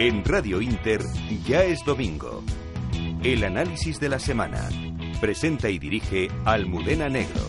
En 0.00 0.24
Radio 0.24 0.62
Inter 0.62 1.02
ya 1.46 1.62
es 1.62 1.84
domingo. 1.84 2.42
El 3.22 3.44
análisis 3.44 4.00
de 4.00 4.08
la 4.08 4.18
semana. 4.18 4.66
Presenta 5.20 5.68
y 5.68 5.78
dirige 5.78 6.30
Almudena 6.46 7.10
Negro. 7.10 7.42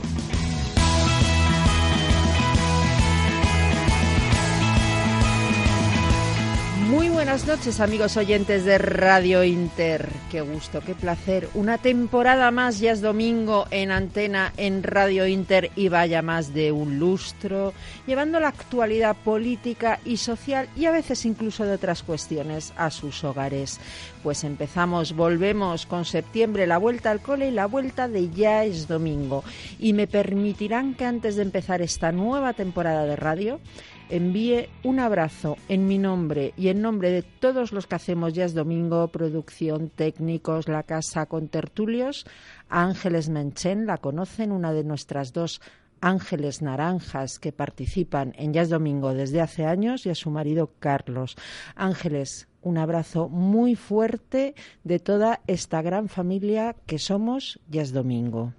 Muy 6.92 7.08
buenas 7.08 7.48
noches 7.48 7.80
amigos 7.80 8.18
oyentes 8.18 8.66
de 8.66 8.78
Radio 8.78 9.46
Inter. 9.46 10.10
Qué 10.30 10.42
gusto, 10.42 10.82
qué 10.82 10.94
placer. 10.94 11.48
Una 11.54 11.78
temporada 11.78 12.52
más, 12.52 12.82
ya 12.82 12.92
es 12.92 13.00
domingo 13.00 13.66
en 13.72 13.92
antena 13.92 14.52
en 14.58 14.84
Radio 14.84 15.26
Inter 15.26 15.72
y 15.78 15.88
vaya 15.88 16.22
más 16.22 16.54
de 16.54 16.74
un 16.74 17.00
lustro, 17.00 17.74
llevando 18.06 18.42
la 18.42 18.50
actualidad 18.50 19.16
política 19.16 20.02
y 20.04 20.18
social 20.18 20.68
y 20.76 20.84
a 20.84 20.92
veces 20.92 21.26
incluso 21.26 21.64
de 21.64 21.76
otras 21.76 22.04
cuestiones 22.04 22.74
a 22.76 22.90
sus 22.92 23.24
hogares. 23.24 23.80
Pues 24.22 24.44
empezamos, 24.44 25.16
volvemos 25.16 25.86
con 25.86 26.04
septiembre, 26.04 26.68
la 26.68 26.78
vuelta 26.78 27.10
al 27.10 27.22
cole 27.22 27.48
y 27.48 27.52
la 27.52 27.68
vuelta 27.68 28.10
de 28.10 28.32
ya 28.32 28.66
es 28.66 28.90
domingo. 28.90 29.46
Y 29.80 29.94
me 29.94 30.08
permitirán 30.08 30.94
que 30.96 31.06
antes 31.06 31.38
de 31.38 31.44
empezar 31.44 31.82
esta 31.82 32.12
nueva 32.12 32.52
temporada 32.52 33.06
de 33.06 33.16
radio, 33.16 33.62
envíe 34.12 34.70
un 34.84 35.00
abrazo 35.00 35.58
en 35.70 35.88
mi 35.88 35.98
nombre 35.98 36.54
y 36.58 36.68
en 36.68 36.82
nombre 36.82 37.10
de 37.10 37.24
todos 37.24 37.72
los 37.72 37.88
que 37.88 37.96
hacemos 37.96 38.34
Ya 38.34 38.46
es 38.46 38.54
Domingo, 38.54 39.08
producción, 39.08 39.90
técnicos, 39.90 40.68
la 40.68 40.84
casa 40.84 41.26
con 41.26 41.48
tertulios, 41.48 42.26
a 42.70 42.84
Ángeles 42.84 43.30
Menchen, 43.30 43.86
la 43.86 43.98
conocen, 43.98 44.52
una 44.52 44.74
de 44.74 44.84
nuestras 44.84 45.34
dos 45.34 45.62
Ángeles 46.02 46.62
Naranjas 46.62 47.40
que 47.40 47.52
participan 47.52 48.34
en 48.38 48.54
es 48.56 48.70
Domingo 48.70 49.14
desde 49.14 49.40
hace 49.40 49.66
años 49.66 50.06
y 50.06 50.10
a 50.10 50.16
su 50.16 50.30
marido 50.30 50.72
Carlos. 50.80 51.38
Ángeles, 51.76 52.48
un 52.62 52.78
abrazo 52.78 53.30
muy 53.30 53.76
fuerte 53.76 54.56
de 54.84 55.00
toda 55.00 55.42
esta 55.48 55.82
gran 55.82 56.10
familia 56.10 56.76
que 56.86 57.00
somos 57.00 57.60
es 57.72 57.94
Domingo. 57.94 58.54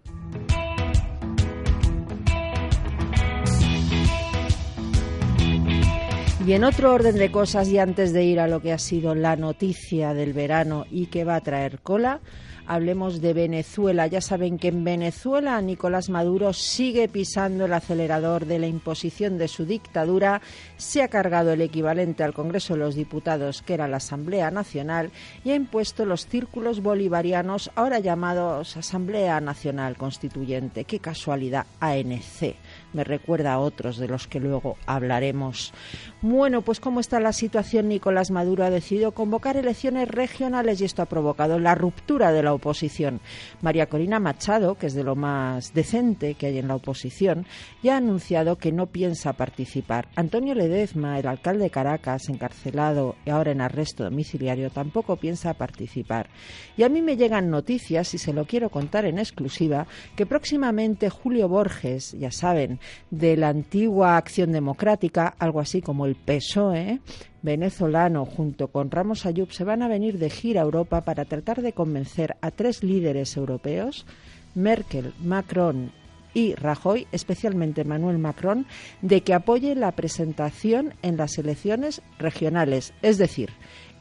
Y 6.45 6.55
en 6.55 6.65
otro 6.65 6.93
orden 6.93 7.15
de 7.15 7.31
cosas, 7.31 7.69
y 7.69 7.79
antes 7.79 8.13
de 8.13 8.25
ir 8.25 8.41
a 8.41 8.49
lo 8.49 8.61
que 8.61 8.73
ha 8.73 8.79
sido 8.79 9.15
la 9.15 9.37
noticia 9.37 10.13
del 10.13 10.33
verano 10.33 10.87
y 10.91 11.07
que 11.07 11.23
va 11.23 11.37
a 11.37 11.41
traer 11.41 11.79
cola, 11.79 12.19
hablemos 12.67 13.21
de 13.21 13.33
Venezuela. 13.33 14.09
Ya 14.09 14.21
saben 14.21 14.59
que 14.59 14.67
en 14.67 14.83
Venezuela 14.83 15.61
Nicolás 15.63 16.09
Maduro 16.11 16.53
sigue 16.53 17.07
pisando 17.07 17.67
el 17.67 17.73
acelerador 17.73 18.47
de 18.47 18.59
la 18.59 18.67
imposición 18.67 19.39
de 19.39 19.47
su 19.47 19.67
dictadura, 19.67 20.43
se 20.77 21.03
ha 21.03 21.09
cargado 21.09 21.53
el 21.53 21.61
equivalente 21.61 22.25
al 22.25 22.35
Congreso 22.35 22.75
de 22.75 22.81
los 22.81 22.97
Diputados, 22.97 23.63
que 23.63 23.75
era 23.75 23.87
la 23.87 23.99
Asamblea 23.99 24.51
Nacional, 24.51 25.13
y 25.45 25.51
ha 25.51 25.55
impuesto 25.55 26.05
los 26.07 26.27
círculos 26.27 26.83
bolivarianos, 26.83 27.71
ahora 27.77 28.01
llamados 28.01 28.77
Asamblea 28.77 29.41
Nacional 29.41 29.97
Constituyente. 29.97 30.85
Qué 30.85 30.99
casualidad, 30.99 31.67
ANC 31.79 32.57
me 32.93 33.05
recuerda 33.05 33.53
a 33.55 33.59
otros 33.59 33.99
de 33.99 34.09
los 34.09 34.27
que 34.27 34.41
luego 34.41 34.77
hablaremos. 34.87 35.73
Bueno, 36.21 36.63
pues 36.63 36.81
cómo 36.81 37.01
está 37.01 37.21
la 37.21 37.33
situación, 37.33 37.89
Nicolás 37.89 38.31
Maduro 38.31 38.65
ha 38.65 38.71
decidido 38.71 39.13
convocar 39.13 39.57
elecciones 39.57 40.09
regionales 40.09 40.81
y 40.81 40.85
esto 40.85 41.03
ha 41.03 41.07
provocado 41.07 41.59
la 41.59 41.75
ruptura 41.75 42.33
de 42.33 42.43
la 42.43 42.55
oposición. 42.55 43.21
María 43.61 43.87
Corina 43.87 44.21
Machado, 44.21 44.77
que 44.77 44.87
es 44.87 44.95
de 44.95 45.05
lo 45.05 45.17
más 45.17 45.75
decente 45.75 46.35
que 46.35 46.47
hay 46.47 46.59
en 46.59 46.69
la 46.69 46.77
oposición, 46.77 47.47
ya 47.83 47.95
ha 47.95 47.99
anunciado 47.99 48.57
que 48.57 48.73
no 48.73 48.87
piensa 48.87 49.33
participar. 49.33 50.09
Antonio 50.17 50.55
Ledezma, 50.55 51.19
el 51.19 51.27
alcalde 51.27 51.65
de 51.65 51.71
Caracas, 51.71 52.29
encarcelado 52.29 53.17
y 53.25 53.31
ahora 53.31 53.53
en 53.53 53.61
arresto 53.61 54.05
domiciliario, 54.05 54.71
tampoco 54.71 55.17
piensa 55.17 55.55
participar. 55.55 56.29
Y 56.77 56.83
a 56.83 56.89
mí 56.89 57.03
me 57.03 57.17
llegan 57.17 57.51
noticias, 57.51 58.15
y 58.15 58.19
se 58.19 58.33
lo 58.33 58.45
quiero 58.45 58.71
contar 58.71 59.05
en 59.05 59.19
exclusiva, 59.19 59.87
que 60.17 60.27
próximamente 60.27 61.11
Julio 61.11 61.49
Borges, 61.49 62.13
ya 62.13 62.31
saben, 62.31 62.81
de 63.11 63.37
la 63.37 63.49
antigua 63.49 64.17
Acción 64.17 64.53
Democrática, 64.53 65.35
algo 65.39 65.61
así 65.61 65.81
como 65.83 66.07
el 66.07 66.15
PSOE 66.15 67.01
venezolano, 67.43 68.25
junto 68.25 68.69
con 68.69 68.91
Ramos 68.91 69.27
Ayub, 69.27 69.53
se 69.53 69.65
van 69.65 69.83
a 69.83 69.89
venir 69.89 70.19
de 70.19 70.31
gira 70.31 70.61
a 70.61 70.65
Europa 70.65 71.03
para 71.03 71.25
tratar 71.25 71.63
de 71.63 71.73
convencer 71.73 72.37
a 72.41 72.51
tres 72.51 72.83
líderes 72.83 73.37
europeos, 73.37 74.07
Merkel, 74.55 75.13
Macron 75.21 75.93
y 76.35 76.55
Rajoy, 76.55 77.07
especialmente 77.13 77.85
Manuel 77.85 78.19
Macron, 78.19 78.67
de 79.03 79.23
que 79.23 79.35
apoye 79.35 79.75
la 79.75 79.93
presentación 79.93 80.95
en 81.03 81.17
las 81.17 81.37
elecciones 81.39 82.03
regionales, 82.19 82.95
es 83.03 83.19
decir, 83.19 83.51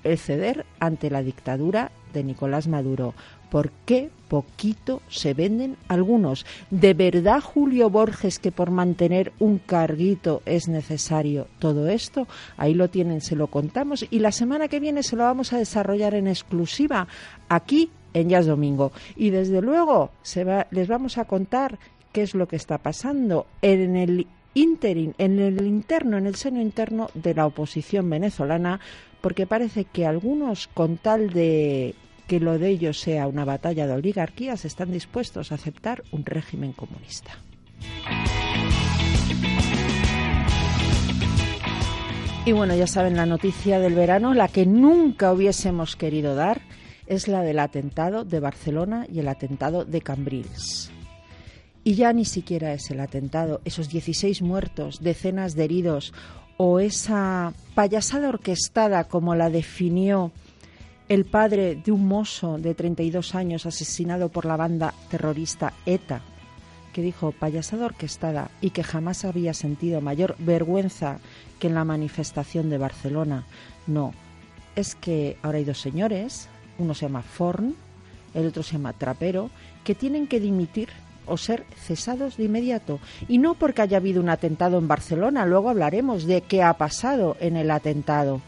el 0.03 0.17
ceder 0.17 0.65
ante 0.79 1.09
la 1.09 1.21
dictadura 1.21 1.91
de 2.13 2.23
Nicolás 2.23 2.67
Maduro. 2.67 3.13
¿Por 3.51 3.69
qué 3.85 4.09
poquito 4.29 5.01
se 5.09 5.33
venden 5.33 5.75
algunos? 5.89 6.45
¿De 6.69 6.93
verdad 6.93 7.41
Julio 7.41 7.89
Borges 7.89 8.39
que 8.39 8.53
por 8.53 8.71
mantener 8.71 9.33
un 9.39 9.57
carguito 9.57 10.41
es 10.45 10.69
necesario 10.69 11.47
todo 11.59 11.89
esto? 11.89 12.29
Ahí 12.55 12.73
lo 12.73 12.89
tienen, 12.89 13.19
se 13.19 13.35
lo 13.35 13.47
contamos 13.47 14.05
y 14.09 14.19
la 14.19 14.31
semana 14.31 14.69
que 14.69 14.79
viene 14.79 15.03
se 15.03 15.17
lo 15.17 15.23
vamos 15.23 15.51
a 15.51 15.57
desarrollar 15.57 16.13
en 16.13 16.29
exclusiva 16.29 17.09
aquí 17.49 17.91
en 18.13 18.29
Jazz 18.29 18.45
Domingo. 18.45 18.93
Y 19.17 19.31
desde 19.31 19.61
luego 19.61 20.11
se 20.21 20.45
les 20.71 20.87
vamos 20.87 21.17
a 21.17 21.25
contar 21.25 21.77
qué 22.13 22.21
es 22.21 22.33
lo 22.33 22.47
que 22.47 22.55
está 22.55 22.77
pasando 22.77 23.47
en 23.61 23.97
el 23.97 24.27
interim, 24.53 25.11
en 25.17 25.39
el 25.39 25.67
interno, 25.67 26.17
en 26.17 26.25
el 26.25 26.35
seno 26.35 26.61
interno 26.61 27.09
de 27.15 27.33
la 27.33 27.45
oposición 27.45 28.09
venezolana, 28.09 28.79
porque 29.19 29.45
parece 29.45 29.83
que 29.83 30.05
algunos, 30.05 30.69
con 30.69 30.95
tal 30.95 31.31
de 31.31 31.95
que 32.31 32.39
lo 32.39 32.57
de 32.57 32.69
ellos 32.69 32.97
sea 32.97 33.27
una 33.27 33.43
batalla 33.43 33.87
de 33.87 33.93
oligarquías, 33.93 34.63
están 34.63 34.89
dispuestos 34.89 35.51
a 35.51 35.55
aceptar 35.55 36.01
un 36.13 36.23
régimen 36.23 36.71
comunista. 36.71 37.31
Y 42.45 42.53
bueno, 42.53 42.73
ya 42.73 42.87
saben, 42.87 43.17
la 43.17 43.25
noticia 43.25 43.79
del 43.79 43.95
verano, 43.95 44.33
la 44.33 44.47
que 44.47 44.65
nunca 44.65 45.33
hubiésemos 45.33 45.97
querido 45.97 46.33
dar, 46.33 46.61
es 47.05 47.27
la 47.27 47.41
del 47.41 47.59
atentado 47.59 48.23
de 48.23 48.39
Barcelona 48.39 49.05
y 49.11 49.19
el 49.19 49.27
atentado 49.27 49.83
de 49.83 49.99
Cambrils. 49.99 50.89
Y 51.83 51.95
ya 51.95 52.13
ni 52.13 52.23
siquiera 52.23 52.71
es 52.71 52.89
el 52.91 53.01
atentado, 53.01 53.59
esos 53.65 53.89
16 53.89 54.41
muertos, 54.41 55.01
decenas 55.01 55.53
de 55.55 55.65
heridos, 55.65 56.13
o 56.55 56.79
esa 56.79 57.51
payasada 57.75 58.29
orquestada 58.29 59.03
como 59.09 59.35
la 59.35 59.49
definió 59.49 60.31
el 61.11 61.25
padre 61.25 61.75
de 61.75 61.91
un 61.91 62.07
mozo 62.07 62.57
de 62.57 62.73
32 62.73 63.35
años 63.35 63.65
asesinado 63.65 64.29
por 64.29 64.45
la 64.45 64.55
banda 64.55 64.93
terrorista 65.09 65.73
ETA, 65.85 66.21
que 66.93 67.01
dijo 67.01 67.33
payasada 67.33 67.87
orquestada 67.87 68.49
y 68.61 68.69
que 68.69 68.81
jamás 68.81 69.25
había 69.25 69.53
sentido 69.53 69.99
mayor 69.99 70.37
vergüenza 70.39 71.19
que 71.59 71.67
en 71.67 71.75
la 71.75 71.83
manifestación 71.83 72.69
de 72.69 72.77
Barcelona. 72.77 73.43
No, 73.87 74.13
es 74.77 74.95
que 74.95 75.35
ahora 75.41 75.57
hay 75.57 75.65
dos 75.65 75.81
señores, 75.81 76.47
uno 76.77 76.93
se 76.93 77.07
llama 77.07 77.23
Forn, 77.23 77.75
el 78.33 78.47
otro 78.47 78.63
se 78.63 78.77
llama 78.77 78.93
Trapero, 78.93 79.49
que 79.83 79.95
tienen 79.95 80.27
que 80.27 80.39
dimitir 80.39 80.87
o 81.25 81.35
ser 81.35 81.65
cesados 81.75 82.37
de 82.37 82.45
inmediato. 82.45 83.01
Y 83.27 83.37
no 83.37 83.55
porque 83.55 83.81
haya 83.81 83.97
habido 83.97 84.21
un 84.21 84.29
atentado 84.29 84.77
en 84.77 84.87
Barcelona, 84.87 85.45
luego 85.45 85.71
hablaremos 85.71 86.23
de 86.23 86.39
qué 86.39 86.63
ha 86.63 86.71
pasado 86.77 87.35
en 87.41 87.57
el 87.57 87.69
atentado 87.69 88.39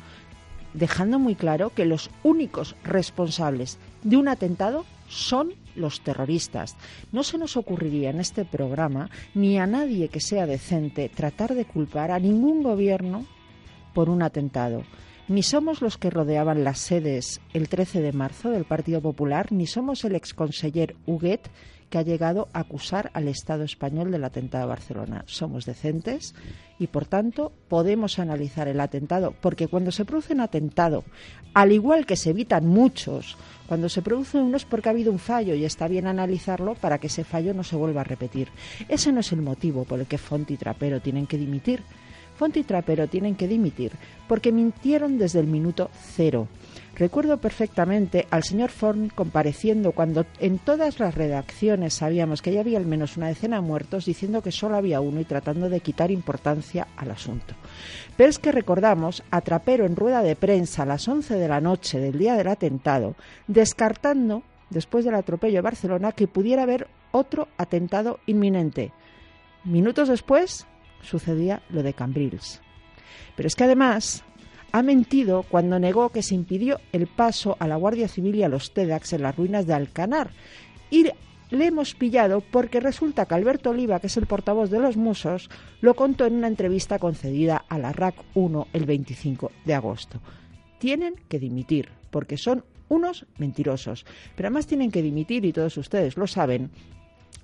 dejando 0.73 1.19
muy 1.19 1.35
claro 1.35 1.69
que 1.69 1.85
los 1.85 2.09
únicos 2.23 2.75
responsables 2.83 3.77
de 4.03 4.17
un 4.17 4.27
atentado 4.27 4.85
son 5.07 5.53
los 5.75 6.01
terroristas. 6.01 6.75
No 7.11 7.23
se 7.23 7.37
nos 7.37 7.57
ocurriría 7.57 8.09
en 8.09 8.19
este 8.19 8.45
programa, 8.45 9.09
ni 9.33 9.57
a 9.57 9.67
nadie 9.67 10.09
que 10.09 10.19
sea 10.19 10.45
decente, 10.45 11.09
tratar 11.09 11.55
de 11.55 11.65
culpar 11.65 12.11
a 12.11 12.19
ningún 12.19 12.63
gobierno 12.63 13.25
por 13.93 14.09
un 14.09 14.23
atentado. 14.23 14.83
Ni 15.27 15.41
somos 15.41 15.81
los 15.81 15.97
que 15.97 16.09
rodeaban 16.09 16.63
las 16.63 16.79
sedes 16.79 17.39
el 17.53 17.69
13 17.69 18.01
de 18.01 18.11
marzo 18.11 18.49
del 18.49 18.65
Partido 18.65 19.01
Popular, 19.01 19.51
ni 19.51 19.67
somos 19.67 20.03
el 20.03 20.15
exconseller 20.15 20.95
Huguet 21.05 21.49
que 21.93 21.99
ha 21.99 22.01
llegado 22.01 22.47
a 22.53 22.61
acusar 22.61 23.11
al 23.13 23.27
Estado 23.27 23.63
español 23.63 24.09
del 24.09 24.23
atentado 24.23 24.63
a 24.63 24.67
Barcelona. 24.67 25.25
Somos 25.27 25.67
decentes 25.67 26.33
y, 26.79 26.87
por 26.87 27.05
tanto, 27.05 27.51
podemos 27.67 28.17
analizar 28.17 28.67
el 28.67 28.79
atentado, 28.79 29.35
porque 29.39 29.67
cuando 29.67 29.91
se 29.91 30.03
produce 30.03 30.33
un 30.33 30.39
atentado, 30.39 31.03
al 31.53 31.71
igual 31.71 32.07
que 32.07 32.15
se 32.15 32.31
evitan 32.31 32.65
muchos, 32.65 33.37
cuando 33.67 33.89
se 33.89 34.01
produce 34.01 34.39
uno 34.39 34.57
es 34.57 34.65
porque 34.65 34.89
ha 34.89 34.91
habido 34.91 35.11
un 35.11 35.19
fallo 35.19 35.53
y 35.53 35.65
está 35.65 35.87
bien 35.87 36.07
analizarlo 36.07 36.73
para 36.73 36.97
que 36.97 37.05
ese 37.05 37.23
fallo 37.23 37.53
no 37.53 37.63
se 37.63 37.75
vuelva 37.75 38.01
a 38.01 38.05
repetir. 38.05 38.47
Ese 38.89 39.11
no 39.11 39.19
es 39.19 39.31
el 39.31 39.43
motivo 39.43 39.83
por 39.83 39.99
el 39.99 40.07
que 40.07 40.17
Font 40.17 40.49
y 40.49 40.57
Trapero 40.57 40.99
tienen 40.99 41.27
que 41.27 41.37
dimitir 41.37 41.83
Font 42.35 42.57
y 42.57 42.63
Trapero 42.63 43.07
tienen 43.07 43.35
que 43.35 43.47
dimitir 43.47 43.91
porque 44.27 44.51
mintieron 44.51 45.17
desde 45.17 45.39
el 45.39 45.47
minuto 45.47 45.89
cero. 46.15 46.47
Recuerdo 46.95 47.37
perfectamente 47.37 48.27
al 48.29 48.43
señor 48.43 48.69
Forn 48.69 49.09
compareciendo 49.09 49.93
cuando 49.93 50.27
en 50.39 50.59
todas 50.59 50.99
las 50.99 51.15
redacciones 51.15 51.95
sabíamos 51.95 52.43
que 52.43 52.53
ya 52.53 52.59
había 52.59 52.77
al 52.77 52.85
menos 52.85 53.17
una 53.17 53.29
decena 53.29 53.55
de 53.55 53.63
muertos 53.63 54.05
diciendo 54.05 54.43
que 54.43 54.51
solo 54.51 54.77
había 54.77 55.01
uno 55.01 55.19
y 55.19 55.25
tratando 55.25 55.69
de 55.69 55.79
quitar 55.79 56.11
importancia 56.11 56.87
al 56.95 57.09
asunto. 57.09 57.55
Pero 58.15 58.29
es 58.29 58.37
que 58.37 58.51
recordamos 58.51 59.23
a 59.31 59.41
Trapero 59.41 59.87
en 59.87 59.95
rueda 59.95 60.21
de 60.21 60.35
prensa 60.35 60.83
a 60.83 60.85
las 60.85 61.07
11 61.07 61.33
de 61.33 61.47
la 61.47 61.61
noche 61.61 61.99
del 61.99 62.19
día 62.19 62.35
del 62.35 62.47
atentado, 62.47 63.15
descartando, 63.47 64.43
después 64.69 65.03
del 65.03 65.15
atropello 65.15 65.55
de 65.55 65.61
Barcelona, 65.61 66.11
que 66.11 66.27
pudiera 66.27 66.61
haber 66.61 66.87
otro 67.11 67.47
atentado 67.57 68.19
inminente. 68.27 68.91
Minutos 69.63 70.09
después 70.09 70.67
sucedía 71.01 71.63
lo 71.69 71.81
de 71.81 71.93
Cambrils. 71.93 72.61
Pero 73.35 73.47
es 73.47 73.55
que 73.55 73.63
además 73.63 74.23
ha 74.73 74.81
mentido 74.81 75.43
cuando 75.43 75.77
negó 75.77 76.09
que 76.09 76.23
se 76.23 76.33
impidió 76.33 76.79
el 76.91 77.05
paso 77.05 77.55
a 77.59 77.67
la 77.67 77.75
Guardia 77.75 78.07
Civil 78.07 78.35
y 78.35 78.43
a 78.43 78.49
los 78.49 78.73
TEDx 78.73 79.13
en 79.13 79.21
las 79.21 79.35
ruinas 79.37 79.67
de 79.67 79.75
Alcanar. 79.75 80.31
Y 80.89 81.07
le 81.51 81.65
hemos 81.67 81.93
pillado 81.93 82.41
porque 82.41 82.79
resulta 82.79 83.27
que 83.27 83.35
Alberto 83.35 83.69
Oliva, 83.69 83.99
que 83.99 84.07
es 84.07 84.17
el 84.17 84.25
portavoz 84.25 84.71
de 84.71 84.79
los 84.79 84.97
Musos, 84.97 85.51
lo 85.79 85.93
contó 85.93 86.25
en 86.25 86.33
una 86.33 86.47
entrevista 86.47 86.97
concedida 86.97 87.63
a 87.69 87.77
la 87.77 87.93
RAC 87.93 88.15
1 88.33 88.67
el 88.73 88.85
25 88.87 89.51
de 89.63 89.75
agosto. 89.75 90.19
Tienen 90.79 91.13
que 91.29 91.37
dimitir 91.37 91.89
porque 92.09 92.37
son 92.37 92.63
unos 92.89 93.27
mentirosos. 93.37 94.05
Pero 94.35 94.47
además 94.47 94.65
tienen 94.65 94.89
que 94.89 95.03
dimitir, 95.03 95.45
y 95.45 95.53
todos 95.53 95.77
ustedes 95.77 96.17
lo 96.17 96.25
saben, 96.25 96.71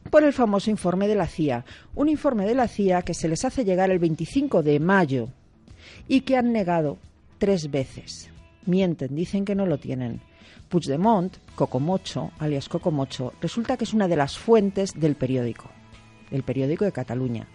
por 0.09 0.23
el 0.23 0.33
famoso 0.33 0.71
informe 0.71 1.07
de 1.07 1.15
la 1.15 1.27
CIA. 1.27 1.63
Un 1.93 2.09
informe 2.09 2.47
de 2.47 2.55
la 2.55 2.67
CIA 2.67 3.03
que 3.03 3.13
se 3.13 3.27
les 3.27 3.45
hace 3.45 3.65
llegar 3.65 3.91
el 3.91 3.99
25 3.99 4.63
de 4.63 4.79
mayo 4.79 5.29
y 6.07 6.21
que 6.21 6.35
han 6.35 6.51
negado 6.51 6.97
tres 7.39 7.71
veces. 7.71 8.29
Mienten, 8.65 9.15
dicen 9.15 9.45
que 9.45 9.55
no 9.55 9.65
lo 9.65 9.79
tienen. 9.79 10.21
Puigdemont, 10.67 11.37
Cocomocho, 11.55 12.31
alias 12.37 12.69
Cocomocho, 12.69 13.33
resulta 13.41 13.77
que 13.77 13.85
es 13.85 13.93
una 13.93 14.07
de 14.07 14.15
las 14.15 14.37
fuentes 14.37 14.93
del 14.93 15.15
periódico, 15.15 15.71
el 16.29 16.43
periódico 16.43 16.85
de 16.85 16.91
Cataluña. 16.91 17.47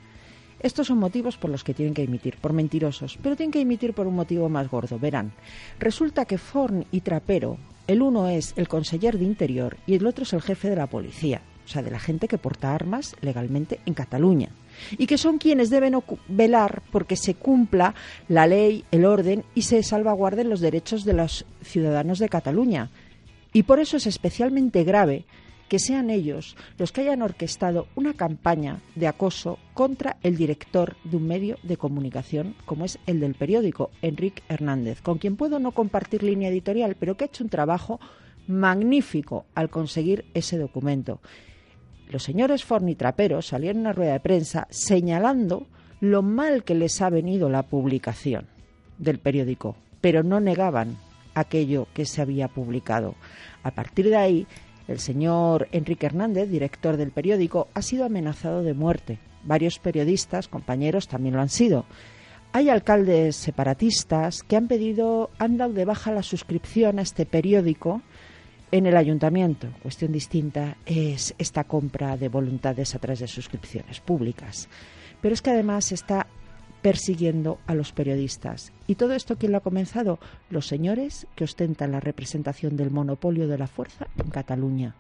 Estos 0.58 0.86
son 0.86 0.98
motivos 0.98 1.36
por 1.36 1.50
los 1.50 1.62
que 1.62 1.74
tienen 1.74 1.94
que 1.94 2.02
emitir, 2.02 2.38
por 2.38 2.54
mentirosos, 2.54 3.18
pero 3.22 3.36
tienen 3.36 3.52
que 3.52 3.60
emitir 3.60 3.92
por 3.92 4.06
un 4.06 4.14
motivo 4.14 4.48
más 4.48 4.68
gordo. 4.68 4.98
Verán, 4.98 5.32
resulta 5.78 6.24
que 6.24 6.38
Forn 6.38 6.86
y 6.90 7.02
Trapero, 7.02 7.58
el 7.86 8.00
uno 8.00 8.28
es 8.28 8.54
el 8.56 8.66
conseller 8.66 9.18
de 9.18 9.24
Interior 9.24 9.76
y 9.86 9.94
el 9.94 10.06
otro 10.06 10.24
es 10.24 10.32
el 10.32 10.42
jefe 10.42 10.70
de 10.70 10.76
la 10.76 10.86
policía, 10.86 11.42
o 11.66 11.68
sea, 11.68 11.82
de 11.82 11.90
la 11.90 12.00
gente 12.00 12.26
que 12.26 12.38
porta 12.38 12.74
armas 12.74 13.14
legalmente 13.20 13.78
en 13.84 13.94
Cataluña 13.94 14.48
y 14.98 15.06
que 15.06 15.18
son 15.18 15.38
quienes 15.38 15.70
deben 15.70 15.94
velar 16.28 16.82
porque 16.90 17.16
se 17.16 17.34
cumpla 17.34 17.94
la 18.28 18.46
ley, 18.46 18.84
el 18.90 19.04
orden 19.04 19.44
y 19.54 19.62
se 19.62 19.82
salvaguarden 19.82 20.50
los 20.50 20.60
derechos 20.60 21.04
de 21.04 21.14
los 21.14 21.46
ciudadanos 21.62 22.18
de 22.18 22.28
Cataluña. 22.28 22.90
Y 23.52 23.64
por 23.64 23.78
eso 23.78 23.96
es 23.96 24.06
especialmente 24.06 24.84
grave 24.84 25.24
que 25.68 25.78
sean 25.78 26.10
ellos 26.10 26.56
los 26.78 26.92
que 26.92 27.02
hayan 27.02 27.22
orquestado 27.22 27.86
una 27.94 28.14
campaña 28.14 28.80
de 28.94 29.06
acoso 29.06 29.58
contra 29.72 30.16
el 30.22 30.36
director 30.36 30.96
de 31.04 31.16
un 31.16 31.26
medio 31.26 31.58
de 31.62 31.76
comunicación 31.76 32.54
como 32.66 32.84
es 32.84 32.98
el 33.06 33.20
del 33.20 33.34
periódico, 33.34 33.90
Enrique 34.02 34.42
Hernández, 34.48 35.00
con 35.00 35.18
quien 35.18 35.36
puedo 35.36 35.58
no 35.58 35.72
compartir 35.72 36.22
línea 36.22 36.50
editorial, 36.50 36.96
pero 36.98 37.16
que 37.16 37.24
ha 37.24 37.26
hecho 37.26 37.44
un 37.44 37.50
trabajo 37.50 37.98
magnífico 38.46 39.46
al 39.54 39.70
conseguir 39.70 40.26
ese 40.34 40.58
documento 40.58 41.20
los 42.14 42.22
señores 42.22 42.64
fornitraperos 42.64 43.48
salieron 43.48 43.78
a 43.78 43.80
una 43.80 43.92
rueda 43.92 44.12
de 44.12 44.20
prensa 44.20 44.68
señalando 44.70 45.66
lo 45.98 46.22
mal 46.22 46.62
que 46.62 46.76
les 46.76 47.02
ha 47.02 47.10
venido 47.10 47.48
la 47.48 47.64
publicación 47.64 48.46
del 48.98 49.18
periódico, 49.18 49.74
pero 50.00 50.22
no 50.22 50.38
negaban 50.38 50.96
aquello 51.34 51.88
que 51.92 52.06
se 52.06 52.22
había 52.22 52.46
publicado. 52.46 53.16
A 53.64 53.72
partir 53.72 54.10
de 54.10 54.16
ahí, 54.16 54.46
el 54.86 55.00
señor 55.00 55.66
Enrique 55.72 56.06
Hernández, 56.06 56.48
director 56.48 56.96
del 56.96 57.10
periódico, 57.10 57.66
ha 57.74 57.82
sido 57.82 58.04
amenazado 58.04 58.62
de 58.62 58.74
muerte. 58.74 59.18
Varios 59.42 59.80
periodistas, 59.80 60.46
compañeros, 60.46 61.08
también 61.08 61.34
lo 61.34 61.40
han 61.40 61.48
sido. 61.48 61.84
Hay 62.52 62.68
alcaldes 62.68 63.34
separatistas 63.34 64.44
que 64.44 64.54
han 64.54 64.68
pedido, 64.68 65.30
han 65.40 65.56
dado 65.56 65.72
de 65.72 65.84
baja 65.84 66.12
la 66.12 66.22
suscripción 66.22 67.00
a 67.00 67.02
este 67.02 67.26
periódico 67.26 68.02
en 68.74 68.86
el 68.86 68.96
ayuntamiento, 68.96 69.68
cuestión 69.84 70.10
distinta 70.10 70.78
es 70.84 71.32
esta 71.38 71.62
compra 71.62 72.16
de 72.16 72.28
voluntades 72.28 72.96
a 72.96 72.98
través 72.98 73.20
de 73.20 73.28
suscripciones 73.28 74.00
públicas. 74.00 74.68
Pero 75.20 75.32
es 75.32 75.42
que 75.42 75.50
además 75.50 75.92
está 75.92 76.26
persiguiendo 76.82 77.60
a 77.68 77.76
los 77.76 77.92
periodistas. 77.92 78.72
¿Y 78.88 78.96
todo 78.96 79.14
esto 79.14 79.38
quién 79.38 79.52
lo 79.52 79.58
ha 79.58 79.62
comenzado? 79.62 80.18
Los 80.50 80.66
señores 80.66 81.28
que 81.36 81.44
ostentan 81.44 81.92
la 81.92 82.00
representación 82.00 82.76
del 82.76 82.90
monopolio 82.90 83.46
de 83.46 83.58
la 83.58 83.68
fuerza 83.68 84.08
en 84.16 84.28
Cataluña. 84.30 84.96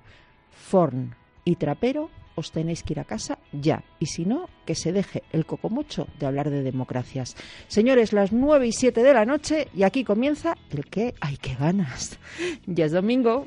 Forn 0.52 1.16
y 1.44 1.56
Trapero 1.56 2.10
os 2.36 2.52
tenéis 2.52 2.84
que 2.84 2.92
ir 2.92 3.00
a 3.00 3.04
casa 3.04 3.40
ya. 3.50 3.82
Y 3.98 4.06
si 4.06 4.24
no, 4.24 4.48
que 4.66 4.76
se 4.76 4.92
deje 4.92 5.24
el 5.32 5.46
cocomocho 5.46 6.06
de 6.20 6.26
hablar 6.26 6.48
de 6.48 6.62
democracias. 6.62 7.34
Señores, 7.66 8.12
las 8.12 8.32
nueve 8.32 8.68
y 8.68 8.72
siete 8.72 9.02
de 9.02 9.14
la 9.14 9.24
noche 9.24 9.66
y 9.74 9.82
aquí 9.82 10.04
comienza 10.04 10.56
el 10.70 10.84
que 10.86 11.14
hay 11.20 11.38
que 11.38 11.56
ganas. 11.56 12.20
Ya 12.66 12.84
es 12.84 12.92
domingo. 12.92 13.46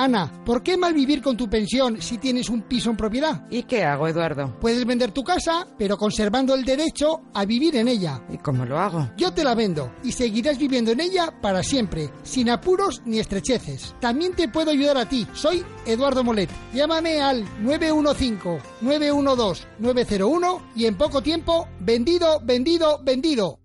Ana, 0.00 0.30
¿por 0.44 0.62
qué 0.62 0.76
mal 0.76 0.94
vivir 0.94 1.20
con 1.20 1.36
tu 1.36 1.50
pensión 1.50 2.00
si 2.00 2.18
tienes 2.18 2.48
un 2.48 2.62
piso 2.62 2.90
en 2.90 2.96
propiedad? 2.96 3.48
¿Y 3.50 3.64
qué 3.64 3.82
hago, 3.82 4.06
Eduardo? 4.06 4.56
Puedes 4.60 4.86
vender 4.86 5.10
tu 5.10 5.24
casa, 5.24 5.66
pero 5.76 5.96
conservando 5.96 6.54
el 6.54 6.64
derecho 6.64 7.22
a 7.34 7.44
vivir 7.44 7.74
en 7.74 7.88
ella. 7.88 8.22
¿Y 8.30 8.38
cómo 8.38 8.64
lo 8.64 8.78
hago? 8.78 9.10
Yo 9.16 9.34
te 9.34 9.42
la 9.42 9.56
vendo 9.56 9.92
y 10.04 10.12
seguirás 10.12 10.56
viviendo 10.56 10.92
en 10.92 11.00
ella 11.00 11.34
para 11.42 11.64
siempre, 11.64 12.10
sin 12.22 12.48
apuros 12.48 13.02
ni 13.06 13.18
estrecheces. 13.18 13.96
También 14.00 14.36
te 14.36 14.46
puedo 14.46 14.70
ayudar 14.70 14.98
a 14.98 15.08
ti. 15.08 15.26
Soy 15.32 15.64
Eduardo 15.84 16.22
Molet. 16.22 16.50
Llámame 16.72 17.20
al 17.20 17.44
915-912-901 17.64 20.62
y 20.76 20.86
en 20.86 20.96
poco 20.96 21.22
tiempo, 21.22 21.66
vendido, 21.80 22.38
vendido, 22.44 23.00
vendido. 23.02 23.58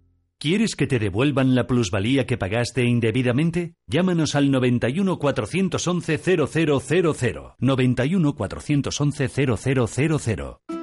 ¿Quieres 0.44 0.75
que 0.75 0.88
te 0.88 1.00
devuelvan 1.00 1.56
la 1.56 1.68
plusvalía 1.68 2.25
que 2.25 2.38
pagaste 2.38 2.84
indebidamente? 2.84 3.75
Llámanos 3.88 4.36
al 4.36 4.51
91 4.51 5.18
411 5.18 6.18
0000. 6.19 7.54
91 7.60 8.36
411 8.36 9.30
0000. 9.30 10.82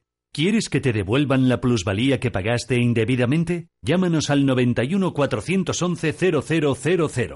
¿Quieres 0.33 0.69
que 0.69 0.79
te 0.79 0.93
devuelvan 0.93 1.49
la 1.49 1.59
plusvalía 1.59 2.21
que 2.21 2.31
pagaste 2.31 2.77
indebidamente? 2.77 3.67
Llámanos 3.81 4.29
al 4.29 4.45
91 4.45 5.13
411 5.13 6.13
0000. 6.41 7.33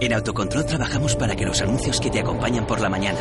En 0.00 0.12
Autocontrol 0.14 0.64
trabajamos 0.64 1.16
para 1.16 1.36
que 1.36 1.44
los 1.44 1.60
anuncios 1.60 2.00
que 2.00 2.08
te 2.08 2.20
acompañan 2.20 2.66
por 2.66 2.80
la 2.80 2.88
mañana. 2.88 3.18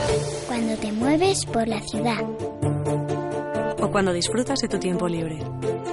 Cuando 0.48 0.77
te 0.77 0.93
mueves 0.93 1.45
por 1.45 1.67
la 1.67 1.81
ciudad. 1.81 2.24
O 3.81 3.91
cuando 3.91 4.13
disfrutas 4.13 4.60
de 4.60 4.69
tu 4.69 4.79
tiempo 4.79 5.10
libre. 5.10 5.39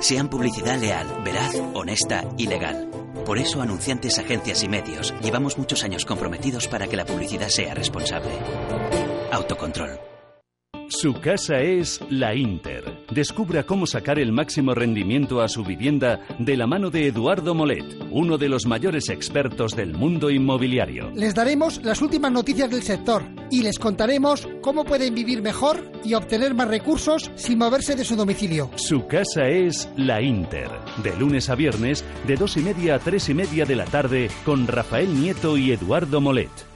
Sean 0.01 0.31
publicidad 0.31 0.79
leal, 0.79 1.09
veraz, 1.25 1.61
honesta 1.75 2.25
y 2.39 2.47
legal. 2.47 2.89
Por 3.27 3.39
eso, 3.39 3.61
anunciantes, 3.61 4.21
agencias 4.21 4.63
y 4.63 4.69
medios, 4.69 5.13
llevamos 5.21 5.59
muchos 5.59 5.83
años 5.83 6.05
comprometidos 6.05 6.69
para 6.69 6.87
que 6.87 6.97
la 6.97 7.07
publicidad 7.07 7.49
sea 7.49 7.75
responsable. 7.75 8.31
Autocontrol. 9.33 10.10
Su 10.91 11.15
casa 11.15 11.61
es 11.61 12.01
La 12.11 12.35
Inter. 12.35 12.83
Descubra 13.13 13.63
cómo 13.63 13.87
sacar 13.87 14.19
el 14.19 14.33
máximo 14.33 14.75
rendimiento 14.75 15.41
a 15.41 15.49
su 15.49 15.63
vivienda 15.63 16.27
de 16.41 16.57
la 16.57 16.67
mano 16.67 16.91
de 16.91 17.07
Eduardo 17.07 17.55
Molet, 17.55 17.85
uno 18.11 18.39
de 18.39 18.49
los 18.49 18.67
mayores 18.67 19.09
expertos 19.09 19.77
del 19.77 19.95
mundo 19.95 20.31
inmobiliario. 20.31 21.13
Les 21.15 21.33
daremos 21.33 21.81
las 21.85 22.03
últimas 22.03 22.33
noticias 22.33 22.69
del 22.69 22.83
sector 22.83 23.23
y 23.53 23.63
les 23.63 23.79
contaremos 23.79 24.49
cómo 24.63 24.85
pueden 24.85 25.15
vivir 25.15 25.43
mejor 25.43 25.81
y 26.03 26.15
obtener 26.15 26.55
más 26.55 26.67
recursos 26.67 27.31
sin 27.37 27.59
moverse 27.59 27.95
de 27.95 28.05
su 28.05 28.17
domicilio. 28.17 28.73
Su 28.75 29.07
casa 29.07 29.47
es 29.47 29.89
La 29.97 30.21
Inter. 30.21 30.71
De 31.05 31.17
lunes 31.17 31.51
a 31.51 31.55
viernes, 31.55 32.05
de 32.27 32.35
dos 32.35 32.57
y 32.57 32.63
media 32.63 32.97
a 32.97 32.99
tres 32.99 33.29
y 33.29 33.35
media 33.35 33.65
de 33.65 33.77
la 33.77 33.85
tarde, 33.85 34.29
con 34.45 34.67
Rafael 34.67 35.21
Nieto 35.21 35.57
y 35.57 35.71
Eduardo 35.71 36.21
Molet. 36.21 36.70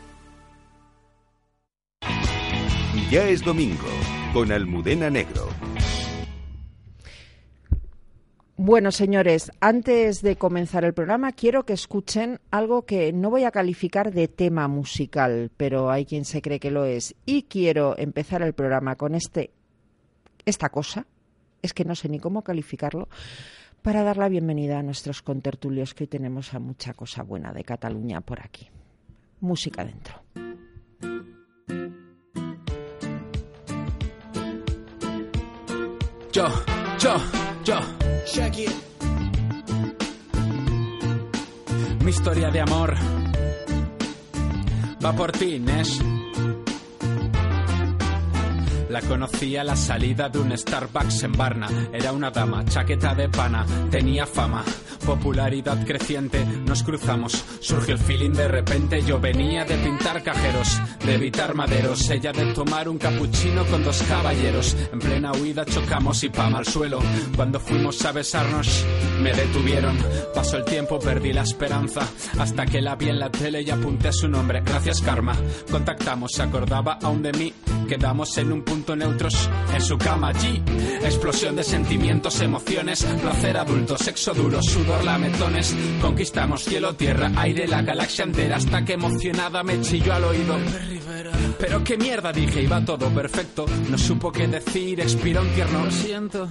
Ya 3.10 3.28
es 3.28 3.44
domingo. 3.44 3.88
con 4.32 4.50
Almudena 4.50 5.10
Negro. 5.10 5.48
Bueno, 8.56 8.90
señores, 8.90 9.52
antes 9.60 10.22
de 10.22 10.34
comenzar 10.36 10.84
el 10.84 10.92
programa, 10.92 11.30
quiero 11.30 11.64
que 11.64 11.72
escuchen 11.72 12.40
algo 12.50 12.82
que 12.82 13.12
no 13.12 13.30
voy 13.30 13.44
a 13.44 13.52
calificar 13.52 14.12
de 14.12 14.26
tema 14.26 14.66
musical, 14.66 15.52
pero 15.56 15.90
hay 15.90 16.04
quien 16.04 16.24
se 16.24 16.42
cree 16.42 16.58
que 16.58 16.72
lo 16.72 16.84
es. 16.84 17.14
Y 17.26 17.44
quiero 17.44 17.96
empezar 17.96 18.42
el 18.42 18.54
programa 18.54 18.96
con 18.96 19.14
este, 19.14 19.52
esta 20.44 20.68
cosa, 20.70 21.06
es 21.62 21.72
que 21.74 21.84
no 21.84 21.94
sé 21.94 22.08
ni 22.08 22.18
cómo 22.18 22.42
calificarlo, 22.42 23.08
para 23.82 24.02
dar 24.02 24.16
la 24.16 24.28
bienvenida 24.28 24.80
a 24.80 24.82
nuestros 24.82 25.22
contertulios, 25.22 25.94
que 25.94 26.04
hoy 26.04 26.08
tenemos 26.08 26.54
a 26.54 26.58
mucha 26.58 26.94
cosa 26.94 27.22
buena 27.22 27.52
de 27.52 27.62
Cataluña 27.62 28.20
por 28.20 28.40
aquí. 28.40 28.68
Música 29.40 29.84
dentro. 29.84 30.24
Yo, 36.34 36.48
yo, 36.98 37.14
yo. 37.64 37.78
Mi 42.02 42.10
historia 42.10 42.50
de 42.50 42.60
amor 42.60 42.92
va 45.04 45.12
por 45.12 45.30
ti, 45.30 45.54
Inés. 45.54 46.00
La 48.94 49.00
conocí 49.00 49.56
a 49.56 49.64
la 49.64 49.74
salida 49.74 50.28
de 50.28 50.38
un 50.38 50.56
Starbucks 50.56 51.24
en 51.24 51.32
Varna. 51.32 51.68
Era 51.92 52.12
una 52.12 52.30
dama, 52.30 52.64
chaqueta 52.64 53.12
de 53.12 53.28
pana, 53.28 53.66
tenía 53.90 54.24
fama, 54.24 54.62
popularidad 55.04 55.84
creciente. 55.84 56.44
Nos 56.64 56.84
cruzamos, 56.84 57.44
surgió 57.58 57.94
el 57.94 58.00
feeling 58.00 58.30
de 58.30 58.46
repente. 58.46 59.02
Yo 59.02 59.18
venía 59.18 59.64
de 59.64 59.78
pintar 59.78 60.22
cajeros, 60.22 60.80
de 61.04 61.14
evitar 61.16 61.56
maderos. 61.56 62.08
Ella 62.08 62.30
de 62.30 62.52
tomar 62.52 62.88
un 62.88 62.98
capuchino 62.98 63.64
con 63.66 63.82
dos 63.82 64.00
caballeros. 64.04 64.76
En 64.92 65.00
plena 65.00 65.32
huida 65.32 65.64
chocamos 65.64 66.22
y 66.22 66.28
pam 66.28 66.54
al 66.54 66.64
suelo. 66.64 67.00
Cuando 67.34 67.58
fuimos 67.58 68.04
a 68.04 68.12
besarnos, 68.12 68.86
me 69.20 69.32
detuvieron. 69.32 69.98
Pasó 70.32 70.58
el 70.58 70.64
tiempo, 70.64 71.00
perdí 71.00 71.32
la 71.32 71.42
esperanza. 71.42 72.02
Hasta 72.38 72.64
que 72.64 72.80
la 72.80 72.94
vi 72.94 73.08
en 73.08 73.18
la 73.18 73.32
tele 73.32 73.62
y 73.62 73.70
apunté 73.70 74.06
a 74.06 74.12
su 74.12 74.28
nombre. 74.28 74.62
Gracias, 74.64 75.00
Karma. 75.00 75.34
Contactamos, 75.68 76.30
se 76.30 76.42
acordaba 76.42 77.00
aún 77.02 77.22
de 77.22 77.32
mí. 77.32 77.52
Quedamos 77.88 78.38
en 78.38 78.52
un 78.52 78.62
punto 78.62 78.83
neutros 78.92 79.48
en 79.74 79.80
su 79.80 79.96
cama 79.96 80.28
allí. 80.28 80.62
Explosión 81.02 81.56
de 81.56 81.64
sentimientos, 81.64 82.40
emociones, 82.40 83.04
placer 83.22 83.56
adulto, 83.56 83.96
sexo 83.96 84.34
duro, 84.34 84.62
sudor, 84.62 85.04
lametones. 85.04 85.74
Conquistamos 86.00 86.64
cielo, 86.64 86.94
tierra, 86.94 87.30
aire, 87.36 87.66
la 87.66 87.82
galaxia 87.82 88.24
entera 88.24 88.56
hasta 88.56 88.84
que 88.84 88.92
emocionada 88.94 89.62
me 89.62 89.80
chilló 89.80 90.12
al 90.12 90.24
oído. 90.24 90.56
Pero 91.58 91.82
qué 91.84 91.96
mierda 91.96 92.32
dije, 92.32 92.62
iba 92.62 92.84
todo 92.84 93.08
perfecto. 93.08 93.64
No 93.90 93.96
supo 93.96 94.30
qué 94.32 94.46
decir, 94.46 95.00
expiró 95.00 95.42
un 95.42 95.48
tierno. 95.48 95.84
Lo 95.84 95.90
siento. 95.90 96.48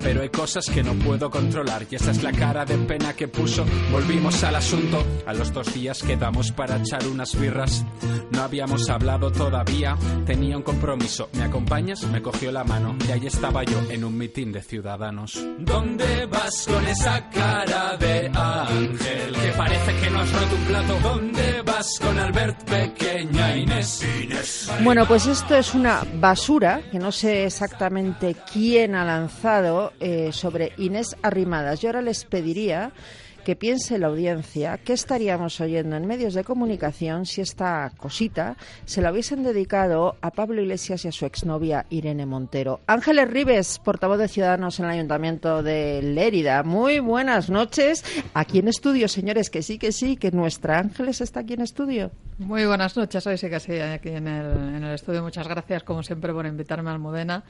Pero 0.00 0.22
hay 0.22 0.28
cosas 0.28 0.66
que 0.66 0.82
no 0.82 0.92
puedo 0.94 1.30
controlar 1.30 1.86
y 1.90 1.94
esa 1.94 2.10
es 2.10 2.22
la 2.22 2.32
cara 2.32 2.64
de 2.64 2.76
pena 2.78 3.14
que 3.14 3.28
puso. 3.28 3.64
Volvimos 3.90 4.42
al 4.44 4.56
asunto. 4.56 5.02
A 5.26 5.32
los 5.32 5.52
dos 5.52 5.72
días 5.72 6.02
quedamos 6.02 6.52
para 6.52 6.76
echar 6.76 7.06
unas 7.06 7.38
birras. 7.38 7.84
No 8.30 8.42
habíamos 8.42 8.88
hablado 8.90 9.32
todavía. 9.32 9.96
Tenía 10.26 10.56
un 10.56 10.62
compromiso. 10.62 11.28
¿Me 11.32 11.44
Me 11.74 12.22
cogió 12.22 12.52
la 12.52 12.62
mano 12.62 12.94
y 13.08 13.10
ahí 13.10 13.26
estaba 13.26 13.64
yo 13.64 13.80
en 13.90 14.04
un 14.04 14.16
mitin 14.16 14.52
de 14.52 14.62
ciudadanos. 14.62 15.44
¿Dónde 15.58 16.24
vas 16.26 16.68
con 16.68 16.86
esa 16.86 17.28
cara 17.30 17.96
de 17.96 18.30
ángel? 18.32 19.34
Que 19.34 19.52
parece 19.56 19.96
que 20.00 20.10
no 20.10 20.20
has 20.20 20.32
roto 20.32 20.54
un 20.54 20.64
plato. 20.66 20.98
¿Dónde 21.02 21.62
vas 21.62 21.98
con 22.00 22.16
Albert 22.16 22.62
pequeña 22.62 23.56
Inés? 23.56 24.06
Inés. 24.22 24.70
Bueno, 24.84 25.04
pues 25.04 25.26
esto 25.26 25.56
es 25.56 25.74
una 25.74 26.04
basura 26.20 26.80
que 26.92 27.00
no 27.00 27.10
sé 27.10 27.44
exactamente 27.44 28.36
quién 28.52 28.94
ha 28.94 29.04
lanzado 29.04 29.94
eh, 29.98 30.30
sobre 30.30 30.74
Inés 30.78 31.16
Arrimadas. 31.22 31.80
Yo 31.80 31.88
ahora 31.88 32.02
les 32.02 32.24
pediría 32.24 32.92
que 33.44 33.56
piense 33.56 33.98
la 33.98 34.08
audiencia 34.08 34.78
qué 34.78 34.94
estaríamos 34.94 35.60
oyendo 35.60 35.96
en 35.96 36.06
medios 36.06 36.34
de 36.34 36.44
comunicación 36.44 37.26
si 37.26 37.40
esta 37.42 37.92
cosita 37.96 38.56
se 38.86 39.02
la 39.02 39.12
hubiesen 39.12 39.42
dedicado 39.42 40.16
a 40.20 40.30
Pablo 40.30 40.62
Iglesias 40.62 41.04
y 41.04 41.08
a 41.08 41.12
su 41.12 41.26
exnovia 41.26 41.86
Irene 41.90 42.26
Montero. 42.26 42.80
Ángeles 42.86 43.30
Ribes, 43.30 43.78
portavoz 43.84 44.18
de 44.18 44.28
Ciudadanos 44.28 44.78
en 44.80 44.86
el 44.86 44.92
Ayuntamiento 44.92 45.62
de 45.62 46.00
Lérida. 46.02 46.62
Muy 46.62 46.98
buenas 46.98 47.50
noches. 47.50 48.04
Aquí 48.32 48.58
en 48.58 48.68
estudio, 48.68 49.08
señores, 49.08 49.50
que 49.50 49.62
sí, 49.62 49.78
que 49.78 49.92
sí, 49.92 50.16
que 50.16 50.30
nuestra 50.30 50.78
Ángeles 50.78 51.20
está 51.20 51.40
aquí 51.40 51.54
en 51.54 51.60
estudio. 51.60 52.10
Muy 52.38 52.64
buenas 52.64 52.96
noches, 52.96 53.26
hoy 53.26 53.38
sí 53.38 53.48
que 53.48 53.60
sí, 53.60 53.78
aquí 53.78 54.08
en 54.08 54.26
el, 54.26 54.46
en 54.76 54.84
el 54.84 54.94
estudio. 54.94 55.22
Muchas 55.22 55.46
gracias, 55.46 55.82
como 55.82 56.02
siempre, 56.02 56.32
por 56.32 56.46
invitarme 56.46 56.90
a 56.90 56.94
Almudena. 56.94 57.44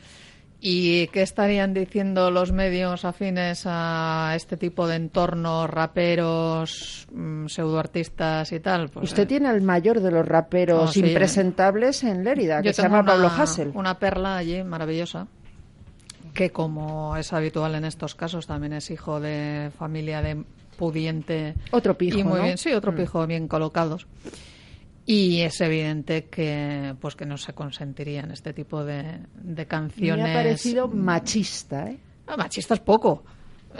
¿Y 0.61 1.08
qué 1.08 1.20
estarían 1.20 1.75
diciendo 1.75 2.30
los 2.30 2.50
medios 2.52 3.04
afines 3.04 3.64
a 3.66 4.32
este 4.34 4.56
tipo 4.56 4.87
de 4.88 4.96
entornos, 4.96 5.68
raperos, 5.68 7.06
mm, 7.12 7.46
pseudoartistas 7.49 8.50
y 8.52 8.61
tal? 8.61 8.88
Pues, 8.88 9.11
Usted 9.11 9.25
eh, 9.25 9.26
tiene 9.26 9.50
el 9.50 9.61
mayor 9.61 10.00
de 10.00 10.11
los 10.11 10.26
raperos 10.26 10.90
Oh, 10.90 10.92
sí. 10.92 11.00
impresentables 11.00 12.02
en 12.04 12.25
Lérida, 12.25 12.61
yo 12.62 12.70
que 12.70 12.73
se 12.75 12.82
llama 12.82 13.04
Pablo 13.04 13.28
Hassel. 13.28 13.73
Una 13.75 13.99
perla 13.99 14.38
allí 14.38 14.62
maravillosa, 14.64 15.26
que 16.32 16.50
como 16.50 17.14
es 17.18 17.32
habitual 17.34 17.75
en 17.75 17.84
estos 17.84 18.14
casos, 18.14 18.46
también 18.46 18.73
es 18.73 18.90
hijo 18.90 19.20
de 19.20 19.70
familia 19.78 20.23
de 20.23 20.44
pudiente. 20.78 21.54
Otro 21.73 21.96
pijo, 21.96 22.18
y 22.18 22.25
muy 22.25 22.38
¿no? 22.38 22.44
bien, 22.44 22.56
sí, 22.58 22.73
otro 22.73 22.92
Mm. 22.92 22.96
pijo 22.96 23.26
bien 23.26 23.49
colocados. 23.49 24.06
Y 25.06 25.42
es 25.42 25.61
evidente 25.61 26.26
que 26.26 26.94
pues 27.00 27.14
que 27.14 27.26
no 27.26 27.37
se 27.37 27.52
consentirían 27.52 28.30
este 28.30 28.52
tipo 28.54 28.84
de, 28.84 29.20
de 29.34 29.66
canciones. 29.66 30.25
Me 30.25 30.32
ha 30.32 30.37
parecido 30.37 30.88
machista, 30.88 31.90
¿eh? 31.90 31.99
Ah, 32.26 32.37
machista 32.37 32.75
es 32.75 32.80
poco. 32.80 33.23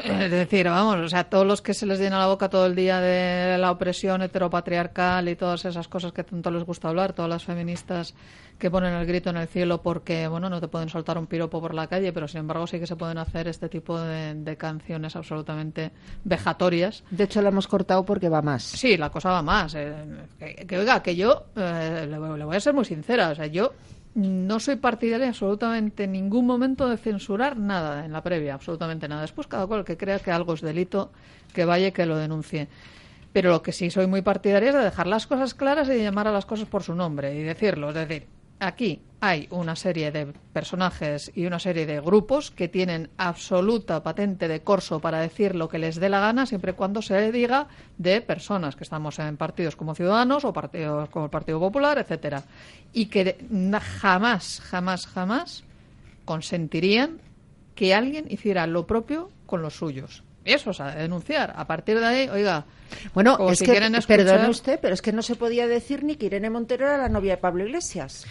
Es 0.03 0.31
decir, 0.31 0.67
vamos, 0.67 0.97
o 0.97 1.09
sea, 1.09 1.25
todos 1.25 1.47
los 1.47 1.63
que 1.63 1.73
se 1.73 1.87
les 1.87 2.01
llena 2.01 2.19
la 2.19 2.27
boca 2.27 2.49
todo 2.49 2.67
el 2.67 2.75
día 2.75 3.01
de 3.01 3.57
la 3.59 3.71
opresión 3.71 4.23
heteropatriarcal 4.23 5.29
y 5.29 5.37
todas 5.37 5.65
esas 5.65 5.87
cosas 5.87 6.13
que 6.13 6.25
tanto 6.25 6.51
les 6.51 6.65
gusta 6.65 6.89
hablar, 6.89 7.13
todas 7.13 7.29
las 7.29 7.45
feministas 7.45 8.15
que 8.59 8.71
ponen 8.71 8.95
el 8.95 9.05
grito 9.07 9.31
en 9.31 9.37
el 9.37 9.49
cielo 9.49 9.83
porque, 9.83 10.27
bueno, 10.29 10.49
no 10.49 10.61
te 10.61 10.69
pueden 10.69 10.89
soltar 10.89 11.19
un 11.19 11.27
piropo 11.27 11.61
por 11.61 11.75
la 11.75 11.87
calle, 11.89 12.13
pero 12.13 12.29
sin 12.29 12.41
embargo 12.41 12.67
sí 12.67 12.79
que 12.79 12.87
se 12.87 12.97
pueden 12.97 13.19
hacer 13.19 13.49
este 13.49 13.69
tipo 13.69 14.01
de, 14.01 14.35
de 14.35 14.57
canciones 14.57 15.17
absolutamente 15.17 15.91
vejatorias. 16.25 17.05
De 17.11 17.25
hecho, 17.25 17.43
la 17.43 17.49
hemos 17.51 17.69
cortado 17.69 18.05
porque 18.05 18.29
va 18.29 18.43
más. 18.43 18.63
Sí, 18.63 18.97
la 18.97 19.11
cosa 19.11 19.31
va 19.31 19.43
más. 19.43 19.75
eh, 19.75 19.95
que, 20.39 20.55
que, 20.67 20.79
oiga, 20.79 21.03
que 21.03 21.15
yo 21.17 21.45
eh, 21.57 22.07
le, 22.09 22.19
voy- 22.19 22.39
le 22.39 22.45
voy 22.45 22.57
a 22.57 22.61
ser 22.61 22.75
muy 22.75 22.85
sincera. 22.85 23.31
O 23.31 23.35
sea, 23.35 23.47
yo 23.47 23.73
no 24.15 24.61
soy 24.61 24.77
partidaria 24.77 25.29
absolutamente 25.29 26.05
en 26.05 26.13
ningún 26.13 26.47
momento 26.47 26.89
de 26.89 26.97
censurar 26.97 27.57
nada 27.59 28.05
en 28.05 28.13
la 28.13 28.23
previa, 28.23 28.55
absolutamente 28.55 29.09
nada. 29.09 29.23
Después, 29.23 29.47
cada 29.47 29.67
cual 29.67 29.85
que 29.85 29.97
crea 29.97 30.19
que 30.21 30.31
algo 30.31 30.55
es 30.55 30.61
delito, 30.61 31.11
que 31.53 31.65
vaya 31.65 31.89
y 31.89 31.93
que 31.93 32.07
lo 32.07 32.17
denuncie. 32.17 32.69
Pero 33.33 33.51
lo 33.51 33.63
que 33.63 33.73
sí 33.73 33.91
soy 33.91 34.07
muy 34.07 34.23
partidaria 34.23 34.69
es 34.71 34.75
de 34.77 34.83
dejar 34.85 35.09
las 35.09 35.27
cosas 35.27 35.55
claras 35.55 35.89
y 35.89 35.93
de 35.93 36.03
llamar 36.05 36.29
a 36.29 36.33
las 36.33 36.47
cosas 36.47 36.69
por 36.69 36.85
su 36.85 36.95
nombre 36.95 37.35
y 37.35 37.43
decirlo. 37.43 37.89
Es 37.89 37.95
decir, 37.97 38.27
aquí 38.67 39.01
hay 39.21 39.49
una 39.51 39.75
serie 39.75 40.11
de 40.11 40.27
personajes 40.53 41.33
y 41.35 41.47
una 41.47 41.59
serie 41.59 41.87
de 41.87 42.01
grupos 42.01 42.51
que 42.51 42.69
tienen 42.69 43.09
absoluta 43.17 44.03
patente 44.03 44.49
de 44.49 44.61
corso 44.61 45.01
para 45.01 45.21
decir 45.21 45.55
lo 45.55 45.69
que 45.69 45.79
les 45.79 45.97
dé 45.97 46.11
la 46.11 46.21
gana, 46.21 46.45
siempre 46.45 46.73
y 46.73 46.75
cuando 46.75 47.01
se 47.01 47.33
diga 47.33 47.69
de 47.97 48.21
personas 48.21 48.77
que 48.77 48.85
estamos 48.85 49.19
en 49.19 49.39
partidos 49.39 49.77
como 49.77 49.95
Ciudadanos 49.95 50.45
o 50.45 50.53
partidos 50.53 51.09
como 51.09 51.25
el 51.27 51.31
Partido 51.31 51.59
Popular, 51.59 51.97
etcétera, 51.99 52.45
y 52.93 53.07
que 53.07 53.39
jamás, 53.81 54.61
jamás, 54.61 55.07
jamás 55.07 55.65
consentirían 56.27 57.19
que 57.75 57.95
alguien 57.95 58.27
hiciera 58.29 58.67
lo 58.67 58.87
propio 58.87 59.31
con 59.47 59.63
los 59.63 59.75
suyos. 59.77 60.23
Y 60.45 60.53
eso, 60.53 60.71
o 60.71 60.73
sea, 60.75 60.95
denunciar. 60.95 61.53
A 61.57 61.67
partir 61.67 61.99
de 61.99 62.07
ahí, 62.07 62.29
oiga, 62.29 62.65
Bueno, 63.15 63.49
es 63.51 63.59
si 63.59 63.65
que, 63.65 63.71
quieren 63.73 63.95
escuchar- 63.95 64.19
perdone 64.25 64.49
usted, 64.51 64.79
pero 64.81 64.93
es 64.95 65.01
que 65.03 65.13
no 65.13 65.23
se 65.23 65.37
podía 65.37 65.67
decir 65.67 66.05
ni 66.05 66.17
que 66.17 66.27
Irene 66.27 66.51
Montero 66.51 66.87
era 66.87 66.99
la 66.99 67.09
novia 67.09 67.33
de 67.33 67.39
Pablo 67.39 67.65
Iglesias. 67.65 68.27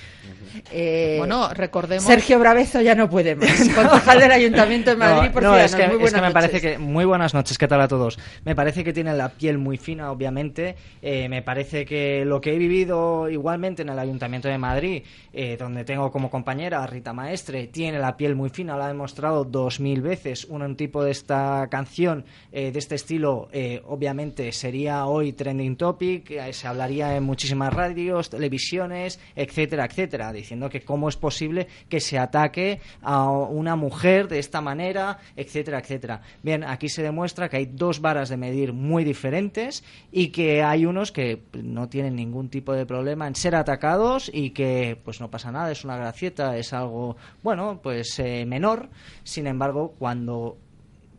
Eh, 0.72 1.15
Bueno, 1.17 1.50
recordemos... 1.53 2.03
Sergio 2.03 2.38
Bravezo 2.39 2.82
ya 2.82 2.93
no 2.93 3.10
puede 3.10 3.36
más. 3.36 3.50
Concejal 3.75 4.20
del 4.20 4.32
Ayuntamiento 4.32 4.91
de 4.91 4.96
Madrid 4.98 5.27
No, 5.29 5.34
por 5.34 5.43
no, 5.43 5.58
es 5.58 5.75
que, 5.75 5.88
Muy 5.88 5.96
es 5.96 6.00
buenas 6.01 6.13
que 6.22 6.27
me 6.27 6.32
parece 6.34 6.53
noches. 6.53 6.72
que 6.72 6.77
muy 6.77 7.05
buenas 7.05 7.34
noches, 7.34 7.58
¿qué 7.58 7.67
tal 7.67 7.82
a 7.82 7.88
todos? 7.88 8.20
Me 8.46 8.55
parece 8.55 8.84
que 8.84 8.93
tienen 8.93 9.17
la 9.17 9.29
piel 9.29 9.58
muy 9.58 9.77
fina, 9.77 10.12
obviamente. 10.12 10.75
Eh, 11.01 11.27
me 11.29 11.41
parece 11.41 11.84
que 11.86 12.24
lo 12.25 12.39
que 12.39 12.53
he 12.53 12.58
vivido 12.60 13.27
igualmente 13.29 13.82
en 13.82 13.89
el 13.89 13.98
Ayuntamiento 13.98 14.48
de 14.48 14.58
Madrid, 14.60 15.03
eh, 15.34 15.58
donde 15.58 15.84
tengo 15.84 16.12
como 16.12 16.29
compañera 16.29 16.84
a 16.84 16.88
Rita 16.88 17.12
Maestre, 17.12 17.67
tiene 17.67 17.98
la 17.98 18.15
piel 18.15 18.36
muy 18.36 18.51
fina, 18.51 18.77
lo 18.77 18.84
ha 18.84 18.88
demostrado 18.88 19.43
dos 19.46 19.79
mil 19.79 20.01
veces. 20.01 20.46
Un 20.46 20.75
tipo 20.75 21.03
de 21.03 21.12
esta 21.12 21.67
canción 21.72 22.03
eh, 22.52 22.72
de 22.72 22.80
este 22.80 22.96
estilo, 22.96 23.48
eh, 23.54 23.82
obviamente 23.86 24.52
sería 24.52 25.06
hoy 25.06 25.32
trending 25.32 25.78
topic, 25.78 26.32
eh, 26.32 26.52
se 26.52 26.68
hablaría 26.68 27.16
en 27.16 27.24
muchísimas 27.24 27.74
radios, 27.74 28.30
televisiones, 28.30 29.20
etcétera, 29.36 29.86
etcétera, 29.86 30.34
diciendo 30.34 30.70
que 30.70 30.82
cómo 30.82 31.08
es 31.08 31.16
posible 31.16 31.68
que 31.88 32.02
se 32.02 32.20
ataque 32.20 32.82
a 33.02 33.30
una 33.30 33.76
mujer 33.76 34.28
de 34.28 34.40
esta 34.40 34.60
manera, 34.60 35.20
etcétera, 35.36 35.80
etcétera. 35.80 36.22
Bien, 36.42 36.64
aquí 36.64 36.90
se 36.90 37.04
demuestra 37.04 37.48
que 37.48 37.58
hay 37.58 37.66
dos 37.68 38.02
varas 38.02 38.30
de 38.30 38.38
medir 38.38 38.74
muy 38.74 39.04
diferentes 39.04 39.84
y 40.12 40.28
que 40.28 40.62
hay 40.62 40.86
unos 40.86 41.12
que 41.12 41.42
no 41.54 41.88
tienen 41.88 42.16
ningún 42.16 42.50
tipo 42.50 42.74
de 42.74 42.86
problema 42.86 43.28
en 43.28 43.36
ser 43.36 43.56
atacados 43.56 44.30
y 44.34 44.50
que 44.50 45.00
pues 45.04 45.22
no 45.22 45.32
pasa 45.32 45.52
nada, 45.52 45.72
es 45.72 45.86
una 45.86 45.96
gracieta, 45.96 46.58
es 46.58 46.74
algo, 46.74 47.16
bueno, 47.42 47.80
pues 47.82 48.22
menor. 48.46 48.90
Sin 49.24 49.48
embargo, 49.48 49.96
cuando 49.98 50.58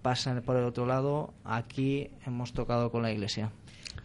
pasan 0.05 0.43
por 0.43 0.57
el 0.57 0.65
otro 0.65 0.85
lado, 0.85 1.33
aquí 1.45 2.11
hemos 2.27 2.53
tocado 2.53 2.93
con 2.93 3.03
la 3.03 3.11
iglesia. 3.11 3.51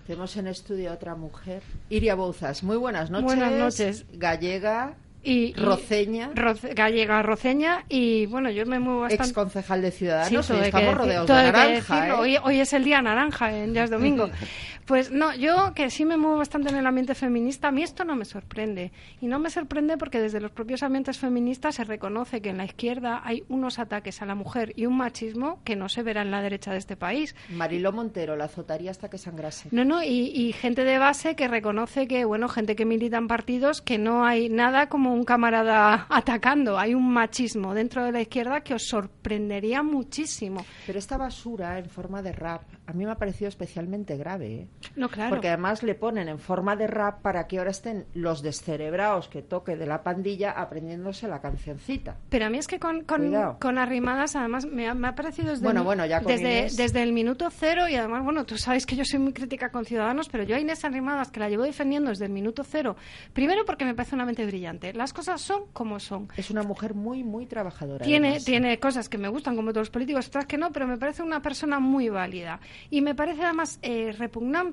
Tenemos 0.07 0.37
en 0.37 0.47
estudio 0.47 0.91
a 0.91 0.93
otra 0.93 1.13
mujer, 1.13 1.61
Iria 1.89 2.15
Bouzas. 2.15 2.63
Muy 2.63 2.77
buenas 2.77 3.11
noches. 3.11 3.25
Buenas 3.25 3.51
noches. 3.51 4.05
Gallega, 4.13 4.95
y, 5.21 5.53
roceña. 5.53 6.31
Roce, 6.33 6.73
gallega 6.73 7.21
roceña 7.21 7.83
y 7.89 8.25
bueno, 8.27 8.49
yo 8.49 8.65
me 8.65 8.79
muevo 8.79 9.01
bastante. 9.01 9.25
Ex 9.25 9.33
concejal 9.33 9.81
de 9.81 9.91
Ciudadanos, 9.91 10.45
sí, 10.45 10.53
hoy 10.53 10.59
estamos 10.59 10.95
rodeados 10.95 11.27
de 11.27 11.33
naranja. 11.33 12.07
¿eh? 12.07 12.11
hoy, 12.13 12.37
hoy, 12.41 12.59
es 12.61 12.71
el 12.71 12.85
día 12.85 13.01
naranja, 13.01 13.55
en 13.55 13.73
ya 13.73 13.83
es 13.83 13.89
domingo. 13.89 14.29
pues 14.89 15.11
no, 15.11 15.35
yo 15.35 15.75
que 15.75 15.91
sí 15.91 16.03
me 16.03 16.17
muevo 16.17 16.37
bastante 16.37 16.69
en 16.69 16.75
el 16.75 16.87
ambiente 16.87 17.13
feminista, 17.13 17.67
a 17.67 17.71
mí 17.71 17.83
esto 17.83 18.05
no 18.05 18.15
me 18.15 18.25
sorprende. 18.25 18.91
Y 19.21 19.27
no 19.27 19.37
me 19.37 19.51
sorprende 19.51 19.97
porque 19.97 20.19
desde 20.19 20.41
los 20.41 20.49
propios 20.49 20.81
ambientes 20.81 21.19
feministas 21.19 21.75
se 21.75 21.83
reconoce 21.83 22.41
que 22.41 22.49
en 22.49 22.57
la 22.57 22.65
izquierda 22.65 23.21
hay 23.23 23.43
unos 23.49 23.77
ataques 23.77 24.23
a 24.23 24.25
la 24.25 24.33
mujer 24.33 24.73
y 24.75 24.87
un 24.87 24.97
machismo 24.97 25.61
que 25.63 25.75
no 25.75 25.89
se 25.89 26.01
verá 26.01 26.23
en 26.23 26.31
la 26.31 26.41
derecha 26.41 26.71
de 26.71 26.79
este 26.79 26.97
país. 26.97 27.35
Mariló 27.49 27.91
Montero 27.91 28.35
la 28.35 28.45
azotaría 28.45 28.89
hasta 28.89 29.11
que 29.11 29.19
sangrase. 29.19 29.69
No, 29.71 29.85
no, 29.85 30.01
y, 30.01 30.31
y 30.33 30.53
gente 30.53 30.83
de 30.83 30.97
base 30.97 31.35
que 31.35 31.47
reconoce 31.47 32.07
que, 32.07 32.25
bueno, 32.25 32.49
gente 32.49 32.75
que 32.75 32.85
milita 32.85 33.19
en 33.19 33.27
partidos, 33.27 33.83
que 33.83 33.99
no 33.99 34.25
hay 34.25 34.49
nada 34.49 34.89
como 34.89 35.13
un 35.13 35.23
camarada 35.23 36.07
atacando. 36.09 36.79
Hay 36.79 36.95
un 36.95 37.13
machismo 37.13 37.75
dentro 37.75 38.03
de 38.05 38.11
la 38.11 38.21
izquierda 38.21 38.61
que 38.61 38.73
os 38.73 38.87
sorprendería 38.87 39.83
muchísimo. 39.83 40.65
Pero 40.87 40.97
esta 40.97 41.15
basura 41.15 41.77
en 41.77 41.91
forma 41.91 42.23
de 42.23 42.31
rap 42.31 42.63
a 42.89 42.93
mí 42.93 43.05
me 43.05 43.11
ha 43.11 43.17
parecido 43.17 43.49
especialmente 43.49 44.17
grave. 44.17 44.47
¿eh? 44.47 44.67
No, 44.95 45.09
claro. 45.09 45.29
Porque 45.29 45.49
además 45.49 45.83
le 45.83 45.95
ponen 45.95 46.29
en 46.29 46.39
forma 46.39 46.75
de 46.75 46.87
rap 46.87 47.21
para 47.21 47.47
que 47.47 47.57
ahora 47.57 47.71
estén 47.71 48.05
los 48.13 48.41
descerebrados 48.41 49.27
que 49.27 49.41
toque 49.41 49.75
de 49.75 49.85
la 49.85 50.03
pandilla 50.03 50.51
aprendiéndose 50.51 51.27
la 51.27 51.41
cancioncita. 51.41 52.17
Pero 52.29 52.45
a 52.45 52.49
mí 52.49 52.57
es 52.57 52.67
que 52.67 52.79
con, 52.79 53.03
con, 53.03 53.33
con 53.59 53.77
arrimadas, 53.77 54.35
además, 54.35 54.65
me 54.65 54.87
ha, 54.87 54.93
me 54.93 55.07
ha 55.07 55.15
parecido 55.15 55.49
desde, 55.51 55.63
bueno, 55.63 55.83
bueno, 55.83 56.05
ya 56.05 56.19
desde, 56.19 56.69
desde, 56.75 57.03
el 57.03 57.13
minuto 57.13 57.49
cero 57.49 57.87
y 57.87 57.95
además, 57.95 58.23
bueno, 58.23 58.45
tú 58.45 58.57
sabes 58.57 58.85
que 58.85 58.95
yo 58.95 59.03
soy 59.05 59.19
muy 59.19 59.33
crítica 59.33 59.69
con 59.71 59.85
Ciudadanos, 59.85 60.29
pero 60.29 60.43
yo 60.43 60.55
a 60.55 60.59
Inés 60.59 60.85
Arrimadas, 60.85 61.31
que 61.31 61.39
la 61.39 61.49
llevo 61.49 61.63
defendiendo 61.63 62.09
desde 62.09 62.25
el 62.25 62.31
minuto 62.31 62.63
cero, 62.63 62.95
primero 63.33 63.65
porque 63.65 63.85
me 63.85 63.93
parece 63.95 64.15
una 64.15 64.25
mente 64.25 64.45
brillante. 64.45 64.93
Las 64.93 65.13
cosas 65.13 65.41
son 65.41 65.63
como 65.73 65.99
son. 65.99 66.29
Es 66.37 66.49
una 66.49 66.63
mujer 66.63 66.93
muy, 66.93 67.23
muy 67.23 67.45
trabajadora. 67.45 68.05
Tiene, 68.05 68.39
tiene 68.39 68.79
cosas 68.79 69.09
que 69.09 69.17
me 69.17 69.27
gustan 69.27 69.55
como 69.55 69.71
todos 69.71 69.87
los 69.87 69.89
políticos, 69.89 70.27
otras 70.27 70.45
que 70.45 70.57
no, 70.57 70.71
pero 70.71 70.87
me 70.87 70.97
parece 70.97 71.23
una 71.23 71.41
persona 71.41 71.79
muy 71.79 72.09
válida. 72.09 72.59
Y 72.89 73.01
me 73.01 73.15
parece 73.15 73.43
además 73.43 73.79
eh, 73.81 74.13
repugnante 74.17 74.68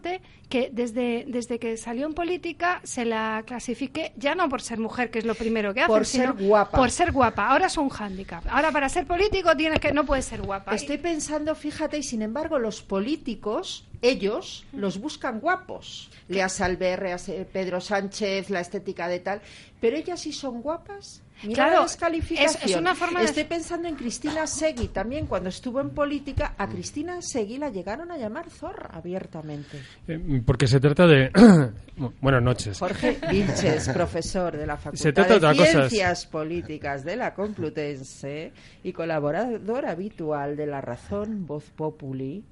que 0.49 0.71
desde, 0.73 1.25
desde 1.27 1.59
que 1.59 1.77
salió 1.77 2.07
en 2.07 2.15
política 2.15 2.81
se 2.85 3.05
la 3.05 3.43
clasifique 3.47 4.13
ya 4.17 4.35
no 4.35 4.49
por 4.49 4.63
ser 4.63 4.79
mujer, 4.79 5.11
que 5.11 5.19
es 5.19 5.25
lo 5.25 5.35
primero 5.35 5.75
que 5.75 5.81
hace, 5.81 5.89
por 5.89 6.07
sino 6.07 6.37
ser 6.37 6.47
guapa. 6.47 6.77
por 6.77 6.91
ser 6.91 7.13
guapa. 7.13 7.49
Ahora 7.49 7.67
es 7.67 7.77
un 7.77 7.89
hándicap. 7.89 8.45
Ahora 8.49 8.71
para 8.73 8.89
ser 8.89 9.07
político 9.07 9.57
tienes 9.57 9.81
que 9.81 9.93
no 9.93 10.05
puedes 10.05 10.25
ser 10.25 10.43
guapa. 10.43 10.75
Estoy 10.75 10.99
pensando, 10.99 11.55
fíjate, 11.55 11.99
y 11.99 12.03
sin 12.03 12.23
embargo 12.23 12.59
los 12.59 12.83
políticos 12.83 13.87
ellos 14.03 14.65
los 14.73 14.99
buscan 14.99 15.41
guapos. 15.41 16.11
Lea 16.29 16.49
Salver, 16.49 17.17
Pedro 17.53 17.81
Sánchez, 17.81 18.51
la 18.51 18.61
estética 18.61 19.09
de 19.09 19.21
tal. 19.21 19.41
Pero 19.81 19.97
ellas 19.97 20.21
sí 20.21 20.33
son 20.33 20.63
guapas. 20.63 21.23
Mira 21.43 21.65
claro, 21.65 21.81
la 21.81 21.83
descalificación. 21.83 22.63
Es, 22.65 22.71
es, 22.71 22.77
una 22.77 22.95
forma 22.95 23.23
Estoy 23.23 23.45
pensando 23.45 23.89
en 23.89 23.95
Cristina 23.95 24.47
Segui 24.47 24.89
también. 24.89 25.27
Cuando 25.27 25.51
estuvo 25.51 25.81
en 25.81 25.91
política, 25.91 26.55
a 26.57 26.67
Cristina 26.67 27.21
Segui 27.21 27.59
la 27.59 27.69
llegaron 27.69 28.11
a 28.11 28.17
llamar 28.17 28.49
zorra 28.49 28.91
abiertamente. 28.93 29.79
Eh, 30.09 30.43
porque 30.45 30.67
se 30.67 30.81
trata 30.81 31.07
de. 31.07 31.31
Buenas 32.21 32.43
noches. 32.43 32.79
Jorge 32.79 33.19
Vilches, 33.31 33.89
profesor 33.95 34.57
de 34.57 34.67
la 34.67 34.77
Facultad 34.77 35.03
se 35.03 35.13
trata 35.13 35.39
de, 35.39 35.49
de 35.49 35.55
Ciencias 35.67 36.11
cosas. 36.11 36.27
Políticas 36.27 37.05
de 37.05 37.17
la 37.17 37.35
Complutense 37.35 38.53
y 38.83 38.93
colaborador 38.93 39.87
habitual 39.87 40.57
de 40.57 40.67
La 40.67 40.81
Razón, 40.81 41.47
Voz 41.47 41.65
Populi. 41.71 42.45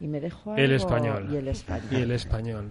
Y 0.00 0.08
me 0.08 0.20
dejo 0.20 0.52
algo... 0.52 0.62
El 0.62 0.72
español. 0.72 1.28
Y 1.32 1.36
el 1.36 1.48
español. 1.48 1.88
Y 1.90 1.96
el 1.96 2.10
español. 2.12 2.70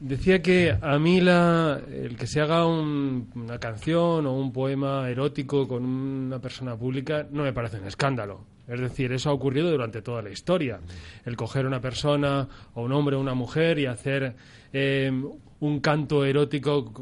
Decía 0.00 0.42
que 0.42 0.76
a 0.80 0.98
mí 0.98 1.20
la, 1.20 1.80
el 1.88 2.16
que 2.16 2.26
se 2.26 2.40
haga 2.40 2.66
un, 2.66 3.30
una 3.36 3.58
canción 3.58 4.26
o 4.26 4.32
un 4.32 4.52
poema 4.52 5.08
erótico 5.08 5.68
con 5.68 5.84
una 5.84 6.40
persona 6.40 6.76
pública 6.76 7.26
no 7.30 7.44
me 7.44 7.52
parece 7.52 7.78
un 7.78 7.86
escándalo. 7.86 8.44
Es 8.66 8.80
decir, 8.80 9.12
eso 9.12 9.30
ha 9.30 9.32
ocurrido 9.32 9.70
durante 9.70 10.02
toda 10.02 10.22
la 10.22 10.30
historia. 10.30 10.80
El 11.24 11.36
coger 11.36 11.66
una 11.66 11.80
persona 11.80 12.48
o 12.74 12.82
un 12.82 12.92
hombre 12.92 13.16
o 13.16 13.20
una 13.20 13.34
mujer 13.34 13.78
y 13.78 13.86
hacer 13.86 14.34
eh, 14.72 15.12
un 15.60 15.80
canto 15.80 16.24
erótico 16.24 16.92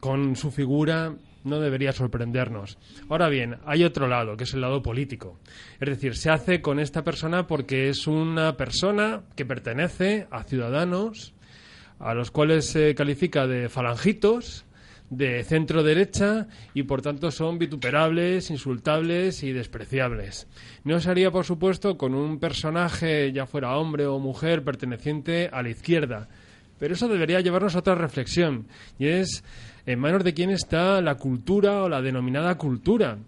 con 0.00 0.36
su 0.36 0.50
figura 0.50 1.14
no 1.44 1.60
debería 1.60 1.92
sorprendernos. 1.92 2.78
Ahora 3.08 3.28
bien, 3.28 3.58
hay 3.66 3.84
otro 3.84 4.08
lado, 4.08 4.36
que 4.36 4.44
es 4.44 4.54
el 4.54 4.62
lado 4.62 4.82
político. 4.82 5.38
Es 5.80 5.88
decir, 5.88 6.16
se 6.16 6.30
hace 6.30 6.60
con 6.60 6.80
esta 6.80 7.04
persona 7.04 7.46
porque 7.46 7.88
es 7.88 8.06
una 8.06 8.56
persona 8.56 9.22
que 9.36 9.46
pertenece 9.46 10.26
a 10.30 10.42
ciudadanos 10.42 11.34
a 11.98 12.14
los 12.14 12.30
cuales 12.30 12.66
se 12.66 12.94
califica 12.94 13.46
de 13.46 13.68
falangitos, 13.68 14.64
de 15.10 15.44
centro 15.44 15.82
derecha 15.82 16.48
y 16.72 16.84
por 16.84 17.02
tanto 17.02 17.30
son 17.30 17.58
vituperables, 17.58 18.50
insultables 18.50 19.42
y 19.42 19.52
despreciables. 19.52 20.48
No 20.82 21.00
se 21.00 21.10
haría, 21.10 21.30
por 21.30 21.44
supuesto, 21.44 21.96
con 21.96 22.14
un 22.14 22.38
personaje, 22.40 23.32
ya 23.32 23.46
fuera 23.46 23.76
hombre 23.76 24.06
o 24.06 24.18
mujer, 24.18 24.64
perteneciente 24.64 25.48
a 25.52 25.62
la 25.62 25.70
izquierda. 25.70 26.28
Pero 26.78 26.94
eso 26.94 27.08
debería 27.08 27.40
llevarnos 27.40 27.76
a 27.76 27.78
otra 27.78 27.94
reflexión, 27.94 28.66
y 28.98 29.06
es 29.06 29.44
en 29.86 29.98
manos 29.98 30.24
de 30.24 30.34
quién 30.34 30.50
está 30.50 31.00
la 31.00 31.16
cultura 31.16 31.82
o 31.82 31.88
la 31.88 32.02
denominada 32.02 32.56
cultura. 32.56 33.18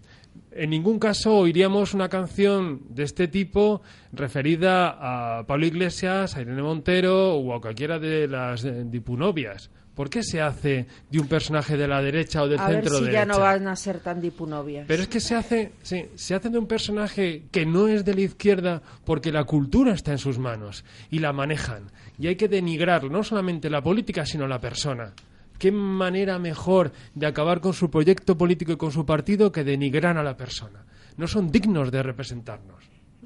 En 0.51 0.71
ningún 0.71 0.97
caso 0.97 1.37
oiríamos 1.37 1.93
una 1.93 2.09
canción 2.09 2.81
de 2.89 3.03
este 3.03 3.27
tipo 3.27 3.81
referida 4.11 5.39
a 5.39 5.45
Pablo 5.45 5.67
Iglesias, 5.67 6.35
a 6.35 6.41
Irene 6.41 6.63
Montero 6.63 7.35
o 7.35 7.53
a 7.53 7.61
cualquiera 7.61 7.99
de 7.99 8.27
las 8.27 8.65
dipunovias. 8.89 9.69
¿Por 9.93 10.11
qué 10.11 10.21
se 10.21 10.41
hace 10.41 10.85
de 11.09 11.19
un 11.19 11.27
personaje 11.27 11.75
de 11.75 11.87
la 11.87 12.03
derecha 12.03 12.43
o 12.43 12.47
del 12.47 12.59
a 12.59 12.67
centro 12.67 12.91
ver 12.91 12.99
si 12.99 13.05
derecha? 13.05 13.19
ya 13.19 13.25
no 13.25 13.39
van 13.39 13.67
a 13.67 13.75
ser 13.75 13.99
tan 13.99 14.21
dipunovias. 14.21 14.85
Pero 14.87 15.01
es 15.01 15.07
que 15.07 15.19
se 15.19 15.33
hace, 15.33 15.71
sí, 15.81 16.05
se 16.13 16.35
hace 16.35 16.49
de 16.49 16.59
un 16.59 16.67
personaje 16.67 17.45
que 17.51 17.65
no 17.65 17.87
es 17.87 18.05
de 18.05 18.13
la 18.13 18.21
izquierda 18.21 18.83
porque 19.05 19.31
la 19.31 19.45
cultura 19.45 19.93
está 19.93 20.11
en 20.11 20.19
sus 20.19 20.37
manos 20.37 20.85
y 21.09 21.17
la 21.17 21.33
manejan. 21.33 21.91
Y 22.19 22.27
hay 22.27 22.35
que 22.35 22.47
denigrar 22.47 23.05
no 23.05 23.23
solamente 23.23 23.71
la 23.71 23.81
política, 23.81 24.23
sino 24.23 24.47
la 24.47 24.59
persona. 24.59 25.13
¿Qué 25.57 25.71
manera 25.71 26.39
mejor 26.39 26.91
de 27.15 27.25
acabar 27.27 27.61
con 27.61 27.73
su 27.73 27.89
proyecto 27.89 28.37
político 28.37 28.71
y 28.71 28.77
con 28.77 28.91
su 28.91 29.05
partido 29.05 29.51
que 29.51 29.63
denigrar 29.63 30.17
a 30.17 30.23
la 30.23 30.37
persona? 30.37 30.85
No 31.17 31.27
son 31.27 31.51
dignos 31.51 31.91
de 31.91 32.03
representarnos. 32.03 32.83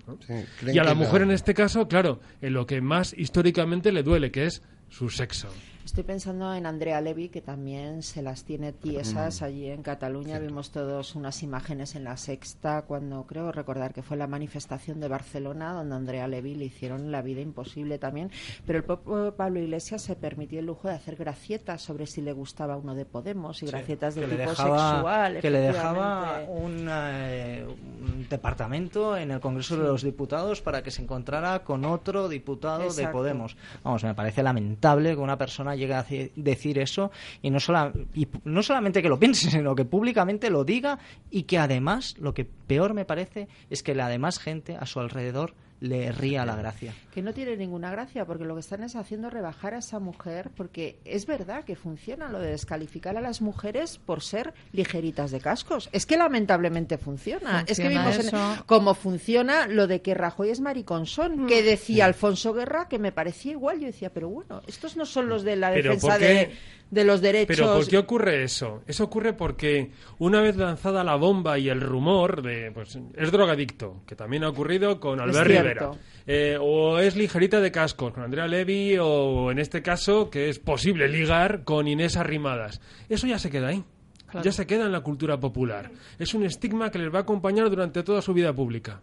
¿no? 0.08 0.17
Sí, 0.26 0.34
y 0.74 0.80
a 0.80 0.84
la 0.84 0.94
mujer 0.94 1.24
en 1.24 1.32
este 1.32 1.54
caso, 1.54 1.88
claro, 1.88 2.20
en 2.41 2.54
lo 2.54 2.65
que 2.65 2.82
más 2.82 3.13
históricamente 3.17 3.91
le 3.91 4.04
duele, 4.04 4.32
que 4.32 4.46
es 4.46 4.62
su 4.89 5.10
sexo. 5.10 5.50
Estoy 5.86 6.04
pensando 6.04 6.54
en 6.54 6.65
Andrea 6.65 7.02
Levy, 7.02 7.30
que 7.30 7.41
también 7.41 8.04
se 8.04 8.22
las 8.22 8.44
tiene 8.44 8.72
tiesas 8.72 9.41
Mm. 9.41 9.44
allí 9.44 9.65
en 9.70 9.82
Cataluña. 9.82 10.39
Vimos 10.39 10.72
todos 10.72 11.15
unas 11.15 11.41
imágenes 11.44 11.96
en 11.96 12.04
la 12.04 12.17
sexta, 12.17 12.84
cuando 12.84 13.26
creo 13.26 13.52
recordar 13.52 13.94
que 13.94 14.02
fue 14.04 14.15
la 14.15 14.28
manifestación 14.28 15.00
de 15.00 15.08
Barcelona, 15.08 15.74
donde 15.74 15.96
Andrea 15.96 16.28
Levy 16.28 16.56
le 16.56 16.65
hicieron 16.65 17.12
la 17.12 17.22
vida 17.22 17.41
imposible 17.41 17.98
también. 17.98 18.32
Pero 18.65 18.78
el 18.80 18.86
propio 18.86 19.36
Pablo 19.36 19.60
Iglesias 19.60 20.02
se 20.04 20.15
permitió 20.15 20.60
el 20.60 20.67
lujo 20.67 20.88
de 20.88 20.94
hacer 20.94 21.15
gracietas 21.15 21.82
sobre 21.82 22.06
si 22.06 22.22
le 22.22 22.32
gustaba 22.32 22.78
uno 22.78 22.96
de 22.96 23.06
Podemos 23.06 23.62
y 23.63 23.65
gracietas 23.65 24.15
de 24.15 24.26
tipo 24.28 24.38
dejaba, 24.38 24.91
sexual. 24.94 25.39
que 25.41 25.50
le 25.50 25.60
dejaba 25.60 26.44
un, 26.48 26.88
eh, 26.89 27.65
un 27.67 28.28
departamento 28.30 29.17
en 29.17 29.32
el 29.32 29.39
Congreso 29.39 29.76
de 29.78 29.84
los 29.84 30.04
Diputados 30.04 30.62
para 30.62 30.84
que 30.84 30.91
se 30.91 31.02
encontrara 31.02 31.63
con 31.63 31.84
otro 31.86 32.30
diputado 32.30 32.94
de. 32.94 33.08
Podemos. 33.08 33.58
Vamos, 33.84 34.04
me 34.04 34.13
parece 34.13 34.41
lamentable 34.44 35.15
que 35.15 35.20
una 35.20 35.38
persona 35.38 35.76
llegue 35.82 35.94
a 35.96 36.06
ci- 36.06 36.32
decir 36.36 36.80
eso 36.80 37.12
y 37.41 37.50
no, 37.50 37.60
sola- 37.60 37.91
y 38.13 38.28
no 38.46 38.63
solamente 38.63 39.02
que 39.02 39.10
lo 39.10 39.20
piense, 39.20 39.50
sino 39.52 39.76
que 39.76 39.84
públicamente 39.86 40.50
lo 40.50 40.63
diga 40.63 40.98
y 41.30 41.44
que 41.44 41.58
además, 41.58 42.15
lo 42.20 42.34
que 42.34 42.46
peor 42.46 42.94
me 42.94 43.04
parece 43.06 43.48
es 43.70 43.84
que 43.84 43.94
la 43.96 44.08
demás 44.08 44.39
gente 44.39 44.78
a 44.80 44.86
su 44.86 45.00
alrededor 45.00 45.54
le 45.82 46.12
ría 46.13 46.46
la 46.46 46.56
gracia. 46.56 46.94
Que 47.12 47.22
no 47.22 47.34
tiene 47.34 47.58
ninguna 47.58 47.91
gracia, 47.91 48.24
porque 48.26 48.46
lo 48.46 48.54
que 48.54 48.62
están 48.62 48.84
es 48.84 48.96
haciendo 48.96 49.30
rebajar 49.30 49.74
a 49.74 49.80
esa 49.80 50.00
mujer, 50.00 50.50
porque 50.56 51.00
es 51.06 51.26
verdad 51.26 51.63
que 51.65 51.76
funciona 51.76 52.30
lo 52.30 52.39
de 52.39 52.52
descalificar 52.52 53.17
a 53.17 53.22
las 53.22 53.41
mujeres 53.41 53.98
por 53.98 54.22
ser 54.22 54.54
ligeritas 54.72 55.32
de 55.32 55.41
cascos. 55.41 55.89
Es 55.91 56.06
que 56.06 56.17
lamentablemente 56.17 56.98
funciona. 56.98 57.65
es 57.67 57.80
que 57.80 57.89
vimos 57.89 58.17
en- 58.20 58.32
cómo 58.67 58.94
funciona 58.94 59.67
lo 59.67 59.88
de 59.88 60.02
que 60.02 60.13
Rajoy 60.13 60.50
es 60.52 60.62
mariconsón, 60.62 61.48
que 61.48 61.63
decía 61.63 61.82
Sí. 61.96 62.02
Alfonso 62.02 62.54
Guerra 62.54 62.88
que 62.88 63.00
me 63.00 63.12
parecía 63.12 63.52
igual. 63.54 63.80
Yo 63.80 63.88
decía, 63.88 64.12
pero 64.13 64.30
bueno, 64.30 64.62
estos 64.67 64.96
no 64.96 65.06
son 65.06 65.28
los 65.30 65.44
de 65.44 65.56
la 65.56 65.72
Pero 65.72 65.94
defensa 65.96 66.08
¿por 66.08 66.20
qué? 66.20 66.26
de, 66.28 66.52
de 66.91 67.06
los 67.06 67.21
derechos. 67.21 67.58
Pero 67.58 67.73
¿por 67.73 67.88
qué 67.88 67.97
ocurre 67.97 68.43
eso? 68.43 68.84
Eso 68.86 69.06
ocurre 69.06 69.34
porque 69.34 69.91
una 70.19 70.41
vez 70.41 70.58
lanzada 70.58 71.04
la 71.04 71.15
bomba 71.15 71.58
y 71.58 71.69
el 71.69 71.82
rumor 71.82 72.43
de, 72.43 72.71
pues, 72.71 72.99
es 73.15 73.32
drogadicto, 73.32 74.04
que 74.06 74.15
también 74.15 74.43
ha 74.43 74.49
ocurrido 74.49 74.99
con 74.99 75.19
Albert. 75.19 75.47
Rivera, 75.47 75.91
eh, 76.27 76.58
o 76.60 76.99
es 76.99 77.15
ligerita 77.15 77.60
de 77.60 77.71
cascos 77.71 78.13
con 78.13 78.23
Andrea 78.23 78.47
Levy, 78.47 78.97
o 78.99 79.51
en 79.51 79.60
este 79.60 79.82
caso 79.82 80.30
que 80.30 80.49
es 80.49 80.60
posible 80.60 81.08
ligar 81.08 81.63
con 81.63 81.88
Inés 81.88 82.17
Arrimadas. 82.17 82.82
Eso 83.10 83.25
ya 83.25 83.39
se 83.39 83.49
queda 83.49 83.69
ahí. 83.69 83.84
Claro. 84.30 84.45
Ya 84.45 84.51
se 84.54 84.65
queda 84.65 84.86
en 84.86 84.93
la 84.93 85.01
cultura 85.01 85.39
popular. 85.39 85.91
Es 86.17 86.34
un 86.34 86.45
estigma 86.45 86.89
que 86.89 86.99
les 86.99 87.13
va 87.13 87.19
a 87.19 87.21
acompañar 87.23 87.69
durante 87.69 88.01
toda 88.01 88.21
su 88.21 88.34
vida 88.34 88.54
pública. 88.54 89.01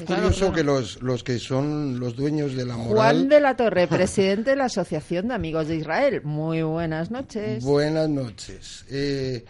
Es 0.00 0.02
Claro, 0.06 0.22
curioso 0.22 0.38
claro. 0.52 0.54
que 0.54 0.64
los, 0.64 1.02
los 1.02 1.22
que 1.24 1.38
son 1.38 1.98
los 2.00 2.16
dueños 2.16 2.54
de 2.54 2.64
la 2.66 2.76
moral... 2.76 2.94
Juan 2.94 3.28
de 3.28 3.40
la 3.40 3.56
Torre, 3.56 3.86
presidente 3.88 4.50
de 4.50 4.56
la 4.56 4.64
Asociación 4.66 5.28
de 5.28 5.34
Amigos 5.34 5.68
de 5.68 5.76
Israel. 5.76 6.20
Muy 6.24 6.62
buenas 6.62 7.10
noches. 7.10 7.64
Buenas 7.64 8.08
noches. 8.08 8.84
Eh, 8.90 9.44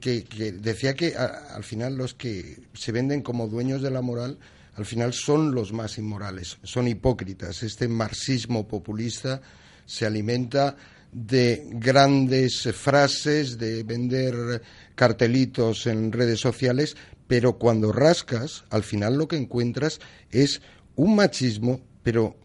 que, 0.00 0.24
que 0.24 0.52
decía 0.52 0.94
que 0.94 1.14
a- 1.16 1.54
al 1.54 1.64
final 1.64 1.96
los 1.96 2.14
que 2.14 2.58
se 2.74 2.92
venden 2.92 3.22
como 3.22 3.48
dueños 3.48 3.80
de 3.82 3.90
la 3.90 4.02
moral, 4.02 4.38
al 4.74 4.84
final 4.86 5.12
son 5.12 5.54
los 5.54 5.72
más 5.72 5.98
inmorales, 5.98 6.58
son 6.62 6.88
hipócritas. 6.88 7.62
Este 7.62 7.88
marxismo 7.88 8.66
populista 8.68 9.40
se 9.86 10.06
alimenta 10.06 10.76
de 11.12 11.66
grandes 11.72 12.62
frases, 12.72 13.58
de 13.58 13.82
vender 13.82 14.62
cartelitos 14.94 15.86
en 15.86 16.10
redes 16.10 16.40
sociales, 16.40 16.96
pero 17.26 17.58
cuando 17.58 17.92
rascas, 17.92 18.64
al 18.70 18.82
final 18.82 19.16
lo 19.16 19.28
que 19.28 19.36
encuentras 19.36 20.00
es 20.30 20.60
un 20.96 21.16
machismo, 21.16 21.80
pero 22.02 22.36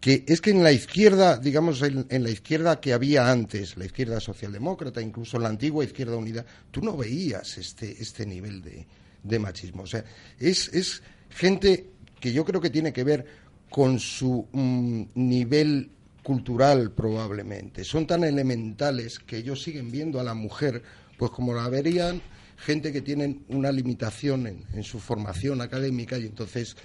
que 0.00 0.24
es 0.26 0.40
que 0.40 0.50
en 0.50 0.64
la 0.64 0.72
izquierda, 0.72 1.38
digamos, 1.38 1.80
en, 1.82 2.06
en 2.08 2.24
la 2.24 2.30
izquierda 2.30 2.80
que 2.80 2.92
había 2.92 3.30
antes, 3.30 3.76
la 3.76 3.84
izquierda 3.84 4.18
socialdemócrata, 4.18 5.00
incluso 5.00 5.38
la 5.38 5.48
antigua 5.48 5.84
izquierda 5.84 6.16
unida, 6.16 6.44
tú 6.72 6.82
no 6.82 6.96
veías 6.96 7.56
este, 7.56 8.02
este 8.02 8.26
nivel 8.26 8.62
de, 8.62 8.84
de 9.22 9.38
machismo. 9.38 9.84
O 9.84 9.86
sea, 9.86 10.04
es, 10.40 10.68
es 10.74 11.02
gente 11.30 11.86
que 12.18 12.32
yo 12.32 12.44
creo 12.44 12.60
que 12.60 12.70
tiene 12.70 12.92
que 12.92 13.04
ver 13.04 13.24
con 13.70 13.98
su 13.98 14.46
mm, 14.52 15.02
nivel 15.14 15.90
cultural 16.22 16.92
probablemente. 16.92 17.84
Son 17.84 18.06
tan 18.06 18.24
elementales 18.24 19.18
que 19.18 19.38
ellos 19.38 19.62
siguen 19.62 19.90
viendo 19.90 20.20
a 20.20 20.24
la 20.24 20.34
mujer 20.34 20.82
pues 21.16 21.30
como 21.30 21.54
la 21.54 21.68
verían 21.68 22.20
gente 22.64 22.92
que 22.92 23.02
tienen 23.02 23.44
una 23.48 23.72
limitación 23.72 24.46
en, 24.46 24.84
su 24.84 25.00
formación 25.00 25.60
académica 25.60 26.18
y 26.18 26.26
entonces, 26.26 26.76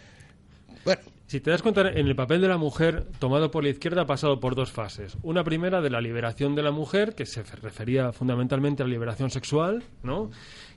bueno, 0.83 1.01
Si 1.27 1.41
te 1.41 1.51
das 1.51 1.61
cuenta, 1.61 1.81
en 1.81 2.07
el 2.07 2.15
papel 2.15 2.39
de 2.39 2.47
la 2.47 2.57
mujer, 2.57 3.05
tomado 3.19 3.51
por 3.51 3.63
la 3.63 3.69
izquierda, 3.69 4.03
ha 4.03 4.07
pasado 4.07 4.39
por 4.39 4.55
dos 4.55 4.71
fases. 4.71 5.17
Una 5.23 5.43
primera 5.43 5.81
de 5.81 5.89
la 5.89 5.99
liberación 5.99 6.55
de 6.55 6.63
la 6.63 6.71
mujer, 6.71 7.15
que 7.15 7.25
se 7.25 7.43
refería 7.43 8.13
fundamentalmente 8.13 8.81
a 8.81 8.85
la 8.85 8.91
liberación 8.91 9.29
sexual, 9.29 9.83
¿no? 10.03 10.31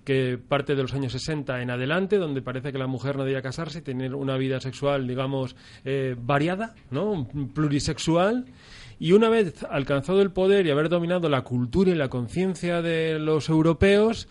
que 0.05 0.39
parte 0.39 0.75
de 0.75 0.83
los 0.83 0.93
años 0.93 1.13
60 1.13 1.63
en 1.63 1.71
adelante, 1.71 2.17
donde 2.17 2.43
parece 2.43 2.73
que 2.73 2.79
la 2.79 2.89
mujer 2.89 3.17
no 3.17 3.25
debía 3.25 3.43
casarse 3.43 3.79
y 3.79 3.83
tener 3.83 4.15
una 4.15 4.37
vida 4.37 4.61
sexual, 4.61 5.07
digamos, 5.07 5.55
eh, 5.85 6.17
variada, 6.19 6.75
¿no? 6.91 7.29
plurisexual. 7.55 8.47
Y 8.99 9.13
una 9.13 9.29
vez 9.29 9.65
alcanzado 9.71 10.21
el 10.21 10.33
poder 10.33 10.67
y 10.67 10.71
haber 10.71 10.89
dominado 10.89 11.29
la 11.29 11.43
cultura 11.43 11.91
y 11.91 11.95
la 11.95 12.09
conciencia 12.09 12.83
de 12.83 13.19
los 13.19 13.49
europeos, 13.49 14.29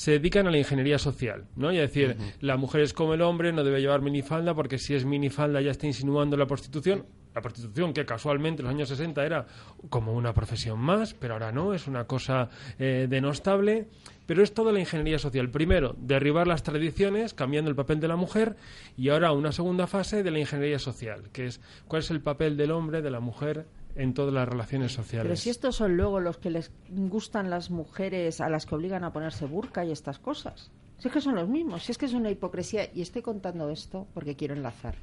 se 0.00 0.12
dedican 0.12 0.46
a 0.46 0.50
la 0.50 0.56
ingeniería 0.56 0.98
social, 0.98 1.44
¿no? 1.56 1.70
Y 1.70 1.76
a 1.76 1.82
decir, 1.82 2.16
la 2.40 2.56
mujer 2.56 2.80
es 2.80 2.94
como 2.94 3.12
el 3.12 3.20
hombre, 3.20 3.52
no 3.52 3.62
debe 3.62 3.82
llevar 3.82 4.00
minifalda 4.00 4.54
porque 4.54 4.78
si 4.78 4.94
es 4.94 5.04
minifalda 5.04 5.60
ya 5.60 5.72
está 5.72 5.86
insinuando 5.86 6.38
la 6.38 6.46
prostitución. 6.46 7.04
La 7.34 7.42
prostitución 7.42 7.92
que 7.92 8.06
casualmente 8.06 8.62
en 8.62 8.64
los 8.64 8.74
años 8.74 8.88
60 8.88 9.26
era 9.26 9.46
como 9.90 10.14
una 10.14 10.32
profesión 10.32 10.78
más, 10.78 11.12
pero 11.12 11.34
ahora 11.34 11.52
no, 11.52 11.74
es 11.74 11.86
una 11.86 12.04
cosa 12.04 12.48
eh, 12.78 13.08
denostable. 13.10 13.88
Pero 14.24 14.42
es 14.42 14.54
toda 14.54 14.72
la 14.72 14.80
ingeniería 14.80 15.18
social. 15.18 15.50
Primero, 15.50 15.94
derribar 15.98 16.46
las 16.46 16.62
tradiciones, 16.62 17.34
cambiando 17.34 17.68
el 17.68 17.76
papel 17.76 18.00
de 18.00 18.08
la 18.08 18.16
mujer, 18.16 18.56
y 18.96 19.10
ahora 19.10 19.32
una 19.32 19.52
segunda 19.52 19.86
fase 19.86 20.22
de 20.22 20.30
la 20.30 20.38
ingeniería 20.38 20.78
social, 20.78 21.28
que 21.30 21.44
es 21.44 21.60
cuál 21.88 22.00
es 22.00 22.10
el 22.10 22.22
papel 22.22 22.56
del 22.56 22.70
hombre, 22.70 23.02
de 23.02 23.10
la 23.10 23.20
mujer 23.20 23.66
en 23.94 24.14
todas 24.14 24.32
las 24.32 24.48
relaciones 24.48 24.92
sociales. 24.92 25.24
Pero 25.24 25.36
si 25.36 25.50
estos 25.50 25.76
son 25.76 25.96
luego 25.96 26.20
los 26.20 26.38
que 26.38 26.50
les 26.50 26.70
gustan 26.88 27.50
las 27.50 27.70
mujeres 27.70 28.40
a 28.40 28.48
las 28.48 28.66
que 28.66 28.74
obligan 28.74 29.04
a 29.04 29.12
ponerse 29.12 29.46
burka 29.46 29.84
y 29.84 29.92
estas 29.92 30.18
cosas. 30.18 30.70
Si 30.98 31.08
es 31.08 31.14
que 31.14 31.20
son 31.20 31.34
los 31.34 31.48
mismos, 31.48 31.84
si 31.84 31.92
es 31.92 31.98
que 31.98 32.06
es 32.06 32.12
una 32.12 32.30
hipocresía. 32.30 32.90
Y 32.94 33.02
estoy 33.02 33.22
contando 33.22 33.70
esto 33.70 34.06
porque 34.12 34.36
quiero 34.36 34.54
enlazar. 34.54 34.96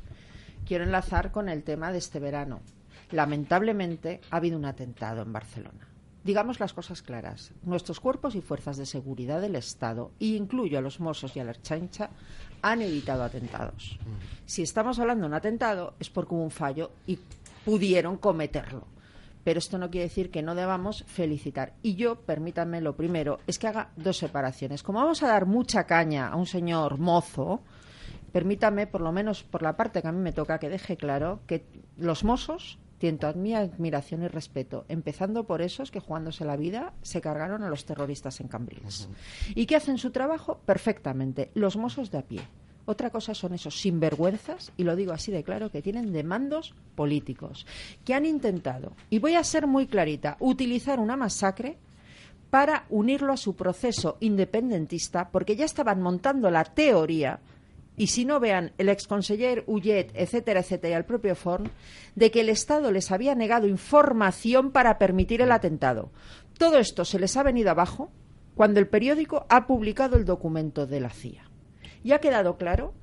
Quiero 0.65 0.83
enlazar 0.83 1.31
con 1.31 1.49
el 1.49 1.63
tema 1.63 1.91
de 1.91 1.97
este 1.97 2.19
verano. 2.19 2.61
Lamentablemente 3.11 4.21
ha 4.29 4.37
habido 4.37 4.57
un 4.57 4.65
atentado 4.65 5.21
en 5.21 5.33
Barcelona. 5.33 5.87
Digamos 6.23 6.59
las 6.59 6.73
cosas 6.73 7.01
claras. 7.01 7.53
Nuestros 7.63 8.01
cuerpos 8.01 8.35
y 8.35 8.41
fuerzas 8.41 8.75
de 8.75 8.85
seguridad 8.85 9.39
del 9.39 9.55
Estado, 9.55 10.11
e 10.19 10.25
incluyo 10.25 10.77
a 10.77 10.81
los 10.81 10.99
Mossos 10.99 11.33
y 11.37 11.39
a 11.39 11.45
la 11.45 11.53
Chancha, 11.53 12.09
han 12.61 12.81
evitado 12.81 13.23
atentados. 13.23 13.97
Si 14.45 14.61
estamos 14.61 14.99
hablando 14.99 15.21
de 15.21 15.27
un 15.27 15.33
atentado 15.35 15.93
es 16.01 16.09
porque 16.09 16.35
hubo 16.35 16.43
un 16.43 16.51
fallo 16.51 16.91
y 17.05 17.17
pudieron 17.67 18.15
cometerlo. 18.15 18.87
Pero 19.43 19.59
esto 19.59 19.77
no 19.77 19.89
quiere 19.89 20.07
decir 20.07 20.31
que 20.31 20.41
no 20.41 20.55
debamos 20.55 21.03
felicitar. 21.05 21.73
Y 21.83 21.95
yo, 21.95 22.15
permítanme 22.21 22.79
lo 22.79 22.95
primero, 22.95 23.39
es 23.45 23.59
que 23.59 23.67
haga 23.67 23.89
dos 23.97 24.17
separaciones. 24.17 24.83
Como 24.83 24.99
vamos 24.99 25.21
a 25.21 25.27
dar 25.27 25.45
mucha 25.45 25.85
caña 25.85 26.29
a 26.29 26.37
un 26.37 26.45
señor 26.45 26.97
mozo, 26.97 27.61
permítame, 28.31 28.87
por 28.87 29.01
lo 29.01 29.11
menos 29.11 29.43
por 29.43 29.63
la 29.63 29.75
parte 29.75 30.01
que 30.01 30.07
a 30.07 30.13
mí 30.13 30.21
me 30.21 30.31
toca, 30.31 30.59
que 30.59 30.69
deje 30.69 30.95
claro 30.95 31.41
que 31.45 31.65
los 31.97 32.23
mozos 32.23 32.79
tienen 32.99 33.19
toda 33.19 33.33
mi 33.33 33.53
admiración 33.53 34.23
y 34.23 34.29
respeto, 34.29 34.85
empezando 34.87 35.45
por 35.45 35.61
esos 35.61 35.91
que 35.91 35.99
jugándose 35.99 36.45
la 36.45 36.55
vida 36.55 36.93
se 37.01 37.19
cargaron 37.19 37.63
a 37.63 37.69
los 37.69 37.85
terroristas 37.85 38.39
en 38.39 38.47
Cambrils. 38.47 39.09
Y 39.55 39.65
que 39.65 39.75
hacen 39.75 39.97
su 39.97 40.11
trabajo 40.11 40.61
perfectamente, 40.65 41.51
los 41.53 41.75
mozos 41.75 42.11
de 42.11 42.17
a 42.17 42.21
pie. 42.21 42.41
Otra 42.89 43.09
cosa 43.09 43.35
son 43.35 43.53
esos 43.53 43.81
sinvergüenzas, 43.81 44.71
y 44.77 44.85
lo 44.85 44.95
digo 44.95 45.11
así 45.11 45.29
de 45.29 45.43
claro, 45.43 45.69
que 45.69 45.81
tienen 45.81 46.13
demandos 46.13 46.73
políticos, 46.95 47.67
que 48.05 48.13
han 48.13 48.25
intentado, 48.25 48.93
y 49.09 49.19
voy 49.19 49.35
a 49.35 49.43
ser 49.43 49.67
muy 49.67 49.87
clarita, 49.87 50.37
utilizar 50.39 51.01
una 51.01 51.17
masacre 51.17 51.77
para 52.49 52.85
unirlo 52.89 53.33
a 53.33 53.37
su 53.37 53.57
proceso 53.57 54.15
independentista, 54.21 55.27
porque 55.31 55.57
ya 55.57 55.65
estaban 55.65 56.01
montando 56.01 56.49
la 56.49 56.63
teoría, 56.63 57.41
y 57.97 58.07
si 58.07 58.23
no 58.23 58.39
vean 58.39 58.71
el 58.77 58.87
exconseller 58.87 59.65
Ullet, 59.67 60.13
etcétera, 60.13 60.61
etcétera, 60.61 60.91
y 60.91 60.95
al 60.95 61.03
propio 61.03 61.35
Forn, 61.35 61.69
de 62.15 62.31
que 62.31 62.39
el 62.39 62.47
Estado 62.47 62.93
les 62.93 63.11
había 63.11 63.35
negado 63.35 63.67
información 63.67 64.71
para 64.71 64.97
permitir 64.97 65.41
el 65.41 65.51
atentado. 65.51 66.09
Todo 66.57 66.77
esto 66.77 67.03
se 67.03 67.19
les 67.19 67.35
ha 67.35 67.43
venido 67.43 67.69
abajo 67.69 68.11
cuando 68.55 68.79
el 68.79 68.87
periódico 68.87 69.45
ha 69.49 69.67
publicado 69.67 70.15
el 70.15 70.23
documento 70.23 70.87
de 70.87 71.01
la 71.01 71.09
CIA. 71.09 71.47
Y 72.07 72.13
ha 72.13 72.21
quedado 72.21 72.55
claro 72.55 72.93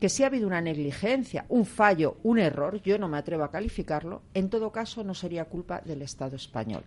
que 0.00 0.08
si 0.08 0.22
ha 0.22 0.28
habido 0.28 0.46
una 0.46 0.62
negligencia, 0.62 1.44
un 1.50 1.66
fallo, 1.66 2.16
un 2.22 2.38
error, 2.38 2.80
yo 2.80 2.98
no 2.98 3.08
me 3.08 3.18
atrevo 3.18 3.44
a 3.44 3.50
calificarlo, 3.50 4.22
en 4.32 4.48
todo 4.48 4.72
caso 4.72 5.04
no 5.04 5.12
sería 5.12 5.44
culpa 5.44 5.82
del 5.82 6.00
Estado 6.00 6.36
español, 6.36 6.82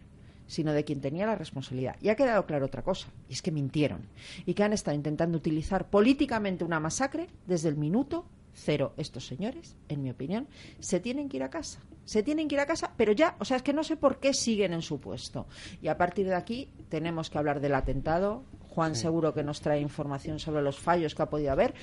sino 0.47 0.73
de 0.73 0.83
quien 0.83 1.01
tenía 1.01 1.27
la 1.27 1.35
responsabilidad. 1.35 1.95
Y 2.01 2.09
ha 2.09 2.15
quedado 2.15 2.47
claro 2.47 2.65
otra 2.65 2.81
cosa, 2.81 3.09
y 3.29 3.33
es 3.33 3.43
que 3.43 3.51
mintieron, 3.51 4.01
y 4.47 4.55
que 4.55 4.63
han 4.63 4.73
estado 4.73 4.97
intentando 4.97 5.37
utilizar 5.37 5.87
políticamente 5.87 6.63
una 6.63 6.79
masacre 6.79 7.27
desde 7.45 7.69
el 7.69 7.75
minuto 7.75 8.25
cero. 8.55 8.93
Estos 8.97 9.27
señores, 9.27 9.75
en 9.87 10.01
mi 10.01 10.09
opinión, 10.09 10.47
se 10.79 10.99
tienen 10.99 11.29
que 11.29 11.37
ir 11.37 11.43
a 11.43 11.51
casa. 11.51 11.79
Se 12.05 12.23
tienen 12.23 12.47
que 12.47 12.55
ir 12.55 12.61
a 12.61 12.65
casa, 12.65 12.91
pero 12.97 13.11
ya, 13.11 13.35
o 13.37 13.45
sea, 13.45 13.57
es 13.57 13.61
que 13.61 13.73
no 13.73 13.83
sé 13.83 13.97
por 13.97 14.19
qué 14.19 14.33
siguen 14.33 14.73
en 14.73 14.81
su 14.81 14.99
puesto. 14.99 15.45
Y 15.79 15.89
a 15.89 15.97
partir 15.97 16.25
de 16.25 16.33
aquí 16.33 16.69
tenemos 16.89 17.29
que 17.29 17.37
hablar 17.37 17.59
del 17.59 17.75
atentado. 17.75 18.45
Juan 18.77 18.93
seguro 18.93 19.33
que 19.33 19.41
nos 19.41 19.59
trae 19.59 19.81
información 19.81 20.37
sobre 20.37 20.61
los 20.61 20.77
fallos 20.77 21.15
que 21.15 21.23
ha 21.23 21.29
podido 21.31 21.51
haber. 21.51 21.73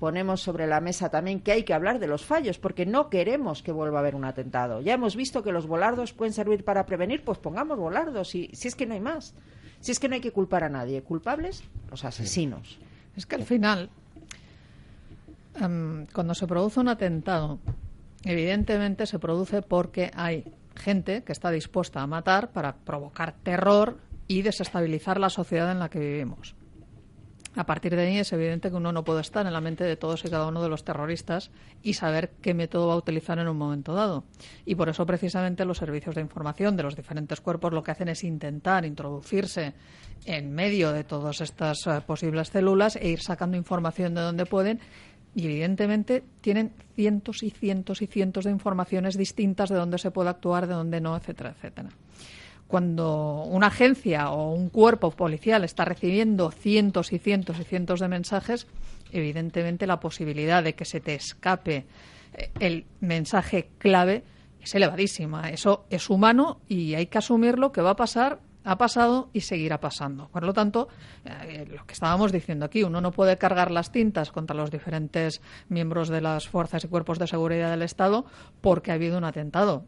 Ponemos 0.00 0.42
sobre 0.42 0.66
la 0.66 0.80
mesa 0.80 1.08
también 1.08 1.38
que 1.38 1.52
hay 1.52 1.62
que 1.62 1.72
hablar 1.72 2.00
de 2.00 2.08
los 2.08 2.24
fallos, 2.24 2.58
porque 2.58 2.86
no 2.86 3.08
queremos 3.08 3.62
que 3.62 3.70
vuelva 3.70 3.98
a 3.98 4.00
haber 4.00 4.16
un 4.16 4.24
atentado. 4.24 4.80
Ya 4.80 4.94
hemos 4.94 5.14
visto 5.14 5.44
que 5.44 5.52
los 5.52 5.68
volardos 5.68 6.12
pueden 6.12 6.32
servir 6.32 6.64
para 6.64 6.86
prevenir, 6.86 7.22
pues 7.22 7.38
pongamos 7.38 7.78
volardos, 7.78 8.34
y, 8.34 8.50
si 8.52 8.66
es 8.66 8.74
que 8.74 8.84
no 8.84 8.94
hay 8.94 9.00
más. 9.00 9.32
Si 9.78 9.92
es 9.92 10.00
que 10.00 10.08
no 10.08 10.16
hay 10.16 10.20
que 10.20 10.32
culpar 10.32 10.64
a 10.64 10.68
nadie. 10.68 11.02
Culpables, 11.02 11.62
los 11.88 12.04
asesinos. 12.04 12.80
Es 13.14 13.26
que 13.26 13.36
al 13.36 13.44
final, 13.44 13.88
em, 15.54 16.06
cuando 16.12 16.34
se 16.34 16.48
produce 16.48 16.80
un 16.80 16.88
atentado, 16.88 17.60
evidentemente 18.24 19.06
se 19.06 19.20
produce 19.20 19.62
porque 19.62 20.10
hay 20.16 20.52
gente 20.74 21.22
que 21.22 21.30
está 21.30 21.52
dispuesta 21.52 22.02
a 22.02 22.08
matar 22.08 22.50
para 22.50 22.74
provocar 22.74 23.36
terror 23.44 24.09
y 24.30 24.42
desestabilizar 24.42 25.18
la 25.18 25.28
sociedad 25.28 25.72
en 25.72 25.80
la 25.80 25.88
que 25.88 25.98
vivimos. 25.98 26.54
A 27.56 27.66
partir 27.66 27.96
de 27.96 28.02
ahí 28.02 28.18
es 28.18 28.32
evidente 28.32 28.70
que 28.70 28.76
uno 28.76 28.92
no 28.92 29.02
puede 29.02 29.22
estar 29.22 29.44
en 29.44 29.52
la 29.52 29.60
mente 29.60 29.82
de 29.82 29.96
todos 29.96 30.24
y 30.24 30.30
cada 30.30 30.46
uno 30.46 30.62
de 30.62 30.68
los 30.68 30.84
terroristas 30.84 31.50
y 31.82 31.94
saber 31.94 32.30
qué 32.40 32.54
método 32.54 32.86
va 32.86 32.94
a 32.94 32.96
utilizar 32.96 33.40
en 33.40 33.48
un 33.48 33.56
momento 33.56 33.92
dado. 33.92 34.22
Y 34.64 34.76
por 34.76 34.88
eso 34.88 35.04
precisamente 35.04 35.64
los 35.64 35.78
servicios 35.78 36.14
de 36.14 36.20
información 36.20 36.76
de 36.76 36.84
los 36.84 36.94
diferentes 36.94 37.40
cuerpos 37.40 37.72
lo 37.72 37.82
que 37.82 37.90
hacen 37.90 38.08
es 38.08 38.22
intentar 38.22 38.84
introducirse 38.84 39.74
en 40.26 40.52
medio 40.52 40.92
de 40.92 41.02
todas 41.02 41.40
estas 41.40 41.84
eh, 41.88 42.00
posibles 42.06 42.50
células 42.50 42.94
e 42.94 43.08
ir 43.08 43.22
sacando 43.22 43.56
información 43.56 44.14
de 44.14 44.20
donde 44.20 44.46
pueden 44.46 44.78
y 45.34 45.46
evidentemente 45.46 46.22
tienen 46.40 46.72
cientos 46.94 47.42
y 47.42 47.50
cientos 47.50 48.00
y 48.00 48.06
cientos 48.06 48.44
de 48.44 48.52
informaciones 48.52 49.18
distintas 49.18 49.70
de 49.70 49.74
dónde 49.74 49.98
se 49.98 50.12
puede 50.12 50.30
actuar, 50.30 50.68
de 50.68 50.74
dónde 50.74 51.00
no, 51.00 51.16
etcétera, 51.16 51.50
etcétera 51.50 51.88
cuando 52.70 53.42
una 53.50 53.66
agencia 53.66 54.30
o 54.30 54.52
un 54.52 54.68
cuerpo 54.68 55.10
policial 55.10 55.64
está 55.64 55.84
recibiendo 55.84 56.52
cientos 56.52 57.12
y 57.12 57.18
cientos 57.18 57.58
y 57.58 57.64
cientos 57.64 57.98
de 57.98 58.06
mensajes, 58.06 58.68
evidentemente 59.10 59.88
la 59.88 59.98
posibilidad 59.98 60.62
de 60.62 60.74
que 60.74 60.84
se 60.84 61.00
te 61.00 61.16
escape 61.16 61.84
eh, 62.32 62.50
el 62.60 62.86
mensaje 63.00 63.70
clave 63.78 64.22
es 64.62 64.72
elevadísima. 64.72 65.50
Eso 65.50 65.84
es 65.90 66.08
humano 66.10 66.60
y 66.68 66.94
hay 66.94 67.06
que 67.06 67.18
asumirlo 67.18 67.72
que 67.72 67.82
va 67.82 67.90
a 67.90 67.96
pasar, 67.96 68.38
ha 68.62 68.78
pasado 68.78 69.30
y 69.32 69.40
seguirá 69.40 69.80
pasando. 69.80 70.28
Por 70.28 70.44
lo 70.44 70.52
tanto, 70.52 70.86
eh, 71.24 71.66
lo 71.68 71.84
que 71.86 71.92
estábamos 71.92 72.30
diciendo 72.30 72.66
aquí, 72.66 72.84
uno 72.84 73.00
no 73.00 73.10
puede 73.10 73.36
cargar 73.36 73.72
las 73.72 73.90
tintas 73.90 74.30
contra 74.30 74.54
los 74.54 74.70
diferentes 74.70 75.40
miembros 75.68 76.08
de 76.08 76.20
las 76.20 76.46
fuerzas 76.46 76.84
y 76.84 76.86
cuerpos 76.86 77.18
de 77.18 77.26
seguridad 77.26 77.70
del 77.70 77.82
Estado 77.82 78.26
porque 78.60 78.92
ha 78.92 78.94
habido 78.94 79.18
un 79.18 79.24
atentado 79.24 79.86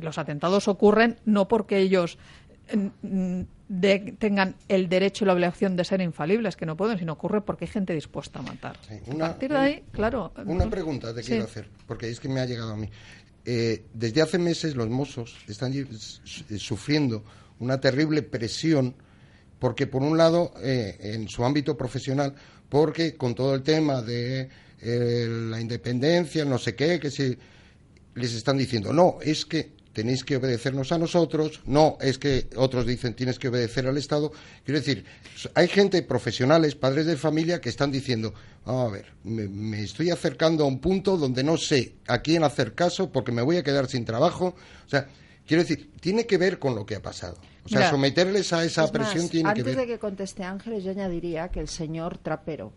los 0.00 0.18
atentados 0.18 0.68
ocurren 0.68 1.18
no 1.24 1.48
porque 1.48 1.78
ellos 1.78 2.18
mm, 2.72 3.40
tengan 4.18 4.54
el 4.68 4.88
derecho 4.88 5.24
y 5.24 5.26
la 5.26 5.32
obligación 5.32 5.76
de 5.76 5.84
ser 5.84 6.00
infalibles, 6.00 6.56
que 6.56 6.66
no 6.66 6.76
pueden, 6.76 6.98
sino 6.98 7.14
ocurre 7.14 7.40
porque 7.40 7.64
hay 7.64 7.70
gente 7.70 7.94
dispuesta 7.94 8.40
a 8.40 8.42
matar. 8.42 8.78
una, 9.06 9.26
a 9.26 9.28
partir 9.30 9.50
de 9.50 9.58
ahí, 9.58 9.84
claro. 9.92 10.32
Una 10.44 10.68
pregunta 10.68 11.14
te 11.14 11.22
quiero 11.22 11.44
hacer, 11.44 11.68
porque 11.86 12.08
es 12.08 12.20
que 12.20 12.28
me 12.28 12.40
ha 12.40 12.46
llegado 12.46 12.72
a 12.72 12.76
mí. 12.76 12.88
Eh, 13.44 13.86
desde 13.92 14.22
hace 14.22 14.38
meses 14.38 14.76
los 14.76 14.88
mozos 14.88 15.36
están 15.48 15.72
sufriendo 16.58 17.24
una 17.58 17.80
terrible 17.80 18.22
presión 18.22 18.94
porque 19.58 19.88
por 19.88 20.02
un 20.02 20.16
lado 20.16 20.52
eh, 20.62 20.96
en 21.00 21.28
su 21.28 21.44
ámbito 21.44 21.76
profesional 21.76 22.36
porque 22.68 23.16
con 23.16 23.34
todo 23.34 23.56
el 23.56 23.62
tema 23.64 24.00
de 24.00 24.48
eh, 24.80 25.26
la 25.28 25.60
independencia 25.60 26.44
no 26.44 26.56
sé 26.56 26.76
qué 26.76 27.00
que 27.00 27.10
si 27.10 27.36
les 28.14 28.34
están 28.34 28.58
diciendo, 28.58 28.92
no, 28.92 29.18
es 29.22 29.44
que 29.44 29.72
tenéis 29.92 30.24
que 30.24 30.36
obedecernos 30.36 30.92
a 30.92 30.98
nosotros, 30.98 31.60
no, 31.66 31.98
es 32.00 32.18
que 32.18 32.48
otros 32.56 32.86
dicen 32.86 33.14
tienes 33.14 33.38
que 33.38 33.48
obedecer 33.48 33.86
al 33.86 33.96
Estado. 33.96 34.32
Quiero 34.64 34.80
decir, 34.80 35.04
hay 35.54 35.68
gente, 35.68 36.02
profesionales, 36.02 36.74
padres 36.74 37.06
de 37.06 37.16
familia, 37.16 37.60
que 37.60 37.68
están 37.68 37.90
diciendo, 37.90 38.32
a 38.64 38.88
ver, 38.88 39.06
me, 39.24 39.82
estoy 39.82 40.10
acercando 40.10 40.64
a 40.64 40.66
un 40.66 40.78
punto 40.78 41.16
donde 41.16 41.44
no 41.44 41.56
sé 41.56 41.94
a 42.06 42.20
quién 42.20 42.44
hacer 42.44 42.74
caso 42.74 43.10
porque 43.10 43.32
me 43.32 43.42
voy 43.42 43.56
a 43.56 43.62
quedar 43.62 43.86
sin 43.88 44.04
trabajo. 44.04 44.54
O 44.86 44.88
sea, 44.88 45.06
quiero 45.46 45.62
decir, 45.62 45.90
tiene 46.00 46.26
que 46.26 46.38
ver 46.38 46.58
con 46.58 46.74
lo 46.74 46.86
que 46.86 46.96
ha 46.96 47.02
pasado. 47.02 47.36
O 47.64 47.68
sea, 47.68 47.90
someterles 47.90 48.52
a 48.52 48.64
esa 48.64 48.90
presión 48.90 49.28
tiene 49.28 49.54
que 49.54 49.62
ver. 49.62 49.74
Antes 49.74 49.86
de 49.86 49.92
que 49.92 49.98
conteste 49.98 50.42
Ángeles, 50.42 50.82
yo 50.82 50.90
añadiría 50.90 51.48
que 51.48 51.60
el 51.60 51.68
señor 51.68 52.18
Trapero 52.18 52.72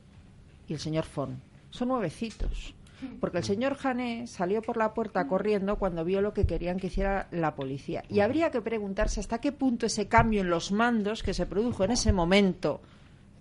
y 0.67 0.73
el 0.73 0.79
señor 0.79 1.05
Fon 1.05 1.41
son 1.71 1.87
nuevecitos 1.87 2.75
porque 3.19 3.39
el 3.39 3.43
señor 3.43 3.75
Jané 3.75 4.27
salió 4.27 4.61
por 4.61 4.77
la 4.77 4.93
puerta 4.93 5.27
corriendo 5.27 5.77
cuando 5.77 6.03
vio 6.03 6.21
lo 6.21 6.33
que 6.33 6.45
querían 6.45 6.77
que 6.77 6.87
hiciera 6.87 7.27
la 7.31 7.55
policía. 7.55 8.03
Y 8.09 8.19
habría 8.19 8.51
que 8.51 8.61
preguntarse 8.61 9.19
hasta 9.19 9.39
qué 9.39 9.51
punto 9.51 9.85
ese 9.85 10.07
cambio 10.07 10.41
en 10.41 10.49
los 10.49 10.71
mandos 10.71 11.23
que 11.23 11.33
se 11.33 11.45
produjo 11.45 11.83
en 11.83 11.91
ese 11.91 12.11
momento 12.11 12.81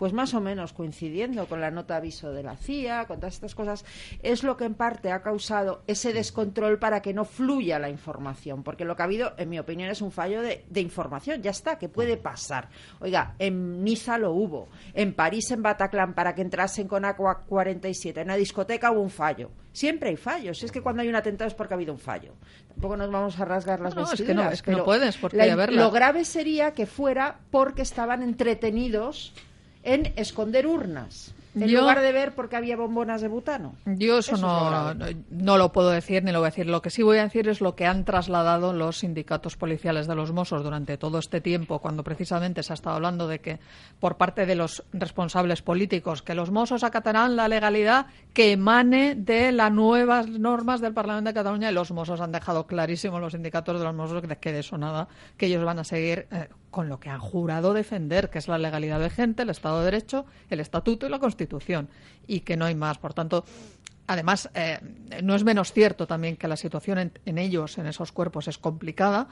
pues 0.04 0.12
más 0.12 0.34
o 0.34 0.40
menos 0.42 0.74
coincidiendo 0.74 1.46
con 1.46 1.62
la 1.62 1.70
nota 1.70 1.96
aviso 1.96 2.30
de 2.30 2.42
la 2.42 2.56
CIA, 2.56 3.06
con 3.06 3.20
todas 3.20 3.32
estas 3.32 3.54
cosas, 3.54 3.86
es 4.22 4.42
lo 4.42 4.58
que 4.58 4.66
en 4.66 4.74
parte 4.74 5.10
ha 5.10 5.22
causado 5.22 5.80
ese 5.86 6.12
descontrol 6.12 6.78
para 6.78 7.00
que 7.00 7.14
no 7.14 7.24
fluya 7.24 7.78
la 7.78 7.88
información, 7.88 8.62
porque 8.62 8.84
lo 8.84 8.96
que 8.96 9.00
ha 9.00 9.06
habido, 9.06 9.32
en 9.38 9.48
mi 9.48 9.58
opinión, 9.58 9.88
es 9.88 10.02
un 10.02 10.12
fallo 10.12 10.42
de, 10.42 10.62
información, 10.78 11.40
ya 11.40 11.52
está, 11.52 11.78
que 11.78 11.88
puede 11.88 12.18
pasar. 12.18 12.68
Oiga, 13.00 13.34
en 13.38 13.82
Niza 13.82 14.18
lo 14.18 14.32
hubo, 14.32 14.68
en 14.92 15.14
París, 15.14 15.50
en 15.52 15.62
Bataclan, 15.62 16.12
para 16.12 16.34
que 16.34 16.42
entrasen 16.42 16.86
con 16.86 17.06
Aqua 17.06 17.40
47, 17.46 18.20
en 18.20 18.28
la 18.28 18.36
discoteca 18.36 18.92
hubo 18.92 19.00
un 19.00 19.08
fallo. 19.08 19.52
Siempre 19.72 20.10
hay 20.10 20.16
fallos, 20.16 20.62
es 20.62 20.70
que 20.70 20.82
cuando 20.82 21.00
hay 21.00 21.08
un 21.08 21.16
atentado 21.16 21.48
es 21.48 21.54
porque 21.54 21.72
ha 21.72 21.76
habido 21.76 21.94
un 21.94 21.98
fallo. 21.98 22.34
Tampoco 22.68 22.98
nos 22.98 23.10
vamos 23.10 23.40
a 23.40 23.46
rasgar 23.46 23.80
las 23.80 23.96
no, 23.96 24.02
es 24.02 24.20
que 24.20 24.34
no, 24.34 24.50
es 24.50 24.60
que 24.60 24.72
no 24.72 24.84
puedes, 24.84 25.16
porque 25.16 25.50
Lo 25.70 25.90
grave 25.90 26.26
sería 26.26 26.74
que 26.74 26.84
fuera 26.84 27.40
porque 27.50 27.80
estaban 27.80 28.22
entretenidos 28.22 29.32
en 29.84 30.12
esconder 30.16 30.66
urnas 30.66 31.34
en 31.54 31.72
lugar 31.72 32.00
de 32.00 32.12
ver 32.12 32.34
porque 32.34 32.56
había 32.56 32.76
bombonas 32.76 33.20
de 33.20 33.28
butano. 33.28 33.74
Yo 33.86 34.18
eso, 34.18 34.36
no, 34.36 34.94
no, 35.30 35.58
lo 35.58 35.72
puedo 35.72 35.90
decir 35.90 36.24
ni 36.24 36.32
lo 36.32 36.40
voy 36.40 36.46
a 36.46 36.50
decir. 36.50 36.66
Lo 36.66 36.82
que 36.82 36.90
sí 36.90 37.02
voy 37.02 37.18
a 37.18 37.24
decir 37.24 37.48
es 37.48 37.60
lo 37.60 37.76
que 37.76 37.86
han 37.86 38.04
trasladado 38.04 38.72
los 38.72 38.98
sindicatos 38.98 39.56
policiales 39.56 40.06
de 40.06 40.14
los 40.14 40.32
Mossos 40.32 40.62
durante 40.62 40.96
todo 40.98 41.18
este 41.18 41.40
tiempo, 41.40 41.78
cuando 41.78 42.02
precisamente 42.02 42.62
se 42.62 42.72
ha 42.72 42.74
estado 42.74 42.96
hablando 42.96 43.28
de 43.28 43.40
que 43.40 43.58
por 44.00 44.16
parte 44.16 44.46
de 44.46 44.54
los 44.54 44.84
responsables 44.92 45.62
políticos 45.62 46.22
que 46.22 46.34
los 46.34 46.50
Mossos 46.50 46.82
acatarán 46.82 47.36
la 47.36 47.48
legalidad 47.48 48.06
que 48.32 48.52
emane 48.52 49.14
de 49.14 49.52
las 49.52 49.72
nuevas 49.72 50.28
normas 50.28 50.80
del 50.80 50.92
Parlamento 50.92 51.30
de 51.30 51.34
Cataluña 51.34 51.70
y 51.70 51.74
los 51.74 51.92
Mossos 51.92 52.20
han 52.20 52.32
dejado 52.32 52.66
clarísimo 52.66 53.20
los 53.20 53.32
sindicatos 53.32 53.78
de 53.78 53.84
los 53.84 53.94
Mossos 53.94 54.22
que 54.40 54.52
de 54.52 54.60
eso 54.60 54.76
nada, 54.76 55.08
que 55.36 55.46
ellos 55.46 55.64
van 55.64 55.78
a 55.78 55.84
seguir 55.84 56.26
eh, 56.30 56.48
con 56.74 56.88
lo 56.88 56.98
que 56.98 57.08
han 57.08 57.20
jurado 57.20 57.72
defender, 57.72 58.30
que 58.30 58.38
es 58.38 58.48
la 58.48 58.58
legalidad 58.58 59.00
vigente, 59.00 59.44
el 59.44 59.50
Estado 59.50 59.78
de 59.78 59.84
Derecho, 59.84 60.26
el 60.50 60.58
Estatuto 60.58 61.06
y 61.06 61.08
la 61.08 61.20
Constitución, 61.20 61.88
y 62.26 62.40
que 62.40 62.56
no 62.56 62.64
hay 62.64 62.74
más. 62.74 62.98
Por 62.98 63.14
tanto, 63.14 63.44
además, 64.08 64.50
eh, 64.54 64.80
no 65.22 65.36
es 65.36 65.44
menos 65.44 65.72
cierto 65.72 66.08
también 66.08 66.36
que 66.36 66.48
la 66.48 66.56
situación 66.56 67.12
en 67.24 67.38
ellos, 67.38 67.78
en 67.78 67.86
esos 67.86 68.10
cuerpos, 68.10 68.48
es 68.48 68.58
complicada, 68.58 69.28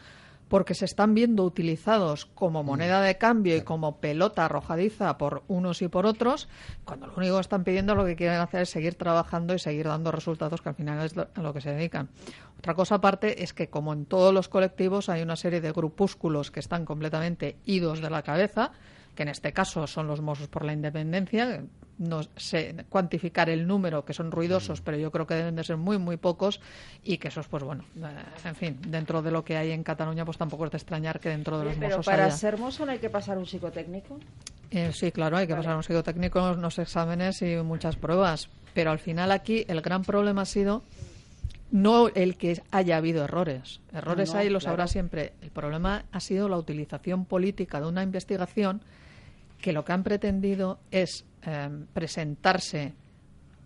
porque 0.48 0.74
se 0.74 0.84
están 0.84 1.14
viendo 1.14 1.44
utilizados 1.44 2.26
como 2.26 2.62
moneda 2.62 3.00
de 3.00 3.16
cambio 3.16 3.56
y 3.56 3.62
como 3.62 4.00
pelota 4.00 4.44
arrojadiza 4.44 5.16
por 5.18 5.42
unos 5.48 5.82
y 5.82 5.88
por 5.88 6.06
otros, 6.06 6.48
cuando 6.84 7.06
lo 7.06 7.14
único 7.16 7.36
que 7.36 7.40
están 7.40 7.64
pidiendo 7.64 7.94
lo 7.94 8.04
que 8.04 8.16
quieren 8.16 8.40
hacer 8.40 8.62
es 8.62 8.70
seguir 8.70 8.94
trabajando 8.94 9.54
y 9.54 9.58
seguir 9.58 9.86
dando 9.86 10.12
resultados 10.12 10.60
que 10.60 10.68
al 10.68 10.74
final 10.74 11.04
es 11.04 11.14
a 11.16 11.42
lo 11.42 11.54
que 11.54 11.60
se 11.60 11.70
dedican. 11.70 12.10
Otra 12.58 12.74
cosa 12.74 12.96
aparte 12.96 13.42
es 13.42 13.54
que 13.54 13.68
como 13.68 13.92
en 13.92 14.04
todos 14.04 14.32
los 14.32 14.48
colectivos 14.48 15.08
hay 15.08 15.22
una 15.22 15.36
serie 15.36 15.60
de 15.60 15.72
grupúsculos 15.72 16.50
que 16.50 16.60
están 16.60 16.84
completamente 16.84 17.56
idos 17.64 18.00
de 18.00 18.10
la 18.10 18.22
cabeza, 18.22 18.72
que 19.14 19.22
en 19.22 19.28
este 19.28 19.52
caso 19.52 19.86
son 19.86 20.06
los 20.06 20.20
Mossos 20.20 20.48
por 20.48 20.64
la 20.64 20.72
Independencia, 20.72 21.62
no 21.98 22.22
sé 22.36 22.84
cuantificar 22.88 23.50
el 23.50 23.66
número, 23.66 24.04
que 24.04 24.12
son 24.12 24.30
ruidosos, 24.30 24.80
mm. 24.80 24.84
pero 24.84 24.96
yo 24.96 25.10
creo 25.10 25.26
que 25.26 25.34
deben 25.34 25.56
de 25.56 25.64
ser 25.64 25.76
muy, 25.76 25.98
muy 25.98 26.16
pocos 26.16 26.60
y 27.02 27.18
que 27.18 27.28
esos, 27.28 27.48
pues 27.48 27.62
bueno, 27.62 27.84
eh, 27.96 28.48
en 28.48 28.54
fin, 28.54 28.78
dentro 28.88 29.22
de 29.22 29.30
lo 29.30 29.44
que 29.44 29.56
hay 29.56 29.70
en 29.70 29.82
Cataluña, 29.82 30.24
pues 30.24 30.38
tampoco 30.38 30.64
es 30.64 30.70
de 30.72 30.78
extrañar 30.78 31.20
que 31.20 31.28
dentro 31.28 31.58
de 31.58 31.66
los 31.66 31.76
Pero 31.76 32.02
para 32.02 32.30
ser 32.30 32.58
mozo 32.58 32.86
no 32.86 32.92
hay 32.92 32.98
que 32.98 33.10
pasar 33.10 33.38
un 33.38 33.46
psicotécnico. 33.46 34.18
Eh, 34.70 34.90
sí, 34.92 35.12
claro, 35.12 35.36
hay 35.36 35.46
que 35.46 35.54
pasar 35.54 35.76
un 35.76 35.82
psicotécnico, 35.82 36.52
unos 36.52 36.78
exámenes 36.78 37.42
y 37.42 37.56
muchas 37.56 37.96
pruebas. 37.96 38.48
Pero 38.72 38.90
al 38.90 38.98
final 38.98 39.30
aquí 39.30 39.66
el 39.68 39.82
gran 39.82 40.02
problema 40.02 40.42
ha 40.42 40.46
sido 40.46 40.82
no 41.70 42.08
el 42.08 42.36
que 42.36 42.62
haya 42.70 42.96
habido 42.96 43.24
errores. 43.24 43.80
Errores 43.92 44.34
hay, 44.34 44.48
los 44.48 44.66
habrá 44.66 44.86
siempre. 44.86 45.32
El 45.40 45.50
problema 45.50 46.04
ha 46.10 46.20
sido 46.20 46.48
la 46.48 46.56
utilización 46.56 47.24
política 47.24 47.80
de 47.80 47.86
una 47.86 48.02
investigación 48.02 48.82
que 49.62 49.72
lo 49.72 49.86
que 49.86 49.92
han 49.92 50.02
pretendido 50.02 50.78
es 50.90 51.24
Em, 51.44 51.86
presentarse 51.86 52.92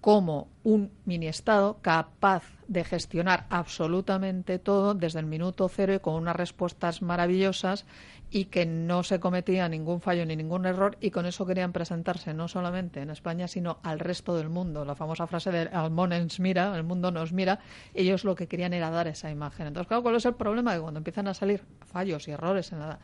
como 0.00 0.48
un 0.66 0.90
mini-estado 1.04 1.78
capaz 1.80 2.42
de 2.66 2.82
gestionar 2.82 3.46
absolutamente 3.50 4.58
todo 4.58 4.94
desde 4.94 5.20
el 5.20 5.26
minuto 5.26 5.68
cero 5.68 5.94
y 5.94 6.00
con 6.00 6.14
unas 6.14 6.34
respuestas 6.34 7.02
maravillosas 7.02 7.86
y 8.28 8.46
que 8.46 8.66
no 8.66 9.04
se 9.04 9.20
cometía 9.20 9.68
ningún 9.68 10.00
fallo 10.00 10.26
ni 10.26 10.34
ningún 10.34 10.66
error 10.66 10.96
y 11.00 11.10
con 11.10 11.26
eso 11.26 11.46
querían 11.46 11.72
presentarse 11.72 12.34
no 12.34 12.48
solamente 12.48 13.00
en 13.00 13.10
España 13.10 13.46
sino 13.46 13.78
al 13.84 14.00
resto 14.00 14.36
del 14.36 14.48
mundo. 14.48 14.84
La 14.84 14.96
famosa 14.96 15.28
frase 15.28 15.52
de 15.52 15.68
al 15.72 16.12
ens 16.12 16.40
mira, 16.40 16.76
el 16.76 16.82
mundo 16.82 17.12
nos 17.12 17.32
mira, 17.32 17.60
ellos 17.94 18.24
lo 18.24 18.34
que 18.34 18.48
querían 18.48 18.72
era 18.72 18.90
dar 18.90 19.06
esa 19.06 19.30
imagen. 19.30 19.68
Entonces, 19.68 19.86
claro, 19.86 20.02
¿cuál 20.02 20.16
es 20.16 20.24
el 20.24 20.34
problema? 20.34 20.74
Que 20.74 20.80
cuando 20.80 20.98
empiezan 20.98 21.28
a 21.28 21.34
salir 21.34 21.62
fallos 21.84 22.26
y 22.26 22.32
errores 22.32 22.72
en 22.72 22.80
la, 22.80 22.98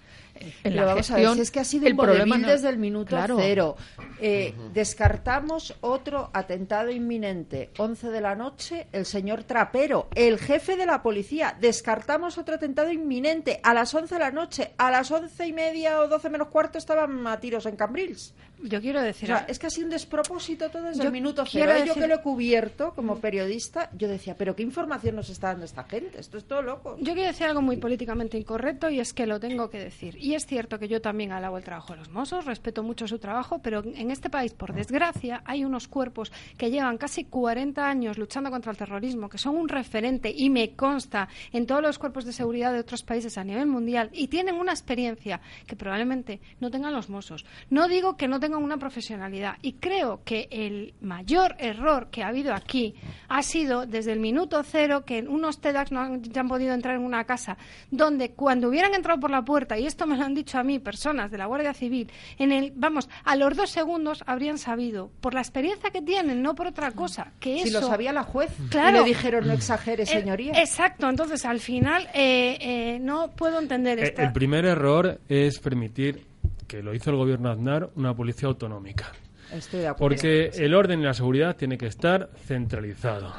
en 0.64 0.76
la 0.76 0.96
gestión, 0.96 1.38
es 1.38 1.52
que 1.52 1.60
ha 1.60 1.64
sido 1.64 1.86
el 1.86 1.94
problema 1.94 2.38
desde 2.38 2.68
el 2.68 2.78
minuto 2.78 3.16
cero. 3.36 3.76
Eh, 4.20 4.54
descartamos 4.74 5.76
otro 5.80 6.30
atentado 6.32 6.90
inminente. 6.90 7.51
11 7.78 8.10
de 8.10 8.20
la 8.20 8.34
noche, 8.34 8.86
el 8.92 9.06
señor 9.06 9.44
Trapero, 9.44 10.08
el 10.14 10.38
jefe 10.38 10.76
de 10.76 10.86
la 10.86 11.02
policía. 11.02 11.56
Descartamos 11.60 12.38
otro 12.38 12.54
atentado 12.54 12.90
inminente 12.90 13.60
a 13.62 13.74
las 13.74 13.94
11 13.94 14.14
de 14.14 14.18
la 14.18 14.30
noche. 14.30 14.72
A 14.78 14.90
las 14.90 15.10
once 15.10 15.46
y 15.46 15.52
media 15.52 16.00
o 16.00 16.08
doce 16.08 16.30
menos 16.30 16.48
cuarto 16.48 16.78
estaban 16.78 17.26
a 17.26 17.40
tiros 17.40 17.66
en 17.66 17.76
Cambrils. 17.76 18.34
Yo 18.62 18.80
quiero 18.80 19.00
decir... 19.02 19.32
O 19.32 19.36
sea, 19.36 19.46
es 19.48 19.58
que 19.58 19.66
ha 19.66 19.70
sido 19.70 19.86
un 19.86 19.90
despropósito 19.90 20.70
todo 20.70 20.84
desde 20.84 21.00
Yo 21.02 21.06
el 21.06 21.12
minuto 21.12 21.44
cero. 21.46 21.70
¿eh? 21.72 21.78
Yo 21.80 21.84
decir- 21.94 22.02
que 22.02 22.08
lo 22.08 22.14
he 22.16 22.20
cubierto 22.20 22.92
como 22.94 23.18
periodista, 23.18 23.90
yo 23.96 24.08
decía, 24.08 24.36
pero 24.36 24.54
¿qué 24.56 24.62
información 24.62 25.16
nos 25.16 25.28
está 25.30 25.48
dando 25.48 25.64
esta 25.64 25.84
gente? 25.84 26.20
Esto 26.20 26.38
es 26.38 26.44
todo 26.44 26.62
loco. 26.62 26.96
Yo 26.98 27.14
quiero 27.14 27.28
decir 27.28 27.46
algo 27.46 27.62
muy 27.62 27.76
políticamente 27.76 28.38
incorrecto 28.38 28.88
y 28.90 29.00
es 29.00 29.12
que 29.12 29.26
lo 29.26 29.40
tengo 29.40 29.70
que 29.70 29.78
decir. 29.78 30.16
Y 30.18 30.34
es 30.34 30.46
cierto 30.46 30.78
que 30.78 30.88
yo 30.88 31.00
también 31.00 31.32
alabo 31.32 31.58
el 31.58 31.64
trabajo 31.64 31.92
de 31.92 32.00
los 32.00 32.10
mozos, 32.10 32.44
respeto 32.44 32.82
mucho 32.82 33.06
su 33.08 33.18
trabajo, 33.18 33.60
pero 33.62 33.82
en 33.84 34.10
este 34.10 34.30
país, 34.30 34.52
por 34.52 34.72
desgracia, 34.74 35.42
hay 35.44 35.64
unos 35.64 35.88
cuerpos 35.88 36.32
que 36.56 36.70
llevan 36.70 36.98
casi 36.98 37.24
40 37.24 37.86
años 37.88 38.18
luchando 38.18 38.50
contra 38.50 38.70
el 38.72 38.78
terrorismo, 38.78 39.28
que 39.28 39.38
son 39.38 39.56
un 39.56 39.68
referente 39.68 40.32
y 40.34 40.50
me 40.50 40.74
consta 40.74 41.28
en 41.52 41.66
todos 41.66 41.82
los 41.82 41.98
cuerpos 41.98 42.24
de 42.24 42.32
seguridad 42.32 42.72
de 42.72 42.80
otros 42.80 43.02
países 43.02 43.38
a 43.38 43.44
nivel 43.44 43.66
mundial 43.66 44.10
y 44.12 44.28
tienen 44.28 44.56
una 44.56 44.72
experiencia 44.72 45.40
que 45.66 45.76
probablemente 45.76 46.40
no 46.60 46.70
tengan 46.70 46.92
los 46.92 47.08
mozos. 47.08 47.44
No 47.70 47.88
digo 47.88 48.16
que 48.16 48.28
no 48.28 48.40
tengan 48.40 48.51
una 48.58 48.76
profesionalidad 48.78 49.56
y 49.62 49.74
creo 49.74 50.22
que 50.24 50.48
el 50.50 50.94
mayor 51.00 51.54
error 51.58 52.08
que 52.10 52.22
ha 52.22 52.28
habido 52.28 52.54
aquí 52.54 52.94
ha 53.28 53.42
sido 53.42 53.86
desde 53.86 54.12
el 54.12 54.20
minuto 54.20 54.62
cero 54.62 55.04
que 55.04 55.20
unos 55.22 55.60
TEDx 55.60 55.92
no 55.92 56.00
han, 56.00 56.22
ya 56.22 56.40
han 56.42 56.48
podido 56.48 56.74
entrar 56.74 56.96
en 56.96 57.02
una 57.04 57.24
casa 57.24 57.56
donde 57.90 58.32
cuando 58.32 58.68
hubieran 58.68 58.94
entrado 58.94 59.20
por 59.20 59.30
la 59.30 59.42
puerta, 59.42 59.78
y 59.78 59.86
esto 59.86 60.06
me 60.06 60.16
lo 60.16 60.24
han 60.24 60.34
dicho 60.34 60.58
a 60.58 60.62
mí 60.62 60.78
personas 60.78 61.30
de 61.30 61.38
la 61.38 61.46
Guardia 61.46 61.74
Civil, 61.74 62.10
en 62.38 62.52
el, 62.52 62.72
vamos, 62.74 63.08
a 63.24 63.36
los 63.36 63.56
dos 63.56 63.70
segundos 63.70 64.22
habrían 64.26 64.58
sabido, 64.58 65.10
por 65.20 65.34
la 65.34 65.40
experiencia 65.40 65.90
que 65.90 66.02
tienen, 66.02 66.42
no 66.42 66.54
por 66.54 66.66
otra 66.66 66.90
cosa, 66.92 67.32
que 67.40 67.58
Si 67.62 67.68
eso... 67.68 67.80
lo 67.80 67.86
sabía 67.86 68.12
la 68.12 68.22
juez, 68.22 68.50
Claro. 68.70 68.98
y 68.98 69.00
le 69.00 69.06
dijeron 69.06 69.46
no 69.46 69.52
exagere, 69.52 70.02
Eh, 70.04 70.06
señoría. 70.06 70.52
exacto, 70.52 71.08
entonces 71.08 71.44
al 71.44 71.60
final 71.60 72.08
eh, 72.14 72.56
eh, 72.60 72.98
no 73.00 73.30
puedo 73.32 73.58
entender 73.60 73.98
Eh, 73.98 74.02
esta... 74.04 74.22
El 74.24 74.32
primer 74.32 74.64
error 74.64 75.20
es 75.28 75.58
permitir, 75.58 76.26
que 76.72 76.82
lo 76.82 76.94
hizo 76.94 77.10
el 77.10 77.16
gobierno 77.16 77.50
Aznar, 77.50 77.90
una 77.96 78.16
policía 78.16 78.48
autonómica. 78.48 79.12
Estoy 79.52 79.80
de 79.80 79.88
acuerdo. 79.88 80.08
Porque 80.08 80.50
el 80.54 80.74
orden 80.74 81.00
y 81.00 81.02
la 81.02 81.12
seguridad 81.12 81.54
tiene 81.54 81.76
que 81.76 81.86
estar 81.86 82.30
centralizado. 82.46 83.30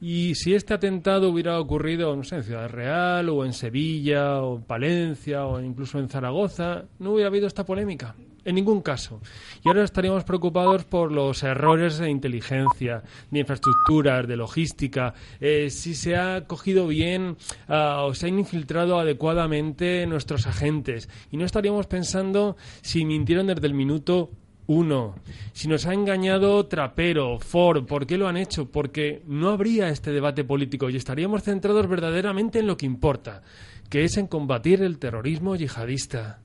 Y 0.00 0.34
si 0.34 0.52
este 0.52 0.74
atentado 0.74 1.30
hubiera 1.30 1.60
ocurrido, 1.60 2.16
no 2.16 2.24
sé, 2.24 2.34
en 2.36 2.42
Ciudad 2.42 2.68
Real, 2.68 3.28
o 3.28 3.44
en 3.44 3.52
Sevilla, 3.52 4.42
o 4.42 4.56
en 4.56 4.64
Palencia, 4.64 5.46
o 5.46 5.60
incluso 5.60 6.00
en 6.00 6.08
Zaragoza, 6.08 6.86
no 6.98 7.12
hubiera 7.12 7.28
habido 7.28 7.46
esta 7.46 7.64
polémica. 7.64 8.16
En 8.46 8.54
ningún 8.54 8.80
caso. 8.80 9.20
Y 9.64 9.68
ahora 9.68 9.82
estaríamos 9.82 10.22
preocupados 10.22 10.84
por 10.84 11.10
los 11.10 11.42
errores 11.42 11.98
de 11.98 12.08
inteligencia, 12.08 13.02
de 13.28 13.40
infraestructuras, 13.40 14.28
de 14.28 14.36
logística, 14.36 15.14
eh, 15.40 15.68
si 15.68 15.96
se 15.96 16.14
ha 16.14 16.46
cogido 16.46 16.86
bien 16.86 17.36
ah, 17.66 18.04
o 18.04 18.14
se 18.14 18.28
han 18.28 18.38
infiltrado 18.38 19.00
adecuadamente 19.00 20.06
nuestros 20.06 20.46
agentes. 20.46 21.08
Y 21.32 21.38
no 21.38 21.44
estaríamos 21.44 21.88
pensando 21.88 22.56
si 22.82 23.04
mintieron 23.04 23.48
desde 23.48 23.66
el 23.66 23.74
minuto 23.74 24.30
uno. 24.68 25.16
Si 25.52 25.66
nos 25.66 25.84
ha 25.86 25.94
engañado 25.94 26.66
Trapero, 26.66 27.40
Ford, 27.40 27.84
¿por 27.84 28.06
qué 28.06 28.16
lo 28.16 28.28
han 28.28 28.36
hecho? 28.36 28.70
Porque 28.70 29.22
no 29.26 29.48
habría 29.50 29.88
este 29.88 30.12
debate 30.12 30.44
político 30.44 30.88
y 30.88 30.94
estaríamos 30.94 31.42
centrados 31.42 31.88
verdaderamente 31.88 32.60
en 32.60 32.68
lo 32.68 32.76
que 32.76 32.86
importa, 32.86 33.42
que 33.90 34.04
es 34.04 34.16
en 34.16 34.28
combatir 34.28 34.82
el 34.82 35.00
terrorismo 35.00 35.56
yihadista. 35.56 36.38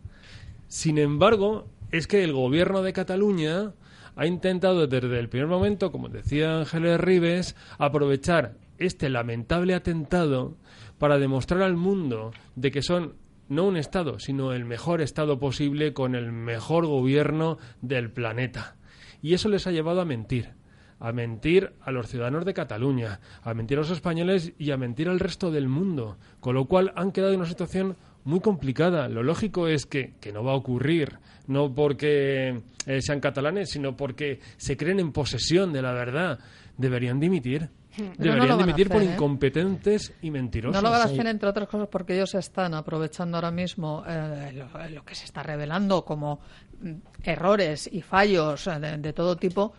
Sin 0.68 0.98
embargo, 0.98 1.68
es 1.92 2.08
que 2.08 2.24
el 2.24 2.34
gobierno 2.34 2.82
de 2.82 2.94
Cataluña 2.94 3.74
ha 4.16 4.26
intentado 4.26 4.88
desde 4.88 5.20
el 5.20 5.30
primer 5.30 5.48
momento, 5.48 5.92
como 5.92 6.10
decía 6.10 6.60
Ángeles 6.60 7.00
Rives, 7.00 7.56
aprovechar 7.78 8.56
este 8.78 9.10
lamentable 9.10 9.74
atentado 9.74 10.58
para 10.98 11.20
demostrar 11.20 11.62
al 11.62 11.76
mundo 11.76 12.32
de 12.56 12.72
que 12.72 12.82
son 12.82 13.16
no 13.50 13.66
un 13.66 13.76
Estado, 13.76 14.20
sino 14.20 14.54
el 14.54 14.66
mejor 14.66 15.02
Estado 15.02 15.40
posible 15.40 15.94
con 15.94 16.16
el 16.16 16.32
mejor 16.32 16.86
gobierno 16.86 17.58
del 17.82 18.10
planeta. 18.10 18.78
Y 19.22 19.34
eso 19.34 19.50
les 19.50 19.68
ha 19.68 19.72
llevado 19.72 20.02
a 20.02 20.06
mentir. 20.06 20.54
A 21.00 21.12
mentir 21.12 21.74
a 21.82 21.92
los 21.92 22.08
ciudadanos 22.08 22.46
de 22.46 22.54
Cataluña, 22.54 23.20
a 23.42 23.54
mentir 23.54 23.78
a 23.78 23.82
los 23.82 23.90
españoles 23.90 24.54
y 24.58 24.72
a 24.72 24.78
mentir 24.78 25.10
al 25.10 25.20
resto 25.20 25.52
del 25.52 25.68
mundo. 25.68 26.18
Con 26.40 26.56
lo 26.56 26.66
cual 26.66 26.94
han 26.96 27.12
quedado 27.12 27.34
en 27.34 27.40
una 27.40 27.50
situación 27.50 27.98
muy 28.24 28.40
complicada. 28.40 29.08
Lo 29.08 29.24
lógico 29.24 29.68
es 29.68 29.86
que, 29.86 30.14
que 30.20 30.32
no 30.32 30.44
va 30.44 30.54
a 30.54 30.56
ocurrir, 30.56 31.20
no 31.48 31.74
porque 31.74 32.62
eh, 32.86 33.02
sean 33.02 33.20
catalanes, 33.20 33.70
sino 33.70 33.96
porque 33.96 34.40
se 34.58 34.78
creen 34.78 35.00
en 35.00 35.12
posesión 35.12 35.74
de 35.74 35.82
la 35.82 35.94
verdad. 35.94 36.40
Deberían 36.78 37.20
dimitir. 37.20 37.70
Pero 37.96 38.36
no 38.36 38.44
Deberían 38.44 38.58
dimitir 38.58 38.90
por 38.90 39.02
¿eh? 39.02 39.06
incompetentes 39.06 40.14
y 40.22 40.32
mentirosos. 40.32 40.82
No 40.82 40.88
lo 40.88 40.92
van 40.92 41.02
a 41.02 41.06
hacer, 41.06 41.28
entre 41.28 41.50
otras 41.50 41.68
cosas, 41.68 41.90
porque 41.90 42.16
ellos 42.16 42.34
están 42.36 42.74
aprovechando 42.74 43.36
ahora 43.38 43.52
mismo 43.52 44.04
eh, 44.08 44.54
lo, 44.54 44.90
lo 44.90 45.04
que 45.04 45.14
se 45.14 45.26
está 45.26 45.44
revelando 45.44 46.06
como 46.06 46.40
mm, 46.82 46.94
errores 47.24 47.90
y 47.92 48.02
fallos 48.02 48.66
de, 48.66 48.98
de 48.98 49.14
todo 49.14 49.36
tipo 49.36 49.74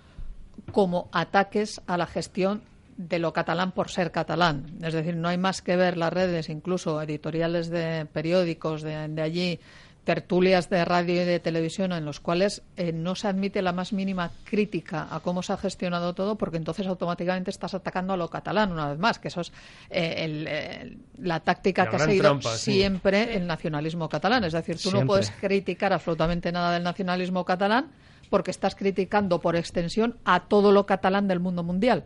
como 0.71 1.09
ataques 1.13 1.81
a 1.87 1.97
la 1.97 2.07
gestión 2.07 2.63
de 2.97 3.19
lo 3.19 3.33
catalán 3.33 3.73
por 3.73 3.89
ser 3.91 4.11
catalán. 4.13 4.67
Es 4.83 4.95
decir, 4.95 5.17
no 5.17 5.29
hay 5.29 5.39
más 5.39 5.63
que 5.63 5.77
ver 5.77 5.97
las 5.97 6.13
redes, 6.13 6.49
incluso 6.49 7.01
editoriales 7.03 7.69
de 7.71 8.07
periódicos 8.13 8.83
de, 8.83 9.09
de 9.09 9.23
allí, 9.23 9.61
tertulias 10.05 10.69
de 10.69 10.85
radio 10.85 11.23
y 11.23 11.25
de 11.25 11.39
televisión 11.39 11.93
en 11.93 12.05
los 12.05 12.19
cuales 12.19 12.63
eh, 12.77 12.93
no 12.93 13.15
se 13.15 13.29
admite 13.29 13.63
la 13.63 13.71
más 13.73 13.93
mínima 13.93 14.33
crítica 14.45 15.07
a 15.11 15.21
cómo 15.21 15.45
se 15.45 15.53
ha 15.53 15.57
gestionado 15.57 16.13
todo, 16.13 16.35
porque 16.37 16.57
entonces 16.57 16.89
automáticamente 16.89 17.51
estás 17.51 17.75
atacando 17.75 18.13
a 18.13 18.17
lo 18.17 18.29
catalán 18.29 18.73
una 18.73 18.89
vez 18.91 18.99
más, 18.99 19.21
que 19.21 19.29
eso 19.29 19.43
es 19.43 19.53
eh, 19.91 20.15
el- 20.25 20.49
el- 20.49 20.99
la 21.19 21.39
táctica 21.39 21.85
La 21.85 21.91
que 21.91 21.97
ha 21.97 21.99
seguido 22.01 22.23
trampa, 22.25 22.57
sí. 22.57 22.73
siempre 22.73 23.37
el 23.37 23.47
nacionalismo 23.47 24.09
catalán. 24.09 24.43
Es 24.43 24.53
decir, 24.55 24.77
tú 24.77 24.91
no 24.91 25.07
puedes 25.07 25.31
criticar 25.31 25.93
absolutamente 25.93 26.51
nada 26.51 26.73
del 26.73 26.83
nacionalismo 26.83 27.45
catalán 27.45 27.87
porque 28.29 28.51
estás 28.51 28.75
criticando 28.75 29.41
por 29.41 29.55
extensión 29.55 30.17
a 30.25 30.41
todo 30.49 30.73
lo 30.73 30.85
catalán 30.85 31.29
del 31.29 31.39
mundo 31.39 31.63
mundial. 31.63 32.03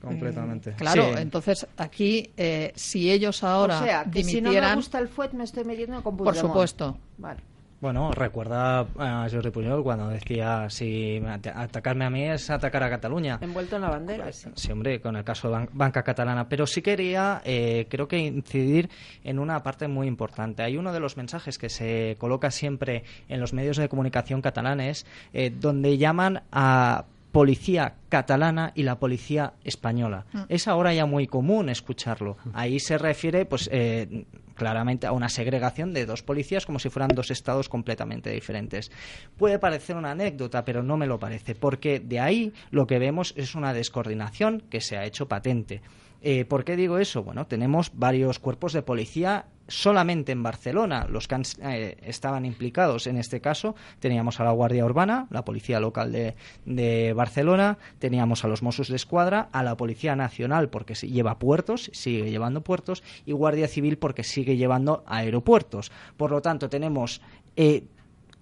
Completamente. 0.00 0.72
Claro, 0.72 1.04
Sí. 1.14 1.14
entonces 1.18 1.66
aquí, 1.76 2.30
eh, 2.36 2.72
si 2.74 3.10
ellos 3.10 3.44
ahora 3.44 3.80
o 3.80 3.84
sea, 3.84 4.04
que 4.04 4.24
si 4.24 4.40
no 4.40 4.50
me 4.52 4.74
gusta 4.74 4.98
el 4.98 5.08
fuet 5.08 5.32
me 5.32 5.44
estoy 5.44 5.64
metiendo 5.64 6.02
con 6.02 6.16
por 6.16 6.34
supuesto. 6.34 6.96
Vale. 7.18 7.40
Bueno, 7.82 8.10
recuerda 8.12 8.80
a 8.98 9.26
Jordi 9.32 9.48
Puyol 9.50 9.82
cuando 9.82 10.08
decía 10.10 10.68
si 10.68 11.16
at- 11.26 11.46
atacarme 11.46 12.04
a 12.04 12.10
mí 12.10 12.24
es 12.24 12.50
atacar 12.50 12.82
a 12.82 12.90
Cataluña. 12.90 13.38
Envuelto 13.40 13.76
en 13.76 13.82
la 13.82 13.88
bandera, 13.88 14.30
sí. 14.32 14.50
Sí, 14.54 14.70
hombre, 14.70 15.00
con 15.00 15.16
el 15.16 15.24
caso 15.24 15.48
de 15.48 15.54
Ban- 15.54 15.68
Banca 15.72 16.02
Catalana. 16.02 16.46
Pero 16.46 16.66
sí 16.66 16.82
quería, 16.82 17.40
eh, 17.42 17.86
creo 17.88 18.06
que 18.06 18.18
incidir 18.18 18.90
en 19.24 19.38
una 19.38 19.62
parte 19.62 19.88
muy 19.88 20.08
importante. 20.08 20.62
Hay 20.62 20.76
uno 20.76 20.92
de 20.92 21.00
los 21.00 21.16
mensajes 21.16 21.56
que 21.56 21.70
se 21.70 22.16
coloca 22.18 22.50
siempre 22.50 23.02
en 23.30 23.40
los 23.40 23.54
medios 23.54 23.78
de 23.78 23.88
comunicación 23.88 24.42
catalanes, 24.42 25.06
eh, 25.32 25.50
donde 25.50 25.96
llaman 25.96 26.42
a 26.52 27.06
policía 27.32 27.94
catalana 28.08 28.72
y 28.74 28.82
la 28.82 28.98
policía 28.98 29.54
española. 29.64 30.26
Mm. 30.32 30.40
Es 30.48 30.68
ahora 30.68 30.92
ya 30.92 31.06
muy 31.06 31.26
común 31.26 31.68
escucharlo. 31.68 32.36
Ahí 32.52 32.80
se 32.80 32.98
refiere, 32.98 33.46
pues, 33.46 33.68
eh, 33.72 34.26
claramente 34.54 35.06
a 35.06 35.12
una 35.12 35.28
segregación 35.28 35.94
de 35.94 36.06
dos 36.06 36.22
policías 36.22 36.66
como 36.66 36.78
si 36.78 36.90
fueran 36.90 37.14
dos 37.14 37.30
estados 37.30 37.68
completamente 37.68 38.30
diferentes. 38.30 38.90
Puede 39.36 39.58
parecer 39.58 39.96
una 39.96 40.10
anécdota, 40.10 40.64
pero 40.64 40.82
no 40.82 40.96
me 40.96 41.06
lo 41.06 41.18
parece, 41.18 41.54
porque 41.54 42.00
de 42.00 42.20
ahí 42.20 42.52
lo 42.70 42.86
que 42.86 42.98
vemos 42.98 43.32
es 43.36 43.54
una 43.54 43.72
descoordinación 43.72 44.62
que 44.68 44.80
se 44.80 44.98
ha 44.98 45.06
hecho 45.06 45.28
patente. 45.28 45.80
Eh, 46.22 46.44
¿Por 46.44 46.64
qué 46.64 46.76
digo 46.76 46.98
eso? 46.98 47.22
Bueno, 47.22 47.46
tenemos 47.46 47.92
varios 47.94 48.38
cuerpos 48.38 48.74
de 48.74 48.82
policía 48.82 49.46
solamente 49.70 50.32
en 50.32 50.42
Barcelona, 50.42 51.06
los 51.08 51.26
que 51.28 51.36
han- 51.36 51.42
eh, 51.62 51.96
estaban 52.02 52.44
implicados 52.44 53.06
en 53.06 53.16
este 53.16 53.40
caso. 53.40 53.74
Teníamos 54.00 54.40
a 54.40 54.44
la 54.44 54.50
Guardia 54.50 54.84
Urbana, 54.84 55.26
la 55.30 55.44
Policía 55.44 55.80
Local 55.80 56.12
de, 56.12 57.12
Barcelona, 57.14 57.78
teníamos 57.98 58.44
a 58.44 58.48
los 58.48 58.62
Mossos 58.62 58.88
de 58.88 58.96
Escuadra, 58.96 59.48
a 59.52 59.62
la 59.62 59.76
Policía 59.76 60.16
Nacional 60.16 60.68
porque 60.68 60.94
lleva 60.94 61.38
puertos, 61.38 61.90
sigue 61.94 62.30
llevando 62.30 62.62
puertos, 62.62 63.02
y 63.24 63.32
Guardia 63.32 63.68
Civil 63.68 63.96
porque 63.96 64.24
sigue 64.24 64.56
llevando 64.56 65.04
aeropuertos. 65.06 65.92
Por 66.16 66.30
lo 66.30 66.42
tanto, 66.42 66.68
tenemos 66.68 67.20
eh, 67.56 67.84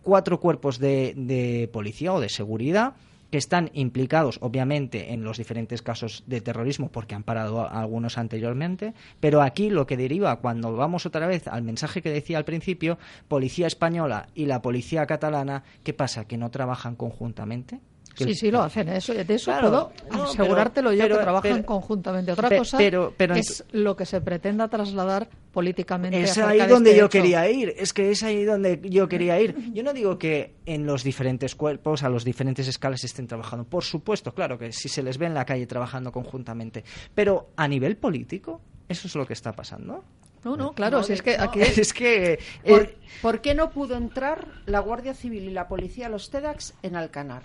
cuatro 0.03 0.41
cuerpos 0.41 0.79
de 0.79 1.69
policía 1.73 2.13
o 2.13 2.21
de 2.21 2.29
seguridad 2.29 2.95
que 3.31 3.39
están 3.39 3.71
implicados, 3.75 4.39
obviamente, 4.41 5.13
en 5.13 5.23
los 5.25 5.37
diferentes 5.39 5.83
casos 5.83 6.25
de 6.27 6.41
terrorismo, 6.41 6.91
porque 6.91 7.15
han 7.15 7.23
parado 7.25 7.61
a- 7.61 7.81
algunos 7.81 8.17
anteriormente, 8.19 8.95
pero 9.21 9.43
aquí 9.43 9.71
lo 9.71 9.87
que 9.87 9.97
deriva, 9.97 10.37
cuando 10.41 10.75
vamos 10.77 11.05
otra 11.07 11.27
vez 11.27 11.47
al 11.49 11.63
mensaje 11.63 12.01
que 12.03 12.11
decía 12.11 12.39
al 12.39 12.45
principio, 12.45 12.99
policía 13.29 13.67
española 13.67 14.29
y 14.35 14.47
la 14.47 14.63
policía 14.63 15.07
catalana, 15.07 15.65
¿qué 15.85 15.93
pasa? 15.93 16.27
¿Que 16.27 16.39
no 16.39 16.51
trabajan 16.51 16.97
conjuntamente? 16.97 17.81
Que- 18.19 18.25
Sí, 18.25 18.35
sí, 18.35 18.51
lo 18.51 18.63
hacen. 18.63 18.89
Eso, 18.89 19.15
de 19.15 19.23
eso 19.35 19.51
Claro, 19.53 19.69
puedo 19.71 19.93
no, 20.19 20.25
asegurártelo 20.25 20.91
pero- 20.91 20.99
yo 20.99 21.05
pero- 21.05 21.17
que 21.17 21.23
trabajan 21.23 21.53
pero- 21.53 21.67
conjuntamente. 21.67 22.33
Otra 22.33 22.59
cosa 22.59 22.77
pero- 22.79 23.15
pero 23.17 23.35
es 23.37 23.65
lo 23.73 23.97
que 23.97 24.05
se 24.07 24.21
pretenda 24.21 24.69
trasladar 24.69 25.29
políticamente. 25.53 26.21
Es 26.23 26.37
ahí 26.39 26.59
de 26.61 26.67
donde 26.67 26.91
este 26.91 27.01
yo 27.01 27.07
hecho. 27.07 27.11
quería 27.11 27.49
ir, 27.51 27.75
es 27.77 27.93
que 27.93 28.11
es 28.11 28.23
ahí 28.23 28.45
donde 28.45 28.81
yo 28.85 29.09
quería 29.09 29.41
ir. 29.41 29.73
Yo 29.73 29.83
no 29.83 29.93
digo 29.93 30.19
que 30.19 30.55
en 30.67 30.87
los 30.87 31.03
diferentes 31.05 31.55
cuerpos, 31.55 32.03
a 32.03 32.09
los 32.09 32.25
diferentes 32.25 32.69
escalas 32.69 33.03
estén 33.05 33.27
trabajando. 33.27 33.65
Por 33.65 33.85
supuesto, 33.85 34.35
claro 34.35 34.59
que 34.59 34.73
si 34.73 34.89
se 34.89 35.03
les 35.03 35.17
ve 35.19 35.27
en 35.27 35.35
la 35.35 35.45
calle 35.45 35.67
trabajando 35.67 36.13
conjuntamente. 36.13 36.85
Pero 37.15 37.51
a 37.57 37.67
nivel 37.69 37.97
político, 37.97 38.61
¿eso 38.89 39.07
es 39.09 39.15
lo 39.15 39.27
que 39.27 39.33
está 39.33 39.53
pasando? 39.53 40.05
No, 40.45 40.57
no, 40.57 40.73
claro, 40.73 40.99
No, 40.99 41.03
si 41.03 41.15
es 41.15 41.21
que 41.23 41.37
aquí 41.37 41.61
es- 41.61 41.79
Es 41.79 41.93
que 41.93 42.39
¿Por, 42.65 42.83
eh, 42.83 42.97
por 43.21 43.41
qué 43.41 43.55
no 43.57 43.71
pudo 43.71 43.97
entrar 43.97 44.47
la 44.67 44.79
Guardia 44.79 45.13
Civil 45.13 45.43
y 45.45 45.51
la 45.51 45.67
policía 45.67 46.07
a 46.07 46.09
los 46.11 46.31
TEDx 46.31 46.75
en 46.83 46.95
Alcanar? 46.95 47.43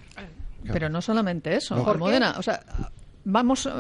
Pero 0.72 0.90
no 0.90 1.02
solamente 1.02 1.56
eso, 1.56 1.76
No. 1.76 1.90
Almudena. 1.90 2.36
O 2.38 2.42
sea, 2.44 2.60
vamos. 3.26 3.66
eh, 3.66 3.72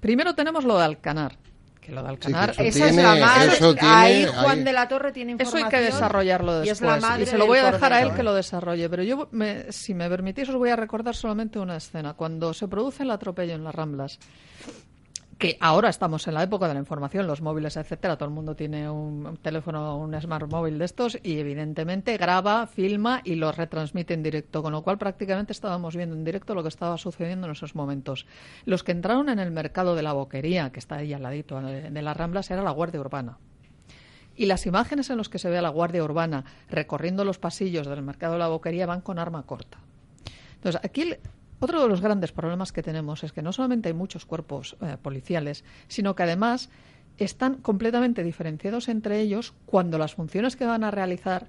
Primero 0.00 0.34
tenemos 0.34 0.64
lo 0.64 0.76
de 0.78 0.84
Alcanar. 0.84 1.38
Que 1.80 1.92
lo 1.92 2.02
de 2.02 2.08
Alcanar. 2.10 2.54
Esa 2.58 2.88
es 2.88 2.96
la 2.96 3.14
madre. 3.16 3.52
eso 3.54 3.74
tiene 3.74 3.88
ahí 3.94 4.26
Juan 4.26 4.58
ahí- 4.58 4.64
de 4.64 4.72
la 4.72 4.88
Torre 4.88 5.12
tiene 5.12 5.32
Eso 5.32 5.56
hay 5.56 5.62
información. 5.62 5.70
que 5.70 5.86
desarrollarlo 5.92 6.52
Y 6.64 6.68
después. 6.68 6.96
es 6.96 7.02
la 7.02 7.08
madre 7.08 7.26
se 7.26 7.38
lo 7.38 7.46
voy 7.46 7.58
a 7.58 7.70
dejar 7.72 7.92
a 7.92 8.02
él 8.02 8.12
que 8.14 8.22
lo 8.22 8.34
desarrolle. 8.34 8.88
Pero 8.88 9.02
yo, 9.04 9.28
me- 9.32 9.70
si 9.72 9.94
me 9.94 10.08
permitís, 10.08 10.48
os 10.48 10.56
voy 10.56 10.70
a 10.70 10.76
recordar 10.76 11.14
solamente 11.16 11.58
una 11.58 11.76
escena. 11.76 12.14
Cuando 12.14 12.52
se 12.54 12.68
produce 12.68 13.02
el 13.04 13.10
atropello 13.10 13.54
en 13.54 13.64
las 13.64 13.74
Ramblas, 13.74 14.18
que 15.42 15.56
ahora 15.58 15.88
estamos 15.88 16.28
en 16.28 16.34
la 16.34 16.44
época 16.44 16.68
de 16.68 16.74
la 16.74 16.78
información, 16.78 17.26
los 17.26 17.42
móviles, 17.42 17.76
etcétera, 17.76 18.16
todo 18.16 18.28
el 18.28 18.34
mundo 18.34 18.54
tiene 18.54 18.88
un 18.88 19.36
teléfono, 19.42 19.98
un 19.98 20.14
smart 20.20 20.48
móvil 20.48 20.78
de 20.78 20.84
estos 20.84 21.18
y 21.20 21.40
evidentemente 21.40 22.16
graba, 22.16 22.68
filma 22.68 23.22
y 23.24 23.34
lo 23.34 23.50
retransmite 23.50 24.14
en 24.14 24.22
directo, 24.22 24.62
con 24.62 24.70
lo 24.70 24.82
cual 24.82 24.98
prácticamente 24.98 25.52
estábamos 25.52 25.96
viendo 25.96 26.14
en 26.14 26.22
directo 26.22 26.54
lo 26.54 26.62
que 26.62 26.68
estaba 26.68 26.96
sucediendo 26.96 27.48
en 27.48 27.54
esos 27.54 27.74
momentos. 27.74 28.24
Los 28.66 28.84
que 28.84 28.92
entraron 28.92 29.28
en 29.30 29.40
el 29.40 29.50
mercado 29.50 29.96
de 29.96 30.04
la 30.04 30.12
boquería, 30.12 30.70
que 30.70 30.78
está 30.78 30.98
ahí 30.98 31.12
al 31.12 31.24
ladito 31.24 31.60
de, 31.60 31.90
las 31.90 32.16
Ramblas, 32.16 32.48
era 32.52 32.62
la 32.62 32.70
Guardia 32.70 33.00
Urbana. 33.00 33.38
Y 34.36 34.46
las 34.46 34.64
imágenes 34.66 35.10
en 35.10 35.16
las 35.16 35.28
que 35.28 35.40
se 35.40 35.50
ve 35.50 35.58
a 35.58 35.62
la 35.62 35.70
Guardia 35.70 36.04
Urbana 36.04 36.44
recorriendo 36.70 37.24
los 37.24 37.40
pasillos 37.40 37.88
del 37.88 38.02
mercado 38.02 38.34
de 38.34 38.38
la 38.38 38.46
boquería 38.46 38.86
van 38.86 39.00
con 39.00 39.18
arma 39.18 39.42
corta. 39.42 39.78
Entonces, 40.54 40.80
aquí 40.84 41.16
otro 41.62 41.82
de 41.82 41.88
los 41.88 42.00
grandes 42.00 42.32
problemas 42.32 42.72
que 42.72 42.82
tenemos 42.82 43.24
es 43.24 43.32
que 43.32 43.42
no 43.42 43.52
solamente 43.52 43.88
hay 43.88 43.94
muchos 43.94 44.26
cuerpos 44.26 44.76
eh, 44.80 44.96
policiales, 45.00 45.64
sino 45.88 46.14
que 46.14 46.22
además 46.22 46.70
están 47.18 47.56
completamente 47.56 48.22
diferenciados 48.22 48.88
entre 48.88 49.20
ellos 49.20 49.54
cuando 49.66 49.98
las 49.98 50.14
funciones 50.14 50.56
que 50.56 50.66
van 50.66 50.84
a 50.84 50.90
realizar 50.90 51.48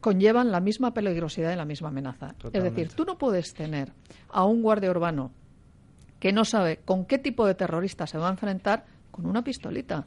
conllevan 0.00 0.50
la 0.50 0.60
misma 0.60 0.92
peligrosidad 0.92 1.52
y 1.52 1.56
la 1.56 1.64
misma 1.64 1.88
amenaza. 1.88 2.34
Es 2.52 2.62
decir, 2.62 2.92
tú 2.92 3.04
no 3.04 3.16
puedes 3.16 3.54
tener 3.54 3.92
a 4.30 4.44
un 4.44 4.62
guardia 4.62 4.90
urbano 4.90 5.30
que 6.18 6.32
no 6.32 6.44
sabe 6.44 6.78
con 6.84 7.06
qué 7.06 7.18
tipo 7.18 7.46
de 7.46 7.54
terrorista 7.54 8.06
se 8.06 8.18
va 8.18 8.28
a 8.28 8.30
enfrentar 8.30 8.84
con 9.10 9.26
una 9.26 9.44
pistolita, 9.44 10.04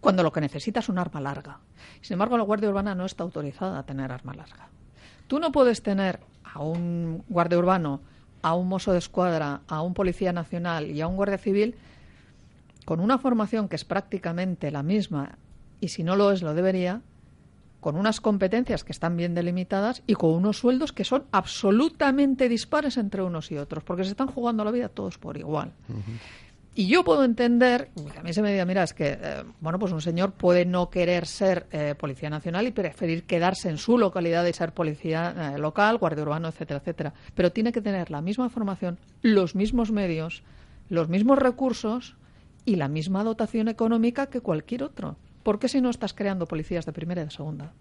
cuando 0.00 0.22
lo 0.22 0.32
que 0.32 0.40
necesita 0.40 0.80
es 0.80 0.88
un 0.88 0.98
arma 0.98 1.20
larga. 1.20 1.60
Sin 2.00 2.14
embargo, 2.14 2.36
la 2.36 2.44
Guardia 2.44 2.68
Urbana 2.68 2.94
no 2.94 3.04
está 3.06 3.24
autorizada 3.24 3.78
a 3.78 3.82
tener 3.84 4.10
arma 4.12 4.34
larga. 4.34 4.68
Tú 5.26 5.38
no 5.38 5.52
puedes 5.52 5.82
tener 5.82 6.20
a 6.42 6.62
un 6.62 7.22
guardia 7.28 7.58
urbano, 7.58 8.00
a 8.42 8.54
un 8.54 8.68
mozo 8.68 8.92
de 8.92 8.98
escuadra, 8.98 9.62
a 9.68 9.82
un 9.82 9.94
policía 9.94 10.32
nacional 10.32 10.90
y 10.90 11.00
a 11.00 11.06
un 11.06 11.16
guardia 11.16 11.38
civil 11.38 11.74
con 12.84 13.00
una 13.00 13.18
formación 13.18 13.68
que 13.68 13.76
es 13.76 13.84
prácticamente 13.84 14.70
la 14.70 14.82
misma 14.82 15.36
y 15.80 15.88
si 15.88 16.02
no 16.02 16.16
lo 16.16 16.32
es, 16.32 16.42
lo 16.42 16.54
debería, 16.54 17.02
con 17.80 17.96
unas 17.96 18.20
competencias 18.20 18.82
que 18.82 18.92
están 18.92 19.16
bien 19.16 19.34
delimitadas 19.34 20.02
y 20.06 20.14
con 20.14 20.30
unos 20.30 20.58
sueldos 20.58 20.92
que 20.92 21.04
son 21.04 21.24
absolutamente 21.30 22.48
dispares 22.48 22.96
entre 22.96 23.22
unos 23.22 23.52
y 23.52 23.58
otros, 23.58 23.84
porque 23.84 24.04
se 24.04 24.10
están 24.10 24.28
jugando 24.28 24.64
la 24.64 24.70
vida 24.70 24.88
todos 24.88 25.18
por 25.18 25.36
igual. 25.36 25.72
Y 26.78 26.86
yo 26.86 27.02
puedo 27.02 27.24
entender, 27.24 27.90
que 28.12 28.20
a 28.20 28.22
mí 28.22 28.32
se 28.32 28.40
me 28.40 28.52
diga, 28.52 28.64
mira, 28.64 28.84
es 28.84 28.94
que, 28.94 29.18
eh, 29.20 29.42
bueno, 29.58 29.80
pues 29.80 29.90
un 29.90 30.00
señor 30.00 30.30
puede 30.34 30.64
no 30.64 30.90
querer 30.90 31.26
ser 31.26 31.66
eh, 31.72 31.96
policía 31.98 32.30
nacional 32.30 32.68
y 32.68 32.70
preferir 32.70 33.24
quedarse 33.24 33.68
en 33.68 33.78
su 33.78 33.98
localidad 33.98 34.46
y 34.46 34.52
ser 34.52 34.72
policía 34.72 35.54
eh, 35.56 35.58
local, 35.58 35.98
guardia 35.98 36.22
urbano, 36.22 36.46
etcétera, 36.46 36.78
etcétera. 36.78 37.14
Pero 37.34 37.50
tiene 37.50 37.72
que 37.72 37.80
tener 37.80 38.12
la 38.12 38.20
misma 38.20 38.48
formación, 38.48 38.96
los 39.22 39.56
mismos 39.56 39.90
medios, 39.90 40.44
los 40.88 41.08
mismos 41.08 41.40
recursos 41.40 42.14
y 42.64 42.76
la 42.76 42.86
misma 42.86 43.24
dotación 43.24 43.66
económica 43.66 44.26
que 44.26 44.40
cualquier 44.40 44.84
otro. 44.84 45.16
¿Por 45.42 45.58
qué 45.58 45.68
si 45.68 45.80
no 45.80 45.90
estás 45.90 46.14
creando 46.14 46.46
policías 46.46 46.86
de 46.86 46.92
primera 46.92 47.22
y 47.22 47.24
de 47.24 47.32
segunda? 47.32 47.72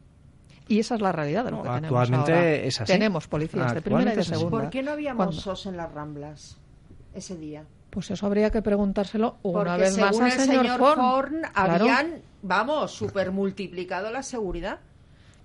Y 0.67 0.79
esa 0.79 0.95
es 0.95 1.01
la 1.01 1.11
realidad 1.11 1.45
de 1.45 1.51
lo 1.51 1.57
No, 1.57 1.63
que 1.65 1.69
tenemos 1.69 2.01
actualmente 2.01 2.33
ahora. 2.33 2.51
es 2.55 2.81
así. 2.81 2.93
Tenemos 2.93 3.27
policías 3.27 3.75
de 3.75 3.81
primera 3.83 4.13
y 4.13 4.15
de 4.15 4.23
segunda. 4.23 4.49
¿Por 4.49 4.69
qué 4.71 4.81
no 4.81 4.93
había 4.93 5.13
mozos 5.13 5.67
en 5.67 5.77
las 5.77 5.93
Ramblas 5.93 6.57
ese 7.13 7.37
día? 7.37 7.63
Pues 7.97 8.11
eso 8.11 8.27
habría 8.27 8.51
que 8.51 8.61
preguntárselo 8.61 9.37
una 9.41 9.63
Porque 9.71 9.81
vez 9.81 9.97
más 9.97 10.19
al 10.19 10.25
el 10.27 10.31
señor, 10.33 10.65
señor 10.65 10.77
Forn. 10.79 10.99
Forn 11.01 11.41
Claro. 11.51 11.73
habían, 11.85 12.21
vamos, 12.43 12.91
super 12.91 13.31
multiplicado 13.31 14.11
la 14.11 14.21
seguridad. 14.21 14.81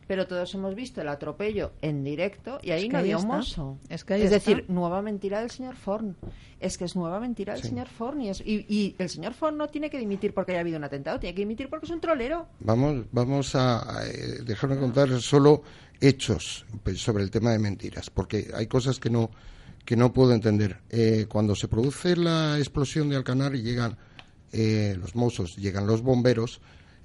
Pero 0.07 0.27
todos 0.27 0.53
hemos 0.55 0.75
visto 0.75 1.01
el 1.01 1.09
atropello 1.09 1.73
en 1.81 2.05
directo 2.05 2.59
y 2.63 2.73
ahí 2.73 2.81
Es 2.83 2.87
que 2.89 2.93
no 2.93 2.99
había 2.99 3.17
un 3.17 3.27
mozo. 3.27 3.79
Es 3.89 4.05
que 4.05 4.23
es 4.23 4.31
decir, 4.31 4.67
nueva 4.69 5.01
mentira 5.01 5.41
del 5.41 5.51
señor 5.51 5.77
Forn. 5.77 6.15
Es 6.61 6.77
que 6.77 6.85
es 6.85 6.95
nueva 6.95 7.21
mentira 7.21 7.55
del 7.55 7.63
Sí. 7.63 7.71
señor 7.71 7.89
Forn. 7.89 8.21
Y, 8.21 8.29
es- 8.29 8.43
y- 8.43 8.67
y 8.69 8.97
el 8.99 9.09
señor 9.09 9.33
Forn 9.33 9.57
no 9.57 9.69
tiene 9.69 9.89
que 9.89 9.99
dimitir 9.99 10.35
porque 10.35 10.53
haya 10.53 10.61
habido 10.61 10.77
un 10.77 10.85
atentado, 10.85 11.19
tiene 11.19 11.35
que 11.35 11.41
dimitir 11.41 11.71
porque 11.71 11.87
es 11.87 11.91
un 11.93 12.03
trolero. 12.03 12.49
Vamos, 12.61 13.07
vamos 13.13 13.55
a, 13.55 13.79
a, 14.01 14.07
eh, 14.07 14.43
dejarme 14.45 14.77
contar 14.77 15.09
solo 15.23 15.63
hechos 16.03 16.67
pues, 16.83 17.01
sobre 17.01 17.23
el 17.25 17.31
tema 17.31 17.53
de 17.53 17.59
mentiras, 17.61 18.11
porque 18.11 18.51
hay 18.55 18.67
cosas 18.67 19.01
que 19.01 19.09
no 19.09 19.31
que 19.85 19.97
no 19.97 20.13
puedo 20.13 20.33
entender. 20.33 20.81
Eh, 20.91 21.27
cuando 21.29 21.55
se 21.55 21.69
produce 21.69 22.17
la 22.17 22.59
explosión 22.59 23.09
de 23.09 23.17
Alcanar 23.17 23.55
y 23.55 23.63
llegan 23.63 23.99
eh, 24.53 24.97
los 25.01 25.15
mozos, 25.15 25.57
llegan 25.57 25.87
los 25.87 26.03
bomberos, 26.03 26.61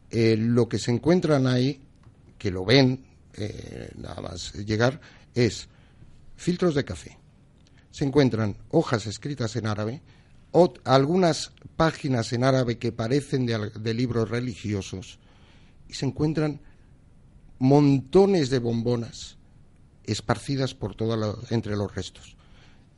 eh, 0.10 0.36
lo 0.38 0.70
que 0.70 0.80
se 0.80 0.92
encuentran 0.92 1.48
ahí, 1.48 1.82
que 2.38 2.52
lo 2.52 2.66
ven 2.66 3.06
nada 3.98 4.20
más 4.22 4.54
llegar, 4.54 5.00
es 5.36 5.68
filtros 6.36 6.74
de 6.74 6.84
café. 6.86 7.20
Se 7.92 8.04
encuentran 8.04 8.58
hojas 8.72 9.06
escritas 9.06 9.56
en 9.56 9.68
árabe, 9.68 10.02
algunas 10.86 11.52
páginas 11.76 12.34
en 12.34 12.44
árabe 12.44 12.80
que 12.80 12.92
parecen 12.92 13.46
de 13.46 13.94
libros 13.94 14.30
religiosos, 14.30 15.20
y 15.88 15.94
se 15.94 16.08
encuentran 16.08 16.62
montones 17.60 18.50
de 18.50 18.60
bombonas 18.60 19.38
esparcidas 20.04 20.74
por 20.74 20.96
toda 20.96 21.18
la- 21.18 21.36
entre 21.52 21.76
los 21.76 21.94
restos. 21.94 22.37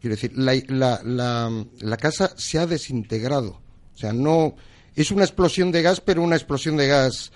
Quiero 0.02 0.16
decir, 0.16 0.32
la, 0.38 0.54
la- 0.68 1.02
la- 1.04 1.66
la 1.82 1.98
casa 1.98 2.34
se 2.38 2.58
ha 2.60 2.66
desintegrado. 2.66 3.60
O 3.94 3.98
sea, 3.98 4.14
no. 4.14 4.56
Es 4.96 5.12
una 5.12 5.24
explosión 5.24 5.72
de 5.72 5.82
gas, 5.82 6.02
pero 6.02 6.22
una 6.22 6.36
explosión 6.36 6.78
de 6.78 6.88
gas 6.88 7.32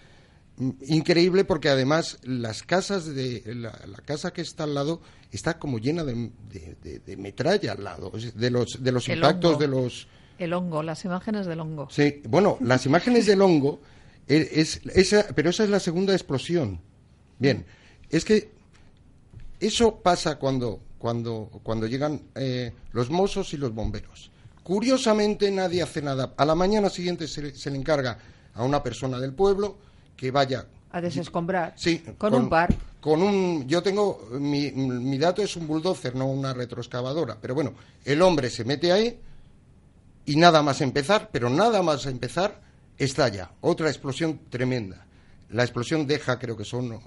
increíble 0.88 1.46
porque 1.46 1.70
además 1.70 2.20
las 2.24 2.64
casas 2.64 3.06
de. 3.14 3.44
La, 3.56 3.72
la 3.88 3.98
casa 4.06 4.32
que 4.32 4.42
está 4.42 4.64
al 4.64 4.74
lado 4.76 5.02
está 5.32 5.58
como 5.60 5.80
llena 5.80 6.04
de, 6.04 6.32
de- 6.50 6.78
de- 6.82 7.00
de 7.00 7.18
metralla 7.18 7.74
al 7.74 7.84
lado, 7.84 8.12
de 8.36 8.50
los, 8.50 8.84
de 8.84 8.92
los 8.92 9.08
El 9.10 9.16
impactos 9.18 9.52
hongo. 9.54 9.60
de 9.60 9.68
los. 9.68 10.08
El 10.40 10.54
hongo, 10.54 10.84
las 10.84 11.04
imágenes 11.06 11.46
del 11.46 11.60
hongo. 11.60 11.88
Sí, 11.92 12.22
bueno, 12.28 12.58
las 12.62 12.86
imágenes 12.86 13.26
del 13.26 13.42
hongo, 13.42 13.82
eh, 14.28 14.50
es, 14.54 14.82
esa, 14.94 15.28
pero 15.36 15.50
esa 15.52 15.64
es 15.64 15.70
la 15.70 15.80
segunda 15.80 16.14
explosión. 16.14 16.82
Bien, 17.40 17.66
es 18.10 18.26
que 18.26 18.52
eso 19.60 20.00
pasa 20.02 20.38
cuando, 20.40 20.82
cuando, 21.08 21.50
cuando 21.64 21.86
llegan 21.86 22.22
eh, 22.34 22.72
los 22.94 23.10
mozos 23.10 23.54
y 23.54 23.58
los 23.58 23.74
bomberos. 23.76 24.32
Curiosamente 24.64 25.52
nadie 25.52 25.82
hace 25.84 26.02
nada. 26.02 26.34
A 26.38 26.46
la 26.46 26.56
mañana 26.56 26.90
siguiente 26.90 27.28
se, 27.28 27.42
le- 27.42 27.54
se 27.54 27.70
le 27.70 27.78
encarga 27.78 28.18
a 28.54 28.64
una 28.64 28.82
persona 28.82 29.20
del 29.20 29.34
pueblo 29.34 29.78
que 30.16 30.32
vaya 30.32 30.66
A 30.92 31.02
desescombrar. 31.02 31.74
Sí, 31.76 32.02
Con 32.18 32.34
un 32.34 32.48
par. 32.48 32.74
Con 33.02 33.22
un, 33.22 33.68
yo 33.68 33.84
tengo, 33.84 34.30
mi, 34.40 34.72
mi 34.72 35.18
dato 35.18 35.42
es 35.42 35.58
un 35.58 35.68
bulldozer, 35.68 36.16
no 36.16 36.26
una 36.28 36.54
retroexcavadora. 36.54 37.38
Pero 37.42 37.54
bueno, 37.54 37.74
el 38.06 38.22
hombre 38.22 38.50
se 38.50 38.64
mete 38.64 38.94
ahí 38.94 39.20
y 40.26 40.38
nada 40.38 40.64
más 40.64 40.80
empezar, 40.80 41.30
pero 41.34 41.50
nada 41.50 41.84
más 41.84 42.06
empezar, 42.06 42.62
estalla. 42.98 43.52
Otra 43.60 43.90
explosión 43.90 44.40
tremenda. 44.50 45.06
La 45.50 45.64
explosión 45.64 46.08
deja, 46.08 46.40
creo 46.40 46.56
que 46.56 46.64
son 46.64 46.98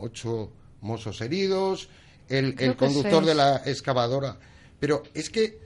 ocho 0.00 0.50
mozos 0.80 1.20
heridos, 1.20 1.88
el, 2.28 2.54
el 2.58 2.76
conductor 2.76 3.24
de 3.24 3.34
la 3.34 3.62
excavadora. 3.64 4.38
Pero 4.78 5.02
es 5.14 5.30
que 5.30 5.58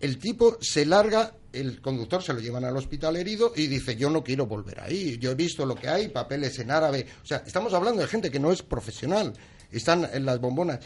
el 0.00 0.18
tipo 0.18 0.58
se 0.60 0.84
larga, 0.84 1.34
el 1.52 1.80
conductor 1.80 2.22
se 2.22 2.32
lo 2.32 2.40
llevan 2.40 2.64
al 2.64 2.76
hospital 2.76 3.16
herido 3.16 3.52
y 3.56 3.66
dice, 3.66 3.96
yo 3.96 4.10
no 4.10 4.22
quiero 4.22 4.46
volver 4.46 4.80
ahí, 4.80 5.18
yo 5.18 5.30
he 5.30 5.34
visto 5.34 5.64
lo 5.64 5.74
que 5.74 5.88
hay, 5.88 6.08
papeles 6.08 6.58
en 6.58 6.70
árabe. 6.70 7.06
O 7.22 7.26
sea, 7.26 7.42
estamos 7.46 7.72
hablando 7.74 8.02
de 8.02 8.08
gente 8.08 8.30
que 8.30 8.38
no 8.38 8.52
es 8.52 8.62
profesional, 8.62 9.32
están 9.72 10.08
en 10.12 10.26
las 10.26 10.40
bombonas. 10.40 10.80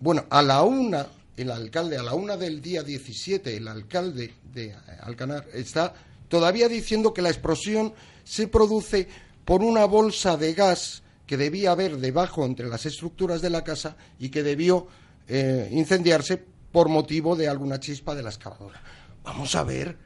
Bueno, 0.00 0.24
a 0.30 0.42
la 0.42 0.62
una, 0.62 1.06
el 1.36 1.50
alcalde, 1.50 1.98
a 1.98 2.02
la 2.02 2.14
una 2.14 2.36
del 2.36 2.60
día 2.60 2.82
17, 2.82 3.56
el 3.56 3.68
alcalde 3.68 4.34
de 4.52 4.74
Alcanar 5.02 5.46
está 5.52 5.94
todavía 6.28 6.68
diciendo 6.68 7.14
que 7.14 7.22
la 7.22 7.30
explosión 7.30 7.94
se 8.24 8.48
produce 8.48 9.06
por 9.44 9.62
una 9.62 9.84
bolsa 9.84 10.36
de 10.36 10.54
gas 10.54 11.03
que 11.26 11.36
debía 11.36 11.72
haber 11.72 11.96
debajo 11.98 12.44
entre 12.44 12.68
las 12.68 12.86
estructuras 12.86 13.40
de 13.42 13.50
la 13.50 13.64
casa 13.64 13.96
y 14.18 14.28
que 14.28 14.42
debió 14.42 14.86
eh, 15.28 15.68
incendiarse 15.72 16.42
por 16.72 16.88
motivo 16.88 17.34
de 17.36 17.48
alguna 17.48 17.80
chispa 17.80 18.14
de 18.14 18.22
la 18.22 18.30
excavadora. 18.30 18.80
Vamos 19.22 19.54
a 19.54 19.62
ver. 19.64 19.96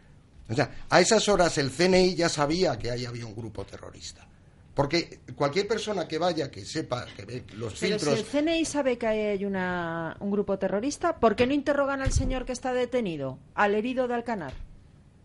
O 0.48 0.54
sea, 0.54 0.70
a 0.88 1.00
esas 1.00 1.28
horas 1.28 1.58
el 1.58 1.70
CNI 1.70 2.14
ya 2.14 2.28
sabía 2.28 2.78
que 2.78 2.90
ahí 2.90 3.04
había 3.04 3.26
un 3.26 3.34
grupo 3.34 3.64
terrorista. 3.64 4.26
Porque 4.74 5.18
cualquier 5.34 5.66
persona 5.66 6.06
que 6.06 6.18
vaya, 6.18 6.52
que 6.52 6.64
sepa, 6.64 7.04
que 7.16 7.24
ve 7.24 7.44
los 7.56 7.74
Pero 7.80 7.98
filtros... 7.98 8.14
si 8.14 8.20
el 8.38 8.44
CNI 8.44 8.64
sabe 8.64 8.96
que 8.96 9.08
hay 9.08 9.44
una, 9.44 10.16
un 10.20 10.30
grupo 10.30 10.56
terrorista, 10.56 11.16
¿por 11.18 11.34
qué 11.34 11.48
no 11.48 11.52
interrogan 11.52 12.00
al 12.00 12.12
señor 12.12 12.44
que 12.44 12.52
está 12.52 12.72
detenido, 12.72 13.40
al 13.56 13.74
herido 13.74 14.06
de 14.06 14.14
Alcanar? 14.14 14.52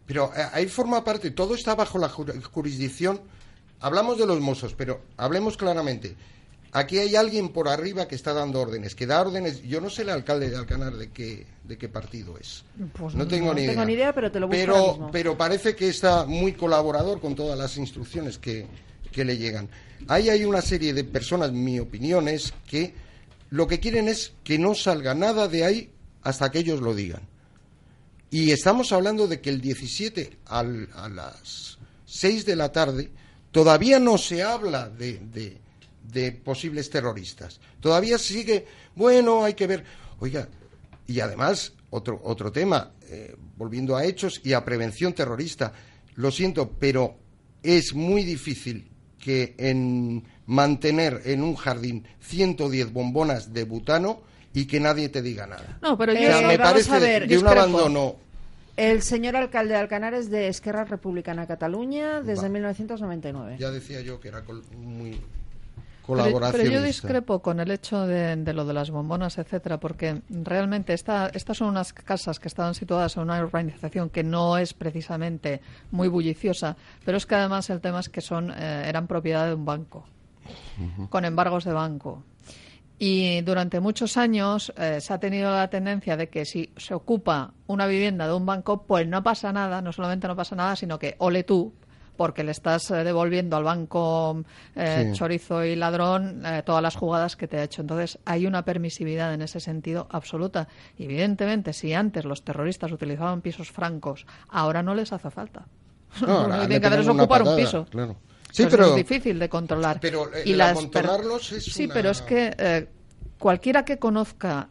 Pero 0.08 0.32
eh, 0.36 0.44
ahí 0.54 0.66
forma 0.68 1.04
parte, 1.04 1.30
todo 1.30 1.54
está 1.54 1.76
bajo 1.76 2.00
la 2.00 2.10
jur- 2.10 2.42
jurisdicción 2.42 3.22
hablamos 3.84 4.18
de 4.18 4.26
los 4.26 4.40
mozos, 4.40 4.74
pero 4.74 5.02
hablemos 5.18 5.58
claramente. 5.58 6.16
Aquí 6.72 6.98
hay 6.98 7.16
alguien 7.16 7.50
por 7.50 7.68
arriba 7.68 8.08
que 8.08 8.16
está 8.16 8.34
dando 8.34 8.60
órdenes, 8.60 8.96
que 8.96 9.06
da 9.06 9.22
órdenes. 9.22 9.62
Yo 9.62 9.80
no 9.80 9.92
sé 9.92 10.02
el 10.02 10.10
alcalde 10.10 10.50
de 10.50 10.58
Alcanar 10.58 10.94
de 10.96 11.12
qué, 11.12 11.46
de 11.64 11.78
qué 11.78 11.88
partido 11.88 12.36
es. 12.40 12.64
Pues 12.94 13.14
no 13.14 13.28
tengo 13.28 13.54
ni 13.54 13.62
idea. 13.62 13.72
tengo 13.74 13.86
ni 13.86 13.94
idea, 13.94 14.12
pero 14.16 14.32
te 14.32 14.40
lo 14.40 14.48
busco 14.48 14.60
ahora 14.60 14.74
pero, 14.74 14.92
mismo. 14.94 15.12
pero 15.12 15.38
parece 15.38 15.76
que 15.76 15.88
está 15.90 16.26
muy 16.26 16.54
colaborador 16.54 17.22
con 17.22 17.36
todas 17.36 17.60
las 17.60 17.78
instrucciones 17.78 18.40
que, 18.40 18.66
que 19.12 19.24
le 19.24 19.38
llegan. 19.38 19.70
Ahí 20.08 20.30
hay 20.30 20.46
una 20.46 20.62
serie 20.64 20.94
de 20.96 21.04
personas, 21.04 21.52
mi 21.52 21.80
opinión 21.80 22.28
es 22.28 22.52
que 22.68 22.96
lo 23.52 23.68
que 23.68 23.80
quieren 23.80 24.08
es 24.08 24.34
que 24.44 24.58
no 24.58 24.74
salga 24.74 25.14
nada 25.14 25.48
de 25.48 25.64
ahí 25.66 25.92
hasta 26.24 26.50
que 26.50 26.58
ellos 26.60 26.82
lo 26.82 26.96
digan. 26.96 27.22
Y 28.32 28.50
estamos 28.52 28.92
hablando 28.92 29.28
de 29.28 29.42
que 29.42 29.52
el 29.52 29.62
17 29.62 30.38
al- 30.48 30.90
a 30.96 31.08
las 31.08 31.78
6 32.06 32.48
de 32.48 32.56
la 32.56 32.72
tarde 32.72 33.12
todavía 33.54 34.00
no 34.00 34.18
se 34.18 34.44
habla 34.44 34.90
de, 34.90 35.20
de- 35.20 35.58
de 36.12 36.32
posibles 36.34 36.90
terroristas. 36.90 37.62
Todavía 37.80 38.18
sigue, 38.18 38.66
bueno, 38.96 39.46
hay 39.46 39.54
que 39.54 39.66
ver. 39.68 39.86
Oiga, 40.20 40.50
y 41.08 41.22
además, 41.22 41.72
otro, 41.90 42.20
otro 42.26 42.52
tema, 42.52 42.92
eh, 43.10 43.36
volviendo 43.56 43.96
a 43.96 44.04
hechos 44.04 44.42
y 44.44 44.52
a 44.54 44.66
prevención 44.66 45.14
terrorista, 45.14 45.72
lo 46.16 46.30
siento, 46.30 46.70
pero 46.78 47.16
es 47.64 47.94
muy 47.94 48.24
difícil 48.24 48.90
que 49.18 49.56
en 49.58 50.24
mantener 50.46 51.22
en 51.26 51.42
un 51.42 51.56
jardín 51.56 52.06
110 52.20 52.92
bombonas 52.92 53.54
de 53.54 53.64
butano 53.64 54.22
y 54.54 54.66
que 54.66 54.80
nadie 54.82 55.08
te 55.10 55.22
diga 55.22 55.48
nada. 55.48 55.80
No, 55.82 55.98
pero 55.98 56.12
O 56.12 56.16
yo 56.16 56.22
sea, 56.22 56.48
me 56.48 56.60
parece 56.60 56.92
a 56.92 57.00
ver, 57.00 57.28
de 57.28 57.38
un 57.38 57.44
discrepo. 57.44 57.52
abandono. 57.62 58.16
El 58.76 59.02
señor 59.04 59.36
alcalde 59.36 59.74
de 59.76 59.80
Alcanar 59.80 60.14
es 60.16 60.30
de 60.32 60.48
Esquerra 60.48 60.84
Republicana 60.86 61.46
Cataluña 61.46 62.22
desde 62.22 62.44
Va. 62.48 62.50
1999. 62.50 63.58
Ya 63.60 63.70
decía 63.70 64.02
yo 64.02 64.20
que 64.20 64.30
era 64.30 64.44
col- 64.44 64.64
muy 64.76 65.12
Pero, 65.12 65.22
colaboración. 66.02 66.62
pero 66.64 66.74
yo 66.74 66.82
discrepo 66.84 67.40
con 67.40 67.60
el 67.60 67.70
hecho 67.70 68.08
de, 68.08 68.36
de 68.36 68.54
lo 68.54 68.66
de 68.66 68.74
las 68.74 68.90
bombonas, 68.90 69.38
etcétera, 69.38 69.80
porque 69.80 70.22
realmente 70.30 70.94
esta, 70.94 71.28
estas 71.28 71.58
son 71.58 71.68
unas 71.70 71.94
casas 71.94 72.40
que 72.40 72.48
estaban 72.48 72.74
situadas 72.74 73.16
en 73.16 73.24
una 73.24 73.40
urbanización 73.44 74.10
que 74.10 74.24
no 74.24 74.58
es 74.58 74.74
precisamente 74.74 75.62
muy 75.92 76.08
bulliciosa, 76.08 76.76
pero 77.06 77.18
es 77.18 77.28
que 77.28 77.36
además 77.36 77.70
el 77.70 77.80
tema 77.80 78.00
es 78.00 78.10
que 78.10 78.22
son 78.22 78.50
eh, 78.52 78.86
eran 78.88 79.06
propiedad 79.06 79.46
de 79.48 79.54
un 79.54 79.66
banco, 79.66 80.04
con 81.10 81.26
embargos 81.26 81.64
de 81.64 81.74
banco. 81.74 82.24
Y 83.00 83.42
durante 83.42 83.80
muchos 83.80 84.18
años 84.18 84.72
eh, 84.78 85.00
se 85.02 85.14
ha 85.14 85.20
tenido 85.20 85.52
la 85.52 85.70
tendencia 85.70 86.16
de 86.16 86.30
que 86.30 86.46
si 86.46 86.72
se 86.78 86.94
ocupa 86.94 87.52
una 87.68 87.86
vivienda 87.88 88.28
de 88.28 88.34
un 88.34 88.46
banco, 88.46 88.84
pues 88.84 89.08
no 89.08 89.24
pasa 89.24 89.52
nada, 89.52 89.82
no 89.82 89.92
solamente 89.92 90.28
no 90.28 90.36
pasa 90.36 90.56
nada, 90.56 90.76
sino 90.76 91.00
que 91.00 91.16
ole 91.18 91.44
tú, 91.44 91.74
porque 92.16 92.44
le 92.44 92.52
estás 92.52 92.90
eh, 92.92 93.04
devolviendo 93.04 93.58
al 93.58 93.64
banco 93.64 94.44
eh, 94.76 95.10
Sí. 95.12 95.18
chorizo 95.18 95.66
y 95.66 95.76
ladrón 95.76 96.44
eh, 96.46 96.62
todas 96.64 96.82
las 96.84 96.96
jugadas 96.96 97.36
que 97.36 97.48
te 97.48 97.58
ha 97.58 97.64
hecho. 97.64 97.82
Entonces 97.82 98.20
hay 98.26 98.46
una 98.46 98.64
permisividad 98.64 99.34
en 99.34 99.42
ese 99.42 99.60
sentido 99.60 100.08
absoluta. 100.12 100.68
Evidentemente, 100.98 101.74
si 101.74 101.94
antes 101.94 102.24
los 102.26 102.44
terroristas 102.44 102.92
utilizaban 102.92 103.42
pisos 103.42 103.72
francos, 103.72 104.28
ahora 104.48 104.84
no 104.84 104.94
les 104.96 105.12
hace 105.12 105.30
falta. 105.32 105.66
No, 106.22 106.48
Lo 106.48 106.54
que 106.54 106.60
tienen 106.68 106.82
que 106.82 106.88
hacer 106.88 107.00
es 107.00 107.08
ocupar 107.08 107.42
un 107.42 107.56
piso. 107.56 107.86
claro. 107.90 108.16
Sí, 108.54 108.62
Entonces 108.64 108.86
pero- 108.88 108.90
es 108.92 109.08
difícil 109.08 109.40
de 109.40 109.50
controlar. 109.50 110.00
Pero, 110.00 110.32
eh, 110.32 110.44
y 110.46 110.52
el 110.52 110.60
las 110.60 110.78
amontonarlos 110.78 111.52
es 111.54 111.66
Sí, 111.66 111.86
una- 111.86 111.94
pero 111.96 112.12
es 112.12 112.22
que 112.22 112.54
eh, 112.58 112.88
cualquiera 113.40 113.84
que 113.84 113.98
conozca 113.98 114.70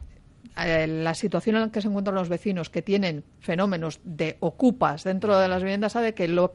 eh, 0.56 0.86
la 0.86 1.14
situación 1.14 1.56
en 1.56 1.62
la 1.62 1.70
que 1.72 1.80
se 1.82 1.88
encuentran 1.88 2.14
los 2.14 2.28
vecinos 2.28 2.70
que 2.70 2.80
tienen 2.82 3.24
fenómenos 3.40 4.00
de 4.04 4.36
ocupas 4.40 5.02
dentro 5.02 5.36
de 5.38 5.48
las 5.48 5.62
viviendas 5.62 5.92
sabe 5.92 6.14
que 6.14 6.28
lo 6.28 6.54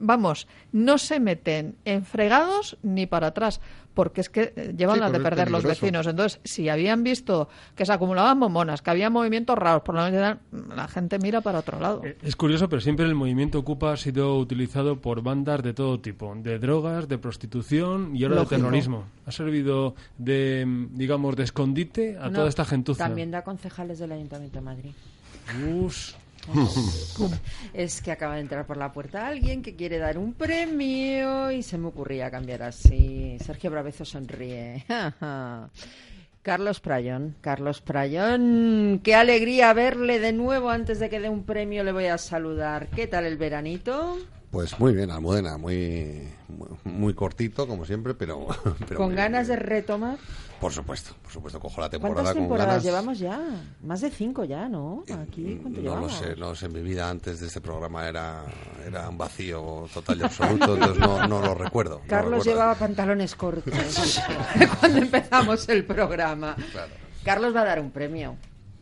vamos, 0.00 0.48
no 0.72 0.98
se 0.98 1.20
meten 1.20 1.76
en 1.84 2.04
fregados 2.04 2.76
ni 2.82 3.06
para 3.06 3.28
atrás, 3.28 3.60
porque 3.94 4.20
es 4.20 4.30
que 4.30 4.52
eh, 4.56 4.74
llevan 4.76 4.96
Sí, 4.96 5.00
las 5.00 5.12
de 5.12 5.20
perder 5.20 5.50
los 5.50 5.62
vecinos. 5.64 6.06
Entonces, 6.06 6.40
si 6.44 6.68
habían 6.68 7.02
visto 7.04 7.48
que 7.74 7.84
se 7.84 7.92
acumulaban 7.92 8.38
bombonas, 8.40 8.82
que 8.82 8.90
había 8.90 9.10
movimientos 9.10 9.58
raros 9.58 9.82
por 9.82 9.94
la 9.94 10.10
noche, 10.10 10.40
la 10.74 10.88
gente 10.88 11.18
mira 11.18 11.40
para 11.40 11.58
otro 11.58 11.78
lado. 11.80 12.02
Es 12.22 12.34
curioso, 12.36 12.68
pero 12.68 12.80
siempre 12.80 13.04
el 13.06 13.14
movimiento 13.14 13.58
Ocupa 13.58 13.92
ha 13.92 13.96
sido 13.96 14.38
utilizado 14.38 15.00
por 15.00 15.22
bandas 15.22 15.62
de 15.62 15.74
todo 15.74 16.00
tipo, 16.00 16.34
de 16.36 16.58
drogas, 16.58 17.08
de 17.08 17.18
prostitución 17.18 18.16
y 18.16 18.22
ahora 18.24 18.36
Lógico. 18.36 18.54
de 18.54 18.60
terrorismo. 18.62 19.04
Ha 19.26 19.32
servido 19.32 19.94
de, 20.18 20.64
mm, 20.66 20.96
digamos, 20.96 21.36
de 21.36 21.42
escondite 21.44 22.16
a 22.16 22.28
No, 22.28 22.36
toda 22.38 22.48
esta 22.48 22.64
gentuza. 22.64 23.04
También 23.04 23.30
da 23.30 23.42
concejales 23.42 23.98
del 23.98 24.12
Ayuntamiento 24.12 24.58
de 24.60 24.64
Madrid. 24.64 24.90
Us. 25.74 26.16
Es 27.74 28.00
que 28.02 28.12
acaba 28.12 28.34
de 28.34 28.40
entrar 28.40 28.66
por 28.66 28.76
la 28.76 28.92
puerta 28.92 29.26
alguien 29.26 29.62
que 29.62 29.76
quiere 29.76 29.98
dar 29.98 30.18
un 30.18 30.34
premio 30.34 31.50
y 31.50 31.62
se 31.62 31.78
me 31.78 31.88
ocurría 31.88 32.30
cambiar 32.30 32.62
así. 32.62 33.36
Sergio 33.44 33.70
Bravezo 33.70 34.04
sonríe. 34.04 34.84
Carlos 36.42 36.80
Prayón, 36.80 37.36
Carlos 37.42 37.82
Prayón, 37.82 39.02
qué 39.04 39.14
alegría 39.14 39.74
verle 39.74 40.18
de 40.18 40.32
nuevo. 40.32 40.70
Antes 40.70 40.98
de 40.98 41.10
que 41.10 41.20
dé 41.20 41.28
un 41.28 41.44
premio 41.44 41.84
le 41.84 41.92
voy 41.92 42.06
a 42.06 42.16
saludar. 42.16 42.88
¿Qué 42.88 43.06
tal 43.06 43.26
el 43.26 43.36
veranito? 43.36 44.16
Pues 44.50 44.78
muy 44.80 44.92
bien, 44.92 45.12
Almudena, 45.12 45.56
muy, 45.58 46.28
muy, 46.48 46.68
muy 46.82 47.14
cortito, 47.14 47.68
como 47.68 47.84
siempre, 47.84 48.14
pero... 48.14 48.48
pero 48.88 48.96
¿Con 48.96 49.14
ganas 49.14 49.46
de 49.46 49.54
retomar? 49.54 50.18
Por 50.60 50.72
supuesto, 50.72 51.14
por 51.22 51.32
supuesto, 51.32 51.60
cojo 51.60 51.80
la 51.80 51.88
temporada 51.88 52.16
¿Cuántas 52.16 52.34
con 52.34 52.42
temporadas 52.42 52.68
ganas. 52.68 52.84
llevamos 52.84 53.18
ya? 53.20 53.40
Más 53.82 54.00
de 54.00 54.10
cinco 54.10 54.44
ya, 54.44 54.68
¿no? 54.68 55.04
Aquí, 55.22 55.58
¿cuánto 55.62 55.80
No 55.80 55.96
lo 56.00 56.08
sé, 56.08 56.34
no 56.36 56.50
lo 56.50 56.54
sé. 56.54 56.68
Mi 56.68 56.82
vida 56.82 57.08
antes 57.08 57.40
de 57.40 57.46
este 57.46 57.60
programa 57.60 58.06
era, 58.08 58.44
era 58.86 59.08
un 59.08 59.16
vacío 59.16 59.86
total 59.94 60.18
y 60.18 60.24
absoluto, 60.24 60.74
entonces 60.74 60.98
no, 60.98 61.26
no 61.28 61.40
lo 61.40 61.54
recuerdo. 61.54 62.00
no 62.00 62.06
Carlos 62.08 62.40
recuerdo. 62.40 62.50
llevaba 62.50 62.74
pantalones 62.74 63.34
cortos 63.36 63.72
cuando 64.80 64.98
empezamos 64.98 65.68
el 65.68 65.84
programa. 65.84 66.56
Carlos 67.24 67.54
va 67.54 67.62
a 67.62 67.64
dar 67.66 67.80
un 67.80 67.90
premio. 67.92 68.36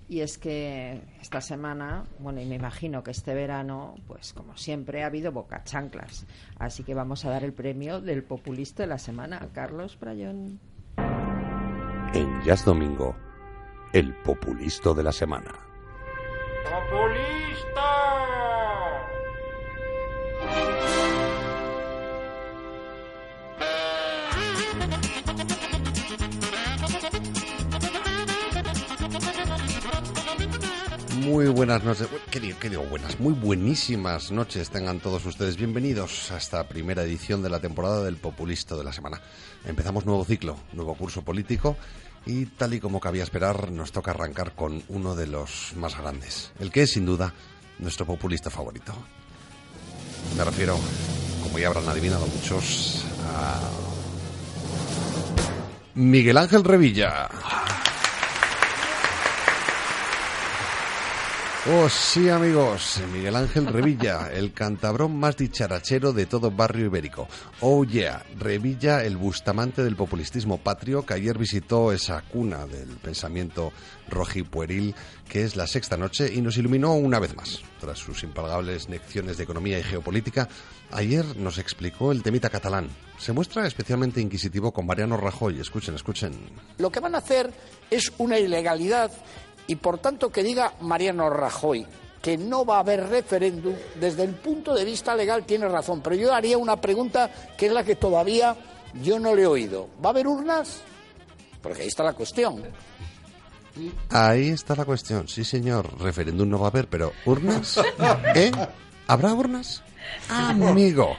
Y 0.09 0.23
es 0.23 0.39
que 0.39 1.03
esta 1.21 1.43
semana, 1.43 2.05
bueno, 2.19 2.41
y 2.41 2.47
me 2.47 2.55
imagino 2.55 3.03
que 3.03 3.11
este 3.11 3.35
verano, 3.35 3.95
pues 4.07 4.33
como 4.33 4.57
siempre, 4.57 5.03
ha 5.03 5.07
habido 5.07 5.33
boca 5.33 5.63
chanclas. 5.65 6.27
Así 6.59 6.83
que 6.83 6.95
vamos 6.95 7.27
a 7.27 7.31
dar 7.31 7.45
el 7.45 7.53
premio 7.53 8.01
del 8.01 8.25
populista 8.25 8.85
de 8.85 8.87
la 8.87 8.99
semana, 8.99 9.49
Carlos 9.53 9.99
Brayón. 10.01 10.61
En 12.15 12.43
Jazz 12.43 12.65
Domingo, 12.65 13.15
el 13.93 14.15
populisto 14.23 14.95
de 14.95 15.03
la 15.03 15.13
semana. 15.13 15.53
Muy 31.29 31.49
buenas 31.49 31.85
noches, 31.85 32.09
¿qué 32.31 32.41
digo, 32.41 32.85
buenas? 32.85 33.21
Muy 33.21 33.35
buenísimas 33.35 34.31
noches 34.31 34.71
tengan 34.71 34.99
todos 34.99 35.27
ustedes. 35.27 35.59
Bienvenidos 35.59 36.31
a 36.31 36.39
esta 36.39 36.67
primera 36.67 37.03
edición 37.03 37.43
de 37.43 37.51
la 37.51 37.61
temporada 37.61 38.03
del 38.03 38.17
Populista 38.17 38.77
de 38.77 38.85
la 38.85 38.95
Semana. 38.95 39.21
Empezamos 39.67 40.07
nuevo 40.07 40.25
ciclo, 40.25 40.57
nuevo 40.73 40.95
curso 40.95 41.21
político 41.21 41.77
y 42.25 42.47
tal 42.47 42.73
y 42.73 42.81
como 42.81 42.99
cabía 42.99 43.25
esperar 43.25 43.71
nos 43.71 43.93
toca 43.93 44.13
arrancar 44.13 44.55
con 44.55 44.83
uno 44.89 45.15
de 45.15 45.27
los 45.27 45.75
más 45.77 45.99
grandes, 45.99 46.51
el 46.61 46.73
que 46.73 46.85
es 46.85 46.93
sin 46.93 47.05
duda 47.05 47.35
nuestro 47.79 48.07
populista 48.07 48.49
favorito. 48.49 48.95
Me 50.35 50.45
refiero, 50.45 50.79
como 51.43 51.59
ya 51.59 51.67
habrán 51.67 51.91
adivinado 51.91 52.27
muchos, 52.27 53.05
a 53.37 53.61
Miguel 55.95 56.39
Ángel 56.39 56.65
Revilla. 56.65 57.29
Oh, 61.67 61.89
sí, 61.89 62.31
amigos. 62.31 63.01
Miguel 63.13 63.35
Ángel 63.35 63.67
Revilla, 63.67 64.31
el 64.33 64.53
cantabrón 64.53 65.19
más 65.19 65.37
dicharachero 65.37 66.13
de 66.13 66.25
todo 66.25 66.53
barrio 66.53 66.87
ibérico. 66.87 67.29
Oh, 67.61 67.85
yeah. 67.85 68.25
Revilla, 68.39 69.05
el 69.05 69.17
bustamante 69.17 69.83
del 69.83 69.97
populistismo 69.97 70.59
patrio, 70.59 71.05
que 71.05 71.15
ayer 71.15 71.37
visitó 71.37 71.93
esa 71.93 72.23
cuna 72.23 72.65
del 72.67 72.89
pensamiento 72.97 73.73
rojipueril, 74.09 74.95
que 75.29 75.43
es 75.43 75.57
la 75.57 75.67
sexta 75.67 75.97
noche, 75.97 76.33
y 76.33 76.41
nos 76.41 76.57
iluminó 76.57 76.95
una 76.95 77.19
vez 77.19 77.35
más. 77.37 77.61
Tras 77.81 77.99
sus 77.99 78.23
impagables 78.23 78.89
lecciones 78.89 79.37
de 79.37 79.45
economía 79.45 79.79
y 79.79 79.83
geopolítica, 79.83 80.49
ayer 80.93 81.37
nos 81.37 81.59
explicó 81.59 82.13
el 82.13 82.23
temita 82.23 82.51
catalán. 82.51 82.89
Se 83.19 83.33
muestra 83.33 83.67
especialmente 83.67 84.21
inquisitivo 84.21 84.73
con 84.73 84.87
Mariano 84.87 85.17
Rajoy. 85.17 85.61
Escuchen, 85.61 85.97
escuchen. 85.97 86.33
Lo 86.79 86.91
que 86.91 87.01
van 87.01 87.17
a 87.17 87.19
hacer 87.19 87.53
es 87.91 88.13
una 88.19 88.39
ilegalidad 88.39 89.11
y 89.69 89.77
por 89.77 89.99
tanto 89.99 90.31
que 90.31 90.43
diga 90.43 90.75
Mariano 90.81 91.31
Rajoy 91.31 91.87
que 92.21 92.37
no 92.37 92.65
va 92.65 92.79
a 92.79 92.81
haber 92.81 93.09
referéndum, 93.09 93.75
desde 93.95 94.25
el 94.25 94.35
punto 94.35 94.75
de 94.75 94.85
vista 94.85 95.15
legal 95.15 95.45
tiene 95.45 95.69
razón, 95.69 96.01
pero 96.03 96.17
yo 96.17 96.35
haría 96.35 96.59
una 96.59 96.81
pregunta 96.81 97.31
que 97.57 97.67
es 97.67 97.73
la 97.73 97.85
que 97.85 97.95
todavía 97.95 98.57
yo 99.01 99.21
no 99.21 99.37
le 99.37 99.43
he 99.43 99.47
oído. 99.47 99.89
¿Va 100.05 100.09
a 100.09 100.13
haber 100.13 100.27
urnas? 100.27 100.81
Porque 101.63 101.83
ahí 101.83 101.89
está 101.89 102.03
la 102.03 102.15
cuestión. 102.15 102.65
Ahí 104.11 104.49
está 104.49 104.75
la 104.75 104.85
cuestión. 104.85 105.29
Sí, 105.29 105.45
señor. 105.45 105.99
Referéndum 106.01 106.49
no 106.49 106.59
va 106.59 106.67
a 106.67 106.71
haber, 106.71 106.89
pero 106.89 107.13
urnas. 107.25 107.79
¿Eh? 108.35 108.51
¿Habrá 109.07 109.33
urnas? 109.35 109.83
Amigo. 110.29 111.17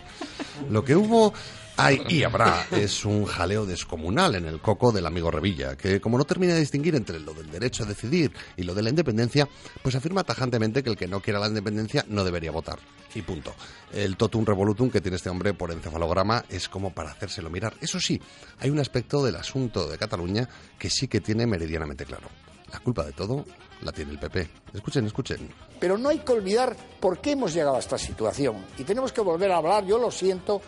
Lo 0.70 0.84
que 0.84 0.96
hubo 0.96 1.34
hay 1.80 2.04
y 2.08 2.24
habrá 2.24 2.68
es 2.72 3.06
un 3.06 3.26
jaleo 3.26 3.66
descomunal 3.66 4.36
en 4.36 4.46
el 4.46 4.60
coco 4.60 4.92
del 4.92 5.06
amigo 5.06 5.32
Revilla, 5.32 5.76
que 5.76 6.02
como 6.02 6.18
no 6.18 6.26
termina 6.26 6.54
de 6.54 6.60
distinguir 6.60 6.96
entre 6.96 7.20
lo 7.20 7.34
del 7.34 7.50
derecho 7.50 7.84
a 7.84 7.88
decidir 7.88 8.32
y 8.58 8.64
lo 8.64 8.76
de 8.76 8.84
la 8.84 8.90
independencia, 8.90 9.48
pues 9.82 9.96
afirma 9.96 10.24
tajantemente 10.24 10.84
que 10.84 10.90
el 10.90 10.98
que 10.98 11.08
no 11.08 11.22
quiera 11.22 11.40
la 11.40 11.48
independencia 11.48 12.06
no 12.08 12.24
debería 12.24 12.52
votar. 12.52 12.80
Y 13.16 13.22
punto. 13.22 13.54
El 13.92 14.18
totum 14.18 14.46
revolutum 14.46 14.90
que 14.90 15.02
tiene 15.02 15.18
este 15.18 15.30
hombre 15.30 15.54
por 15.54 15.72
encefalograma 15.72 16.46
es 16.50 16.70
como 16.70 16.94
para 16.94 17.12
hacérselo 17.12 17.50
mirar. 17.50 17.74
Eso 17.82 18.00
sí, 18.00 18.22
hay 18.60 18.70
un 18.70 18.80
aspecto 18.80 19.24
del 19.24 19.36
asunto 19.36 19.88
de 19.88 19.98
Cataluña 19.98 20.48
que 20.78 20.90
sí 20.90 21.08
que 21.08 21.22
tiene 21.22 21.48
meridianamente 21.48 22.06
claro. 22.06 22.30
La 22.72 22.80
culpa 22.80 23.04
de 23.04 23.14
todo 23.14 23.46
la 23.82 23.92
tiene 23.92 24.12
el 24.12 24.20
PP. 24.20 24.48
Escuchen, 24.74 25.06
escuchen. 25.06 25.50
Pero 25.80 25.98
no 25.98 26.10
hay 26.10 26.20
que 26.20 26.34
olvidar 26.34 26.76
por 27.00 27.20
qué 27.20 27.32
hemos 27.32 27.54
llegado 27.54 27.78
a 27.78 27.80
esta 27.80 27.98
situación. 27.98 28.66
Y 28.78 28.84
tenemos 28.84 29.12
que 29.12 29.22
volver 29.22 29.52
a 29.52 29.58
hablar, 29.58 29.86
yo 29.86 29.98
lo 29.98 30.12
siento, 30.12 30.62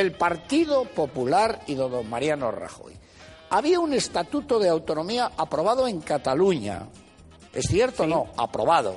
el 0.00 0.12
Partido 0.12 0.84
Popular 0.84 1.60
y 1.66 1.74
de 1.74 1.88
don 1.88 2.08
Mariano 2.08 2.50
Rajoy. 2.50 2.94
Había 3.50 3.80
un 3.80 3.92
estatuto 3.94 4.58
de 4.58 4.68
autonomía 4.68 5.32
aprobado 5.36 5.88
en 5.88 6.00
Cataluña. 6.00 6.86
¿Es 7.52 7.66
cierto 7.66 8.04
o 8.04 8.06
no? 8.06 8.26
Aprobado. 8.36 8.96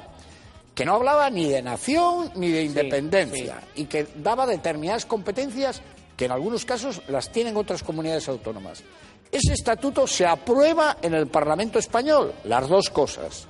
Que 0.76 0.86
no 0.86 0.96
hablaba 0.96 1.30
ni 1.30 1.48
de 1.48 1.62
nación 1.62 2.32
ni 2.36 2.50
de 2.50 2.64
independencia 2.64 3.62
y 3.76 3.86
que 3.86 4.08
daba 4.16 4.46
determinadas 4.46 5.06
competencias 5.06 5.82
que 6.18 6.26
en 6.26 6.32
algunos 6.32 6.66
casos 6.66 7.02
las 7.08 7.32
tienen 7.32 7.58
otras 7.58 7.84
comunidades 7.84 8.28
autónomas. 8.28 8.84
Ese 9.32 9.54
estatuto 9.54 10.06
se 10.06 10.26
aprueba 10.26 10.98
en 11.02 11.14
el 11.14 11.28
Parlamento 11.28 11.80
español, 11.80 12.34
las 12.44 12.68
dos 12.68 12.90
cosas. 12.90 13.48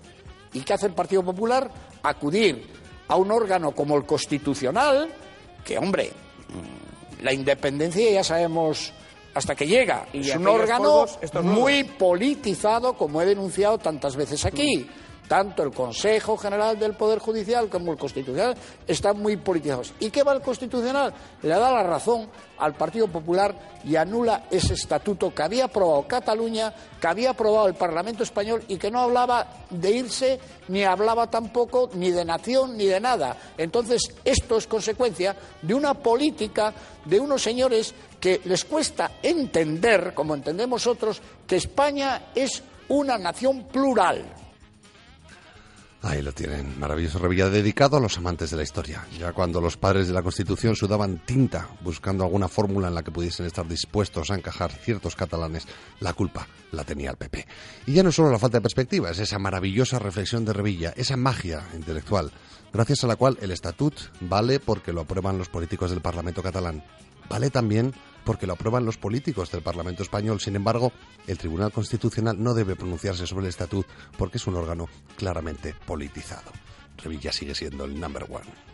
¿Y 0.53 0.61
qué 0.61 0.73
hace 0.73 0.85
el 0.85 0.93
Partido 0.93 1.23
Popular? 1.23 1.71
Acudir 2.03 2.67
a 3.07 3.15
un 3.15 3.31
órgano 3.31 3.71
como 3.71 3.97
el 3.97 4.05
Constitucional, 4.05 5.09
que, 5.65 5.77
hombre, 5.77 6.11
la 7.21 7.33
independencia 7.33 8.09
ya 8.11 8.23
sabemos 8.23 8.93
hasta 9.33 9.55
que 9.55 9.67
llega. 9.67 10.07
Y 10.13 10.29
es 10.29 10.35
un 10.35 10.47
órgano 10.47 11.05
muy 11.43 11.83
politizado, 11.83 12.93
como 12.93 13.21
he 13.21 13.25
denunciado 13.25 13.77
tantas 13.77 14.15
veces 14.15 14.45
aquí. 14.45 14.87
Tanto 15.31 15.63
el 15.63 15.71
Consejo 15.71 16.35
General 16.35 16.77
del 16.77 16.93
Poder 16.93 17.19
Judicial 17.19 17.69
como 17.69 17.93
el 17.93 17.97
Constitucional 17.97 18.53
están 18.85 19.17
muy 19.17 19.37
politizados. 19.37 19.93
¿Y 20.01 20.09
qué 20.09 20.23
va 20.23 20.33
el 20.33 20.41
Constitucional? 20.41 21.13
Le 21.41 21.47
da 21.47 21.71
la 21.71 21.83
razón 21.83 22.27
al 22.57 22.75
Partido 22.75 23.07
Popular 23.07 23.79
y 23.85 23.95
anula 23.95 24.47
ese 24.51 24.73
estatuto 24.73 25.33
que 25.33 25.41
había 25.41 25.63
aprobado 25.63 26.05
Cataluña, 26.05 26.73
que 26.99 27.07
había 27.07 27.29
aprobado 27.29 27.69
el 27.69 27.75
Parlamento 27.75 28.23
Español 28.23 28.65
y 28.67 28.75
que 28.75 28.91
no 28.91 28.99
hablaba 28.99 29.47
de 29.69 29.91
irse, 29.91 30.37
ni 30.67 30.83
hablaba 30.83 31.27
tampoco 31.27 31.89
ni 31.93 32.11
de 32.11 32.25
nación 32.25 32.75
ni 32.75 32.87
de 32.87 32.99
nada. 32.99 33.37
Entonces, 33.57 34.01
esto 34.25 34.57
es 34.57 34.67
consecuencia 34.67 35.33
de 35.61 35.73
una 35.73 35.93
política 35.93 36.73
de 37.05 37.21
unos 37.21 37.41
señores 37.41 37.95
que 38.19 38.41
les 38.43 38.65
cuesta 38.65 39.11
entender, 39.23 40.13
como 40.13 40.35
entendemos 40.35 40.85
otros, 40.87 41.21
que 41.47 41.55
España 41.55 42.31
es 42.35 42.61
una 42.89 43.17
nación 43.17 43.63
plural. 43.69 44.40
Ahí 46.03 46.23
lo 46.23 46.31
tienen, 46.31 46.79
maravilloso 46.79 47.19
Revilla 47.19 47.49
dedicado 47.49 47.97
a 47.97 47.99
los 47.99 48.17
amantes 48.17 48.49
de 48.49 48.57
la 48.57 48.63
historia. 48.63 49.05
Ya 49.19 49.33
cuando 49.33 49.61
los 49.61 49.77
padres 49.77 50.07
de 50.07 50.13
la 50.13 50.23
Constitución 50.23 50.75
sudaban 50.75 51.19
tinta 51.25 51.69
buscando 51.81 52.23
alguna 52.23 52.47
fórmula 52.47 52.87
en 52.87 52.95
la 52.95 53.03
que 53.03 53.11
pudiesen 53.11 53.45
estar 53.45 53.67
dispuestos 53.67 54.31
a 54.31 54.35
encajar 54.35 54.71
ciertos 54.71 55.15
catalanes, 55.15 55.67
la 55.99 56.13
culpa 56.13 56.47
la 56.71 56.83
tenía 56.83 57.11
el 57.11 57.17
PP. 57.17 57.45
Y 57.85 57.93
ya 57.93 58.01
no 58.01 58.11
solo 58.11 58.31
la 58.31 58.39
falta 58.39 58.57
de 58.57 58.63
perspectiva, 58.63 59.11
es 59.11 59.19
esa 59.19 59.37
maravillosa 59.37 59.99
reflexión 59.99 60.43
de 60.43 60.53
Revilla, 60.53 60.91
esa 60.97 61.17
magia 61.17 61.67
intelectual, 61.75 62.31
gracias 62.73 63.03
a 63.03 63.07
la 63.07 63.15
cual 63.15 63.37
el 63.39 63.51
estatut 63.51 63.93
vale 64.21 64.59
porque 64.59 64.93
lo 64.93 65.01
aprueban 65.01 65.37
los 65.37 65.49
políticos 65.49 65.91
del 65.91 66.01
Parlamento 66.01 66.41
catalán. 66.41 66.83
Vale 67.31 67.49
también 67.49 67.93
porque 68.25 68.45
lo 68.45 68.51
aprueban 68.51 68.83
los 68.83 68.97
políticos 68.97 69.49
del 69.51 69.61
Parlamento 69.61 70.03
español. 70.03 70.41
Sin 70.41 70.57
embargo, 70.57 70.91
el 71.27 71.37
Tribunal 71.37 71.71
Constitucional 71.71 72.43
no 72.43 72.53
debe 72.53 72.75
pronunciarse 72.75 73.25
sobre 73.25 73.45
el 73.45 73.49
estatut 73.49 73.87
porque 74.17 74.37
es 74.37 74.47
un 74.47 74.57
órgano 74.57 74.89
claramente 75.15 75.73
politizado. 75.85 76.51
Revilla 76.97 77.31
sigue 77.31 77.55
siendo 77.55 77.85
el 77.85 77.97
number 77.97 78.25
one. 78.29 78.70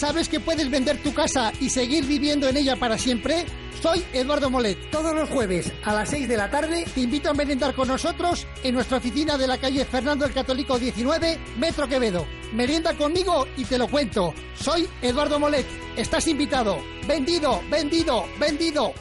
¿Sabes 0.00 0.30
que 0.30 0.40
puedes 0.40 0.70
vender 0.70 0.96
tu 1.02 1.12
casa 1.12 1.52
y 1.60 1.68
seguir 1.68 2.06
viviendo 2.06 2.48
en 2.48 2.56
ella 2.56 2.74
para 2.76 2.96
siempre? 2.96 3.44
Soy 3.82 4.02
Eduardo 4.14 4.48
Molet. 4.48 4.78
Todos 4.90 5.14
los 5.14 5.28
jueves 5.28 5.70
a 5.84 5.92
las 5.92 6.08
6 6.08 6.26
de 6.26 6.38
la 6.38 6.48
tarde 6.48 6.86
te 6.94 7.02
invito 7.02 7.28
a 7.28 7.34
merendar 7.34 7.74
con 7.74 7.88
nosotros 7.88 8.46
en 8.62 8.76
nuestra 8.76 8.96
oficina 8.96 9.36
de 9.36 9.46
la 9.46 9.58
calle 9.58 9.84
Fernando 9.84 10.24
el 10.24 10.32
Católico 10.32 10.78
19, 10.78 11.38
Metro 11.58 11.86
Quevedo. 11.86 12.24
Merienda 12.54 12.94
conmigo 12.94 13.46
y 13.58 13.66
te 13.66 13.76
lo 13.76 13.88
cuento. 13.88 14.32
Soy 14.54 14.88
Eduardo 15.02 15.38
Molet. 15.38 15.66
Estás 15.98 16.26
invitado. 16.28 16.78
Vendido, 17.06 17.60
vendido, 17.70 18.24
vendido. 18.40 18.94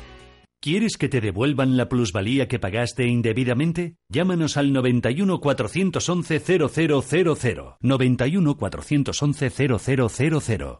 ¿Quieres 0.62 0.98
que 0.98 1.08
te 1.08 1.22
devuelvan 1.22 1.78
la 1.78 1.88
plusvalía 1.88 2.50
que 2.50 2.60
pagaste 2.60 3.08
indebidamente? 3.08 3.96
Llámanos 4.10 4.58
al 4.58 4.74
91 4.74 5.40
411 5.40 6.42
0000. 6.42 7.78
91 7.80 8.58
411 8.58 9.50
0000. 9.50 10.80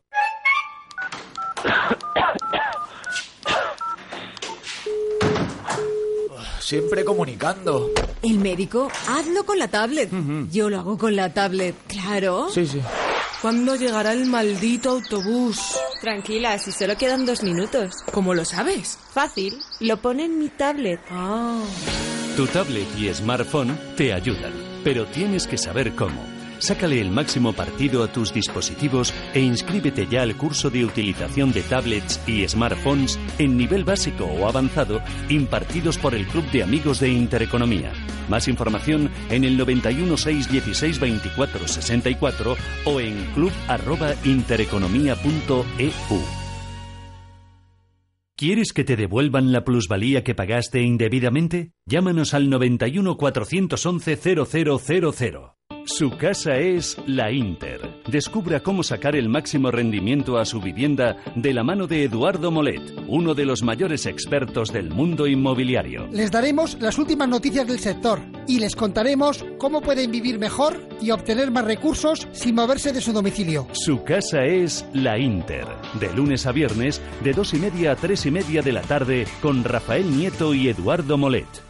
Siempre 6.60 7.04
comunicando. 7.04 7.92
El 8.22 8.38
médico, 8.40 8.92
hazlo 9.08 9.44
con 9.44 9.58
la 9.58 9.70
tablet. 9.70 10.12
Yo 10.52 10.70
lo 10.70 10.80
hago 10.80 10.98
con 10.98 11.16
la 11.16 11.34
tablet, 11.34 11.76
claro. 11.88 12.50
Sí, 12.54 12.68
sí. 12.68 12.80
¿Cuándo 13.42 13.76
llegará 13.76 14.12
el 14.12 14.26
maldito 14.26 14.90
autobús? 14.92 15.60
Tranquila, 16.02 16.60
si 16.60 16.72
solo 16.72 16.98
quedan 16.98 17.26
dos 17.26 17.42
minutos. 17.42 17.92
¿Cómo 18.12 18.34
lo 18.34 18.46
sabes? 18.46 19.00
Fácil, 19.14 19.58
lo 19.80 19.98
pone 19.98 20.26
en 20.26 20.38
mi 20.38 20.50
tablet. 20.50 21.00
Ah. 21.10 21.60
Tu 22.36 22.46
tablet 22.48 22.88
y 22.98 23.14
smartphone 23.14 23.78
te 23.96 24.14
ayudan, 24.14 24.54
pero 24.84 25.06
tienes 25.08 25.48
que 25.48 25.58
saber 25.58 25.96
cómo. 25.96 26.39
Sácale 26.60 27.00
el 27.00 27.10
máximo 27.10 27.54
partido 27.54 28.04
a 28.04 28.12
tus 28.12 28.34
dispositivos 28.34 29.14
e 29.34 29.40
inscríbete 29.40 30.08
ya 30.08 30.24
al 30.24 30.36
curso 30.36 30.70
de 30.70 30.84
utilización 30.86 31.54
de 31.54 31.62
tablets 31.64 32.22
y 32.28 32.48
smartphones 32.48 33.18
en 33.38 33.56
nivel 33.58 33.86
básico 33.86 34.26
o 34.26 34.48
avanzado 34.48 35.02
impartidos 35.30 35.98
por 35.98 36.14
el 36.14 36.28
Club 36.28 36.46
de 36.52 36.62
Amigos 36.64 37.00
de 37.00 37.10
Intereconomía. 37.10 37.94
Más 38.28 38.48
información 38.48 39.10
en 39.30 39.46
el 39.46 39.58
91 39.58 40.18
616 40.18 41.00
24 41.00 41.68
64 41.68 42.56
o 42.86 43.00
en 43.00 43.16
club@intereconomía.eu. 43.34 46.22
¿Quieres 48.36 48.72
que 48.72 48.84
te 48.86 48.96
devuelvan 48.96 49.52
la 49.52 49.66
plusvalía 49.66 50.24
que 50.24 50.36
pagaste 50.36 50.82
indebidamente? 50.82 51.74
Llámanos 51.86 52.34
al 52.34 52.50
91 52.50 53.18
411 53.18 54.18
0000. 54.18 55.60
Su 55.98 56.12
casa 56.12 56.56
es 56.56 56.98
La 57.08 57.32
Inter. 57.32 57.82
Descubra 58.08 58.60
cómo 58.60 58.84
sacar 58.84 59.16
el 59.16 59.28
máximo 59.28 59.72
rendimiento 59.72 60.38
a 60.38 60.46
su 60.46 60.62
vivienda 60.62 61.18
de 61.36 61.52
la 61.52 61.64
mano 61.64 61.88
de 61.88 62.04
Eduardo 62.04 62.52
Molet, 62.52 62.80
uno 63.08 63.34
de 63.34 63.44
los 63.44 63.64
mayores 63.64 64.06
expertos 64.06 64.72
del 64.72 64.92
mundo 64.92 65.26
inmobiliario. 65.26 66.08
Les 66.12 66.30
daremos 66.30 66.80
las 66.80 67.00
últimas 67.00 67.28
noticias 67.28 67.68
del 67.68 67.80
sector 67.80 68.22
y 68.48 68.60
les 68.60 68.76
contaremos 68.76 69.44
cómo 69.58 69.82
pueden 69.82 70.12
vivir 70.12 70.38
mejor 70.38 70.80
y 71.02 71.10
obtener 71.10 71.50
más 71.50 71.66
recursos 71.66 72.28
sin 72.34 72.54
moverse 72.54 72.94
de 72.94 73.02
su 73.02 73.12
domicilio. 73.12 73.68
Su 73.74 74.04
casa 74.04 74.46
es 74.46 74.86
La 74.94 75.18
Inter. 75.18 75.66
De 76.00 76.14
lunes 76.14 76.46
a 76.46 76.52
viernes, 76.52 77.02
de 77.24 77.34
dos 77.34 77.56
y 77.56 77.58
media 77.58 77.94
a 77.94 77.96
tres 77.96 78.28
y 78.28 78.32
media 78.32 78.62
de 78.62 78.74
la 78.74 78.84
tarde, 78.84 79.26
con 79.42 79.64
Rafael 79.64 80.16
Nieto 80.16 80.54
y 80.54 80.70
Eduardo 80.70 81.18
Molet. 81.18 81.70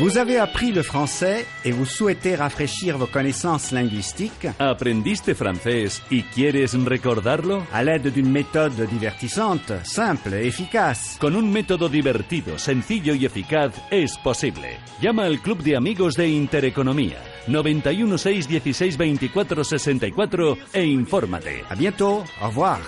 Vous 0.00 0.16
avez 0.16 0.38
appris 0.38 0.70
le 0.70 0.82
français 0.82 1.44
et 1.64 1.72
vous 1.72 1.84
souhaitez 1.86 2.36
rafraîchir 2.36 2.98
vos 2.98 3.06
connaissances 3.06 3.72
linguistiques 3.72 4.46
¿Aprendiste 4.60 5.34
francés 5.34 6.00
y 6.10 6.22
quieres 6.22 6.74
recordarlo? 6.74 7.64
à 7.72 7.82
l'aide 7.82 8.12
d'une 8.12 8.30
méthode 8.30 8.80
divertissante, 8.88 9.72
simple 9.84 10.34
et 10.34 10.46
efficace. 10.46 11.16
Con 11.20 11.34
un 11.34 11.50
método 11.50 11.88
divertido, 11.88 12.58
sencillo 12.58 13.14
y 13.14 13.24
eficaz 13.24 13.72
es 13.90 14.16
posible. 14.18 14.78
Llama 15.00 15.24
al 15.24 15.40
Club 15.40 15.62
de 15.62 15.74
Amigos 15.76 16.14
de 16.14 16.28
Intereconomía 16.28 17.18
91 17.48 18.18
6 18.18 18.46
16 18.48 18.96
24 18.96 19.64
64 19.64 20.58
e 20.74 20.84
infórmate. 20.84 21.64
A 21.68 21.74
bientôt, 21.74 22.22
au 22.40 22.48
revoir. 22.50 22.78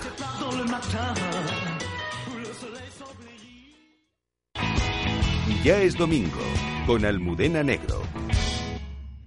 Ya 5.64 5.78
es 5.82 5.94
domingo, 5.96 6.40
con 6.86 7.04
Almudena 7.04 7.62
Negro. 7.62 8.02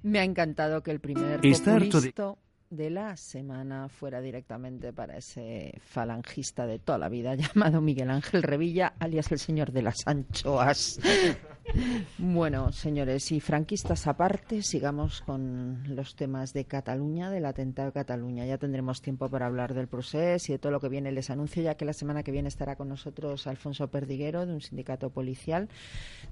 Me 0.04 0.20
ha 0.20 0.24
encantado 0.24 0.84
que 0.84 0.91
el 0.91 0.99
primer 0.99 1.45
Está 1.45 1.76
harto 1.76 2.01
de- 2.01 2.12
populisto 2.12 2.38
de 2.76 2.89
la 2.89 3.15
semana 3.15 3.88
fuera 3.88 4.19
directamente 4.19 4.93
para 4.93 5.17
ese 5.17 5.80
falangista 5.86 6.65
de 6.65 6.80
toda 6.80 6.97
la 6.97 7.09
vida 7.09 7.36
llamado 7.36 7.82
Miguel 7.82 8.09
Ángel 8.09 8.43
Revilla, 8.43 8.93
alias 8.99 9.32
el 9.32 9.39
señor 9.39 9.71
de 9.71 9.84
las 9.84 10.07
anchoas. 10.07 10.99
bueno, 12.17 12.71
señores, 12.71 13.32
y 13.32 13.39
franquistas 13.39 14.07
aparte, 14.07 14.61
sigamos 14.63 15.21
con 15.21 15.84
los 15.95 16.15
temas 16.15 16.53
de 16.53 16.65
Cataluña, 16.65 17.30
del 17.30 17.45
atentado 17.45 17.89
de 17.89 17.93
Cataluña. 17.93 18.45
Ya 18.45 18.57
tendremos 18.57 19.01
tiempo 19.01 19.30
para 19.30 19.45
hablar 19.45 19.74
del 19.74 19.88
proceso 19.88 20.51
y 20.51 20.55
de 20.55 20.59
todo 20.59 20.71
lo 20.71 20.80
que 20.80 20.89
viene. 20.89 21.11
Les 21.11 21.30
anuncio 21.30 21.61
ya 21.61 21.76
que 21.76 21.86
la 21.86 21.93
semana 21.93 22.24
que 22.24 22.32
viene 22.32 22.47
estará 22.47 22.76
con 22.76 22.89
nosotros 22.89 23.47
Alfonso 23.47 23.88
Perdiguero, 23.89 24.45
de 24.45 24.53
un 24.53 24.61
sindicato 24.61 25.11
policial 25.11 25.69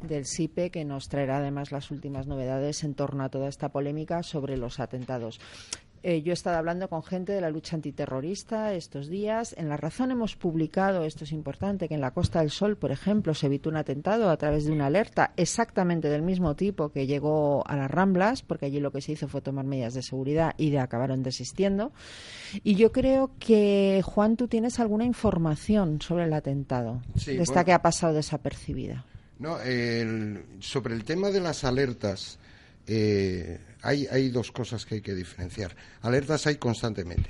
del 0.01 0.25
SIPE, 0.25 0.71
que 0.71 0.85
nos 0.85 1.07
traerá 1.07 1.37
además 1.37 1.71
las 1.71 1.91
últimas 1.91 2.27
novedades 2.27 2.83
en 2.83 2.95
torno 2.95 3.23
a 3.23 3.29
toda 3.29 3.47
esta 3.47 3.69
polémica 3.69 4.23
sobre 4.23 4.57
los 4.57 4.79
atentados. 4.79 5.39
Eh, 6.03 6.23
yo 6.23 6.31
he 6.31 6.33
estado 6.33 6.57
hablando 6.57 6.89
con 6.89 7.03
gente 7.03 7.31
de 7.31 7.41
la 7.41 7.51
lucha 7.51 7.75
antiterrorista 7.75 8.73
estos 8.73 9.07
días. 9.07 9.53
En 9.57 9.69
La 9.69 9.77
Razón 9.77 10.09
hemos 10.09 10.35
publicado, 10.35 11.03
esto 11.03 11.25
es 11.25 11.31
importante, 11.31 11.87
que 11.87 11.93
en 11.93 12.01
la 12.01 12.09
Costa 12.11 12.39
del 12.39 12.49
Sol, 12.49 12.75
por 12.75 12.91
ejemplo, 12.91 13.35
se 13.35 13.45
evitó 13.45 13.69
un 13.69 13.77
atentado 13.77 14.29
a 14.31 14.37
través 14.37 14.65
de 14.65 14.71
una 14.71 14.87
alerta 14.87 15.31
exactamente 15.37 16.09
del 16.09 16.23
mismo 16.23 16.55
tipo 16.55 16.89
que 16.89 17.05
llegó 17.05 17.63
a 17.67 17.75
las 17.77 17.91
Ramblas, 17.91 18.41
porque 18.41 18.65
allí 18.65 18.79
lo 18.79 18.91
que 18.91 19.01
se 19.01 19.11
hizo 19.11 19.27
fue 19.27 19.41
tomar 19.41 19.65
medidas 19.65 19.93
de 19.93 20.01
seguridad 20.01 20.55
y 20.57 20.71
de 20.71 20.79
acabaron 20.79 21.21
desistiendo. 21.21 21.91
Y 22.63 22.75
yo 22.75 22.91
creo 22.91 23.31
que, 23.39 24.01
Juan, 24.03 24.37
tú 24.37 24.47
tienes 24.47 24.79
alguna 24.79 25.05
información 25.05 26.01
sobre 26.01 26.23
el 26.25 26.33
atentado, 26.33 27.01
Sí, 27.15 27.35
de 27.37 27.43
esta 27.43 27.53
bueno. 27.53 27.65
que 27.65 27.73
ha 27.73 27.81
pasado 27.83 28.13
desapercibida. 28.13 29.05
No, 29.37 29.59
el- 29.61 30.43
sobre 30.59 30.95
el 30.95 31.03
tema 31.03 31.29
de 31.29 31.41
las 31.41 31.63
alertas, 31.63 32.39
eh, 32.87 33.59
hay, 33.81 34.07
hay 34.07 34.29
dos 34.29 34.51
cosas 34.51 34.85
que 34.85 34.95
hay 34.95 35.01
que 35.01 35.13
diferenciar. 35.13 35.75
Alertas 36.01 36.47
hay 36.47 36.57
constantemente, 36.57 37.29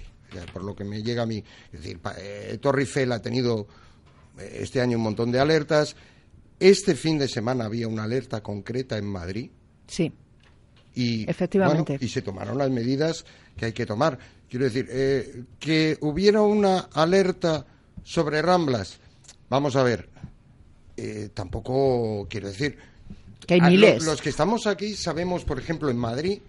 por 0.54 0.64
lo 0.64 0.76
que 0.76 0.84
me 0.84 1.02
llega 1.02 1.24
a 1.24 1.26
mí. 1.26 1.44
Es 1.72 1.82
decir, 1.82 2.00
eh, 2.18 2.58
Torre 2.62 2.82
Eiffel 2.82 3.12
ha 3.12 3.22
tenido 3.22 3.68
eh, 4.38 4.60
este 4.62 4.82
año 4.82 4.98
un 4.98 5.04
montón 5.04 5.32
de 5.32 5.40
alertas. 5.40 5.96
Este 6.60 6.96
fin 6.96 7.18
de 7.18 7.28
semana 7.28 7.66
había 7.66 7.88
una 7.88 8.04
alerta 8.04 8.42
concreta 8.42 8.98
en 8.98 9.06
Madrid. 9.06 9.50
Sí. 9.88 10.12
Y, 10.94 11.30
Efectivamente. 11.30 11.94
bueno, 11.94 12.06
y 12.06 12.10
se 12.10 12.22
tomaron 12.22 12.58
las 12.58 12.70
medidas 12.70 13.26
que 13.56 13.66
hay 13.66 13.74
que 13.74 13.86
tomar. 13.86 14.20
Quiero 14.50 14.66
decir, 14.66 14.88
eh, 14.92 15.46
que 15.60 15.98
hubiera 16.02 16.42
una 16.42 16.80
alerta 16.94 17.66
sobre 18.04 18.42
Ramblas, 18.42 19.00
vamos 19.50 19.76
a 19.76 19.84
ver, 19.84 20.10
eh, 20.98 21.30
tampoco 21.34 22.28
quiero 22.30 22.50
decir. 22.50 22.78
Que 23.52 23.56
hay 23.56 23.60
a 23.62 23.64
lo- 23.66 23.70
miles. 23.88 24.04
los 24.06 24.22
que 24.22 24.30
estamos 24.30 24.68
aquí 24.68 24.96
sabemos, 24.96 25.44
por 25.46 25.60
ejemplo, 25.60 25.90
en 25.90 25.98
Madrid, 25.98 26.40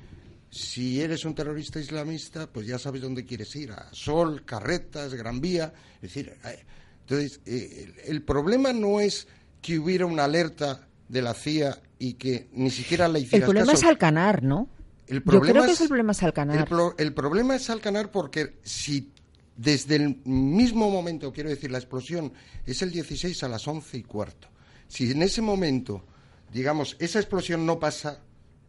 si 0.51 1.01
eres 1.01 1.25
un 1.25 1.35
terrorista 1.35 1.81
islamista, 1.81 2.47
pues 2.47 2.67
ya 2.67 2.79
sabes 2.79 3.01
dónde 3.03 3.25
quieres 3.25 3.55
ir, 3.57 3.73
a 3.73 3.89
Sol, 3.93 4.45
Carretas, 4.45 5.15
Gran 5.15 5.41
Vía. 5.41 5.73
Es 5.97 6.03
decir, 6.03 6.35
eh, 6.45 6.65
entonces, 7.01 7.41
eh, 7.47 7.95
el, 8.07 8.15
el 8.17 8.23
problema 8.23 8.73
no 8.73 9.01
es 9.01 9.27
que 9.61 9.79
hubiera 9.79 10.07
una 10.07 10.25
alerta 10.25 10.87
de 11.09 11.23
la 11.23 11.35
CIA 11.35 11.81
y 11.99 12.15
que 12.15 12.49
ni 12.53 12.71
siquiera 12.71 13.09
la 13.09 13.19
hiciera 13.19 13.47
El 13.47 13.51
problema 13.53 13.73
es 13.73 13.85
Alcanar, 13.85 14.43
¿no? 14.43 14.69
el 15.09 15.19
Yo 15.19 15.25
problema 15.25 15.53
creo 15.53 15.65
que 15.67 15.73
es 15.73 15.81
el 15.81 15.89
problema 15.89 16.13
es 16.13 16.23
Alcanar. 16.23 16.57
El, 16.59 16.65
pro- 16.65 16.95
el 16.99 17.13
problema 17.13 17.57
es 17.57 17.69
Alcanar 17.71 18.11
porque 18.11 18.59
si 18.63 19.11
desde 19.57 19.97
el 19.97 20.17
mismo 20.25 20.91
momento, 20.91 21.33
quiero 21.33 21.51
decir, 21.51 21.71
la 21.71 21.79
explosión 21.79 22.33
es 22.65 22.81
el 22.83 22.91
16 22.91 23.43
a 23.43 23.49
las 23.49 23.67
11 23.69 23.99
y 23.99 24.03
cuarto, 24.05 24.49
si 24.89 25.11
en 25.11 25.23
ese 25.23 25.43
momento, 25.43 26.05
digamos, 26.53 26.97
esa 26.99 27.19
explosión 27.19 27.65
no 27.67 27.79
pasa 27.79 28.21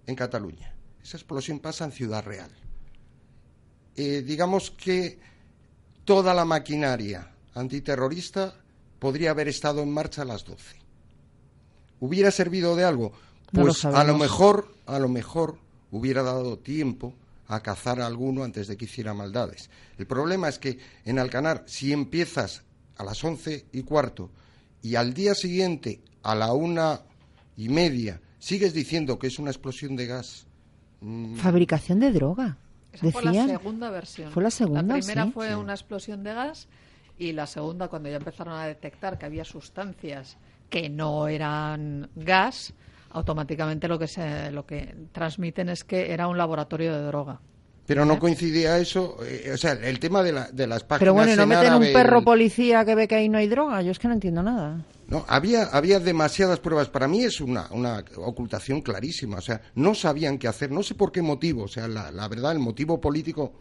en 0.08 0.16
Cataluña, 0.16 0.76
esa 1.02 1.18
explosión 1.18 1.60
pasa 1.60 1.86
en 1.86 1.92
Ciudad 1.92 2.24
Real, 2.24 2.52
eh, 3.96 4.24
digamos 4.26 4.72
que 4.72 5.20
toda 6.06 6.34
la 6.34 6.46
maquinaria 6.46 7.32
antiterrorista 7.54 8.56
podría 9.00 9.32
haber 9.32 9.48
estado 9.48 9.82
en 9.82 9.92
marcha 9.92 10.24
a 10.24 10.26
las 10.26 10.46
12. 10.46 10.78
¿Hubiera 12.00 12.32
servido 12.32 12.76
de 12.76 12.84
algo? 12.84 13.14
No 13.52 13.62
lo 13.62 13.68
Pues 13.68 13.86
a 13.86 14.04
lo 14.04 14.18
mejor, 14.18 14.74
a 14.86 15.00
lo 15.00 15.08
mejor 15.08 15.58
hubiera 15.92 16.24
dado 16.24 16.58
tiempo 16.58 17.14
a 17.48 17.62
cazar 17.62 18.02
a 18.02 18.08
alguno 18.08 18.44
antes 18.44 18.68
de 18.68 18.78
que 18.78 18.86
hiciera 18.86 19.14
maldades. 19.14 19.70
El 19.98 20.08
problema 20.08 20.50
es 20.50 20.58
que 20.58 20.80
en 21.06 21.20
Alcanar, 21.20 21.64
si 21.68 21.94
empiezas 21.94 22.64
a 22.96 23.04
las 23.04 23.24
once 23.24 23.66
y 23.72 23.84
cuarto 23.84 24.32
y 24.82 24.96
al 24.96 25.14
día 25.14 25.36
siguiente 25.36 26.02
a 26.24 26.36
la 26.36 26.54
una 26.54 27.02
y 27.58 27.70
media 27.70 28.22
sigues 28.40 28.74
diciendo 28.74 29.18
que 29.20 29.28
es 29.28 29.40
una 29.40 29.52
explosión 29.52 29.96
de 29.96 30.08
gas, 30.08 30.46
mm, 31.02 31.36
Fabricación 31.36 32.00
de 32.00 32.12
droga. 32.12 32.58
Esa 32.92 33.10
fue 33.12 33.24
la 33.24 33.34
segunda 33.48 33.90
versión. 33.90 34.32
Fue 34.32 34.44
la 34.44 34.52
segunda, 34.52 34.96
primera 34.96 35.26
sí. 35.26 35.32
fue 35.32 35.48
Sí. 35.50 35.54
una 35.56 35.74
explosión 35.74 36.24
de 36.24 36.34
gas 36.34 36.68
y 37.18 37.32
la 37.32 37.48
segunda, 37.48 37.88
cuando 37.88 38.10
ya 38.10 38.18
empezaron 38.18 38.54
a 38.54 38.66
detectar 38.68 39.18
que 39.18 39.26
había 39.26 39.44
sustancias 39.46 40.38
que 40.70 40.90
no 40.90 41.28
eran 41.28 42.10
gas, 42.16 42.74
automáticamente 43.12 43.88
lo 43.88 43.98
que 44.00 44.08
se, 44.08 44.52
lo 44.52 44.66
que 44.66 44.96
transmiten 45.12 45.70
es 45.70 45.84
que 45.84 46.12
era 46.12 46.28
un 46.28 46.38
laboratorio 46.38 46.94
de 46.96 47.04
droga. 47.06 47.40
pero 47.86 48.06
no 48.06 48.18
coincidía 48.18 48.78
eso, 48.78 49.18
eh, 49.26 49.52
o 49.54 49.58
sea, 49.58 49.74
el 49.74 50.00
tema 50.00 50.24
de, 50.24 50.32
la- 50.32 50.50
de 50.52 50.68
las 50.68 50.84
páginas 50.86 51.00
Pero 51.00 51.14
bueno, 51.16 51.34
¿y 51.34 51.36
no 51.36 51.44
en 51.44 51.50
meten 51.50 51.74
un 51.74 51.92
perro 51.92 52.20
el- 52.20 52.24
policía 52.24 52.86
que 52.86 52.96
ve 52.96 53.10
que 53.10 53.16
ahí 53.16 53.28
no 53.28 53.38
hay 53.38 53.48
droga? 53.50 53.82
Yo 53.82 53.92
es 53.92 54.00
que 54.00 54.08
no 54.08 54.14
entiendo 54.14 54.42
nada. 54.42 54.86
No, 55.14 55.26
había, 55.28 55.66
había 55.66 56.00
demasiadas 56.00 56.60
pruebas. 56.60 56.90
Para 56.90 57.08
mí 57.08 57.24
es 57.24 57.40
una, 57.40 57.68
una 57.70 58.04
ocultación 58.18 58.82
clarísima. 58.82 59.38
O 59.38 59.42
sea, 59.42 59.62
no 59.76 59.94
sabían 59.94 60.40
qué 60.40 60.48
hacer. 60.48 60.72
No 60.72 60.82
sé 60.82 60.96
por 60.96 61.12
qué 61.12 61.22
motivo. 61.22 61.66
O 61.66 61.68
sea, 61.68 61.88
la, 61.88 62.12
la 62.12 62.28
verdad, 62.28 62.52
el 62.52 62.58
motivo 62.58 63.00
político 63.00 63.54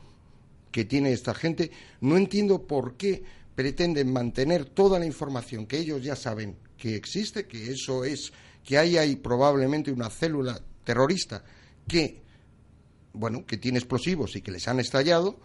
que 0.71 0.87
tiene 0.87 1.13
esta 1.13 1.35
gente, 1.35 1.71
no 2.01 2.17
entiendo 2.17 2.67
por 2.67 2.97
qué 2.97 3.23
pretenden 3.55 4.11
mantener 4.11 4.65
toda 4.65 4.99
la 4.99 5.05
información 5.05 5.67
que 5.67 5.77
ellos 5.79 6.03
ya 6.03 6.17
saben 6.17 6.57
que 6.79 6.97
existe, 6.97 7.47
que 7.47 7.71
eso 7.71 8.03
es, 8.03 8.33
que 8.65 8.79
ahí 8.79 8.97
hay 8.97 9.17
probablemente 9.17 9.93
una 9.93 10.09
célula 10.09 10.59
terrorista 10.85 11.45
que, 11.87 12.23
bueno, 13.13 13.45
que 13.45 13.59
tiene 13.59 13.79
explosivos 13.79 14.37
y 14.37 14.41
que 14.41 14.53
les 14.53 14.67
han 14.69 14.81
estallado, 14.81 15.39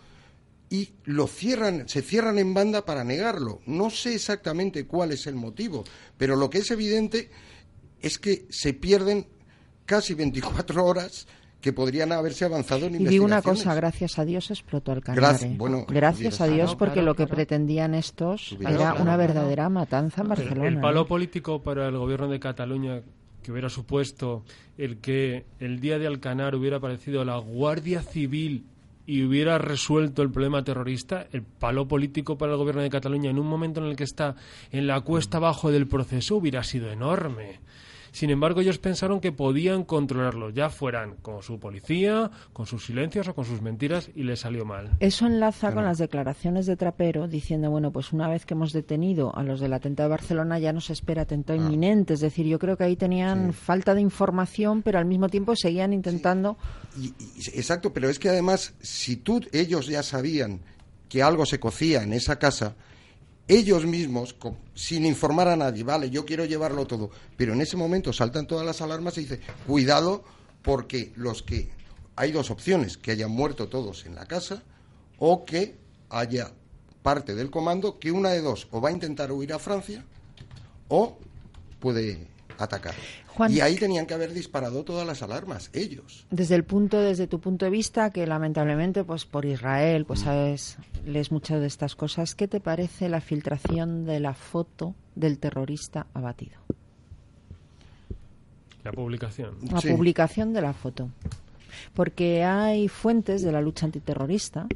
y 0.69 0.89
lo 1.05 1.27
cierran, 1.27 1.87
se 1.87 2.01
cierran 2.01 2.37
en 2.39 2.53
banda 2.53 2.83
para 2.85 3.03
negarlo. 3.03 3.61
No 3.65 3.89
sé 3.89 4.15
exactamente 4.15 4.85
cuál 4.85 5.11
es 5.13 5.25
el 5.27 5.35
motivo, 5.35 5.83
pero 6.17 6.35
lo 6.35 6.49
que 6.49 6.57
es 6.59 6.71
evidente 6.71 7.29
es 8.01 8.19
que 8.19 8.45
se 8.49 8.73
pierden 8.73 9.27
casi 9.85 10.13
24 10.13 10.83
horas 10.85 11.27
que 11.61 11.73
podrían 11.73 12.11
haberse 12.11 12.45
avanzado 12.45 12.85
en 12.85 12.95
Y 12.95 12.97
digo 13.05 13.25
una 13.25 13.37
investigaciones. 13.37 13.63
cosa, 13.63 13.75
gracias 13.75 14.19
a 14.19 14.25
Dios 14.25 14.51
explotó 14.51 14.91
el 14.93 15.01
canal. 15.01 15.21
Gracias- 15.21 15.51
¿eh? 15.51 15.55
bueno, 15.57 15.85
gracias 15.87 16.39
a 16.41 16.45
Dios 16.45 16.57
estado. 16.59 16.77
porque 16.77 16.93
Claro, 16.95 17.05
lo 17.07 17.13
que 17.15 17.23
claro. 17.25 17.35
pretendían 17.35 17.95
estos 17.95 18.55
era 18.59 18.69
una 18.93 19.03
Claro. 19.03 19.17
verdadera 19.17 19.69
matanza 19.69 20.21
en 20.21 20.25
El- 20.25 20.29
Barcelona. 20.29 20.67
El 20.67 20.79
palo 20.79 21.01
¿eh? 21.01 21.05
político 21.05 21.63
para 21.63 21.87
el 21.87 21.97
gobierno 21.97 22.27
de 22.27 22.39
Cataluña 22.39 23.01
que 23.41 23.51
hubiera 23.51 23.69
supuesto 23.69 24.43
el 24.77 24.97
que 24.97 25.45
el 25.59 25.79
día 25.79 25.97
de 25.97 26.05
Alcanar 26.07 26.53
hubiera 26.53 26.77
aparecido 26.77 27.23
la 27.25 27.37
Guardia 27.37 28.03
Civil 28.03 28.65
y 29.07 29.23
hubiera 29.23 29.57
resuelto 29.57 30.21
el 30.21 30.29
problema 30.29 30.65
terrorista, 30.65 31.27
el 31.31 31.41
palo 31.41 31.87
político 31.87 32.37
para 32.37 32.51
el 32.51 32.57
gobierno 32.57 32.81
de 32.81 32.89
Cataluña 32.89 33.31
en 33.31 33.39
un 33.39 33.47
momento 33.47 33.79
en 33.79 33.87
el 33.87 33.95
que 33.95 34.03
está 34.03 34.35
en 34.69 34.85
la 34.85 34.99
cuesta 34.99 35.37
abajo 35.37 35.71
del 35.71 35.87
proceso 35.87 36.35
hubiera 36.35 36.61
sido 36.63 36.91
enorme. 36.91 37.61
Sin 38.11 38.29
embargo, 38.29 38.61
ellos 38.61 38.77
pensaron 38.79 39.19
que 39.19 39.31
podían 39.31 39.83
controlarlo, 39.83 40.49
ya 40.49 40.69
fueran 40.69 41.15
con 41.21 41.41
su 41.43 41.59
policía, 41.59 42.31
con 42.53 42.65
sus 42.65 42.85
silencios 42.85 43.27
o 43.27 43.35
con 43.35 43.45
sus 43.45 43.61
mentiras, 43.61 44.09
y 44.15 44.23
les 44.23 44.39
salió 44.39 44.65
mal. 44.65 44.91
Eso 44.99 45.25
enlaza 45.27 45.73
con 45.73 45.83
las 45.83 45.97
declaraciones 45.97 46.65
de 46.65 46.75
Trapero 46.77 47.27
diciendo, 47.27 47.69
bueno, 47.69 47.91
pues 47.91 48.13
una 48.13 48.27
vez 48.27 48.45
que 48.45 48.53
hemos 48.53 48.73
detenido 48.73 49.35
a 49.37 49.43
los 49.43 49.59
del 49.59 49.73
atentado 49.73 50.09
de 50.09 50.11
Barcelona 50.11 50.59
ya 50.59 50.73
nos 50.73 50.89
espera 50.89 51.23
atentado 51.23 51.59
Ah. 51.59 51.63
inminente. 51.63 52.13
Es 52.13 52.19
decir, 52.19 52.45
yo 52.45 52.59
creo 52.59 52.77
que 52.77 52.83
ahí 52.85 52.95
tenían 52.95 53.53
falta 53.53 53.93
de 53.95 54.01
información, 54.01 54.81
pero 54.81 54.99
al 54.99 55.05
mismo 55.05 55.29
tiempo 55.29 55.55
seguían 55.55 55.93
intentando... 55.93 56.57
Y- 56.99 57.07
y- 57.19 57.49
exacto, 57.53 57.93
pero 57.93 58.09
es 58.09 58.19
que 58.19 58.29
además, 58.29 58.73
si 58.79 59.15
tú, 59.17 59.41
ellos 59.51 59.87
ya 59.87 60.03
sabían 60.03 60.61
que 61.09 61.23
algo 61.23 61.45
se 61.45 61.59
cocía 61.59 62.03
en 62.03 62.13
esa 62.13 62.37
casa, 62.39 62.75
ellos 63.47 63.85
mismos, 63.85 64.35
sin 64.73 65.05
informar 65.05 65.47
a 65.47 65.55
nadie, 65.55 65.83
vale, 65.83 66.09
yo 66.09 66.25
quiero 66.25 66.45
llevarlo 66.45 66.85
todo, 66.85 67.09
pero 67.37 67.53
en 67.53 67.61
ese 67.61 67.77
momento 67.77 68.11
saltan 68.11 68.47
todas 68.47 68.65
las 68.65 68.81
alarmas 68.81 69.17
y 69.17 69.21
dice, 69.21 69.39
cuidado, 69.65 70.23
porque 70.61 71.13
los 71.15 71.43
que 71.43 71.69
hay 72.15 72.31
dos 72.31 72.51
opciones, 72.51 72.97
que 72.97 73.11
hayan 73.11 73.31
muerto 73.31 73.69
todos 73.69 74.05
en 74.05 74.15
la 74.15 74.25
casa 74.25 74.63
o 75.19 75.45
que 75.45 75.77
haya 76.09 76.51
parte 77.01 77.35
del 77.35 77.49
comando 77.49 77.99
que 77.99 78.11
una 78.11 78.31
de 78.31 78.41
dos 78.41 78.67
o 78.71 78.81
va 78.81 78.89
a 78.89 78.91
intentar 78.91 79.31
huir 79.31 79.53
a 79.53 79.59
Francia 79.59 80.03
o 80.89 81.17
puede 81.79 82.27
atacar. 82.57 82.93
Juan- 83.27 83.51
Y 83.51 83.61
ahí 83.61 83.75
tenían 83.75 84.05
que 84.05 84.13
haber 84.13 84.33
disparado 84.33 84.83
todas 84.83 85.05
las 85.05 85.21
alarmas, 85.21 85.69
ellos. 85.73 86.25
Desde 86.31 86.55
el 86.55 86.63
punto, 86.63 86.99
desde 86.99 87.27
tu 87.27 87.39
punto 87.39 87.65
de 87.65 87.71
vista, 87.71 88.09
que 88.11 88.25
lamentablemente, 88.27 89.03
pues 89.03 89.25
por 89.25 89.45
Israel, 89.45 90.05
pues 90.05 90.21
sabes, 90.21 90.77
lees 91.05 91.31
muchas 91.31 91.59
de 91.61 91.67
estas 91.67 91.95
cosas, 91.95 92.35
¿qué 92.35 92.47
te 92.47 92.59
parece 92.59 93.09
la 93.09 93.21
filtración 93.21 94.05
de 94.05 94.19
la 94.19 94.33
foto 94.33 94.95
del 95.15 95.37
terrorista 95.39 96.07
abatido? 96.13 96.57
La 98.83 98.91
publicación. 98.91 99.55
La 99.71 99.81
publicación 99.81 100.53
de 100.53 100.61
la 100.61 100.73
foto. 100.73 101.09
Porque 101.93 102.43
hay 102.43 102.87
fuentes 102.87 103.41
de 103.41 103.51
la 103.51 103.61
lucha 103.61 103.85
antiterrorista, 103.85 104.67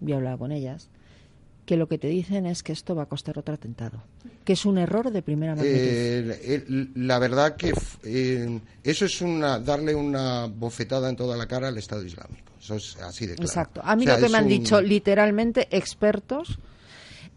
yo 0.00 0.14
he 0.14 0.18
hablado 0.18 0.38
con 0.38 0.52
ellas, 0.52 0.88
que 1.66 1.76
lo 1.76 1.88
que 1.88 1.98
te 1.98 2.08
dicen 2.08 2.46
es 2.46 2.62
que 2.62 2.72
esto 2.72 2.94
va 2.94 3.04
a 3.04 3.06
costar 3.06 3.38
otro 3.38 3.54
atentado, 3.54 4.02
que 4.44 4.52
es 4.52 4.64
un 4.66 4.76
error 4.78 5.10
de 5.10 5.22
primera 5.22 5.54
magnitud. 5.54 5.76
Eh, 5.78 6.88
la 6.96 7.18
verdad 7.18 7.56
que 7.56 7.72
eh, 8.04 8.60
eso 8.82 9.04
es 9.06 9.20
una 9.22 9.58
darle 9.58 9.94
una 9.94 10.46
bofetada 10.46 11.08
en 11.08 11.16
toda 11.16 11.36
la 11.36 11.46
cara 11.46 11.68
al 11.68 11.78
Estado 11.78 12.04
Islámico. 12.04 12.52
Eso 12.60 12.74
es 12.76 12.96
así 12.96 13.26
de 13.26 13.34
claro. 13.34 13.48
Exacto. 13.48 13.80
A 13.84 13.96
mí 13.96 14.04
O 14.04 14.06
sea, 14.06 14.18
lo 14.18 14.26
que 14.26 14.32
me 14.32 14.38
han 14.38 14.44
un- 14.44 14.50
dicho 14.50 14.80
literalmente 14.80 15.68
expertos 15.70 16.58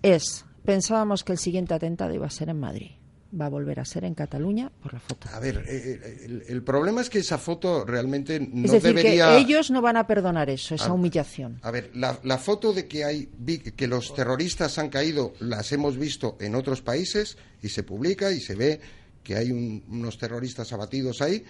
es, 0.01 0.45
pensábamos 0.65 1.23
que 1.23 1.31
el 1.33 1.37
siguiente 1.37 1.73
atentado 1.73 2.13
iba 2.13 2.25
a 2.27 2.29
ser 2.29 2.49
en 2.49 2.59
Madrid, 2.59 2.91
va 3.39 3.47
a 3.47 3.49
volver 3.49 3.79
a 3.79 3.85
ser 3.85 4.03
en 4.05 4.13
Cataluña 4.13 4.71
por 4.81 4.93
la 4.93 4.99
foto. 4.99 5.27
A 5.33 5.39
ver, 5.39 5.63
eh, 5.67 6.21
el, 6.25 6.43
el 6.47 6.63
problema 6.63 7.01
es 7.01 7.09
que 7.09 7.19
esa 7.19 7.37
foto 7.37 7.83
realmente 7.85 8.39
no 8.39 8.65
es 8.65 8.71
decir, 8.71 8.95
debería. 8.95 9.29
que 9.29 9.37
ellos 9.39 9.69
no 9.71 9.81
van 9.81 9.97
a 9.97 10.07
perdonar 10.07 10.49
eso, 10.49 10.75
esa 10.75 10.93
humillación. 10.93 11.59
A 11.61 11.71
ver, 11.71 11.91
la, 11.93 12.19
la 12.23 12.37
foto 12.37 12.71
de 12.73 12.87
que 12.87 13.03
hay 13.03 13.29
que 13.75 13.87
los 13.87 14.13
terroristas 14.13 14.77
han 14.77 14.89
caído 14.89 15.33
las 15.39 15.71
hemos 15.71 15.97
visto 15.97 16.37
en 16.39 16.55
otros 16.55 16.81
países 16.81 17.37
y 17.61 17.69
se 17.69 17.83
publica 17.83 18.31
y 18.31 18.39
se 18.39 18.55
ve 18.55 18.79
que 19.23 19.35
hay 19.35 19.51
un- 19.51 19.83
unos 19.89 20.17
terroristas 20.17 20.71
abatidos 20.71 21.21
ahí, 21.21 21.43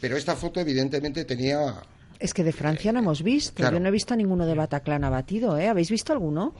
pero 0.00 0.16
esta 0.16 0.36
foto 0.36 0.60
evidentemente 0.60 1.24
tenía 1.24 1.82
Es 2.20 2.32
que 2.32 2.44
de 2.44 2.52
Francia 2.52 2.92
no 2.92 3.00
hemos 3.00 3.22
visto, 3.24 3.54
Claro. 3.56 3.76
yo 3.76 3.80
no 3.80 3.88
he 3.88 3.92
visto 3.92 4.14
a 4.14 4.16
ninguno 4.16 4.46
de 4.46 4.54
Bataclan 4.54 5.02
abatido, 5.02 5.58
¿eh? 5.58 5.66
¿Habéis 5.68 5.90
visto 5.90 6.12
alguno? 6.12 6.54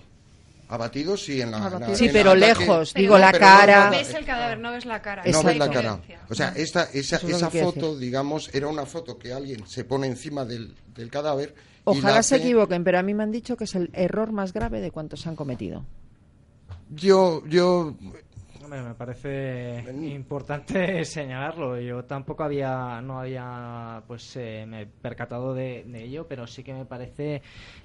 Abatidos 0.68 1.28
y 1.28 1.40
en 1.42 1.50
la, 1.50 1.58
en 1.66 1.80
la- 1.80 1.94
Sí, 1.94 2.06
en 2.06 2.12
pero 2.12 2.34
la 2.34 2.46
lejos, 2.48 2.94
digo, 2.94 3.18
la 3.18 3.32
pero 3.32 3.44
cara. 3.44 3.84
no, 3.86 3.90
Ves 3.92 4.14
el 4.14 4.24
cadáver, 4.24 4.58
no 4.58 4.72
ves 4.72 4.86
la 4.86 5.02
cara. 5.02 5.22
No 5.24 5.30
Esa 5.30 5.42
ves 5.42 5.52
es 5.52 5.58
la 5.58 5.70
cara. 5.70 6.00
O 6.28 6.34
sea, 6.34 6.48
esta, 6.56 6.84
esa, 6.92 7.16
es 7.16 7.24
esa 7.24 7.50
foto, 7.50 7.96
digamos, 7.96 8.50
era 8.54 8.66
una 8.68 8.86
foto 8.86 9.18
que 9.18 9.32
alguien 9.32 9.66
se 9.66 9.84
pone 9.84 10.06
encima 10.06 10.44
del, 10.44 10.74
del 10.94 11.10
cadáver. 11.10 11.54
Ojalá 11.84 12.22
se 12.22 12.36
equivoquen, 12.36 12.82
pero 12.82 12.98
a 12.98 13.02
mí 13.02 13.12
me 13.14 13.22
han 13.22 13.30
dicho 13.30 13.56
que 13.56 13.64
es 13.64 13.74
el 13.74 13.90
error 13.92 14.32
más 14.32 14.52
grave 14.52 14.80
de 14.80 14.90
cuantos 14.90 15.26
han 15.26 15.36
cometido. 15.36 15.84
Yo, 16.90 17.42
yo, 17.46 17.94
Hombre, 18.74 18.88
me 18.88 18.94
parece 18.96 19.84
importante 20.14 21.04
señalarlo. 21.04 21.78
Yo 21.80 22.04
tampoco 22.04 22.42
había, 22.42 23.00
no 23.02 23.20
había, 23.20 24.02
pues, 24.08 24.34
eh, 24.36 24.64
me 24.66 24.82
he 24.82 24.86
percatado 24.86 25.54
de, 25.54 25.84
de 25.86 26.02
ello, 26.02 26.26
pero 26.28 26.46
sí 26.48 26.64
que 26.64 26.74
me 26.74 26.84
parece, 26.84 27.40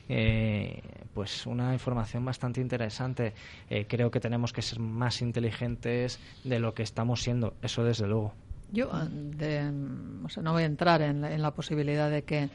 eh, 0.07 0.81
pues, 1.13 1.45
una 1.45 1.73
información 1.73 2.25
bastante 2.25 2.59
interesante. 2.59 3.33
Eh, 3.69 3.85
creo 3.87 4.09
que 4.09 4.19
tenemos 4.19 4.51
que 4.51 4.63
ser 4.63 4.79
más 4.79 5.21
inteligentes 5.21 6.19
de 6.43 6.59
lo 6.59 6.73
que 6.73 6.81
estamos 6.83 7.21
siendo. 7.21 7.53
Eso 7.61 7.83
desde 7.83 8.07
luego. 8.07 8.33
Yo 8.71 8.89
ah, 8.91 9.07
de- 9.09 9.71
o 10.23 10.29
sea, 10.29 10.41
no 10.41 10.53
voy 10.53 10.63
a 10.63 10.67
entrar 10.67 11.01
en 11.03 11.21
la, 11.21 11.31
en 11.33 11.41
la 11.41 11.51
posibilidad 11.51 12.09
de 12.09 12.23
que 12.23 12.49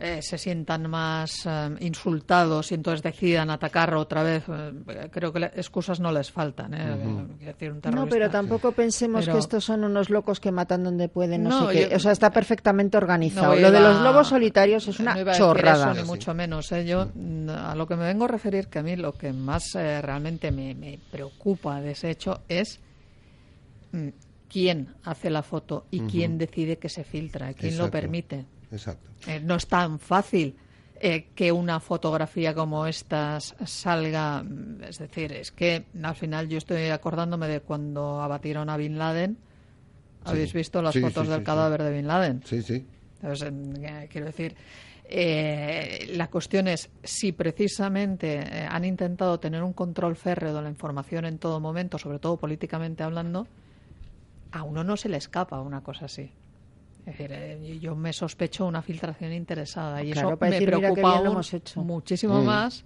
eh, 0.00 0.20
se 0.22 0.38
sientan 0.38 0.88
más 0.88 1.44
eh, 1.46 1.68
insultados 1.80 2.72
y 2.72 2.74
entonces 2.74 3.02
decidan 3.02 3.50
atacar 3.50 3.94
otra 3.94 4.22
vez. 4.22 4.44
Eh, 4.48 5.08
creo 5.12 5.32
que 5.32 5.40
le- 5.40 5.52
excusas 5.54 6.00
no 6.00 6.10
les 6.10 6.30
faltan. 6.32 6.72
¿eh? 6.72 7.26
Decir, 7.44 7.70
un 7.72 7.80
No, 7.94 8.06
pero 8.08 8.30
tampoco 8.30 8.72
pensemos 8.72 9.20
Pero- 9.26 9.34
que 9.34 9.38
estos 9.40 9.64
son 9.64 9.84
unos 9.84 10.08
locos 10.08 10.40
que 10.40 10.50
matan 10.50 10.84
donde 10.84 11.08
pueden, 11.08 11.44
no, 11.44 11.50
No, 11.50 11.68
sé 11.70 11.74
qué. 11.74 11.88
yo- 11.90 11.96
O 11.96 12.00
sea, 12.00 12.12
está 12.12 12.30
perfectamente 12.30 12.96
organizado. 12.96 13.54
No 13.54 13.60
Lo 13.60 13.70
de 13.70 13.80
los 13.80 14.00
lobos 14.00 14.28
solitarios 14.28 14.88
es 14.88 14.98
una 15.00 15.14
no 15.14 15.20
iba 15.20 15.32
a 15.32 15.34
decir 15.34 15.46
chorrada. 15.46 15.92
eso, 15.92 16.00
ni 16.02 16.06
mucho 16.06 16.32
menos. 16.34 16.72
¿eh? 16.72 16.84
Yo 16.86 17.08
a 17.54 17.74
lo 17.74 17.86
que 17.86 17.96
me 17.96 18.04
vengo 18.06 18.24
a 18.24 18.28
referir, 18.28 18.68
que 18.68 18.78
a 18.78 18.82
mí 18.82 18.96
lo 18.96 19.12
que 19.12 19.32
más 19.32 19.74
eh, 19.74 20.00
realmente 20.00 20.50
me, 20.50 20.74
me 20.74 20.98
preocupa 21.10 21.80
de 21.80 21.90
ese 21.90 22.10
hecho 22.10 22.40
es 22.48 22.80
mm, 23.92 24.08
quién 24.48 24.94
hace 25.04 25.30
la 25.30 25.42
foto 25.42 25.86
y 25.90 26.00
quién 26.00 26.38
decide 26.38 26.78
que 26.78 26.88
se 26.88 27.04
filtra, 27.04 27.52
quién 27.54 27.76
lo 27.76 27.90
permite. 27.90 28.46
Exacto. 28.72 29.10
Eh, 29.26 29.40
no 29.40 29.54
es 29.56 29.66
tan 29.66 29.98
fácil 29.98 30.56
eh, 31.02 31.28
que 31.34 31.50
una 31.52 31.80
fotografía 31.80 32.54
como 32.54 32.86
estas 32.86 33.54
salga. 33.64 34.42
mm, 34.42 34.82
Es 34.84 34.98
decir, 34.98 35.32
es 35.32 35.50
que 35.52 35.84
al 36.02 36.14
final 36.14 36.48
yo 36.48 36.58
estoy 36.58 36.88
acordándome 36.88 37.48
de 37.48 37.60
cuando 37.60 38.20
abatieron 38.20 38.68
a 38.70 38.76
Bin 38.76 38.98
Laden. 38.98 39.36
¿Habéis 40.24 40.50
Sí. 40.50 40.58
visto 40.58 40.82
las 40.82 40.94
Sí, 40.94 41.00
fotos 41.00 41.26
sí, 41.26 41.32
del 41.32 41.42
cadáver 41.42 41.82
de 41.82 41.92
Bin 41.92 42.06
Laden? 42.06 42.42
Sí, 42.44 42.62
sí. 42.62 42.86
Entonces, 43.22 43.52
eh, 43.80 44.08
quiero 44.10 44.26
decir, 44.26 44.54
eh, 45.04 46.10
la 46.14 46.28
cuestión 46.28 46.68
es 46.68 46.88
si 47.02 47.32
precisamente 47.32 48.38
han 48.68 48.84
intentado 48.84 49.40
tener 49.40 49.62
un 49.62 49.72
control 49.72 50.16
férreo 50.16 50.54
de 50.54 50.62
la 50.62 50.68
información 50.68 51.24
en 51.24 51.38
todo 51.38 51.58
momento, 51.60 51.98
sobre 51.98 52.18
todo 52.18 52.36
políticamente 52.36 53.02
hablando, 53.02 53.46
a 54.52 54.62
uno 54.62 54.84
no 54.84 54.96
se 54.96 55.08
le 55.08 55.16
escapa 55.16 55.60
una 55.60 55.80
cosa 55.82 56.04
así. 56.04 56.30
Es 57.06 57.18
decir, 57.18 57.30
eh, 57.32 57.78
yo 57.80 57.96
me 57.96 58.12
sospecho 58.12 58.66
una 58.66 58.82
filtración 58.82 59.32
interesada 59.32 60.02
y 60.02 60.12
Claro, 60.12 60.30
eso 60.30 60.38
me 60.40 60.50
decir, 60.50 60.66
preocupa 60.68 60.92
bien 60.94 61.02
lo 61.02 61.08
aún 61.16 61.26
hemos 61.28 61.54
hecho. 61.54 61.82
muchísimo 61.82 62.40
Mm. 62.42 62.44
más. 62.46 62.84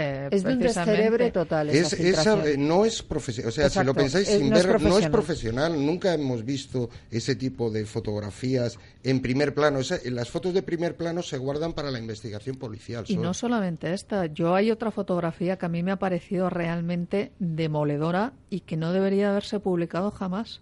eh, 0.00 0.28
Es 0.30 0.44
de 0.44 0.52
un 0.52 0.58
descerebre 0.60 1.32
total 1.32 1.70
esa 1.70 1.96
Es, 1.96 2.00
esa, 2.00 2.46
eh, 2.46 2.56
no 2.56 2.84
es 2.84 3.02
profesional, 3.02 3.48
o 3.48 3.52
sea, 3.52 3.68
si 3.70 3.82
lo 3.82 3.94
pensáis 3.94 4.28
es- 4.28 4.38
sin 4.38 4.50
no 4.50 4.56
es 4.56 4.66
ver, 4.66 4.80
no 4.82 4.98
es 4.98 5.08
profesional. 5.08 5.84
Nunca 5.84 6.14
hemos 6.14 6.44
visto 6.44 6.88
ese 7.10 7.34
tipo 7.34 7.68
de 7.70 7.84
fotografías 7.84 8.78
en 9.02 9.20
primer 9.20 9.54
plano. 9.54 9.80
Esa- 9.80 9.98
las 10.10 10.28
fotos 10.28 10.54
de 10.54 10.62
primer 10.62 10.94
plano 10.96 11.22
se 11.22 11.38
guardan 11.38 11.72
para 11.72 11.90
la 11.90 11.98
investigación 11.98 12.56
policial. 12.56 13.04
Y 13.08 13.14
solo. 13.14 13.22
no 13.24 13.34
solamente 13.34 13.92
esta, 13.92 14.26
yo 14.26 14.54
hay 14.54 14.70
otra 14.70 14.92
fotografía 14.92 15.56
que 15.58 15.66
a 15.66 15.70
mí 15.70 15.82
me 15.82 15.90
ha 15.90 15.96
parecido 15.98 16.48
realmente 16.48 17.32
demoledora 17.40 18.34
y 18.50 18.60
que 18.60 18.76
no 18.76 18.92
debería 18.92 19.30
haberse 19.30 19.58
publicado 19.58 20.10
jamás. 20.12 20.60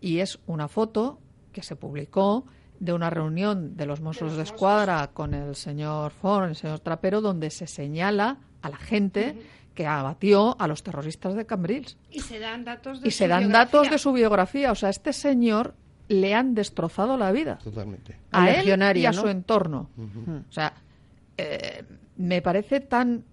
Y 0.00 0.18
es 0.20 0.40
una 0.46 0.66
foto 0.66 1.20
que 1.52 1.62
se 1.62 1.76
publicó 1.76 2.46
de 2.80 2.92
una 2.92 3.10
reunión 3.10 3.76
de 3.76 3.86
los 3.86 4.00
Mossos 4.00 4.36
de 4.36 4.42
Escuadra 4.42 5.10
con 5.12 5.34
el 5.34 5.54
señor 5.54 6.10
Ford, 6.10 6.48
el 6.48 6.56
señor 6.56 6.80
Trapero, 6.80 7.20
donde 7.20 7.50
se 7.50 7.66
señala 7.66 8.38
a 8.60 8.68
la 8.70 8.76
gente 8.76 9.36
que 9.74 9.86
abatió 9.86 10.60
a 10.60 10.66
los 10.66 10.82
terroristas 10.82 11.34
de 11.34 11.46
Cambrils. 11.46 11.96
Y 12.10 12.20
se 12.20 12.38
dan 12.38 12.64
datos 12.64 13.00
de 13.00 13.08
Y 13.08 13.10
se 13.10 13.24
su 13.24 13.28
dan 13.28 13.40
biografía. 13.40 13.64
datos 13.64 13.90
de 13.90 13.98
su 13.98 14.12
biografía. 14.12 14.72
O 14.72 14.74
sea, 14.74 14.88
a 14.88 14.90
este 14.90 15.12
señor 15.12 15.74
le 16.08 16.34
han 16.34 16.54
destrozado 16.54 17.16
la 17.16 17.32
vida. 17.32 17.58
Totalmente. 17.62 18.18
A 18.32 18.50
él 18.50 18.66
y 18.96 19.06
a 19.06 19.12
¿no? 19.12 19.20
su 19.20 19.28
entorno. 19.28 19.90
O 20.48 20.52
sea, 20.52 20.74
eh, 21.38 21.84
me 22.16 22.42
parece 22.42 22.80
tan 22.80 23.24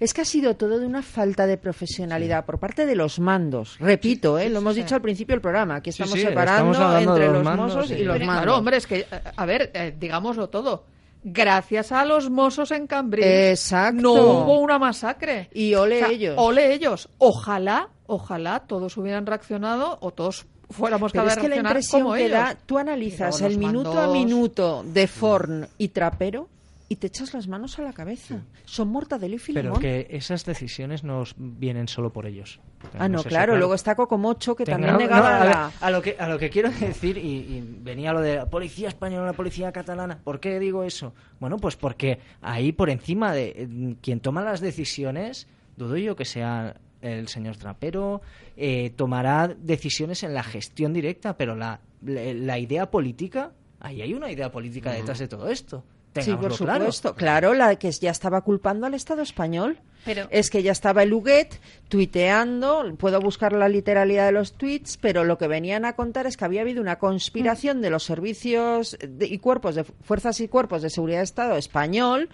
Es 0.00 0.14
que 0.14 0.22
ha 0.22 0.24
sido 0.24 0.56
todo 0.56 0.78
de 0.78 0.86
una 0.86 1.02
falta 1.02 1.46
de 1.46 1.56
profesionalidad 1.56 2.44
por 2.46 2.58
parte 2.58 2.86
de 2.86 2.94
los 2.96 3.18
mandos. 3.20 3.76
Repito, 3.78 4.38
¿eh? 4.38 4.48
lo 4.48 4.58
hemos 4.58 4.74
sí. 4.74 4.82
dicho 4.82 4.94
al 4.94 5.02
principio 5.02 5.34
del 5.34 5.40
programa, 5.42 5.80
que 5.82 5.92
Sí, 5.92 6.02
estamos 6.02 6.18
sí, 6.20 6.26
separando 6.26 6.72
estamos 6.72 7.02
entre 7.02 7.26
los 7.26 7.34
los 7.34 7.44
mandos 7.44 7.74
mozos 7.74 7.90
y- 7.90 8.02
los 8.04 8.14
Pero, 8.16 8.26
mandos. 8.26 8.42
Claro, 8.44 8.58
hombre, 8.58 8.76
es 8.78 8.86
que, 8.86 9.06
a 9.36 9.46
ver, 9.46 9.70
eh, 9.74 9.94
digámoslo 9.98 10.48
todo. 10.48 10.84
Gracias 11.24 11.90
a 11.92 12.04
los 12.04 12.30
mozos 12.30 12.70
en 12.70 12.86
Cambrils 12.86 13.26
Exacto. 13.26 14.00
no 14.00 14.12
hubo 14.14 14.60
una 14.60 14.78
masacre. 14.78 15.50
Y 15.52 15.74
ole 15.74 15.96
O 15.96 15.98
sea, 16.06 16.08
ellos. 16.14 16.34
Ole 16.38 16.72
ellos. 16.72 17.08
Ojalá, 17.18 17.88
ojalá 18.06 18.60
todos 18.60 18.96
hubieran 18.96 19.26
reaccionado 19.26 19.98
o 20.00 20.12
todos 20.12 20.46
fuéramos 20.70 21.12
Pero 21.12 21.24
capaces 21.24 21.38
es 21.38 21.42
que 21.42 21.48
la 21.48 21.56
impresión 21.60 22.02
como 22.02 22.14
que 22.14 22.20
ellos. 22.26 22.32
da, 22.38 22.56
tú 22.64 22.78
analizas 22.78 23.40
el 23.42 23.58
minuto 23.58 23.92
a 23.92 24.06
mandos- 24.06 24.12
minuto 24.14 24.84
de 24.86 25.06
Forn 25.08 25.68
y 25.76 25.88
Trapero 25.88 26.48
y 26.90 26.96
te 26.96 27.06
echas 27.08 27.34
las 27.34 27.48
manos 27.48 27.78
a 27.78 27.82
la 27.82 27.92
cabeza. 27.92 28.42
Son 28.64 28.88
Mortadelo 28.88 29.34
y 29.34 29.38
Pero 29.38 29.44
Filemón. 29.74 29.80
que 29.80 30.06
esas 30.10 30.44
decisiones 30.46 31.04
no 31.04 31.24
vienen 31.36 31.86
solo 31.86 32.12
por 32.12 32.24
ellos. 32.26 32.60
Ah, 32.98 33.08
no, 33.08 33.22
claro. 33.22 33.56
Luego 33.58 33.74
está 33.74 33.94
Cocomocho, 33.94 34.56
que 34.56 34.64
Tenga- 34.64 34.86
también 34.86 34.92
no, 34.94 34.98
negaba 35.00 35.36
a, 35.36 35.44
ver, 35.44 35.54
la... 35.54 35.72
a 35.80 35.90
lo 35.90 36.00
que 36.00 36.16
a 36.18 36.28
lo 36.28 36.38
que 36.38 36.48
quiero 36.48 36.70
decir 36.70 37.18
y, 37.18 37.20
y 37.56 37.78
venía 37.82 38.12
lo 38.12 38.20
de 38.22 38.36
la 38.36 38.46
policía 38.48 38.88
española, 38.88 39.26
la 39.26 39.32
policía 39.34 39.70
catalana. 39.70 40.18
¿Por 40.24 40.40
qué 40.40 40.58
digo 40.58 40.82
eso? 40.84 41.12
Bueno, 41.40 41.58
pues 41.58 41.76
porque 41.76 42.20
ahí 42.40 42.72
por 42.72 42.88
encima 42.88 43.32
de 43.34 43.48
eh, 43.48 43.96
quien 44.00 44.20
toma 44.20 44.42
las 44.42 44.60
decisiones, 44.60 45.46
dudo 45.76 45.96
yo 45.98 46.16
que 46.16 46.24
sea 46.24 46.76
el 47.02 47.28
señor 47.28 47.56
Trapero, 47.58 48.22
eh, 48.56 48.90
tomará 48.96 49.48
decisiones 49.48 50.22
en 50.22 50.32
la 50.34 50.42
gestión 50.42 50.92
directa, 50.94 51.36
pero 51.36 51.54
la, 51.54 51.80
la, 52.02 52.32
la 52.32 52.58
idea 52.58 52.90
política, 52.90 53.52
ahí 53.78 54.00
hay 54.02 54.14
una 54.14 54.30
idea 54.32 54.50
política 54.50 54.90
detrás 54.92 55.18
de 55.18 55.28
todo 55.28 55.48
esto. 55.48 55.84
Sí, 56.16 56.32
por 56.32 56.56
claro. 56.56 56.78
supuesto. 56.80 57.14
Claro, 57.14 57.54
la 57.54 57.76
que 57.76 57.90
ya 57.92 58.10
estaba 58.10 58.40
culpando 58.42 58.86
al 58.86 58.94
Estado 58.94 59.22
español. 59.22 59.78
Pero- 60.04 60.26
Es 60.30 60.48
que 60.48 60.62
ya 60.62 60.72
estaba 60.72 61.02
el 61.02 61.12
Huguet 61.12 61.60
tuiteando, 61.88 62.94
puedo 62.96 63.20
buscar 63.20 63.52
la 63.52 63.68
literalidad 63.68 64.26
de 64.26 64.32
los 64.32 64.54
tweets, 64.54 64.96
pero 64.96 65.24
lo 65.24 65.36
que 65.38 65.48
venían 65.48 65.84
a 65.84 65.94
contar 65.94 66.26
es 66.26 66.36
que 66.36 66.44
había 66.44 66.62
habido 66.62 66.80
una 66.80 66.98
conspiración 66.98 67.82
de 67.82 67.90
los 67.90 68.04
servicios 68.04 68.96
de- 69.06 69.26
y 69.26 69.38
cuerpos 69.38 69.74
de 69.74 69.84
fuerzas 69.84 70.40
y 70.40 70.48
cuerpos 70.48 70.82
de 70.82 70.90
seguridad 70.90 71.18
de 71.18 71.24
Estado 71.24 71.56
español 71.56 72.28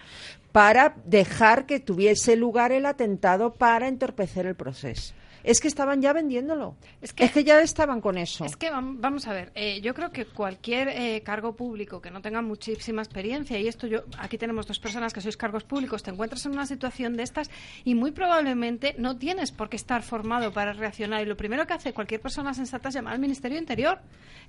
para 0.51 0.95
dejar 1.05 1.65
que 1.65 1.79
tuviese 1.79 2.35
lugar 2.35 2.71
el 2.71 2.85
atentado 2.85 3.53
para 3.53 3.87
entorpecer 3.87 4.45
el 4.45 4.55
proceso. 4.55 5.13
Es 5.45 5.61
que 5.61 5.67
estaban 5.67 6.01
ya 6.01 6.11
vendiéndolo. 6.11 6.75
Es 7.01 7.13
que, 7.13 7.43
ya 7.43 7.61
estaban 7.61 8.01
con 8.01 8.17
eso. 8.17 8.45
Es 8.45 8.55
que 8.57 8.71
vamos 8.71 9.27
a 9.27 9.33
ver, 9.33 9.51
eh, 9.53 9.79
yo 9.81 9.93
creo 9.93 10.11
que 10.11 10.25
cualquier 10.25 10.87
eh, 10.87 11.21
cargo 11.23 11.55
público 11.55 12.01
que 12.01 12.09
no 12.09 12.21
tenga 12.21 12.41
muchísima 12.41 13.03
experiencia, 13.03 13.59
y 13.59 13.67
esto 13.67 13.85
yo, 13.85 14.03
aquí 14.17 14.39
tenemos 14.39 14.65
dos 14.65 14.79
personas 14.79 15.13
que 15.13 15.21
sois 15.21 15.37
cargos 15.37 15.63
públicos, 15.63 16.01
te 16.01 16.09
encuentras 16.09 16.45
en 16.47 16.53
una 16.53 16.65
situación 16.65 17.15
de 17.15 17.23
estas 17.23 17.51
y 17.83 17.93
muy 17.93 18.11
probablemente 18.11 18.95
no 18.97 19.17
tienes 19.17 19.51
por 19.51 19.69
qué 19.69 19.75
estar 19.75 20.01
formado 20.01 20.51
para 20.51 20.73
reaccionar. 20.73 21.21
Y 21.21 21.25
lo 21.25 21.37
primero 21.37 21.67
que 21.67 21.73
hace 21.73 21.93
cualquier 21.93 22.21
persona 22.21 22.55
sensata 22.55 22.89
es 22.89 22.95
llamar 22.95 23.13
al 23.13 23.19
Ministerio 23.19 23.59
Interior 23.59 23.99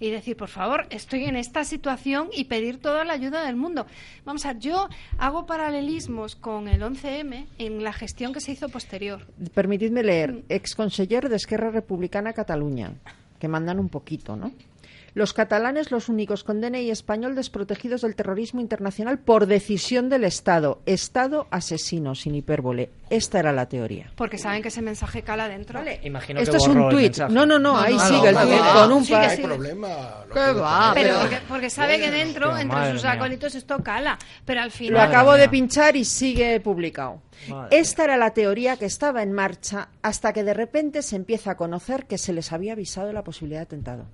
y 0.01 0.11
decir, 0.11 0.36
por 0.36 0.49
favor, 0.49 0.86
estoy 0.88 1.24
en 1.24 1.36
esta 1.36 1.64
situación 1.64 2.28
y 2.32 2.44
pedir 2.44 2.78
toda 2.80 3.05
la 3.05 3.12
ayuda 3.12 3.44
del 3.44 3.57
mundo. 3.57 3.86
Vamos 4.24 4.47
a 4.47 4.55
ver, 4.55 4.62
yo 4.62 4.88
hago 5.18 5.44
paralelismos 5.44 6.36
con 6.36 6.68
el 6.68 6.80
11M 6.80 7.47
en 7.59 7.84
la 7.84 7.92
gestión 7.92 8.32
que 8.32 8.40
se 8.40 8.53
hizo 8.53 8.70
posterior. 8.70 9.26
Permitidme 9.53 10.03
leer, 10.03 10.42
ex 10.49 10.74
conseller 10.87 11.28
de 11.28 11.34
Esquerra 11.34 11.72
Republicana 11.72 12.32
Cataluña, 12.32 12.93
que 13.41 13.49
mandan 13.49 13.80
un 13.80 13.89
poquito, 13.89 14.37
¿no? 14.37 14.53
Los 15.17 15.33
catalanes, 15.33 15.91
los 15.93 16.11
únicos 16.11 16.45
con 16.45 16.61
DNI 16.61 16.91
español 16.91 17.35
desprotegidos 17.35 18.03
del 18.03 18.14
terrorismo 18.14 18.61
internacional 18.61 19.19
por 19.19 19.47
decisión 19.47 20.11
del 20.11 20.25
Estado. 20.25 20.83
Estado 20.85 21.47
asesino, 21.51 22.14
sin 22.14 22.35
hipérbole. 22.35 22.91
Esta 23.09 23.39
era 23.39 23.51
la 23.51 23.64
teoría. 23.67 24.12
Porque 24.14 24.37
saben 24.37 24.61
que 24.61 24.69
ese 24.69 24.83
mensaje 24.83 25.23
cala 25.23 25.49
dentro. 25.49 25.79
Vale, 25.79 26.01
imagino 26.03 26.39
Esto 26.39 26.59
es 26.59 26.69
un 26.69 26.91
tuit. 26.91 27.17
No, 27.31 27.47
no, 27.47 27.59
no, 27.59 27.79
ahí 27.79 27.99
sigue 27.99 28.29
el 28.29 28.37
tuit 28.37 28.61
con 28.75 28.93
un 28.93 29.07
par. 29.07 29.31
Hay 29.31 29.39
problema. 29.39 29.89
¿Qué 30.31 30.53
va? 30.53 30.93
Pero 30.93 31.14
porque, 31.49 31.71
sabe 31.71 31.99
que 31.99 32.11
dentro, 32.11 32.55
entre 32.55 32.93
sus 32.93 33.07
acólitos, 33.07 33.55
esto 33.55 33.83
cala. 33.83 34.19
Pero 34.45 34.61
al 34.61 34.71
final. 34.71 34.93
Lo 34.93 35.01
acabo 35.01 35.33
de 35.33 35.49
pinchar 35.49 35.97
y 35.97 36.05
sigue 36.05 36.61
publicado. 36.61 37.23
Esta 37.71 38.05
era 38.05 38.19
la 38.19 38.35
teoría 38.35 38.77
que 38.77 38.85
estaba 38.85 39.23
en 39.23 39.33
marcha 39.33 39.89
hasta 40.03 40.35
que 40.35 40.45
de 40.45 40.53
repente 40.53 41.01
se 41.01 41.17
empieza 41.17 41.53
a 41.53 41.57
conocer 41.57 42.05
que 42.05 42.19
se 42.19 42.35
les 42.35 42.53
había 42.53 42.75
avisado 42.75 43.07
de 43.07 43.14
la 43.14 43.25
posibilidad 43.25 43.61
de 43.61 43.64
atentado. 43.64 44.07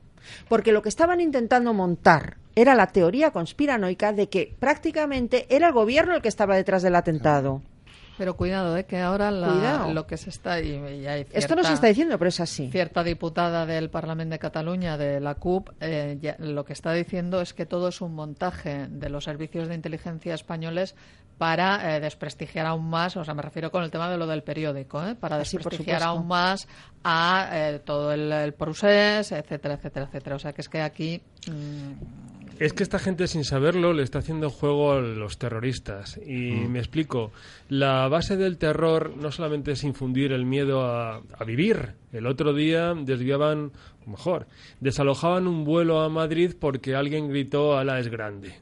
Porque 0.49 0.73
lo 0.73 0.83
que 0.83 0.89
estaban 0.89 1.21
intentando 1.21 1.75
montar 1.75 2.37
era 2.55 2.75
la 2.75 2.89
teoría 2.89 3.31
conspiranoica 3.31 4.13
de 4.13 4.29
que 4.29 4.55
prácticamente 4.59 5.47
era 5.49 5.69
el 5.69 5.73
gobierno 5.73 6.15
el 6.15 6.23
que 6.23 6.29
estaba 6.29 6.57
detrás 6.57 6.83
del 6.83 6.97
atentado. 6.97 7.63
Pero 8.19 8.37
cuidado, 8.37 8.77
¿eh? 8.77 8.85
que 8.85 9.01
ahora 9.01 9.31
lo 9.31 10.07
que 10.07 10.17
se 10.17 10.31
está... 10.31 10.61
Y, 10.61 11.07
Esto 11.33 11.57
no 11.57 11.65
se 11.65 11.73
está 11.73 11.87
diciendo, 11.87 12.19
pero 12.19 12.29
es 12.29 12.41
así. 12.41 12.71
Cierta 12.71 13.03
diputada 13.03 13.65
del 13.65 13.91
Parlamento 13.91 14.33
de 14.33 14.39
Cataluña, 14.39 14.99
de 14.99 15.19
la 15.19 15.35
CUP, 15.37 15.71
eh, 15.81 16.37
lo 16.39 16.65
que 16.65 16.75
está 16.75 16.93
diciendo 16.93 17.41
es 17.41 17.55
que 17.55 17.65
todo 17.65 17.89
es 17.89 18.01
un 18.01 18.15
montaje 18.15 18.87
de 18.89 19.09
los 19.09 19.25
servicios 19.25 19.69
de 19.69 19.75
inteligencia 19.75 20.35
españoles 20.35 20.95
para 21.39 21.97
eh, 21.97 22.01
desprestigiar 22.01 22.67
aún 22.67 22.89
más, 22.89 23.17
o 23.17 23.25
sea, 23.25 23.35
me 23.35 23.43
refiero 23.43 23.71
con 23.71 23.83
el 23.83 23.91
tema 23.91 24.09
de 24.11 24.17
lo 24.17 24.27
del 24.27 24.43
periódico, 24.43 25.05
¿eh? 25.05 25.15
para 25.15 25.39
desprestigiar 25.39 26.03
aún 26.03 26.29
más 26.29 26.69
a 27.05 27.49
eh, 27.53 27.81
todo 27.85 28.13
el, 28.13 28.31
el, 28.31 28.53
procés, 28.55 29.33
etcétera, 29.33 29.75
etcétera, 29.75 30.07
etcétera. 30.07 30.37
O 30.37 30.39
sea, 30.39 30.53
que 30.53 30.61
es 30.61 30.69
que 30.69 30.81
aquí... 30.81 31.21
Mm, 31.51 31.93
es 32.63 32.73
que 32.73 32.85
esta 32.85 33.01
gente, 33.01 33.27
sin 33.27 33.45
saberlo, 33.45 33.93
le 33.93 34.05
está 34.05 34.21
haciendo 34.21 34.49
juego 34.49 34.93
a 34.93 35.01
los 35.01 35.37
terroristas. 35.37 36.21
Y 36.25 36.53
mm. 36.53 36.71
me 36.71 36.79
explico. 36.79 37.33
La 37.69 38.07
base 38.07 38.37
del 38.37 38.57
terror 38.57 39.17
no 39.17 39.33
solamente 39.33 39.73
es 39.73 39.83
infundir 39.83 40.31
el 40.31 40.45
miedo 40.45 40.87
a, 40.87 41.23
vivir. 41.45 41.95
El 42.13 42.29
otro 42.29 42.53
día 42.53 42.95
desviaban, 42.95 43.73
o 44.07 44.11
mejor, 44.11 44.47
desalojaban 44.79 45.49
un 45.49 45.65
vuelo 45.65 46.03
a 46.03 46.09
Madrid 46.09 46.55
porque 46.57 46.95
alguien 46.95 47.29
gritó 47.29 47.77
Ala 47.77 47.99
es 47.99 48.07
grande. 48.07 48.55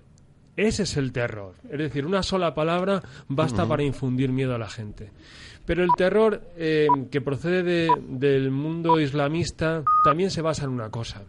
Ese 0.60 0.82
es 0.82 0.98
el 0.98 1.10
terror. 1.10 1.54
Es 1.70 1.78
decir, 1.78 2.04
una 2.04 2.22
sola 2.22 2.52
palabra 2.54 3.02
basta 3.28 3.66
para 3.66 3.82
infundir 3.82 4.30
miedo 4.30 4.54
a 4.54 4.58
la 4.58 4.68
gente. 4.68 5.10
Pero 5.64 5.82
el 5.82 5.88
terror 5.96 6.42
eh, 6.54 6.86
que 7.10 7.22
procede 7.22 7.88
del 8.06 8.50
mundo 8.50 9.00
islamista 9.00 9.82
también 10.04 10.30
se 10.30 10.42
basa 10.42 10.64
en 10.64 10.70
una 10.70 10.90
cosa 10.90 11.22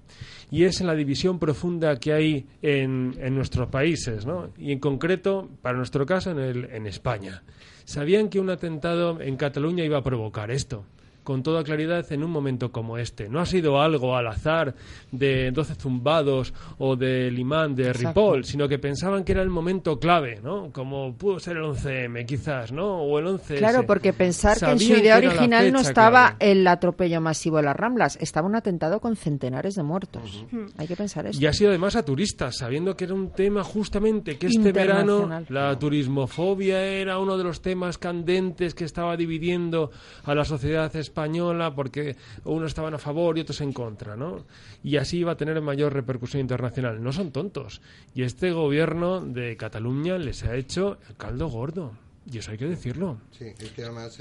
y 0.49 0.65
es 0.65 0.81
en 0.81 0.87
la 0.87 0.95
división 0.95 1.39
profunda 1.39 1.97
que 1.97 2.11
hay 2.11 2.45
en, 2.61 3.15
en 3.21 3.33
nuestros 3.33 3.69
países, 3.69 4.25
¿no? 4.25 4.49
y 4.57 4.73
en 4.73 4.79
concreto, 4.79 5.47
para 5.61 5.77
nuestro 5.77 6.05
caso, 6.05 6.31
en, 6.31 6.39
el, 6.39 6.65
en 6.65 6.85
España. 6.85 7.43
Sabían 7.85 8.27
que 8.27 8.41
un 8.41 8.49
atentado 8.49 9.21
en 9.21 9.37
Cataluña 9.37 9.85
iba 9.85 9.99
a 9.99 10.03
provocar 10.03 10.51
esto 10.51 10.83
con 11.23 11.43
toda 11.43 11.63
claridad 11.63 12.11
en 12.11 12.23
un 12.23 12.31
momento 12.31 12.71
como 12.71 12.97
este. 12.97 13.29
No 13.29 13.39
ha 13.39 13.45
sido 13.45 13.79
algo 13.79 14.15
al 14.15 14.27
azar 14.27 14.73
de 15.11 15.51
12 15.51 15.75
zumbados 15.75 16.53
o 16.79 16.95
del 16.95 17.37
imán 17.37 17.75
de 17.75 17.93
Ripoll, 17.93 18.43
sino 18.43 18.67
que 18.67 18.79
pensaban 18.79 19.23
que 19.23 19.33
era 19.33 19.41
el 19.41 19.49
momento 19.49 19.99
clave, 19.99 20.39
¿no? 20.43 20.71
Como 20.71 21.13
pudo 21.13 21.39
ser 21.39 21.57
el 21.57 21.63
11M, 21.63 22.25
quizás, 22.25 22.71
¿no? 22.71 23.01
O 23.01 23.19
el 23.19 23.27
11 23.27 23.57
Claro, 23.57 23.85
porque 23.85 24.13
pensar 24.13 24.57
que 24.59 24.71
en 24.71 24.79
su 24.79 24.93
idea 24.93 25.17
original 25.17 25.71
no 25.71 25.79
estaba 25.79 26.35
el 26.39 26.65
atropello 26.67 27.21
masivo 27.21 27.57
de 27.57 27.63
las 27.63 27.75
Ramblas, 27.75 28.17
estaba 28.19 28.47
un 28.47 28.55
atentado 28.55 28.99
con 28.99 29.15
centenares 29.15 29.75
de 29.75 29.83
muertos. 29.83 30.45
Hay 30.77 30.87
que 30.87 30.95
pensar 30.95 31.27
eso. 31.27 31.39
Y 31.39 31.45
ha 31.45 31.53
sido 31.53 31.69
además 31.69 31.95
a 31.95 32.03
turistas, 32.03 32.57
sabiendo 32.57 32.95
que 32.95 33.05
era 33.05 33.13
un 33.13 33.31
tema 33.31 33.63
justamente 33.63 34.37
que 34.37 34.47
este 34.47 34.71
verano 34.71 35.43
la 35.49 35.77
turismofobia 35.77 36.83
era 36.83 37.19
uno 37.19 37.37
de 37.37 37.43
los 37.43 37.61
temas 37.61 37.97
candentes 37.97 38.73
que 38.73 38.85
estaba 38.85 39.15
dividiendo 39.15 39.91
a 40.23 40.33
la 40.33 40.45
sociedad 40.45 40.93
española 40.95 41.10
española 41.11 41.75
porque 41.75 42.15
unos 42.45 42.71
estaban 42.71 42.93
a 42.93 42.97
favor 42.97 43.37
y 43.37 43.41
otros 43.41 43.61
en 43.61 43.73
contra, 43.73 44.15
¿no? 44.15 44.45
Y 44.83 44.97
así 44.97 45.19
iba 45.19 45.33
a 45.33 45.37
tener 45.37 45.59
mayor 45.61 45.93
repercusión 45.93 46.41
internacional. 46.41 47.03
No 47.03 47.11
son 47.11 47.31
tontos. 47.31 47.81
Y 48.15 48.23
este 48.23 48.51
gobierno 48.51 49.21
de 49.21 49.57
Cataluña 49.57 50.17
les 50.17 50.43
ha 50.43 50.55
hecho 50.55 50.97
el 51.09 51.15
caldo 51.17 51.47
gordo. 51.49 51.93
Y 52.31 52.37
eso 52.37 52.51
hay 52.51 52.57
que 52.57 52.67
decirlo. 52.67 53.17
Sí, 53.31 53.45
es 53.57 53.71
que 53.71 53.83
además 53.83 54.17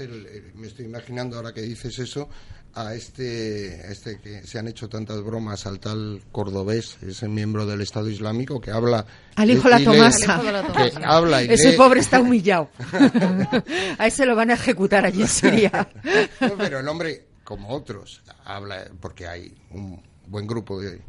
me 0.55 0.67
estoy 0.67 0.85
imaginando 0.85 1.37
ahora 1.37 1.53
que 1.53 1.61
dices 1.61 1.99
eso 1.99 2.29
a 2.73 2.93
este, 2.93 3.91
este 3.91 4.19
que 4.19 4.45
se 4.47 4.59
han 4.59 4.67
hecho 4.67 4.87
tantas 4.87 5.21
bromas 5.23 5.65
al 5.65 5.79
tal 5.79 6.21
cordobés, 6.31 6.97
es 7.01 7.23
el 7.23 7.29
miembro 7.29 7.65
del 7.65 7.81
Estado 7.81 8.09
Islámico 8.09 8.61
que 8.61 8.71
habla 8.71 9.05
al 9.35 9.49
hijo 9.49 9.69
la 9.69 9.83
Tomasa, 9.83 10.41
que 10.73 11.03
habla 11.03 11.41
ese 11.41 11.73
pobre 11.73 11.99
está 11.99 12.21
humillado. 12.21 12.69
a 13.97 14.07
ese 14.07 14.25
lo 14.25 14.35
van 14.35 14.51
a 14.51 14.53
ejecutar 14.53 15.05
allí 15.05 15.21
en 15.21 15.27
Siria. 15.27 15.89
pero 16.57 16.79
el 16.79 16.87
hombre, 16.87 17.25
como 17.43 17.69
otros, 17.69 18.21
habla 18.45 18.89
porque 18.99 19.27
hay 19.27 19.53
un 19.71 20.01
buen 20.27 20.47
grupo 20.47 20.79
de, 20.79 21.01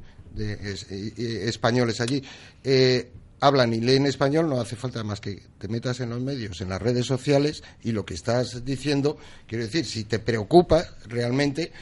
españoles 1.46 2.00
allí. 2.00 2.22
Eh, 2.64 3.12
hablan 3.42 3.74
y 3.74 3.80
leen 3.80 4.06
español, 4.06 4.48
no 4.48 4.60
hace 4.60 4.76
falta 4.76 5.02
más 5.02 5.20
que 5.20 5.42
te 5.58 5.66
metas 5.66 5.98
en 5.98 6.10
los 6.10 6.20
medios, 6.20 6.60
en 6.60 6.68
las 6.68 6.80
redes 6.80 7.06
sociales 7.06 7.64
y 7.82 7.90
lo 7.90 8.06
que 8.06 8.14
estás 8.14 8.64
diciendo, 8.64 9.18
quiero 9.48 9.64
decir, 9.64 9.84
si 9.84 10.04
te 10.04 10.20
preocupa 10.20 10.84
realmente, 11.08 11.72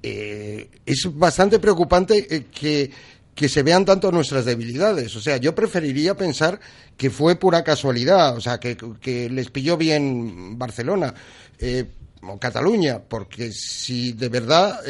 eh, 0.00 0.70
es 0.86 1.08
bastante 1.12 1.58
preocupante 1.58 2.24
eh, 2.30 2.46
que, 2.52 2.88
que 3.34 3.48
se 3.48 3.64
vean 3.64 3.84
tanto 3.84 4.12
nuestras 4.12 4.44
debilidades. 4.44 5.16
O 5.16 5.20
sea, 5.20 5.38
yo 5.38 5.56
preferiría 5.56 6.16
pensar 6.16 6.60
que 6.96 7.10
fue 7.10 7.34
pura 7.34 7.64
casualidad, 7.64 8.36
o 8.36 8.40
sea, 8.40 8.60
que, 8.60 8.76
que 9.00 9.28
les 9.28 9.50
pilló 9.50 9.76
bien 9.76 10.56
Barcelona 10.56 11.12
eh, 11.58 11.84
o 12.22 12.38
Cataluña, 12.38 13.00
porque 13.00 13.50
si 13.50 14.12
de 14.12 14.28
verdad 14.28 14.82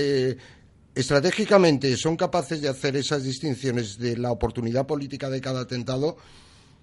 estratégicamente 0.99 1.96
son 1.96 2.16
capaces 2.16 2.61
de 2.61 2.68
hacer 2.68 2.96
esas 2.96 3.22
distinciones 3.22 3.99
de 3.99 4.16
la 4.16 4.32
oportunidad 4.32 4.84
política 4.84 5.30
de 5.30 5.40
cada 5.40 5.61
atentado, 5.61 6.16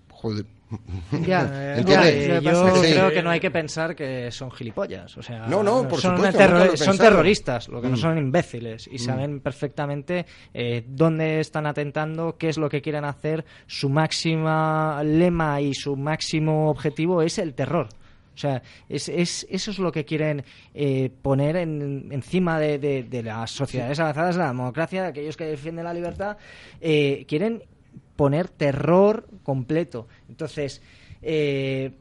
joder. 0.09 0.45
Ya, 1.25 1.77
yo 2.41 2.81
creo 2.81 3.11
que 3.11 3.21
no 3.21 3.29
hay 3.29 3.39
que 3.41 3.51
pensar 3.51 3.93
que 3.93 4.31
son 4.31 4.49
gilipollas. 4.51 5.17
O 5.17 5.21
sea, 5.21 5.47
no, 5.47 5.61
no, 5.61 5.87
por 5.87 5.99
son, 5.99 6.15
supuesto, 6.15 6.77
son 6.77 6.97
terroristas, 6.97 7.67
lo 7.67 7.81
que 7.81 7.89
no 7.89 7.95
mm. 7.95 7.99
son 7.99 8.17
imbéciles 8.17 8.87
y 8.87 8.95
mm. 8.95 8.99
saben 8.99 9.39
perfectamente 9.41 10.25
eh, 10.53 10.83
dónde 10.87 11.41
están 11.41 11.67
atentando, 11.67 12.37
qué 12.37 12.49
es 12.49 12.57
lo 12.57 12.69
que 12.69 12.81
quieren 12.81 13.03
hacer. 13.03 13.43
Su 13.67 13.89
máxima 13.89 15.03
lema 15.03 15.59
y 15.59 15.73
su 15.73 15.97
máximo 15.97 16.69
objetivo 16.69 17.21
es 17.21 17.37
el 17.37 17.53
terror. 17.53 17.89
O 18.35 18.37
sea, 18.37 18.61
es, 18.89 19.07
es, 19.07 19.47
eso 19.49 19.71
es 19.71 19.79
lo 19.79 19.91
que 19.91 20.03
quieren 20.03 20.43
eh, 20.73 21.09
poner 21.21 21.55
en, 21.55 22.09
encima 22.11 22.59
de, 22.59 22.77
de, 22.77 23.23
las 23.23 23.51
sociedades 23.51 23.99
avanzadas, 23.99 24.35
de 24.35 24.41
la 24.41 24.47
democracia, 24.47 25.03
de 25.03 25.07
aquellos 25.09 25.37
que 25.37 25.45
defienden 25.45 25.85
la 25.85 25.93
libertad. 25.93 26.37
Eh, 26.81 27.25
quieren 27.27 27.63
poner 28.15 28.49
terror 28.49 29.27
completo. 29.43 30.07
Entonces, 30.27 30.81
eh, 31.21 31.91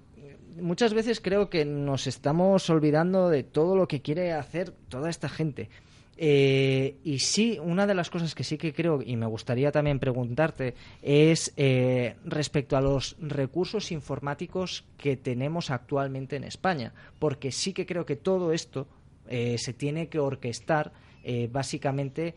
muchas 0.60 0.92
veces 0.92 1.20
creo 1.20 1.48
que 1.50 1.64
nos 1.64 2.06
estamos 2.06 2.68
olvidando 2.68 3.28
de 3.28 3.44
todo 3.44 3.76
lo 3.76 3.86
que 3.86 4.02
quiere 4.02 4.32
hacer 4.32 4.72
toda 4.88 5.10
esta 5.10 5.28
gente. 5.28 5.70
Eh, 6.16 6.96
y 7.02 7.18
sí, 7.18 7.58
una 7.60 7.86
de 7.86 7.94
las 7.94 8.10
cosas 8.10 8.34
que 8.34 8.44
sí 8.44 8.56
que 8.56 8.72
creo 8.72 9.02
y 9.02 9.16
me 9.16 9.26
gustaría 9.26 9.72
también 9.72 9.98
preguntarte 9.98 10.74
es 11.02 11.52
eh, 11.56 12.16
respecto 12.24 12.76
a 12.76 12.80
los 12.80 13.16
recursos 13.20 13.90
informáticos 13.90 14.84
que 14.96 15.16
tenemos 15.16 15.70
actualmente 15.70 16.36
en 16.36 16.44
España, 16.44 16.92
porque 17.18 17.50
sí 17.50 17.72
que 17.72 17.86
creo 17.86 18.06
que 18.06 18.16
todo 18.16 18.52
esto 18.52 18.86
eh, 19.28 19.56
se 19.58 19.72
tiene 19.72 20.08
que 20.08 20.18
orquestar 20.18 20.92
básicamente 21.50 22.34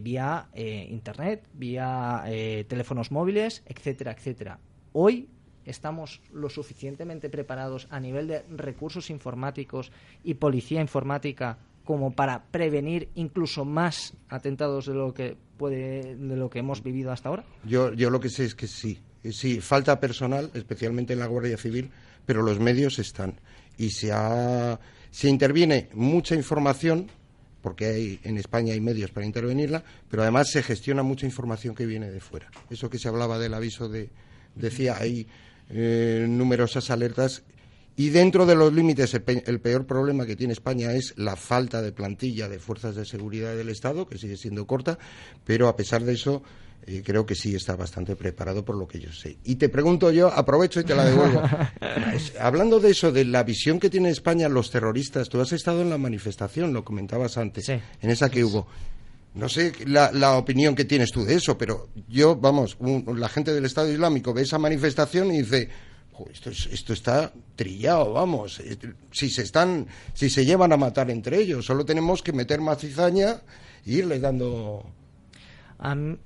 vía 0.00 0.46
Internet, 0.54 1.48
vía 1.52 2.22
teléfonos 2.68 3.10
móviles, 3.10 3.64
etcétera, 3.66 4.12
etcétera. 4.12 4.60
Hoy 4.92 5.28
estamos 5.64 6.20
lo 6.32 6.48
suficientemente 6.48 7.28
preparados 7.28 7.88
a 7.90 7.98
nivel 7.98 8.28
de 8.28 8.42
recursos 8.48 9.10
informáticos 9.10 9.90
y 10.22 10.34
policía 10.34 10.80
informática 10.80 11.58
como 11.90 12.12
para 12.12 12.44
prevenir 12.52 13.08
incluso 13.16 13.64
más 13.64 14.12
atentados 14.28 14.86
de 14.86 14.94
lo 14.94 15.12
que 15.12 15.36
puede 15.56 16.14
de 16.14 16.36
lo 16.36 16.48
que 16.48 16.60
hemos 16.60 16.84
vivido 16.84 17.10
hasta 17.10 17.30
ahora? 17.30 17.44
Yo, 17.64 17.92
yo 17.94 18.10
lo 18.10 18.20
que 18.20 18.28
sé 18.28 18.44
es 18.44 18.54
que 18.54 18.68
sí. 18.68 19.00
Sí, 19.32 19.60
falta 19.60 19.98
personal, 19.98 20.52
especialmente 20.54 21.14
en 21.14 21.18
la 21.18 21.26
Guardia 21.26 21.56
Civil, 21.56 21.90
pero 22.24 22.42
los 22.42 22.60
medios 22.60 23.00
están. 23.00 23.40
Y 23.76 23.90
se, 23.90 24.12
ha, 24.12 24.78
se 25.10 25.28
interviene 25.28 25.88
mucha 25.92 26.36
información 26.36 27.10
porque 27.60 27.86
hay, 27.86 28.20
en 28.22 28.38
España 28.38 28.72
hay 28.72 28.80
medios 28.80 29.10
para 29.10 29.26
intervenirla, 29.26 29.82
pero 30.08 30.22
además 30.22 30.48
se 30.48 30.62
gestiona 30.62 31.02
mucha 31.02 31.26
información 31.26 31.74
que 31.74 31.86
viene 31.86 32.08
de 32.08 32.20
fuera. 32.20 32.52
Eso 32.70 32.88
que 32.88 33.00
se 33.00 33.08
hablaba 33.08 33.36
del 33.40 33.52
aviso 33.52 33.88
de, 33.88 34.10
decía, 34.54 34.96
hay 34.96 35.26
eh, 35.70 36.24
numerosas 36.28 36.88
alertas 36.92 37.42
y 38.00 38.08
dentro 38.08 38.46
de 38.46 38.54
los 38.54 38.72
límites 38.72 39.12
el, 39.12 39.60
peor 39.60 39.84
problema 39.84 40.24
que 40.24 40.34
tiene 40.34 40.54
España 40.54 40.94
es 40.94 41.12
la 41.18 41.36
falta 41.36 41.82
de 41.82 41.92
plantilla 41.92 42.48
de 42.48 42.58
fuerzas 42.58 42.96
de 42.96 43.04
seguridad 43.04 43.54
del 43.54 43.68
Estado, 43.68 44.06
que 44.08 44.16
sigue 44.16 44.38
siendo 44.38 44.66
corta, 44.66 44.98
pero 45.44 45.68
a 45.68 45.76
pesar 45.76 46.02
de 46.04 46.14
eso 46.14 46.42
eh, 46.86 47.02
creo 47.04 47.26
que 47.26 47.34
sí 47.34 47.54
está 47.54 47.76
bastante 47.76 48.16
preparado 48.16 48.64
por 48.64 48.78
lo 48.78 48.88
que 48.88 49.00
yo 49.00 49.12
sé. 49.12 49.36
Y 49.44 49.56
te 49.56 49.68
pregunto 49.68 50.10
yo, 50.10 50.28
aprovecho 50.28 50.80
y 50.80 50.84
te 50.84 50.94
la 50.94 51.04
devuelvo. 51.04 51.42
hablando 52.40 52.80
de 52.80 52.92
eso, 52.92 53.12
de 53.12 53.26
la 53.26 53.42
visión 53.42 53.78
que 53.78 53.90
tiene 53.90 54.08
España 54.08 54.48
los 54.48 54.70
terroristas, 54.70 55.28
tú 55.28 55.38
has 55.38 55.52
estado 55.52 55.82
en 55.82 55.90
la 55.90 55.98
manifestación, 55.98 56.72
lo 56.72 56.82
comentabas 56.82 57.36
antes, 57.36 57.68
en 57.68 57.82
esa 58.00 58.30
que 58.30 58.42
hubo. 58.42 58.66
No 59.34 59.50
sé 59.50 59.74
la, 59.84 60.38
opinión 60.38 60.74
que 60.74 60.86
tienes 60.86 61.12
tú 61.12 61.26
de 61.26 61.34
eso, 61.34 61.58
pero 61.58 61.90
yo, 62.08 62.34
vamos, 62.34 62.78
la 63.14 63.28
gente 63.28 63.52
del 63.52 63.66
Estado 63.66 63.92
Islámico 63.92 64.32
ve 64.32 64.40
esa 64.40 64.58
manifestación 64.58 65.30
y 65.34 65.42
dice, 65.42 65.68
esto, 66.32 66.92
está 66.92 67.32
trillado, 67.56 68.12
vamos. 68.12 68.62
Si 69.10 69.30
se 69.30 69.42
están, 69.42 69.86
si 70.12 70.30
se 70.30 70.44
llevan 70.44 70.72
a 70.72 70.76
matar 70.76 71.10
entre 71.10 71.38
ellos, 71.38 71.66
solo 71.66 71.84
tenemos 71.84 72.22
que 72.22 72.32
meter 72.32 72.60
más 72.60 72.78
cizaña 72.78 73.42
e 73.86 73.92
irle 73.92 74.18
dando 74.20 74.84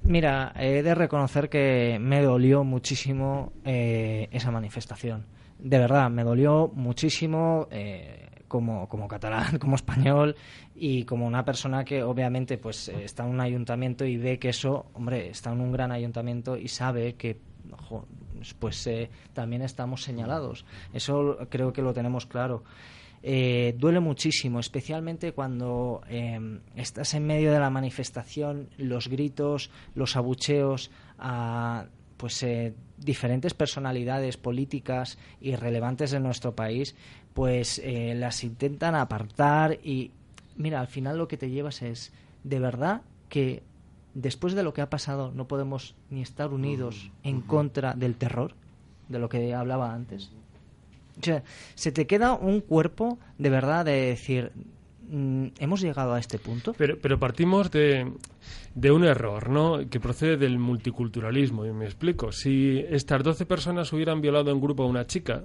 mira, 0.03 0.53
he 0.57 0.82
de 0.82 0.95
reconocer 0.95 1.49
que 1.49 1.99
me 2.01 2.22
dolió 2.22 2.64
muchísimo 2.64 3.53
eh, 3.64 4.28
esa 4.32 4.51
manifestación. 4.51 5.26
De 5.59 5.78
verdad, 5.78 6.11
me 6.11 6.24
dolió 6.24 6.70
muchísimo 6.74 7.68
eh, 7.70 8.30
como, 8.49 8.88
como 8.88 9.07
catalán, 9.07 9.59
como 9.61 9.76
español 9.76 10.36
y 10.74 11.05
como 11.05 11.26
una 11.26 11.45
persona 11.45 11.84
que 11.84 12.03
obviamente 12.03 12.59
pues 12.59 12.88
está 12.88 13.24
en 13.24 13.30
un 13.30 13.40
ayuntamiento 13.40 14.05
y 14.05 14.16
ve 14.16 14.38
que 14.38 14.49
eso, 14.49 14.86
hombre, 14.95 15.30
está 15.30 15.53
en 15.53 15.61
un 15.61 15.72
gran 15.72 15.92
ayuntamiento 15.92 16.57
y 16.57 16.68
sabe 16.68 17.14
que 17.14 17.38
pues 18.53 18.86
eh, 18.86 19.09
también 19.32 19.62
estamos 19.62 20.03
señalados. 20.03 20.66
Eso 20.92 21.38
creo 21.49 21.72
que 21.72 21.80
lo 21.80 21.95
tenemos 21.95 22.26
claro. 22.26 22.64
Eh, 23.22 23.74
duele 23.78 24.01
muchísimo, 24.01 24.61
especialmente 24.61 25.32
cuando 25.32 26.03
em, 26.11 26.61
estás 26.76 27.14
en 27.14 27.26
medio 27.26 27.53
de 27.53 27.59
la 27.59 27.70
manifestación, 27.70 28.68
los 28.76 29.09
gritos, 29.09 29.70
los 29.95 30.16
abucheos 30.16 30.90
a 31.18 31.86
pues 32.18 32.42
eh, 32.42 32.74
diferentes 32.99 33.55
personalidades 33.55 34.36
políticas 34.36 35.18
y 35.40 35.57
relevantes 35.57 36.11
de 36.11 36.20
nuestro 36.20 36.55
país, 36.55 36.95
pues 37.32 37.82
las 37.84 38.45
intentan 38.45 38.95
apartar 38.95 39.78
y 39.82 40.12
mira, 40.57 40.80
al 40.80 40.86
final 40.86 41.18
lo 41.18 41.26
que 41.28 41.36
te 41.36 41.51
llevas 41.51 41.82
es 41.82 42.12
de 42.45 42.61
verdad 42.61 43.03
que 43.28 43.62
después 44.14 44.54
de 44.54 44.62
lo 44.62 44.72
que 44.72 44.80
ha 44.80 44.90
pasado 44.90 45.32
no 45.34 45.46
podemos 45.46 45.94
ni 46.10 46.22
estar 46.22 46.52
unidos 46.52 47.10
en 47.22 47.40
contra 47.40 47.94
del 47.94 48.16
terror, 48.16 48.54
de 49.08 49.18
lo 49.18 49.28
que 49.28 49.54
hablaba 49.54 49.92
antes. 49.92 50.30
O 51.20 51.22
sea, 51.22 51.42
se 51.74 51.92
te 51.92 52.06
queda 52.06 52.34
un 52.34 52.60
cuerpo 52.60 53.18
de 53.38 53.50
verdad 53.50 53.84
de 53.84 53.92
decir, 53.92 54.52
mm, 55.08 55.46
hemos 55.58 55.80
llegado 55.80 56.14
a 56.14 56.18
este 56.18 56.38
punto. 56.38 56.74
Pero, 56.76 56.98
pero 57.00 57.18
partimos 57.18 57.70
de, 57.70 58.12
de 58.74 58.90
un 58.90 59.05
error, 59.05 59.49
¿no? 59.51 59.88
Que 59.88 60.01
procede 60.01 60.36
del 60.36 60.59
multiculturalismo. 60.59 61.64
Y 61.64 61.72
me 61.72 61.84
explico. 61.84 62.32
Si 62.32 62.84
estas 62.88 63.22
12 63.22 63.47
personas 63.47 63.92
hubieran 63.92 64.20
violado 64.20 64.51
en 64.51 64.61
grupo 64.61 64.82
a 64.82 64.86
una 64.86 65.07
chica, 65.07 65.45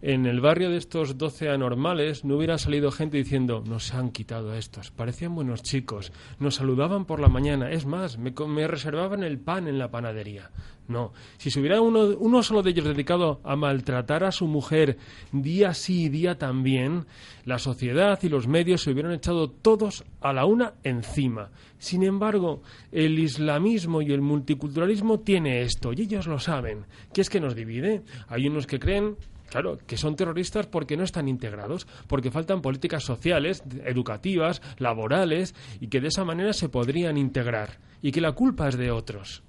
en 0.00 0.26
el 0.26 0.40
barrio 0.40 0.70
de 0.70 0.76
estos 0.76 1.18
12 1.18 1.50
anormales 1.50 2.24
no 2.24 2.36
hubiera 2.36 2.58
salido 2.58 2.90
gente 2.90 3.16
diciendo, 3.16 3.62
nos 3.66 3.92
han 3.94 4.10
quitado 4.10 4.52
a 4.52 4.58
estos, 4.58 4.90
parecían 4.90 5.34
buenos 5.34 5.62
chicos, 5.62 6.12
nos 6.38 6.56
saludaban 6.56 7.04
por 7.04 7.20
la 7.20 7.28
mañana, 7.28 7.70
es 7.70 7.84
más, 7.84 8.16
me, 8.16 8.32
me 8.46 8.68
reservaban 8.68 9.24
el 9.24 9.38
pan 9.38 9.66
en 9.66 9.78
la 9.78 9.90
panadería. 9.90 10.50
No, 10.86 11.12
si 11.36 11.50
se 11.50 11.60
hubiera 11.60 11.82
uno, 11.82 12.16
uno 12.18 12.42
solo 12.42 12.62
de 12.62 12.70
ellos 12.70 12.86
dedicado 12.86 13.40
a 13.44 13.56
maltratar 13.56 14.24
a 14.24 14.32
su 14.32 14.46
mujer 14.46 14.96
día 15.32 15.74
sí 15.74 16.04
y 16.04 16.08
día 16.08 16.38
también, 16.38 17.04
la 17.44 17.58
sociedad 17.58 18.18
y 18.22 18.30
los 18.30 18.48
medios 18.48 18.82
se 18.82 18.92
hubieran 18.92 19.12
echado 19.12 19.50
todos 19.50 20.04
a 20.22 20.32
la 20.32 20.46
una 20.46 20.74
encima. 20.84 21.50
Sin 21.78 22.02
embargo, 22.02 22.62
el 22.92 23.18
islamismo 23.18 24.02
y 24.02 24.12
el 24.12 24.20
multiculturalismo 24.20 25.20
tiene 25.20 25.62
esto, 25.62 25.92
y 25.92 26.02
ellos 26.02 26.26
lo 26.26 26.38
saben, 26.38 26.86
que 27.12 27.20
es 27.20 27.30
que 27.30 27.40
nos 27.40 27.54
divide. 27.54 28.02
Hay 28.28 28.46
unos 28.46 28.66
que 28.66 28.78
creen 28.78 29.16
Claro, 29.48 29.78
que 29.86 29.96
son 29.96 30.14
terroristas 30.14 30.66
porque 30.66 30.96
no 30.96 31.04
están 31.04 31.26
integrados, 31.26 31.86
porque 32.06 32.30
faltan 32.30 32.60
políticas 32.60 33.02
sociales, 33.02 33.62
educativas, 33.84 34.60
laborales, 34.76 35.54
y 35.80 35.88
que 35.88 36.00
de 36.00 36.08
esa 36.08 36.24
manera 36.24 36.52
se 36.52 36.68
podrían 36.68 37.16
integrar. 37.16 37.78
Y 38.02 38.12
que 38.12 38.20
la 38.20 38.32
culpa 38.32 38.68
es 38.68 38.76
de 38.76 38.90
otros. 38.90 39.42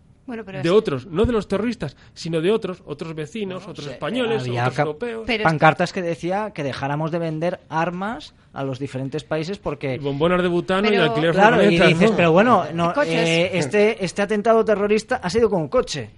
De 0.64 0.70
otros, 0.70 1.08
no 1.08 1.26
de 1.26 1.34
los 1.34 1.48
terroristas, 1.48 1.96
sino 2.14 2.42
de 2.42 2.52
otros, 2.52 2.84
otros 2.86 3.14
vecinos, 3.16 3.68
otros 3.68 3.88
españoles, 3.88 4.48
otros 4.48 4.80
europeos. 4.80 5.28
pancartas 5.44 5.94
que 5.94 6.02
decía 6.02 6.52
que 6.54 6.64
dejáramos 6.64 7.12
de 7.12 7.20
vender 7.20 7.60
armas 7.70 8.34
a 8.54 8.64
los 8.64 8.80
diferentes 8.80 9.24
países 9.24 9.58
porque... 9.58 9.98
bombonas 9.98 10.42
de 10.42 10.48
butano 10.48 10.92
y 10.92 10.96
alquiler 10.96 11.34
Claro, 11.34 11.64
y 11.64 11.78
dices, 11.78 12.12
pero 12.16 12.32
bueno, 12.32 12.66
no, 12.74 12.94
eh, 13.04 13.52
este, 13.54 14.04
este 14.04 14.22
atentado 14.22 14.64
terrorista 14.66 15.18
ha 15.18 15.30
sido 15.30 15.50
con 15.50 15.62
un 15.62 15.68
coche. 15.68 16.10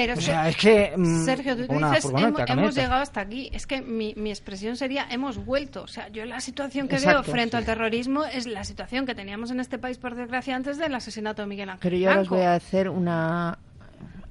Pero 0.00 0.14
o 0.14 0.20
sea, 0.20 0.48
es 0.48 0.56
que 0.56 0.94
mm, 0.96 1.24
Sergio, 1.26 1.54
tú 1.54 1.62
dices 1.62 2.06
hemos, 2.48 2.74
llegado 2.74 3.02
hasta 3.02 3.20
aquí. 3.20 3.50
Es 3.52 3.66
que 3.66 3.82
mi, 3.82 4.14
mi, 4.16 4.30
expresión 4.30 4.74
sería 4.76 5.06
hemos 5.10 5.44
vuelto. 5.44 5.82
O 5.82 5.86
sea, 5.86 6.08
yo 6.08 6.24
la 6.24 6.40
situación 6.40 6.88
que 6.88 6.98
veo 6.98 7.22
frente 7.22 7.58
al 7.58 7.66
terrorismo 7.66 8.24
es 8.24 8.46
la 8.46 8.64
situación 8.64 9.04
que 9.04 9.14
teníamos 9.14 9.50
en 9.50 9.60
este 9.60 9.78
país 9.78 9.98
por 9.98 10.14
desgracia 10.14 10.56
antes 10.56 10.78
del 10.78 10.94
asesinato 10.94 11.42
de 11.42 11.48
Miguel 11.48 11.68
Ángel. 11.68 11.82
Pero 11.82 11.96
yo 11.98 12.18
os 12.18 12.30
voy 12.30 12.40
a 12.40 12.54
hacer 12.54 12.88
una 12.88 13.58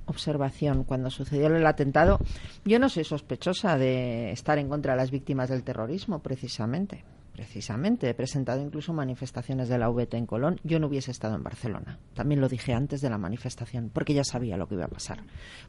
observación 0.07 0.85
cuando 0.85 1.11
sucedió 1.11 1.45
el 1.45 1.67
atentado. 1.67 2.17
Yo 2.65 2.79
no 2.79 2.89
soy 2.89 3.03
sospechosa 3.03 3.77
de 3.77 4.31
estar 4.31 4.57
en 4.57 4.69
contra 4.69 4.93
de 4.93 4.97
las 4.97 5.11
víctimas 5.11 5.49
del 5.49 5.61
terrorismo, 5.61 6.17
precisamente 6.17 7.03
precisamente. 7.39 8.09
He 8.09 8.13
presentado 8.13 8.61
incluso 8.61 8.91
manifestaciones 8.91 9.69
de 9.69 9.77
la 9.77 9.87
VT 9.87 10.13
en 10.15 10.25
Colón. 10.25 10.59
Yo 10.65 10.77
no 10.77 10.87
hubiese 10.87 11.11
estado 11.11 11.35
en 11.35 11.43
Barcelona. 11.43 11.97
También 12.13 12.41
lo 12.41 12.49
dije 12.49 12.73
antes 12.73 12.99
de 12.99 13.09
la 13.09 13.17
manifestación, 13.17 13.91
porque 13.93 14.13
ya 14.13 14.25
sabía 14.25 14.57
lo 14.57 14.67
que 14.67 14.75
iba 14.75 14.83
a 14.83 14.89
pasar. 14.89 15.19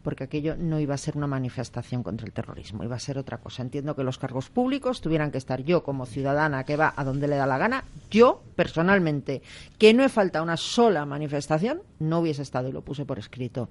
Porque 0.02 0.24
aquello 0.24 0.56
no 0.56 0.80
iba 0.80 0.94
a 0.94 0.98
ser 0.98 1.16
una 1.16 1.28
manifestación 1.28 2.02
contra 2.02 2.26
el 2.26 2.32
terrorismo, 2.32 2.82
iba 2.82 2.96
a 2.96 2.98
ser 2.98 3.18
otra 3.18 3.38
cosa. 3.38 3.62
Entiendo 3.62 3.94
que 3.94 4.02
los 4.02 4.18
cargos 4.18 4.50
públicos 4.50 5.00
tuvieran 5.00 5.30
que 5.30 5.38
estar 5.38 5.62
yo 5.62 5.84
como 5.84 6.06
ciudadana 6.06 6.64
que 6.64 6.74
va 6.74 6.92
a 6.96 7.04
donde 7.04 7.28
le 7.28 7.36
da 7.36 7.46
la 7.46 7.58
gana, 7.58 7.84
yo 8.10 8.42
personalmente, 8.56 9.40
que 9.78 9.94
no 9.94 10.02
he 10.02 10.08
faltado 10.08 10.42
una 10.42 10.56
sola 10.56 11.06
manifestación, 11.06 11.82
no 12.00 12.18
hubiese 12.18 12.42
estado 12.42 12.68
y 12.68 12.72
lo 12.72 12.82
puse 12.82 13.04
por 13.04 13.20
escrito. 13.20 13.68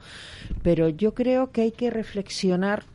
Pero 0.63 0.87
yo 0.87 1.13
creo 1.13 1.51
que 1.51 1.63
hay 1.63 1.71
que 1.73 1.89
reflexionar 1.89 2.85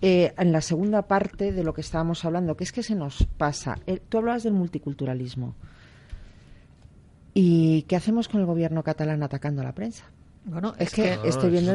eh, 0.00 0.32
en 0.38 0.52
la 0.52 0.60
segunda 0.60 1.02
parte 1.02 1.50
de 1.52 1.64
lo 1.64 1.74
que 1.74 1.80
estábamos 1.80 2.24
hablando, 2.24 2.56
que 2.56 2.64
es 2.64 2.72
que 2.72 2.84
se 2.84 2.94
nos 2.94 3.26
pasa. 3.36 3.78
Eh, 3.86 4.00
tú 4.08 4.18
hablabas 4.18 4.44
del 4.44 4.52
multiculturalismo. 4.52 5.56
¿Y 7.34 7.82
qué 7.82 7.96
hacemos 7.96 8.28
con 8.28 8.40
el 8.40 8.46
gobierno 8.46 8.82
catalán 8.82 9.22
atacando 9.22 9.62
a 9.62 9.64
la 9.64 9.72
prensa? 9.72 10.04
Bueno, 10.44 10.74
es, 10.78 10.92
que, 10.92 11.18
estoy 11.24 11.50
viendo. 11.50 11.72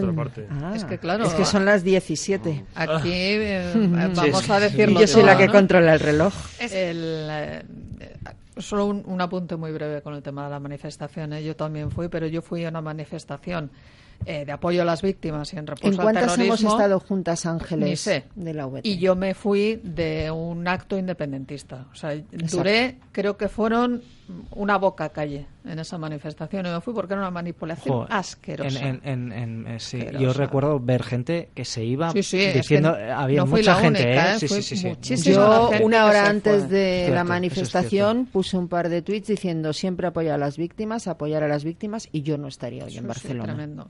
Ah, 0.50 0.74
es 0.76 0.86
que 0.86 0.98
claro. 0.98 1.26
Es 1.26 1.34
que 1.34 1.46
son 1.46 1.66
las 1.66 1.84
17. 1.84 2.66
Aquí 2.76 3.12
eh, 3.14 3.72
vamos 4.16 4.50
a 4.50 4.60
decirlo. 4.60 5.00
Yo 5.02 5.08
soy 5.08 5.24
la 5.24 5.38
que 5.38 5.48
controla 5.50 5.94
el 5.94 6.00
reloj. 6.00 6.34
solo 8.58 8.86
un, 8.86 9.04
un, 9.06 9.22
apunte 9.22 9.58
muy 9.58 9.72
breve 9.72 10.02
con 10.02 10.16
el 10.16 10.24
tema 10.24 10.46
de 10.46 10.50
la 10.50 10.60
manifestación. 10.60 11.34
Yo 11.40 11.56
también 11.56 11.92
fui, 11.92 12.08
pero 12.08 12.26
yo 12.26 12.42
fui 12.42 12.66
a 12.66 12.70
una 12.70 12.82
manifestación 12.82 13.70
eh, 14.26 14.46
de 14.46 14.52
apoyo 14.52 14.82
a 14.82 14.86
las 14.86 15.02
víctimas 15.02 15.54
y 15.54 15.58
en 15.58 15.68
repulsa 15.68 15.96
¿En 15.96 16.02
cuántas 16.02 16.38
hemos 16.38 16.64
estado 16.64 17.00
juntas, 17.00 17.46
Ángeles, 17.46 18.10
de 18.36 18.54
la 18.54 18.70
Y 18.84 18.98
yo 18.98 19.16
me 19.16 19.34
fui 19.34 19.80
de 19.84 20.32
un 20.32 20.68
acto 20.68 20.98
independentista. 20.98 21.88
O 21.92 21.96
sea, 21.96 22.16
duré, 22.32 22.98
creo 23.12 23.38
que 23.38 23.50
fueron 23.50 24.02
una 24.52 24.78
boca 24.78 25.10
calle 25.10 25.46
en 25.66 25.80
esa 25.80 25.98
manifestación 25.98 26.66
y 26.66 26.70
me 26.70 26.82
fui 26.82 26.94
porque 26.94 27.14
era 27.14 27.22
una 27.22 27.32
manipulación 27.32 28.08
asquerosa. 28.10 28.80
En, 28.88 29.66
eh, 29.68 30.18
Yo 30.20 30.34
recuerdo 30.34 30.80
ver 30.80 31.04
gente 31.04 31.50
que 31.54 31.66
se 31.66 31.84
iba 31.84 32.14
diciendo, 32.14 32.96
había 33.16 33.46
mucha 33.46 33.76
gente, 33.76 34.18
¿eh? 34.18 34.38
Yo 35.02 35.72
una 35.82 36.06
hora 36.06 36.30
antes 36.30 36.70
de 36.70 37.10
la 37.14 37.24
manifestación 37.24 38.26
puse 38.26 38.58
un 38.58 38.68
par 38.68 38.90
de 38.90 39.02
tweets 39.02 39.28
diciendo 39.28 39.74
siempre 39.74 40.08
apoyar 40.08 40.36
a 40.36 40.38
las 40.38 40.58
víctimas, 40.58 41.08
apoyar 41.08 41.44
a 41.44 41.48
las 41.48 41.64
víctimas 41.64 42.08
y 42.12 42.22
yo 42.22 42.38
no 42.38 42.48
estaría 42.48 42.86
hoy 42.86 42.98
en 42.98 43.08
Barcelona. 43.08 43.54
tremendo. 43.54 43.90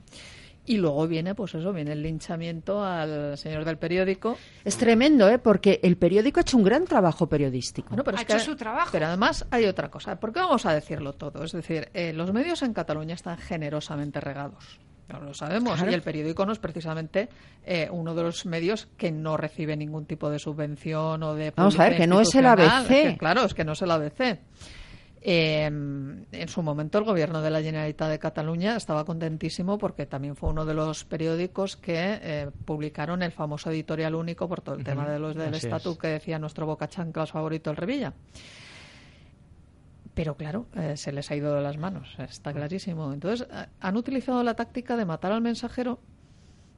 Y 0.66 0.78
luego 0.78 1.06
viene, 1.06 1.34
pues 1.34 1.54
eso, 1.54 1.72
viene 1.74 1.92
el 1.92 2.02
linchamiento 2.02 2.82
al 2.82 3.36
señor 3.36 3.64
del 3.66 3.76
periódico. 3.76 4.38
Es 4.64 4.78
tremendo, 4.78 5.28
¿eh? 5.28 5.38
Porque 5.38 5.78
el 5.82 5.96
periódico 5.98 6.40
ha 6.40 6.42
hecho 6.42 6.56
un 6.56 6.64
gran 6.64 6.84
trabajo 6.86 7.28
periodístico. 7.28 7.88
Bueno, 7.90 8.02
pero 8.02 8.16
ha 8.16 8.20
es 8.20 8.24
hecho 8.26 8.38
que- 8.38 8.44
su 8.44 8.56
trabajo. 8.56 8.88
Pero 8.92 9.06
además 9.06 9.46
hay 9.50 9.66
otra 9.66 9.90
cosa. 9.90 10.18
¿Por 10.18 10.32
qué 10.32 10.40
vamos 10.40 10.64
a 10.64 10.72
decirlo 10.72 11.12
todo? 11.12 11.44
Es 11.44 11.52
decir, 11.52 11.90
eh, 11.92 12.12
los 12.14 12.32
medios 12.32 12.62
en 12.62 12.72
Cataluña 12.72 13.14
están 13.14 13.36
generosamente 13.36 14.20
regados. 14.20 14.78
Ya 15.06 15.18
lo 15.18 15.34
sabemos. 15.34 15.74
Claro. 15.74 15.90
Y 15.90 15.94
el 15.94 16.00
periódico 16.00 16.46
no 16.46 16.52
es 16.52 16.58
precisamente 16.58 17.28
eh, 17.66 17.88
uno 17.92 18.14
de 18.14 18.22
los 18.22 18.46
medios 18.46 18.88
que 18.96 19.12
no 19.12 19.36
recibe 19.36 19.76
ningún 19.76 20.06
tipo 20.06 20.30
de 20.30 20.38
subvención 20.38 21.22
o 21.22 21.34
de. 21.34 21.52
Vamos 21.54 21.78
a 21.78 21.90
ver, 21.90 21.98
que 21.98 22.06
no 22.06 22.22
es 22.22 22.34
el. 22.34 22.46
ABC. 22.46 22.90
Es 22.90 23.10
que, 23.12 23.16
claro, 23.18 23.44
es 23.44 23.52
que 23.52 23.64
no 23.66 23.72
es 23.72 23.82
el 23.82 23.90
ABC. 23.90 24.38
Eh, 25.26 25.64
en 25.64 26.48
su 26.48 26.62
momento 26.62 26.98
el 26.98 27.04
gobierno 27.04 27.40
de 27.40 27.48
la 27.48 27.62
Generalitat 27.62 28.10
de 28.10 28.18
Cataluña 28.18 28.76
estaba 28.76 29.06
contentísimo 29.06 29.78
porque 29.78 30.04
también 30.04 30.36
fue 30.36 30.50
uno 30.50 30.66
de 30.66 30.74
los 30.74 31.06
periódicos 31.06 31.78
que 31.78 31.94
eh, 31.96 32.50
publicaron 32.66 33.22
el 33.22 33.32
famoso 33.32 33.70
editorial 33.70 34.14
único 34.14 34.46
por 34.46 34.60
todo 34.60 34.74
el 34.74 34.84
tema 34.84 35.08
de 35.08 35.18
los 35.18 35.34
del 35.34 35.54
así 35.54 35.66
estatut 35.66 35.94
es. 35.94 35.98
que 35.98 36.08
decía 36.08 36.38
nuestro 36.38 36.66
boca 36.66 36.88
chanclas 36.88 37.32
favorito 37.32 37.70
el 37.70 37.76
Revilla. 37.78 38.12
Pero 40.12 40.36
claro, 40.36 40.66
eh, 40.74 40.98
se 40.98 41.10
les 41.10 41.30
ha 41.30 41.36
ido 41.36 41.54
de 41.54 41.62
las 41.62 41.78
manos, 41.78 42.14
está 42.18 42.52
clarísimo. 42.52 43.10
Entonces, 43.12 43.48
eh, 43.50 43.66
han 43.80 43.96
utilizado 43.96 44.42
la 44.42 44.54
táctica 44.54 44.96
de 44.98 45.06
matar 45.06 45.32
al 45.32 45.40
mensajero 45.40 46.00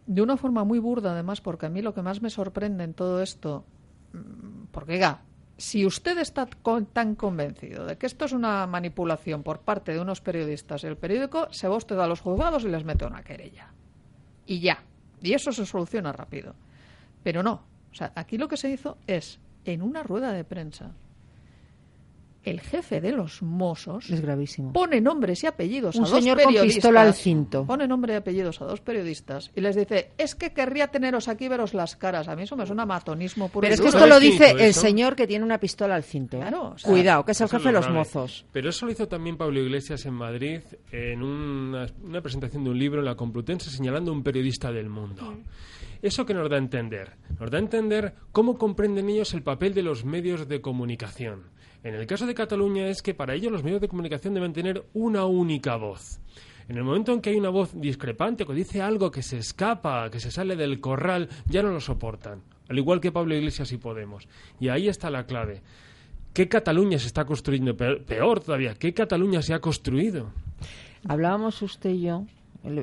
de 0.06 0.22
una 0.22 0.36
forma 0.36 0.62
muy 0.62 0.78
burda, 0.78 1.12
además, 1.12 1.40
porque 1.40 1.66
a 1.66 1.68
mí 1.68 1.82
lo 1.82 1.94
que 1.94 2.02
más 2.02 2.22
me 2.22 2.30
sorprende 2.30 2.84
en 2.84 2.94
todo 2.94 3.20
esto, 3.20 3.64
mm, 4.12 4.66
porque, 4.70 4.92
oiga, 4.92 5.22
si 5.56 5.86
usted 5.86 6.18
está 6.18 6.46
con- 6.62 6.86
tan 6.86 7.14
convencido 7.14 7.86
de 7.86 7.96
que 7.96 8.06
esto 8.06 8.24
es 8.26 8.32
una 8.32 8.66
manipulación 8.66 9.42
por 9.42 9.60
parte 9.60 9.92
de 9.92 10.00
unos 10.00 10.20
periodistas 10.20 10.84
y 10.84 10.86
el 10.86 10.96
periódico, 10.96 11.48
se 11.52 11.68
va 11.68 11.76
usted 11.76 11.98
a 11.98 12.06
los 12.06 12.20
juzgados 12.20 12.64
y 12.64 12.68
les 12.68 12.84
mete 12.84 13.06
una 13.06 13.22
querella. 13.22 13.68
Y 14.46 14.60
ya. 14.60 14.82
Y 15.22 15.32
eso 15.32 15.52
se 15.52 15.64
soluciona 15.66 16.12
rápido. 16.12 16.54
Pero 17.22 17.42
no. 17.42 17.62
O 17.90 17.94
sea, 17.94 18.12
aquí 18.14 18.36
lo 18.36 18.48
que 18.48 18.56
se 18.58 18.70
hizo 18.70 18.98
es, 19.06 19.40
en 19.64 19.80
una 19.82 20.02
rueda 20.02 20.32
de 20.32 20.44
prensa, 20.44 20.92
el 22.46 22.60
jefe 22.60 23.00
de 23.00 23.12
los 23.12 23.42
Mossos 23.42 24.08
Es 24.08 24.20
gravísimo. 24.20 24.72
pone 24.72 25.00
nombres 25.00 25.42
y 25.44 25.46
apellidos 25.46 25.96
Un 25.96 26.04
a 26.04 26.08
dos 26.08 26.18
señor 26.20 26.36
con 26.38 26.46
periodistas. 26.46 26.76
pistola 26.76 27.02
al 27.02 27.12
cinto. 27.14 27.66
Pone 27.66 27.86
nombre 27.88 28.14
y 28.14 28.16
apellidos 28.16 28.62
a 28.62 28.64
dos 28.64 28.80
periodistas 28.80 29.50
y 29.54 29.60
les 29.60 29.76
dice, 29.76 30.12
es 30.16 30.34
que 30.34 30.52
querría 30.52 30.88
teneros 30.88 31.28
aquí 31.28 31.46
y 31.46 31.48
veros 31.48 31.74
las 31.74 31.96
caras. 31.96 32.28
A 32.28 32.36
mí 32.36 32.44
eso 32.44 32.56
me 32.56 32.64
suena 32.66 32.84
a 32.84 32.86
matonismo 32.86 33.48
puro 33.48 33.62
Pero 33.62 33.74
es 33.74 33.80
que 33.80 33.88
esto 33.88 34.06
lo 34.06 34.14
¿Sabes 34.14 34.20
quién 34.20 34.32
dice 34.32 34.50
el 34.52 34.70
eso? 34.70 34.80
señor 34.80 35.16
que 35.16 35.26
tiene 35.26 35.44
una 35.44 35.58
pistola 35.58 35.94
al 35.96 36.04
cinto. 36.04 36.36
¿eh? 36.36 36.40
Claro, 36.40 36.72
o 36.74 36.78
sea, 36.78 36.90
Cuidado, 36.90 37.24
que 37.24 37.32
es 37.32 37.40
el 37.40 37.48
jefe 37.48 37.64
de 37.64 37.72
lo 37.72 37.78
los 37.78 37.84
grave. 37.86 37.98
mozos. 37.98 38.46
Pero 38.52 38.70
eso 38.70 38.86
lo 38.86 38.92
hizo 38.92 39.08
también 39.08 39.36
Pablo 39.36 39.60
Iglesias 39.60 40.06
en 40.06 40.14
Madrid 40.14 40.60
en 40.92 41.22
una, 41.22 41.86
una 42.02 42.20
presentación 42.22 42.64
de 42.64 42.70
un 42.70 42.78
libro 42.78 43.00
en 43.00 43.06
la 43.06 43.14
Complutense 43.16 43.70
señalando 43.70 44.10
a 44.10 44.14
un 44.14 44.22
periodista 44.22 44.70
del 44.72 44.88
mundo. 44.88 45.36
¿Eso 46.02 46.26
que 46.26 46.34
nos 46.34 46.48
da 46.48 46.56
a 46.56 46.58
entender? 46.58 47.12
Nos 47.40 47.50
da 47.50 47.56
a 47.58 47.60
entender 47.60 48.14
cómo 48.30 48.58
comprenden 48.58 49.08
ellos 49.08 49.32
el 49.34 49.42
papel 49.42 49.74
de 49.74 49.82
los 49.82 50.04
medios 50.04 50.46
de 50.46 50.60
comunicación. 50.60 51.44
En 51.86 51.94
el 51.94 52.04
caso 52.04 52.26
de 52.26 52.34
Cataluña 52.34 52.88
es 52.88 53.00
que 53.00 53.14
para 53.14 53.34
ellos 53.34 53.52
los 53.52 53.62
medios 53.62 53.80
de 53.80 53.86
comunicación 53.86 54.34
deben 54.34 54.52
tener 54.52 54.86
una 54.92 55.24
única 55.24 55.76
voz. 55.76 56.18
En 56.68 56.76
el 56.78 56.82
momento 56.82 57.12
en 57.12 57.20
que 57.20 57.30
hay 57.30 57.36
una 57.36 57.50
voz 57.50 57.80
discrepante 57.80 58.44
que 58.44 58.54
dice 58.54 58.82
algo 58.82 59.12
que 59.12 59.22
se 59.22 59.38
escapa, 59.38 60.10
que 60.10 60.18
se 60.18 60.32
sale 60.32 60.56
del 60.56 60.80
corral, 60.80 61.28
ya 61.46 61.62
no 61.62 61.70
lo 61.70 61.78
soportan. 61.78 62.42
Al 62.68 62.76
igual 62.76 63.00
que 63.00 63.12
Pablo 63.12 63.36
Iglesias 63.36 63.70
y 63.70 63.76
Podemos. 63.76 64.26
Y 64.58 64.68
ahí 64.68 64.88
está 64.88 65.10
la 65.10 65.26
clave. 65.26 65.62
¿Qué 66.32 66.48
Cataluña 66.48 66.98
se 66.98 67.06
está 67.06 67.24
construyendo? 67.24 67.76
Peor, 67.76 68.02
peor 68.02 68.40
todavía, 68.40 68.74
¿qué 68.74 68.92
Cataluña 68.92 69.40
se 69.40 69.54
ha 69.54 69.60
construido? 69.60 70.32
Hablábamos 71.06 71.62
usted 71.62 71.90
y 71.90 72.00
yo, 72.00 72.26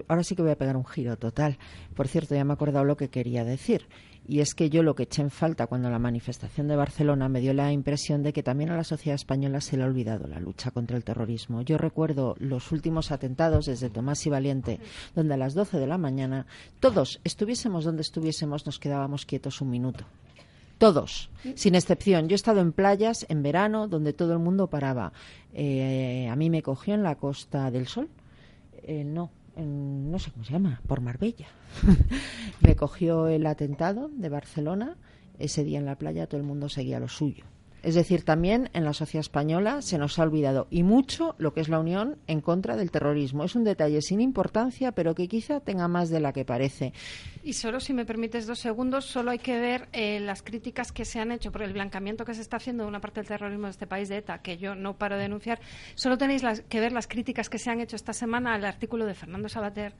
ahora 0.07 0.23
sí 0.23 0.33
que 0.33 0.43
voy 0.43 0.51
a 0.51 0.57
pegar 0.57 0.77
un 0.77 0.85
giro 0.85 1.17
total. 1.17 1.57
Por 1.93 2.07
cierto, 2.07 2.35
ya 2.35 2.45
me 2.45 2.51
he 2.51 2.53
acordado 2.53 2.85
lo 2.85 2.95
que 2.95 3.09
quería 3.09 3.43
decir. 3.43 3.85
Y 4.25 4.39
es 4.39 4.55
que 4.55 4.69
yo 4.69 4.83
lo 4.83 4.95
que 4.95 5.03
eché 5.03 5.21
en 5.21 5.29
falta 5.29 5.67
cuando 5.67 5.89
la 5.89 5.99
manifestación 5.99 6.67
de 6.67 6.77
Barcelona 6.77 7.27
me 7.27 7.41
dio 7.41 7.53
la 7.53 7.71
impresión 7.73 8.23
de 8.23 8.31
que 8.31 8.43
también 8.43 8.69
a 8.69 8.77
la 8.77 8.85
sociedad 8.85 9.15
española 9.15 9.59
se 9.59 9.75
le 9.75 9.83
ha 9.83 9.85
olvidado 9.85 10.27
la 10.27 10.39
lucha 10.39 10.71
contra 10.71 10.95
el 10.95 11.03
terrorismo. 11.03 11.61
Yo 11.61 11.77
recuerdo 11.77 12.35
los 12.39 12.71
últimos 12.71 13.11
atentados 13.11 13.65
desde 13.65 13.89
Tomás 13.89 14.25
y 14.25 14.29
Valiente, 14.29 14.79
donde 15.13 15.33
a 15.33 15.37
las 15.37 15.53
12 15.53 15.77
de 15.77 15.87
la 15.87 15.97
mañana 15.97 16.45
todos, 16.79 17.19
estuviésemos 17.23 17.83
donde 17.83 18.01
estuviésemos, 18.01 18.65
nos 18.65 18.79
quedábamos 18.79 19.25
quietos 19.25 19.59
un 19.61 19.69
minuto. 19.69 20.05
Todos, 20.77 21.29
sin 21.55 21.75
excepción. 21.75 22.27
Yo 22.27 22.33
he 22.33 22.35
estado 22.35 22.59
en 22.59 22.73
playas 22.73 23.25
en 23.29 23.43
verano 23.43 23.87
donde 23.87 24.11
todo 24.11 24.33
el 24.33 24.39
mundo 24.39 24.67
paraba. 24.67 25.13
Eh, 25.53 26.27
a 26.29 26.35
mí 26.35 26.49
me 26.49 26.61
cogió 26.61 26.93
en 26.93 27.03
la 27.03 27.15
Costa 27.15 27.71
del 27.71 27.87
Sol. 27.87 28.09
Eh, 28.83 29.03
no, 29.03 29.31
en- 29.55 30.11
no 30.11 30.19
sé 30.19 30.31
cómo 30.31 30.43
se 30.45 30.53
llama, 30.53 30.81
por 30.87 31.01
Marbella. 31.01 31.47
me 32.61 32.75
cogió 32.75 33.27
el 33.27 33.45
atentado 33.45 34.09
de 34.09 34.29
Barcelona. 34.29 34.97
Ese 35.39 35.63
día 35.63 35.79
en 35.79 35.85
la 35.85 35.97
playa 35.97 36.27
todo 36.27 36.39
el 36.39 36.45
mundo 36.47 36.69
seguía 36.69 36.99
lo 36.99 37.07
suyo. 37.09 37.45
Es 37.83 37.95
decir, 37.95 38.23
también 38.23 38.69
en 38.73 38.85
la 38.85 38.93
sociedad 38.93 39.19
española 39.19 39.81
se 39.81 39.97
nos 39.97 40.17
ha 40.17 40.23
olvidado 40.23 40.67
y 40.69 40.83
mucho 40.83 41.35
lo 41.37 41.53
que 41.53 41.59
es 41.59 41.67
la 41.67 41.79
unión 41.79 42.17
en 42.27 42.39
contra 42.39 42.77
del 42.77 42.91
terrorismo. 42.91 43.43
Es 43.43 43.55
un 43.55 43.65
detalle 43.65 44.01
sin 44.01 44.21
importancia, 44.21 44.93
pero 44.93 45.13
que 45.13 45.27
quizá 45.27 45.59
tenga 45.59 45.89
más 45.89 46.09
de 46.09 46.21
la 46.21 46.31
que 46.31 46.45
parece. 46.45 46.93
Y 47.43 47.53
solo, 47.53 47.81
si 47.81 47.93
me 47.93 48.05
permites 48.05 48.47
dos 48.47 48.59
segundos, 48.59 49.05
solo 49.05 49.31
hay 49.31 49.39
que 49.39 49.59
ver 49.59 49.89
eh, 49.91 50.21
las 50.21 50.41
críticas 50.43 50.93
que 50.93 51.03
se 51.03 51.19
han 51.19 51.33
hecho 51.33 51.51
por 51.51 51.61
el 51.61 51.73
blancamiento 51.73 52.23
que 52.23 52.33
se 52.33 52.41
está 52.41 52.55
haciendo 52.55 52.83
de 52.83 52.89
una 52.89 53.01
parte 53.01 53.19
del 53.19 53.27
terrorismo 53.27 53.65
de 53.65 53.71
este 53.71 53.85
país 53.85 54.07
de 54.07 54.17
ETA, 54.17 54.41
que 54.41 54.57
yo 54.57 54.75
no 54.75 54.97
paro 54.97 55.17
de 55.17 55.23
denunciar. 55.23 55.59
Solo 55.95 56.17
tenéis 56.17 56.43
que 56.69 56.79
ver 56.79 56.93
las 56.93 57.07
críticas 57.07 57.49
que 57.49 57.59
se 57.59 57.69
han 57.69 57.81
hecho 57.81 57.97
esta 57.97 58.13
semana 58.13 58.53
al 58.53 58.63
artículo 58.63 59.05
de 59.05 59.13
Fernando 59.13 59.49
Sabater, 59.49 59.93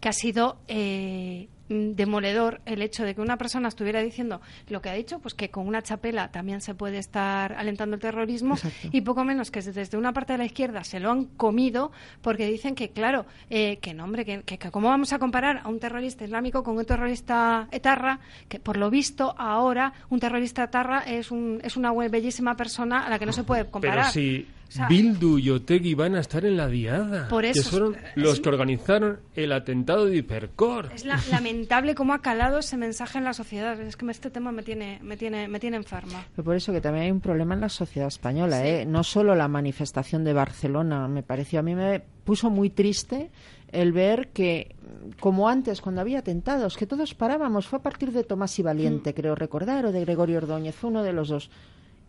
que 0.00 0.08
ha 0.08 0.12
sido 0.12 0.58
eh, 0.66 1.48
demoledor 1.68 2.60
el 2.66 2.82
hecho 2.82 3.04
de 3.04 3.14
que 3.14 3.20
una 3.20 3.36
persona 3.36 3.68
estuviera 3.68 4.00
diciendo 4.02 4.40
lo 4.68 4.80
que 4.80 4.88
ha 4.88 4.94
dicho, 4.94 5.18
pues 5.18 5.34
que 5.34 5.50
con 5.50 5.66
una 5.66 5.82
chapela 5.82 6.30
también 6.30 6.60
se 6.60 6.74
puede 6.74 6.98
estar 6.98 7.52
alentando 7.52 7.94
el 7.96 8.00
terrorismo 8.00 8.54
Exacto. 8.54 8.88
y 8.92 9.00
poco 9.02 9.24
menos 9.24 9.50
que 9.50 9.60
desde 9.62 9.96
una 9.98 10.12
parte 10.12 10.32
de 10.32 10.38
la 10.38 10.44
izquierda 10.44 10.84
se 10.84 11.00
lo 11.00 11.10
han 11.10 11.24
comido 11.26 11.92
porque 12.22 12.46
dicen 12.46 12.74
que, 12.74 12.90
claro, 12.90 13.26
eh, 13.50 13.78
que 13.78 13.94
no, 13.94 14.04
hombre, 14.04 14.24
que, 14.24 14.42
que- 14.42 14.58
que 14.58 14.70
cómo 14.70 14.88
vamos 14.88 15.12
a 15.12 15.18
comparar 15.18 15.60
a 15.64 15.68
un 15.68 15.78
terrorista 15.78 16.24
islámico 16.24 16.62
con 16.62 16.76
un 16.76 16.84
terrorista 16.84 17.68
etarra, 17.70 18.20
que 18.48 18.58
por 18.60 18.76
lo 18.76 18.90
visto 18.90 19.34
ahora 19.38 19.92
un 20.10 20.20
terrorista 20.20 20.64
etarra 20.64 21.00
es, 21.00 21.30
un, 21.30 21.60
es 21.62 21.76
una 21.76 21.92
bellísima 21.92 22.56
persona 22.56 23.06
a 23.06 23.10
la 23.10 23.18
que 23.18 23.26
no 23.26 23.32
se 23.32 23.44
puede 23.44 23.66
comparar. 23.70 23.98
Pero 24.00 24.12
si 24.12 24.46
O 24.68 24.70
sea, 24.70 24.86
Bildu 24.88 25.38
y 25.38 25.48
Otegui 25.50 25.94
van 25.94 26.14
a 26.14 26.20
estar 26.20 26.44
en 26.44 26.56
la 26.56 26.68
diada, 26.68 27.28
Por 27.28 27.42
que 27.44 27.62
fueron 27.62 27.94
es- 27.94 28.00
los 28.16 28.40
que 28.40 28.48
organizaron 28.50 29.18
el 29.34 29.52
atentado 29.52 30.04
de 30.06 30.16
Hipercor. 30.18 30.90
Es 30.94 31.04
la- 31.04 31.18
lamentable 31.58 31.94
cómo 31.94 32.12
ha 32.14 32.20
calado 32.20 32.58
ese 32.58 32.76
mensaje 32.76 33.18
en 33.18 33.24
la 33.24 33.32
sociedad. 33.32 33.80
Es 33.80 33.96
que 33.96 34.08
este 34.10 34.30
tema 34.30 34.52
me 34.52 34.62
tiene, 34.62 34.98
me 35.02 35.16
tiene, 35.16 35.48
me 35.48 35.58
tiene 35.58 35.76
enferma. 35.76 36.24
Pero 36.34 36.44
por 36.44 36.54
eso 36.56 36.72
que 36.72 36.80
también 36.80 37.04
hay 37.06 37.10
un 37.10 37.20
problema 37.20 37.54
en 37.54 37.60
la 37.60 37.68
sociedad 37.68 38.08
española, 38.08 38.64
¿eh? 38.66 38.86
No 38.86 39.02
solo 39.04 39.34
la 39.34 39.48
manifestación 39.48 40.24
de 40.24 40.32
Barcelona, 40.32 41.08
me 41.08 41.22
pareció, 41.22 41.60
a 41.60 41.62
mí 41.62 41.74
me 41.74 42.00
puso 42.00 42.50
muy 42.50 42.70
triste 42.70 43.30
el 43.72 43.92
ver 43.92 44.28
que, 44.28 44.74
como 45.20 45.48
antes, 45.48 45.80
cuando 45.80 46.00
había 46.00 46.20
atentados, 46.20 46.76
que 46.76 46.86
todos 46.86 47.14
parábamos, 47.14 47.66
fue 47.66 47.80
a 47.80 47.82
partir 47.82 48.12
de 48.12 48.24
Tomás 48.24 48.58
y 48.58 48.62
Valiente, 48.62 49.12
creo 49.14 49.34
recordar, 49.34 49.84
o 49.86 49.92
de 49.92 50.00
Gregorio 50.00 50.38
Ordóñez, 50.38 50.74
fue 50.74 50.90
uno 50.90 51.02
de 51.02 51.12
los 51.12 51.28
dos. 51.28 51.50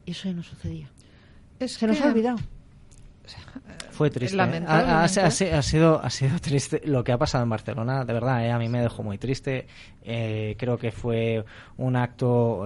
Y 0.05 0.11
eso 0.11 0.29
ya 0.29 0.35
no 0.35 0.43
sucedía. 0.43 0.89
Es 1.59 1.73
Se 1.73 1.87
nos 1.87 1.97
que- 1.97 2.03
ha 2.03 2.07
olvidado. 2.07 2.37
Fue 3.91 4.09
triste. 4.09 4.35
¿eh? 4.35 4.39
Ha, 4.67 5.01
ha- 5.01 5.03
ha 5.03 5.07
si- 5.31 5.45
ha 5.45 5.61
sido, 5.61 6.01
ha 6.01 6.09
sido 6.09 6.39
triste 6.41 6.81
lo 6.85 7.03
que 7.03 7.11
ha 7.11 7.17
pasado 7.17 7.43
en 7.43 7.49
Barcelona, 7.49 8.05
de 8.05 8.13
verdad, 8.13 8.45
¿eh? 8.45 8.51
a 8.51 8.57
mí 8.57 8.69
me 8.69 8.81
dejó 8.81 9.03
muy 9.03 9.17
triste. 9.17 9.67
Eh, 10.03 10.55
creo 10.57 10.77
que 10.77 10.91
fue 10.91 11.43
un 11.77 11.95
acto 11.95 12.65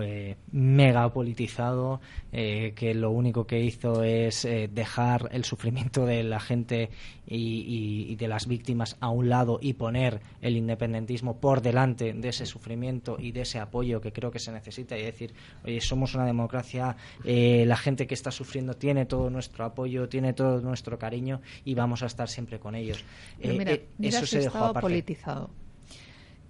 mega 0.52 1.12
politizado, 1.12 2.00
que 2.32 2.94
lo 2.96 3.12
único 3.12 3.46
que 3.46 3.60
hizo 3.60 4.04
es 4.04 4.48
dejar 4.72 5.30
el 5.32 5.44
sufrimiento 5.44 6.06
de 6.06 6.24
la 6.24 6.40
gente 6.40 6.90
y, 7.28 7.38
y- 7.38 8.12
y 8.12 8.16
de 8.16 8.28
las 8.28 8.48
víctimas 8.48 8.96
a 9.02 9.10
un 9.10 9.30
lado 9.30 9.60
y 9.62 9.74
poner 9.74 10.22
el 10.42 10.56
independentismo 10.58 11.38
por 11.40 11.62
delante 11.62 12.14
de 12.14 12.30
ese 12.30 12.46
sufrimiento 12.46 13.18
y 13.20 13.32
de 13.32 13.42
ese 13.42 13.60
apoyo 13.60 14.00
que 14.02 14.12
creo 14.14 14.32
que 14.32 14.40
se 14.40 14.52
necesita 14.52 14.98
y 14.98 15.04
decir, 15.04 15.34
oye, 15.66 15.82
somos 15.82 16.16
una 16.16 16.26
democracia, 16.26 16.96
la 17.24 17.78
gente 17.78 18.08
que 18.08 18.14
está 18.14 18.32
sufriendo 18.32 18.76
tiene 18.76 19.06
todo 19.06 19.30
nuestro 19.30 19.66
apoyo, 19.66 20.08
tiene 20.08 20.34
todo 20.34 20.53
nuestro 20.62 21.00
cariño 21.00 21.42
y 21.66 21.74
vamos 21.74 22.04
a 22.04 22.06
estar 22.06 22.30
siempre 22.30 22.60
con 22.60 22.76
ellos. 22.76 23.04
Pero 23.42 23.54
Eh, 23.54 23.58
mira, 23.58 23.72
eh, 23.72 23.88
mira 23.98 24.18
eso 24.18 24.26
si 24.28 24.36
se 24.38 24.40
dejó 24.44 24.58
aparte. 24.60 24.82
politizado. 24.82 25.50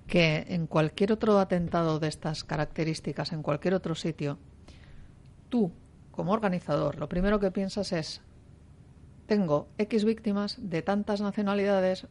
Que 0.08 0.46
en 0.50 0.68
cualquier 0.68 1.14
otro 1.14 1.40
atentado 1.40 2.00
de 2.00 2.08
estas 2.10 2.44
características, 2.44 3.32
en 3.32 3.42
cualquier 3.42 3.74
otro 3.74 3.96
sitio, 3.96 4.38
tú, 5.50 5.72
como 6.12 6.34
organizador, 6.34 6.98
lo 6.98 7.08
primero 7.08 7.40
que 7.40 7.52
piensas 7.52 7.94
es, 7.94 8.22
tengo 9.26 9.68
X 9.78 10.04
víctimas 10.04 10.58
de 10.60 10.82
tantas 10.82 11.22
nacionalidades, 11.22 12.08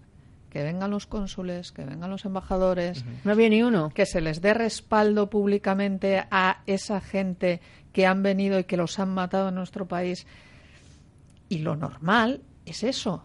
que 0.49 0.63
vengan 0.63 0.91
los 0.91 1.07
cónsules, 1.07 1.73
que 1.73 1.85
vengan 1.85 2.11
los 2.11 2.25
embajadores, 2.27 3.05
No 3.25 3.33
había 3.33 3.49
ni 3.49 3.63
uno. 3.63 3.91
que 3.95 4.05
se 4.05 4.21
les 4.21 4.41
dé 4.43 4.53
respaldo 4.53 5.31
públicamente 5.31 6.25
a 6.31 6.63
esa 6.67 7.01
gente 7.01 7.61
que 7.93 8.07
han 8.07 8.23
venido 8.23 8.59
y 8.59 8.65
que 8.65 8.77
los 8.77 8.99
han 8.99 9.11
matado 9.11 9.49
en 9.49 9.55
nuestro 9.55 9.87
país. 9.89 10.27
Y 11.53 11.59
lo 11.59 11.77
normal 11.77 12.41
es 12.65 12.83
eso. 12.83 13.25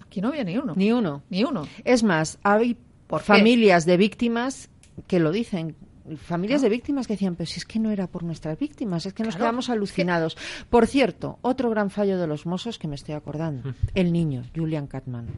Aquí 0.00 0.20
no 0.20 0.28
había 0.28 0.44
ni 0.44 0.56
uno. 0.56 0.74
Ni 0.76 0.92
uno. 0.92 1.22
Ni 1.30 1.42
uno. 1.42 1.66
Es 1.84 2.02
más, 2.02 2.38
hay 2.42 2.76
¿Por 3.08 3.20
qué? 3.20 3.26
familias 3.26 3.86
de 3.86 3.96
víctimas 3.96 4.70
que 5.08 5.18
lo 5.18 5.32
dicen. 5.32 5.74
Familias 6.16 6.62
de 6.62 6.68
víctimas 6.68 7.06
que 7.06 7.14
decían, 7.14 7.34
pues 7.34 7.50
si 7.50 7.58
es 7.58 7.64
que 7.64 7.78
no 7.78 7.90
era 7.90 8.06
por 8.06 8.22
nuestras 8.22 8.58
víctimas, 8.58 9.06
es 9.06 9.12
que 9.14 9.22
nos 9.22 9.36
quedamos 9.36 9.68
alucinados. 9.68 10.36
Por 10.68 10.86
cierto, 10.86 11.38
otro 11.42 11.70
gran 11.70 11.90
fallo 11.90 12.18
de 12.18 12.26
los 12.26 12.46
Mossos 12.46 12.78
que 12.78 12.88
me 12.88 12.94
estoy 12.94 13.14
acordando, 13.14 13.74
el 13.94 14.12
niño, 14.12 14.42
Julian 14.54 14.86
Catman. 14.86 15.28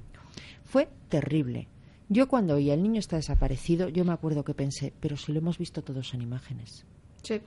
Fue 0.65 0.89
terrible. 1.09 1.69
Yo 2.09 2.29
cuando 2.29 2.55
oí 2.55 2.71
el 2.71 2.83
niño 2.83 3.01
está 3.01 3.17
desaparecido, 3.17 3.89
yo 3.89 4.05
me 4.05 4.13
acuerdo 4.13 4.45
que 4.45 4.55
pensé, 4.55 4.93
pero 5.01 5.17
si 5.17 5.33
lo 5.33 5.39
hemos 5.39 5.59
visto 5.59 5.83
todos 5.83 6.13
en 6.15 6.23
imágenes. 6.23 6.85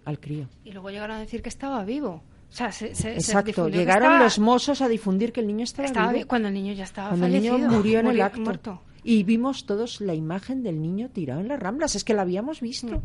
Al 0.06 0.20
crío. 0.20 0.48
Y 0.64 0.72
luego 0.72 0.90
llegaron 0.90 1.18
a 1.18 1.20
decir 1.20 1.42
que 1.42 1.50
estaba 1.50 1.84
vivo. 1.84 2.24
O 2.52 2.56
sea, 2.56 2.72
se, 2.72 2.96
se- 2.96 3.04
se 3.04 3.14
Exacto, 3.16 3.66
que 3.66 3.72
llegaron 3.78 4.04
estaba- 4.14 4.24
los 4.24 4.40
mozos 4.40 4.82
a 4.82 4.88
difundir 4.88 5.34
que 5.34 5.42
el 5.42 5.48
niño 5.48 5.64
estaba, 5.66 5.88
estaba 5.88 6.08
vivo. 6.12 6.20
vi- 6.20 6.28
cuando 6.28 6.48
el 6.48 6.54
niño 6.54 6.74
ya 6.74 6.86
estaba 6.86 7.10
Cuando 7.10 7.26
el 7.26 7.34
niño 7.34 7.52
fallecido. 7.54 7.72
murió 7.78 8.00
en 8.00 8.08
el 8.08 8.22
acto. 8.22 8.42
muerto. 8.42 8.82
Y 9.04 9.24
vimos 9.24 9.66
todos 9.66 10.00
la 10.02 10.14
imagen 10.16 10.64
del 10.64 10.82
niño 10.82 11.10
tirado 11.10 11.42
en 11.42 11.48
las 11.50 11.60
ramblas. 11.60 11.96
Es 11.96 12.04
que 12.04 12.14
la 12.14 12.22
habíamos 12.24 12.62
visto. 12.62 13.02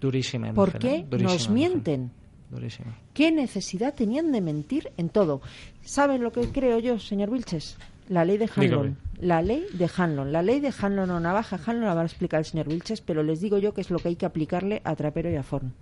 Durísima 0.00 0.52
¿Por 0.52 0.68
imagen, 0.68 0.80
qué 0.80 0.94
¿eh? 0.96 1.06
Durísima 1.08 1.32
nos 1.32 1.40
imagen. 1.46 1.54
mienten? 1.54 2.10
Durísima. 2.50 2.96
¿Qué 3.12 3.32
necesidad 3.32 3.94
tenían 3.94 4.30
de 4.30 4.40
mentir 4.40 4.92
en 4.96 5.08
todo? 5.08 5.40
¿Saben 5.82 6.22
lo 6.22 6.32
que 6.32 6.42
creo 6.52 6.78
yo, 6.78 6.98
señor 6.98 7.30
Vilches? 7.30 7.76
La 8.08 8.24
ley 8.24 8.38
de 8.38 8.48
Hanlon. 8.54 8.96
La 9.18 9.42
ley 9.42 9.66
de 9.72 9.90
Hanlon. 9.96 10.30
La 10.32 10.42
ley 10.42 10.60
de 10.60 10.72
Hanlon 10.80 11.10
o 11.10 11.18
navaja 11.18 11.58
Hanlon 11.66 11.86
la 11.86 11.94
va 11.94 12.02
a 12.02 12.04
explicar 12.04 12.38
el 12.38 12.44
señor 12.46 12.68
Vilches, 12.68 13.00
pero 13.00 13.22
les 13.24 13.40
digo 13.40 13.58
yo 13.58 13.74
que 13.74 13.80
es 13.80 13.90
lo 13.90 13.98
que 13.98 14.08
hay 14.08 14.16
que 14.16 14.26
aplicarle 14.26 14.80
a 14.84 14.94
Trapero 14.94 15.28
y 15.30 15.34
a 15.34 15.42
Forn. 15.42 15.72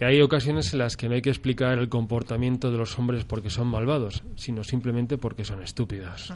Que 0.00 0.06
hay 0.06 0.22
ocasiones 0.22 0.72
en 0.72 0.78
las 0.78 0.96
que 0.96 1.10
no 1.10 1.14
hay 1.14 1.20
que 1.20 1.28
explicar 1.28 1.78
el 1.78 1.90
comportamiento 1.90 2.72
de 2.72 2.78
los 2.78 2.98
hombres 2.98 3.26
porque 3.26 3.50
son 3.50 3.66
malvados, 3.66 4.22
sino 4.34 4.64
simplemente 4.64 5.18
porque 5.18 5.44
son 5.44 5.62
estúpidos. 5.62 6.32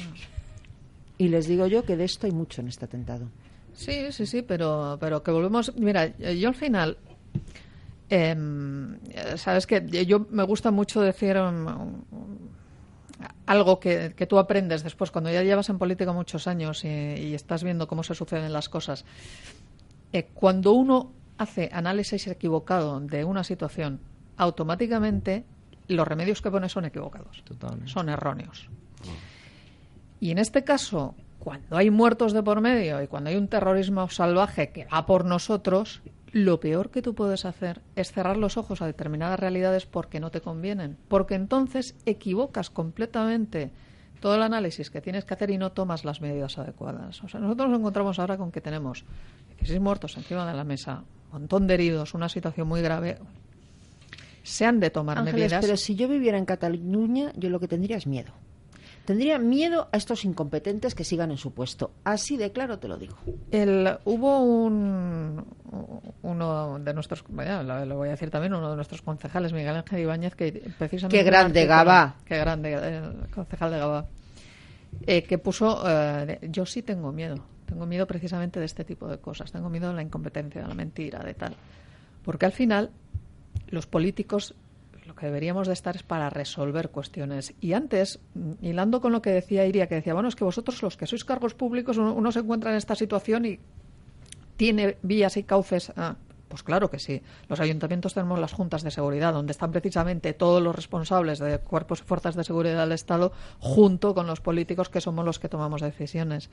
Y 1.17 1.29
les 1.29 1.49
digo 1.49 1.67
yo 1.67 1.83
que 1.83 1.97
de 1.97 2.05
esto 2.05 2.27
hay 2.27 2.33
mucho 2.33 2.61
en 2.61 2.69
este 2.69 2.85
atentado. 2.85 3.31
Sí, 3.73 4.13
sí, 4.13 4.27
sí, 4.27 4.43
pero, 4.43 4.99
pero 5.01 5.23
que 5.23 5.31
volvemos. 5.31 5.75
Mira, 5.77 6.15
yo 6.19 6.49
al 6.51 6.55
final. 6.55 6.99
em, 8.11 8.99
Sabes 9.37 9.67
que 9.67 10.05
yo 10.05 10.27
me 10.29 10.43
gusta 10.43 10.71
mucho 10.71 11.01
decir 11.01 11.39
um, 11.39 11.67
um, 11.67 12.05
algo 13.47 13.81
que, 13.81 14.13
que 14.15 14.27
tú 14.27 14.39
aprendes 14.39 14.83
después, 14.83 15.11
cuando 15.11 15.33
ya 15.33 15.43
llevas 15.43 15.71
en 15.71 15.79
política 15.79 16.13
muchos 16.13 16.47
años 16.49 16.85
y, 16.85 16.89
y 16.89 17.33
estás 17.33 17.65
viendo 17.65 17.89
cómo 17.89 18.03
se 18.03 18.15
suceden 18.15 18.53
las 18.53 18.69
cosas. 18.69 19.07
Eh, 20.13 20.29
cuando 20.35 20.73
uno 20.73 21.24
hace 21.39 21.71
análisis 21.73 22.27
equivocado 22.27 23.01
de 23.01 23.25
una 23.25 23.45
situación, 23.45 24.01
automáticamente 24.37 25.45
los 25.89 26.07
remedios 26.09 26.41
que 26.41 26.51
pone 26.51 26.69
son 26.69 26.85
equivocados, 26.85 27.43
son 27.87 28.09
erróneos. 28.09 28.69
Y 30.21 30.31
en 30.31 30.39
este 30.39 30.65
caso, 30.65 31.15
cuando 31.39 31.77
hay 31.77 31.91
muertos 31.91 32.33
de 32.33 32.43
por 32.43 32.61
medio 32.61 33.03
y 33.03 33.07
cuando 33.07 33.31
hay 33.31 33.37
un 33.37 33.49
terrorismo 33.49 34.09
salvaje 34.09 34.71
que 34.71 34.87
va 34.87 35.05
por 35.05 35.25
nosotros, 35.25 36.01
lo 36.33 36.59
peor 36.59 36.91
que 36.91 37.03
tú 37.03 37.15
puedes 37.15 37.45
hacer 37.45 37.83
es 37.95 38.13
cerrar 38.13 38.37
los 38.37 38.57
ojos 38.57 38.81
a 38.81 38.87
determinadas 38.87 39.39
realidades 39.39 39.87
porque 39.87 40.21
no 40.21 40.31
te 40.31 40.41
convienen. 40.41 40.97
Porque 41.09 41.35
entonces 41.35 41.97
equivocas 42.07 42.71
completamente 42.71 43.71
todo 44.21 44.37
el 44.37 44.43
análisis 44.43 44.91
que 44.91 45.03
tienes 45.03 45.27
que 45.27 45.35
hacer 45.35 45.51
y 45.51 45.59
no 45.59 45.73
tomas 45.73 46.05
las 46.05 46.23
medidas 46.23 46.57
adecuadas. 46.57 47.23
O 47.23 47.29
sea, 47.29 47.41
nosotros 47.41 47.69
nos 47.69 47.79
encontramos 47.79 48.19
ahora 48.19 48.39
con 48.39 48.51
que 48.51 48.63
tenemos 48.63 49.05
16 49.59 49.81
muertos 49.81 50.17
encima 50.17 50.47
de 50.47 50.55
la 50.55 50.65
mesa, 50.65 51.05
montón 51.35 51.67
de 51.67 51.75
heridos, 51.75 52.15
una 52.15 52.29
situación 52.29 52.69
muy 52.69 52.81
grave. 52.83 53.19
Se 54.43 54.65
han 54.67 54.81
de 54.81 54.91
tomar 54.91 55.19
Ángeles, 55.19 55.41
medidas. 55.41 55.65
pero 55.65 55.77
si 55.77 55.95
yo 55.95 56.09
viviera 56.09 56.39
en 56.39 56.45
Cataluña, 56.45 57.33
yo 57.37 57.49
lo 57.51 57.61
que 57.61 57.69
tendría 57.69 57.97
es 57.97 58.07
miedo. 58.07 58.33
Tendría 59.05 59.39
miedo 59.39 59.89
a 59.93 59.99
estos 59.99 60.25
incompetentes 60.25 60.95
que 60.95 61.05
sigan 61.05 61.31
en 61.31 61.37
su 61.37 61.53
puesto. 61.53 61.91
Así 62.05 62.39
de 62.39 62.53
claro 62.53 62.79
te 62.79 62.89
lo 62.89 62.97
digo. 62.97 63.17
El, 63.51 63.99
hubo 64.07 64.41
un, 64.41 65.45
uno 66.23 66.79
de 66.79 66.95
nuestros, 66.95 67.23
lo, 67.29 67.97
voy 67.97 68.09
a 68.09 68.13
decir 68.13 68.31
también, 68.31 68.55
uno 68.55 68.71
de 68.71 68.77
nuestros 68.77 69.03
concejales, 69.03 69.53
Miguel 69.53 69.77
Ángel 69.77 70.01
Ibáñez, 70.01 70.35
que 70.35 70.53
precisamente... 70.79 71.19
Qué 71.19 71.23
grande, 71.23 71.67
Gabá. 71.67 72.17
Qué 72.25 72.39
grande, 72.39 72.73
el 72.73 73.29
concejal 73.29 73.73
de 73.73 73.79
Gabá. 73.79 74.07
eh, 75.07 75.23
que 75.23 75.37
puso, 75.37 75.83
eh, 75.87 76.39
yo 76.51 76.65
sí 76.65 76.81
tengo 76.83 77.13
miedo, 77.13 77.37
tengo 77.75 77.87
miedo 77.87 78.07
precisamente 78.07 78.61
de 78.61 78.67
este 78.67 78.85
tipo 78.85 79.09
de 79.09 79.19
cosas, 79.19 79.51
tengo 79.51 79.69
miedo 79.69 79.89
de 79.89 79.95
la 79.95 80.03
incompetencia, 80.03 80.63
de 80.63 80.69
la 80.69 80.75
mentira, 80.75 81.19
de 81.25 81.35
tal. 81.35 81.57
Porque 82.25 82.47
al 82.47 82.53
final, 82.53 82.91
los 83.69 83.87
políticos 83.87 84.55
lo 85.07 85.17
que 85.17 85.27
deberíamos 85.27 85.67
de 85.67 85.75
estar 85.75 85.97
es 85.97 86.05
para 86.05 86.31
resolver 86.31 86.91
cuestiones. 86.91 87.53
Y 87.61 87.73
antes, 87.73 88.21
mm, 88.35 88.65
hilando 88.65 89.01
con 89.01 89.11
lo 89.11 89.21
que 89.21 89.31
decía 89.31 89.67
Iria, 89.67 89.89
que 89.89 89.97
decía, 89.97 90.15
bueno, 90.15 90.29
es 90.29 90.37
que 90.37 90.45
vosotros 90.45 90.83
los 90.83 90.97
que 90.97 91.07
sois 91.07 91.25
cargos 91.25 91.53
públicos, 91.55 91.99
uno, 91.99 92.33
se 92.33 92.39
encuentra 92.39 92.71
en 92.71 92.77
esta 92.77 92.95
situación 92.95 93.45
y 93.45 93.59
tiene 94.57 94.97
vías 95.03 95.37
y 95.37 95.43
cauces. 95.43 95.93
Ah, 95.97 96.15
pues 96.49 96.63
claro 96.63 96.91
que 96.91 97.01
sí. 97.01 97.21
Los 97.49 97.59
ayuntamientos 97.59 98.15
tenemos 98.15 98.39
las 98.39 98.53
juntas 98.53 98.85
de 98.85 98.93
seguridad, 98.93 99.33
donde 99.33 99.51
están 99.51 99.73
precisamente 99.73 100.33
todos 100.33 100.63
los 100.63 100.75
responsables 100.75 101.41
de 101.41 101.59
cuerpos 101.59 102.01
y 102.01 102.05
fuerzas 102.05 102.37
de 102.37 102.45
seguridad 102.45 102.79
del 102.79 102.93
Estado, 102.93 103.33
junto 103.59 104.15
con 104.15 104.29
los 104.29 104.41
políticos 104.41 104.89
que 104.89 105.01
somos 105.01 105.25
los 105.25 105.41
que 105.41 105.49
tomamos 105.49 105.83
decisiones. 105.83 106.51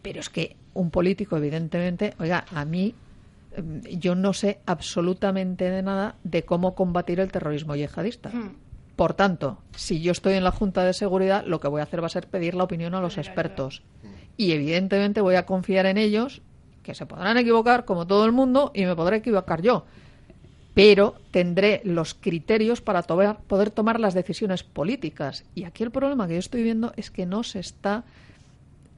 Pero 0.00 0.20
es 0.20 0.30
que 0.30 0.56
un 0.74 0.90
político, 0.90 1.36
evidentemente, 1.36 2.14
oiga, 2.18 2.46
a 2.54 2.64
mí 2.64 2.94
em, 3.56 3.82
yo 3.82 4.14
no 4.14 4.32
sé 4.32 4.60
absolutamente 4.64 5.70
de 5.70 5.82
nada 5.82 6.16
de 6.24 6.44
cómo 6.44 6.74
combatir 6.74 7.20
el 7.20 7.30
terrorismo 7.30 7.76
yihadista. 7.76 8.30
Por 8.96 9.14
tanto, 9.14 9.58
si 9.74 10.00
yo 10.00 10.12
estoy 10.12 10.34
en 10.34 10.44
la 10.44 10.52
Junta 10.52 10.84
de 10.84 10.92
Seguridad, 10.92 11.44
lo 11.46 11.60
que 11.60 11.68
voy 11.68 11.80
a 11.80 11.84
hacer 11.84 12.02
va 12.02 12.06
a 12.06 12.10
ser 12.10 12.28
pedir 12.28 12.54
la 12.54 12.64
opinión 12.64 12.94
a 12.94 13.00
los 13.00 13.18
expertos. 13.18 13.82
Y 14.36 14.52
evidentemente 14.52 15.20
voy 15.20 15.34
a 15.34 15.46
confiar 15.46 15.86
en 15.86 15.98
ellos, 15.98 16.42
que 16.82 16.94
se 16.94 17.06
podrán 17.06 17.36
equivocar 17.36 17.84
como 17.84 18.06
todo 18.06 18.24
el 18.24 18.32
mundo 18.32 18.70
y 18.74 18.84
me 18.84 18.96
podré 18.96 19.18
equivocar 19.18 19.62
yo. 19.62 19.86
Pero 20.74 21.16
tendré 21.30 21.82
los 21.84 22.14
criterios 22.14 22.80
para 22.80 23.02
poder 23.02 23.70
tomar 23.70 24.00
las 24.00 24.14
decisiones 24.14 24.62
políticas. 24.62 25.44
Y 25.54 25.64
aquí 25.64 25.82
el 25.84 25.90
problema 25.90 26.26
que 26.26 26.34
yo 26.34 26.40
estoy 26.40 26.62
viendo 26.62 26.92
es 26.96 27.10
que 27.10 27.26
no 27.26 27.42
se 27.42 27.60
está 27.60 28.04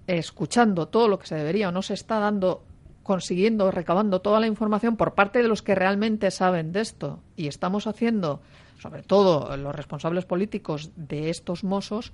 escuchando 0.06 0.88
todo 0.88 1.08
lo 1.08 1.18
que 1.18 1.26
se 1.26 1.34
debería 1.34 1.68
o 1.68 1.72
no 1.72 1.82
se 1.82 1.94
está 1.94 2.18
dando 2.18 2.64
consiguiendo 3.02 3.70
recabando 3.70 4.20
toda 4.20 4.40
la 4.40 4.46
información 4.46 4.96
por 4.96 5.14
parte 5.14 5.42
de 5.42 5.48
los 5.48 5.62
que 5.62 5.74
realmente 5.74 6.30
saben 6.30 6.72
de 6.72 6.80
esto 6.80 7.20
y 7.36 7.48
estamos 7.48 7.86
haciendo 7.86 8.40
sobre 8.80 9.02
todo 9.02 9.56
los 9.56 9.74
responsables 9.74 10.24
políticos 10.24 10.90
de 10.96 11.30
estos 11.30 11.64
mozos 11.64 12.12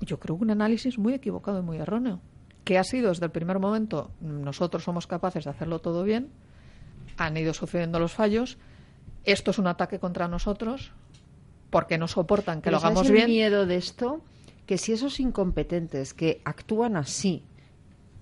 yo 0.00 0.18
creo 0.18 0.36
que 0.36 0.44
un 0.44 0.50
análisis 0.50 0.98
muy 0.98 1.14
equivocado 1.14 1.58
y 1.60 1.62
muy 1.62 1.78
erróneo 1.78 2.20
que 2.64 2.78
ha 2.78 2.84
sido 2.84 3.08
desde 3.08 3.24
el 3.24 3.32
primer 3.32 3.58
momento 3.58 4.10
nosotros 4.20 4.84
somos 4.84 5.06
capaces 5.06 5.44
de 5.44 5.50
hacerlo 5.50 5.78
todo 5.80 6.04
bien 6.04 6.28
han 7.16 7.36
ido 7.36 7.54
sucediendo 7.54 7.98
los 7.98 8.12
fallos 8.12 8.58
esto 9.24 9.50
es 9.50 9.58
un 9.58 9.66
ataque 9.66 9.98
contra 9.98 10.28
nosotros 10.28 10.92
porque 11.70 11.98
no 11.98 12.08
soportan 12.08 12.58
que 12.60 12.64
Pero 12.64 12.76
lo 12.76 12.78
hagamos 12.78 13.06
¿sabes 13.06 13.10
el 13.10 13.16
bien 13.16 13.30
miedo 13.30 13.66
de 13.66 13.76
esto? 13.76 14.20
Que 14.68 14.76
si 14.76 14.92
esos 14.92 15.18
incompetentes 15.18 16.12
que 16.12 16.42
actúan 16.44 16.98
así, 16.98 17.42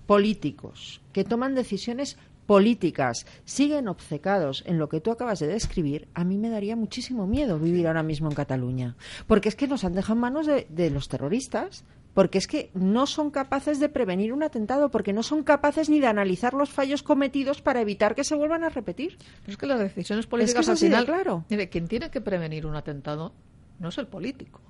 políticos, 0.05 1.01
que 1.11 1.25
toman 1.25 1.55
decisiones 1.55 2.17
políticas, 2.45 3.25
siguen 3.43 3.89
obcecados 3.89 4.63
en 4.65 4.79
lo 4.79 4.87
que 4.87 5.01
tú 5.01 5.11
acabas 5.11 5.39
de 5.39 5.47
describir, 5.47 6.07
a 6.13 6.23
mí 6.23 6.37
me 6.37 6.49
daría 6.49 6.77
muchísimo 6.77 7.27
miedo 7.27 7.59
vivir 7.59 7.85
ahora 7.85 8.01
mismo 8.01 8.29
en 8.29 8.35
Cataluña. 8.35 8.95
Porque 9.27 9.49
es 9.49 9.57
que 9.57 9.67
nos 9.67 9.83
han 9.83 9.91
dejado 9.91 10.13
en 10.13 10.21
manos 10.21 10.47
de, 10.47 10.65
de 10.69 10.89
los 10.89 11.09
terroristas. 11.09 11.83
Porque 12.13 12.37
es 12.37 12.47
que 12.47 12.71
no 12.73 13.07
son 13.07 13.29
capaces 13.29 13.81
de 13.81 13.89
prevenir 13.89 14.31
un 14.31 14.41
atentado, 14.41 14.89
porque 14.89 15.11
no 15.11 15.23
son 15.23 15.43
capaces 15.43 15.89
ni 15.89 15.99
de 15.99 16.07
analizar 16.07 16.53
los 16.53 16.69
fallos 16.69 17.03
cometidos 17.03 17.61
para 17.61 17.81
evitar 17.81 18.15
que 18.15 18.23
se 18.23 18.35
vuelvan 18.35 18.63
a 18.63 18.69
repetir. 18.69 19.17
Pero 19.41 19.51
es 19.51 19.57
que 19.57 19.67
las 19.67 19.79
decisiones 19.79 20.23
Es 20.23 20.27
políticas 20.29 20.55
que 20.55 20.61
es 20.61 20.69
al 20.69 20.77
final, 20.77 21.05
claro. 21.05 21.45
mire, 21.49 21.67
quien 21.69 21.87
tiene 21.89 22.09
que 22.09 22.21
prevenir 22.21 22.65
un 22.65 22.75
atentado 22.75 23.33
no 23.79 23.89
es 23.89 23.97
el 23.99 24.07
político. 24.07 24.61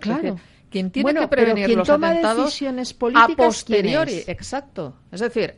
Claro. 0.00 0.22
decir, 0.22 0.40
quien 0.70 0.90
tiene 0.90 1.02
Bueno, 1.04 1.20
que 1.22 1.28
prevenir 1.28 1.70
los 1.76 1.86
toma 1.86 2.08
atentados 2.10 2.44
decisiones 2.46 2.94
políticas, 2.94 3.30
a 3.32 3.36
posteriori, 3.36 4.22
exacto. 4.26 4.96
Es 5.12 5.20
decir, 5.20 5.54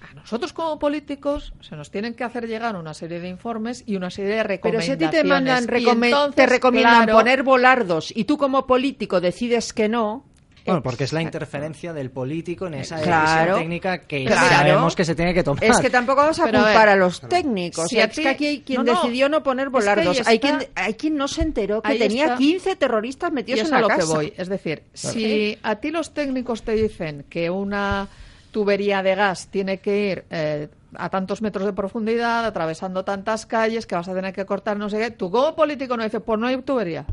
a 0.00 0.14
nosotros 0.14 0.52
como 0.52 0.78
políticos 0.78 1.52
se 1.60 1.76
nos 1.76 1.90
tienen 1.90 2.14
que 2.14 2.24
hacer 2.24 2.46
llegar 2.46 2.76
una 2.76 2.92
serie 2.94 3.20
de 3.20 3.28
informes 3.28 3.82
y 3.86 3.96
una 3.96 4.10
serie 4.10 4.36
de 4.36 4.58
Pero 4.60 4.80
si 4.80 4.92
a 4.92 4.94
recomendaciones. 4.96 5.10
ti 5.10 5.16
te 5.16 5.24
mandan, 5.24 5.66
recome- 5.66 6.06
entonces, 6.06 6.34
te 6.36 6.46
recomiendan 6.46 7.04
claro, 7.04 7.18
poner 7.18 7.42
volardos 7.42 8.12
y 8.14 8.24
tú 8.24 8.36
como 8.36 8.66
político 8.66 9.20
decides 9.20 9.72
que 9.72 9.88
no. 9.88 10.24
Bueno, 10.64 10.82
porque 10.82 11.04
es 11.04 11.12
la 11.12 11.20
interferencia 11.20 11.92
del 11.92 12.10
político 12.10 12.66
en 12.66 12.74
esa 12.74 13.00
Claro. 13.00 13.26
decisión 13.40 13.58
técnica 13.58 13.98
que 13.98 14.24
Claro. 14.24 14.48
sabemos 14.48 14.96
que 14.96 15.04
se 15.04 15.14
tiene 15.14 15.34
que 15.34 15.42
tomar. 15.44 15.62
Es 15.62 15.78
que 15.78 15.90
tampoco 15.90 16.22
vamos 16.22 16.38
a 16.40 16.44
Pero, 16.44 16.58
a 16.60 16.62
culpar 16.64 16.86
ver, 16.86 16.88
a, 16.88 16.96
los 16.96 17.20
técnicos. 17.20 17.88
si 17.88 17.96
O 17.96 17.98
sea, 17.98 18.04
a 18.04 18.06
es 18.08 18.14
ti- 18.16 18.22
que 18.22 18.28
aquí 18.28 18.46
hay 18.46 18.60
quien 18.62 18.84
no, 18.84 18.92
no, 18.92 19.02
decidió 19.02 19.28
no 19.28 19.42
poner 19.42 19.66
es 19.66 19.72
volardos. 19.72 20.26
hay, 20.26 20.38
quien, 20.38 20.66
hay 20.74 20.94
quien 20.94 21.16
no 21.16 21.28
se 21.28 21.42
enteró 21.42 21.82
que 21.82 21.94
tenía 21.98 22.24
está. 22.24 22.36
15 22.38 22.76
terroristas 22.76 23.30
metidos 23.32 23.60
es 23.60 23.68
en 23.68 23.74
a 23.74 23.76
la 23.76 23.82
lo 23.82 23.88
casa. 23.88 24.00
que 24.00 24.06
voy. 24.06 24.32
Es 24.36 24.48
decir, 24.48 24.82
si 24.94 25.58
a 25.62 25.76
ti 25.76 25.90
los 25.90 26.14
técnicos 26.14 26.62
te 26.62 26.72
dicen 26.72 27.24
que 27.28 27.50
una 27.50 28.08
tubería 28.50 29.02
de 29.02 29.14
gas 29.16 29.48
tiene 29.48 29.78
que 29.80 30.10
ir 30.12 30.24
eh, 30.30 30.68
a 30.96 31.10
tantos 31.10 31.42
metros 31.42 31.66
de 31.66 31.72
profundidad, 31.72 32.44
atravesando 32.46 33.04
tantas 33.04 33.46
calles, 33.46 33.84
que 33.84 33.96
vas 33.96 34.08
a 34.08 34.14
tener 34.14 34.32
que 34.32 34.46
cortar 34.46 34.76
no 34.78 34.88
sé 34.88 34.98
qué, 34.98 35.10
tú 35.10 35.30
como 35.30 35.54
político 35.56 35.96
no 35.96 36.04
dices, 36.04 36.22
pues 36.24 36.38
no 36.38 36.46
hay 36.46 36.56
tubería. 36.62 37.04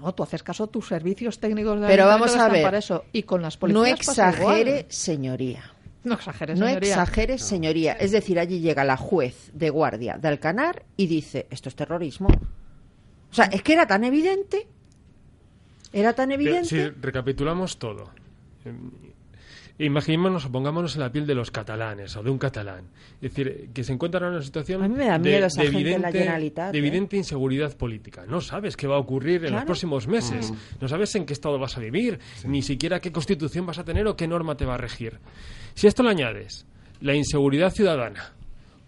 No, 0.00 0.12
tú 0.14 0.22
haces 0.24 0.42
caso 0.42 0.64
a 0.64 0.66
tus 0.66 0.88
servicios 0.88 1.38
técnicos 1.38 1.80
de 1.80 1.86
Pero 1.86 2.06
vamos 2.06 2.36
a 2.36 2.48
ver, 2.48 2.62
para 2.62 2.78
eso. 2.78 3.04
Y 3.12 3.22
con 3.22 3.42
las 3.42 3.54
No 3.56 3.60
policías 3.60 3.98
pasa 4.06 4.28
exagere, 4.30 4.70
igual. 4.70 4.86
señoría. 4.88 5.70
No 6.02 6.14
exageres, 6.14 6.58
No 6.58 6.66
señoría. 6.66 6.88
exageres, 6.90 7.42
señoría. 7.42 7.92
Es 7.94 8.10
decir, 8.10 8.38
allí 8.38 8.60
llega 8.60 8.84
la 8.84 8.96
juez 8.96 9.50
de 9.54 9.70
guardia 9.70 10.18
de 10.18 10.28
Alcanar 10.28 10.82
y 10.96 11.06
dice, 11.06 11.46
esto 11.50 11.68
es 11.68 11.76
terrorismo. 11.76 12.28
O 12.28 13.34
sea, 13.34 13.46
es 13.46 13.62
que 13.62 13.72
era 13.72 13.86
tan 13.86 14.04
evidente. 14.04 14.66
Era 15.92 16.12
tan 16.12 16.32
evidente. 16.32 16.68
Si 16.68 16.88
recapitulamos 17.00 17.78
todo. 17.78 18.10
Imaginémonos 19.76 20.46
o 20.46 20.52
pongámonos 20.52 20.94
en 20.94 21.00
la 21.00 21.10
piel 21.10 21.26
de 21.26 21.34
los 21.34 21.50
catalanes 21.50 22.14
o 22.16 22.22
de 22.22 22.30
un 22.30 22.38
catalán. 22.38 22.86
Es 23.20 23.34
decir, 23.34 23.70
que 23.74 23.82
se 23.82 23.92
encuentran 23.92 24.22
en 24.24 24.34
una 24.34 24.42
situación 24.42 24.84
A 24.84 24.88
mí 24.88 24.94
me 24.94 25.06
da 25.06 25.18
de, 25.18 25.30
miedo 25.30 25.46
esa 25.46 25.62
de 25.62 25.70
gente 25.72 25.98
la 25.98 26.10
¿eh? 26.10 26.52
evidente 26.72 27.16
inseguridad 27.16 27.76
política. 27.76 28.24
No 28.24 28.40
sabes 28.40 28.76
qué 28.76 28.86
va 28.86 28.94
a 28.94 28.98
ocurrir 29.00 29.44
en 29.44 29.52
los 29.52 29.64
próximos 29.64 30.06
meses. 30.06 30.52
Mm. 30.52 30.56
No 30.82 30.88
sabes 30.88 31.12
en 31.16 31.26
qué 31.26 31.32
estado 31.32 31.58
vas 31.58 31.76
a 31.76 31.80
vivir, 31.80 32.20
ni 32.44 32.62
siquiera 32.62 33.00
qué 33.00 33.10
constitución 33.10 33.66
vas 33.66 33.78
a 33.78 33.84
tener 33.84 34.06
o 34.06 34.16
qué 34.16 34.28
norma 34.28 34.56
te 34.56 34.64
va 34.64 34.74
a 34.74 34.78
regir. 34.78 35.18
Si 35.74 35.86
a 35.86 35.88
esto 35.88 36.04
le 36.04 36.10
añades 36.10 36.66
la 37.00 37.14
inseguridad 37.14 37.70
ciudadana, 37.70 38.32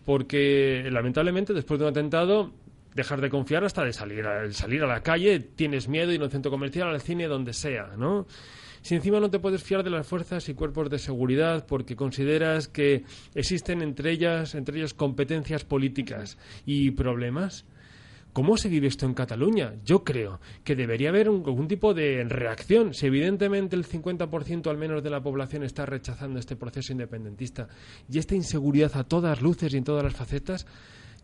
porque 0.04 0.88
lamentablemente 0.90 1.52
después 1.52 1.80
de 1.80 1.86
un 1.86 1.90
atentado 1.90 2.52
dejar 2.94 3.20
de 3.20 3.28
confiar 3.28 3.64
hasta 3.64 3.84
de 3.84 3.92
salir 3.92 4.26
a, 4.26 4.50
salir 4.52 4.82
a 4.82 4.86
la 4.86 5.02
calle, 5.02 5.40
tienes 5.40 5.88
miedo, 5.88 6.12
ir 6.12 6.20
a 6.22 6.24
un 6.24 6.30
centro 6.30 6.50
comercial, 6.50 6.88
al 6.88 7.00
cine, 7.00 7.26
donde 7.26 7.52
sea, 7.52 7.90
¿no? 7.96 8.26
Si 8.86 8.94
encima 8.94 9.18
no 9.18 9.28
te 9.30 9.40
puedes 9.40 9.64
fiar 9.64 9.82
de 9.82 9.90
las 9.90 10.06
fuerzas 10.06 10.48
y 10.48 10.54
cuerpos 10.54 10.88
de 10.88 11.00
seguridad 11.00 11.66
porque 11.66 11.96
consideras 11.96 12.68
que 12.68 13.02
existen 13.34 13.82
entre 13.82 14.12
ellas, 14.12 14.54
entre 14.54 14.78
ellas 14.78 14.94
competencias 14.94 15.64
políticas 15.64 16.38
y 16.64 16.92
problemas, 16.92 17.64
¿Cómo 18.32 18.58
se 18.58 18.68
vive 18.68 18.86
esto 18.86 19.06
en 19.06 19.14
Cataluña? 19.14 19.72
Yo 19.82 20.04
creo 20.04 20.40
que 20.62 20.76
debería 20.76 21.08
haber 21.08 21.30
un- 21.30 21.42
algún 21.46 21.66
tipo 21.68 21.94
de 21.94 22.22
reacción. 22.28 22.92
Si 22.92 23.06
evidentemente 23.06 23.74
el 23.76 23.86
50% 23.86 24.68
al 24.68 24.76
menos 24.76 25.02
de 25.02 25.08
la 25.08 25.22
población 25.22 25.62
está 25.62 25.86
rechazando 25.86 26.38
este 26.38 26.54
proceso 26.54 26.92
independentista 26.92 27.66
y 28.12 28.18
esta 28.18 28.34
inseguridad 28.34 28.94
a 28.94 29.04
todas 29.04 29.40
luces 29.40 29.72
y 29.72 29.78
en 29.78 29.84
todas 29.84 30.04
las 30.04 30.14
facetas, 30.14 30.66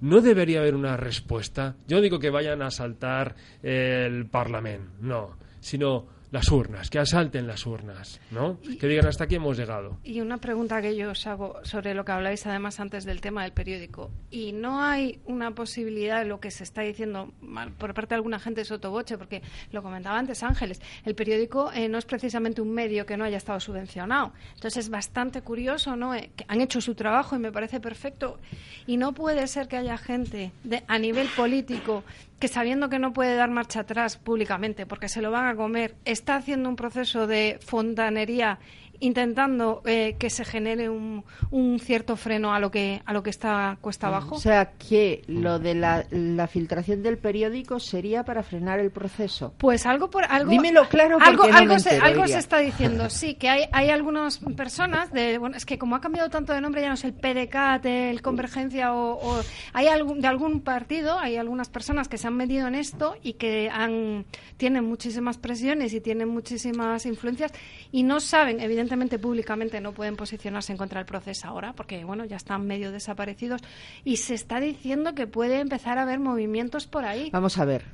¿no 0.01 0.23
debería 0.23 0.61
haber 0.61 0.75
una 0.75 0.97
respuesta? 0.97 1.77
Yo 1.87 2.01
digo 2.01 2.19
que 2.19 2.31
vayan 2.31 2.63
a 2.63 2.69
asaltar 2.69 3.37
el 3.63 4.25
Parlamento, 4.31 4.91
no, 5.03 5.37
sino 5.61 6.07
las 6.33 6.51
urnas, 6.51 6.89
que 6.89 6.99
asalten 6.99 7.47
las 7.47 7.67
urnas, 7.67 8.19
¿no? 8.31 8.59
Que 8.81 8.89
digan 8.89 9.07
hasta 9.07 9.25
aquí 9.25 9.35
hemos 9.35 9.59
llegado. 9.59 9.99
Y 10.03 10.23
una 10.23 10.39
pregunta 10.39 10.81
que 10.81 10.97
yo 10.97 11.11
os 11.11 11.27
hago 11.27 11.61
sobre 11.63 11.93
lo 11.93 12.07
que 12.07 12.13
habláis 12.13 12.47
además 12.47 12.81
antes 12.81 13.05
del 13.05 13.21
tema 13.21 13.43
del 13.43 13.53
periódico. 13.53 14.11
¿Y 14.31 14.53
no 14.53 14.83
hay 14.83 15.21
una 15.27 15.55
posibilidad 15.55 16.21
de 16.21 16.25
lo 16.25 16.41
que 16.41 16.51
se 16.51 16.65
está 16.65 16.81
diciendo 16.81 17.35
mal 17.43 17.73
por 17.73 17.93
parte 17.93 18.15
de 18.15 18.17
alguna 18.17 18.39
gente 18.39 18.63
de 18.63 18.65
sotoboche? 18.65 19.19
Porque 19.19 19.43
lo 19.73 19.83
comentaba 19.83 20.19
antes 20.19 20.43
Ángeles, 20.43 20.81
el 21.05 21.15
periódico 21.15 21.71
eh, 21.71 21.89
no 21.91 21.99
es 21.99 22.07
precisamente 22.07 22.63
un 22.63 22.73
medio 22.73 23.05
que 23.05 23.19
no 23.19 23.25
haya 23.25 23.37
estado 23.37 23.61
subvencionado. 23.61 24.33
Entonces 24.55 24.87
es 24.87 24.91
bastante 24.91 25.43
curioso, 25.43 25.97
¿no? 25.97 26.15
Eh, 26.15 26.31
que 26.35 26.47
han 26.49 26.63
hecho 26.63 26.81
su 26.81 26.95
trabajo 26.95 27.37
y 27.37 27.41
me 27.41 27.53
parece 27.53 27.79
perfecto. 27.79 28.39
Y 28.87 28.97
no 28.97 29.13
puede 29.13 29.47
ser 29.49 29.69
que 29.69 29.77
haya 29.77 29.99
gente 29.99 30.51
de, 30.65 30.83
a 30.89 30.99
nivel 30.99 31.29
político 31.37 32.05
que 32.43 32.49
sabiendo 32.49 32.89
que 32.89 32.99
no 32.99 33.13
puede 33.13 33.37
dar 33.37 33.53
marcha 33.53 33.83
atrás 33.83 34.17
públicamente 34.17 34.85
porque 34.85 35.09
se 35.09 35.23
lo 35.23 35.31
van 35.31 35.47
a 35.47 35.55
comer, 35.55 35.95
está 36.05 36.35
haciendo 36.35 36.69
un 36.69 36.75
proceso 36.75 37.29
de 37.29 37.61
fontanería 37.65 38.59
intentando 39.03 39.83
eh, 39.85 40.17
que 40.19 40.31
se 40.31 40.45
genere 40.45 40.89
un, 40.89 41.25
un 41.51 41.79
cierto 41.79 42.17
freno 42.17 42.55
a 42.55 42.61
lo 42.61 42.71
que 42.71 43.03
a 43.05 43.13
lo 43.13 43.23
que 43.23 43.31
está 43.31 43.77
cuesta 43.81 44.07
abajo. 44.07 44.37
O 44.37 44.41
sea, 44.41 44.73
que 44.73 45.23
lo 45.27 45.59
de 45.59 45.75
la, 45.75 46.07
la 46.11 46.47
filtración 46.47 47.03
del 47.03 47.19
periódico 47.19 47.79
sería 47.81 48.25
para 48.25 48.43
frenar 48.43 48.79
el 48.81 48.91
proceso. 48.91 49.53
Pues 49.59 49.85
algo 49.87 50.09
por 50.11 50.25
algo. 50.25 50.51
Dímelo 50.51 50.89
claro 50.89 51.19
algo, 51.21 51.47
no 51.47 51.55
algo 51.57 51.75
me 51.75 51.81
se, 51.81 51.91
entero, 51.97 52.07
algo 52.07 52.27
se 52.27 52.39
está 52.39 52.59
diciendo, 52.71 53.11
sí, 53.11 53.35
que 53.35 53.49
hay, 53.49 53.65
hay 53.73 53.91
algunas 53.91 54.39
personas 54.57 55.13
de 55.13 55.39
bueno, 55.39 55.57
es 55.57 55.67
que 55.67 55.79
como 55.79 55.97
ha 55.97 56.01
cambiado 56.01 56.31
tanto 56.31 56.53
de 56.53 56.61
nombre 56.61 56.81
ya 56.81 56.89
no 56.89 56.95
es 56.95 57.05
el 57.05 57.13
PDCAT, 57.15 57.85
el 57.87 58.23
Convergencia 58.23 58.95
o, 58.95 59.15
o- 59.15 59.43
hay 59.73 59.89
algún, 59.89 60.21
de 60.21 60.29
algún 60.29 60.61
partido, 60.61 61.19
hay 61.19 61.37
algunas 61.37 61.69
personas 61.69 62.09
que 62.09 62.19
se 62.19 62.29
han 62.29 62.37
metido 62.37 62.69
en 62.69 62.77
esto 62.77 63.17
y 63.23 63.33
que 63.35 63.69
han 63.69 64.25
tienen 64.57 64.85
muchísimas 64.85 65.39
presiones 65.39 65.93
y 65.93 66.01
tienen 66.01 66.29
muchísimas 66.29 67.05
influencias 67.07 67.53
y 67.91 68.05
no 68.05 68.21
saben, 68.21 68.61
evidentemente 68.61 68.92
públicamente 69.19 69.81
no 69.81 69.93
pueden 69.93 70.17
posicionarse 70.17 70.73
en 70.73 70.79
contra 70.79 71.01
del 71.01 71.07
proceso 71.07 71.49
ahora 71.49 71.73
porque 71.73 72.05
bueno, 72.05 72.25
ya 72.25 72.37
están 72.37 72.67
medio 72.67 72.93
desaparecidos 72.93 73.61
y 74.05 74.19
se 74.19 74.35
está 74.35 74.61
diciendo 74.61 75.15
que 75.15 75.27
puede 75.27 75.61
empezar 75.61 75.99
a 75.99 76.03
haber 76.03 76.21
movimientos 76.21 76.87
por 76.87 77.05
ahí. 77.05 77.31
Vamos 77.31 77.59
a 77.59 77.65
ver. 77.65 77.85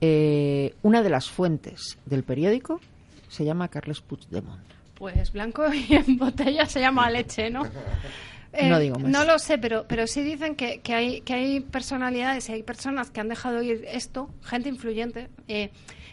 Eh, 0.00 0.74
una 0.82 1.02
de 1.02 1.10
las 1.10 1.30
fuentes 1.30 1.98
del 2.06 2.24
periódico 2.24 2.80
se 3.28 3.44
llama 3.44 3.68
Carles 3.68 4.00
Puigdemont. 4.00 4.62
Pues 4.94 5.32
blanco 5.32 5.72
y 5.72 5.94
en 5.94 6.18
botella 6.18 6.66
se 6.66 6.80
llama 6.80 7.10
leche, 7.10 7.50
¿no? 7.50 7.62
Eh, 8.52 8.68
No 8.68 8.78
digo 8.78 8.98
más. 8.98 9.10
No 9.10 9.24
lo 9.24 9.38
sé, 9.38 9.58
pero, 9.58 9.86
pero 9.88 10.06
sí 10.06 10.22
dicen 10.22 10.54
que, 10.56 10.80
que, 10.80 10.94
hay, 10.94 11.20
que 11.22 11.34
hay 11.34 11.60
personalidades 11.60 12.48
y 12.48 12.52
hay 12.52 12.62
personas 12.62 13.10
que 13.10 13.20
han 13.20 13.28
dejado 13.28 13.58
oír 13.58 13.84
esto, 13.88 14.28
gente 14.42 14.68
influyente, 14.68 15.28
eh, 15.48 15.70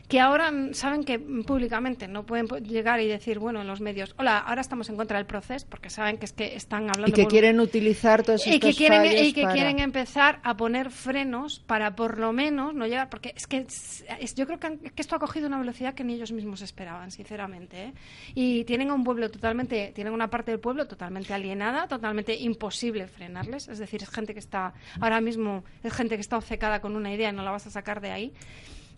que 0.08 0.20
ahora 0.20 0.52
saben 0.72 1.04
que 1.04 1.20
públicamente 1.20 2.08
no 2.08 2.26
pueden 2.26 2.48
llegar 2.66 3.00
y 3.00 3.08
decir, 3.08 3.38
bueno, 3.38 3.62
en 3.62 3.68
los 3.68 3.80
medios, 3.80 4.16
hola, 4.18 4.40
ahora 4.40 4.62
estamos 4.62 4.90
en 4.90 4.96
contra 4.96 5.18
del 5.20 5.28
proceso, 5.28 5.68
porque 5.70 5.92
saben 5.92 6.18
que 6.18 6.26
es 6.26 6.34
que 6.34 6.56
están 6.56 6.90
hablando... 6.90 7.10
Y 7.10 7.12
que 7.12 7.22
por- 7.24 7.32
quieren 7.32 7.60
utilizar 7.60 8.24
todos 8.24 8.48
y 8.48 8.60
que 8.60 8.74
quieren 8.74 9.06
y 9.06 9.34
que 9.34 9.44
para- 9.44 9.54
quieren 9.54 9.78
empezar 9.78 10.40
a 10.42 10.58
poner 10.58 10.90
frenos 10.90 11.60
para 11.60 11.96
por 11.96 12.18
lo 12.18 12.34
menos 12.34 12.74
no 12.74 12.88
llegar 12.88 13.08
porque 13.12 13.34
es 13.36 13.46
que 13.46 13.58
es- 13.58 14.04
es- 14.20 14.34
yo 14.34 14.48
creo 14.48 14.60
que, 14.60 14.66
han- 14.66 14.80
que 14.80 15.00
esto 15.00 15.16
ha 15.16 15.20
cogido 15.20 15.46
una 15.46 15.60
velocidad 15.60 15.94
que 15.94 16.04
ni 16.04 16.16
ellos 16.16 16.32
mismos 16.32 16.64
esperaban 16.64 17.12
sinceramente 17.12 17.84
¿eh? 17.84 17.94
y 18.34 18.64
tienen 18.64 18.90
a 18.90 18.96
un 18.96 19.04
pueblo 19.04 19.30
totalmente 19.30 19.92
tienen 19.94 20.12
una 20.14 20.32
parte 20.32 20.50
del 20.50 20.60
pueblo 20.60 20.88
totalmente 20.88 21.36
alienada 21.36 21.88
totalmente 21.88 22.29
imposible 22.36 23.08
frenarles 23.08 23.68
es 23.68 23.80
decir 23.80 24.04
es 24.04 24.10
gente 24.10 24.34
que 24.34 24.40
está 24.40 24.74
ahora 25.00 25.22
mismo 25.22 25.64
es 25.84 25.94
gente 25.94 26.16
que 26.16 26.22
está 26.22 26.38
obcecada 26.38 26.82
con 26.82 26.96
una 26.96 27.14
idea 27.14 27.30
y 27.30 27.34
no 27.34 27.44
la 27.44 27.52
vas 27.52 27.68
a 27.68 27.72
sacar 27.72 28.02
de 28.02 28.12
ahí 28.12 28.34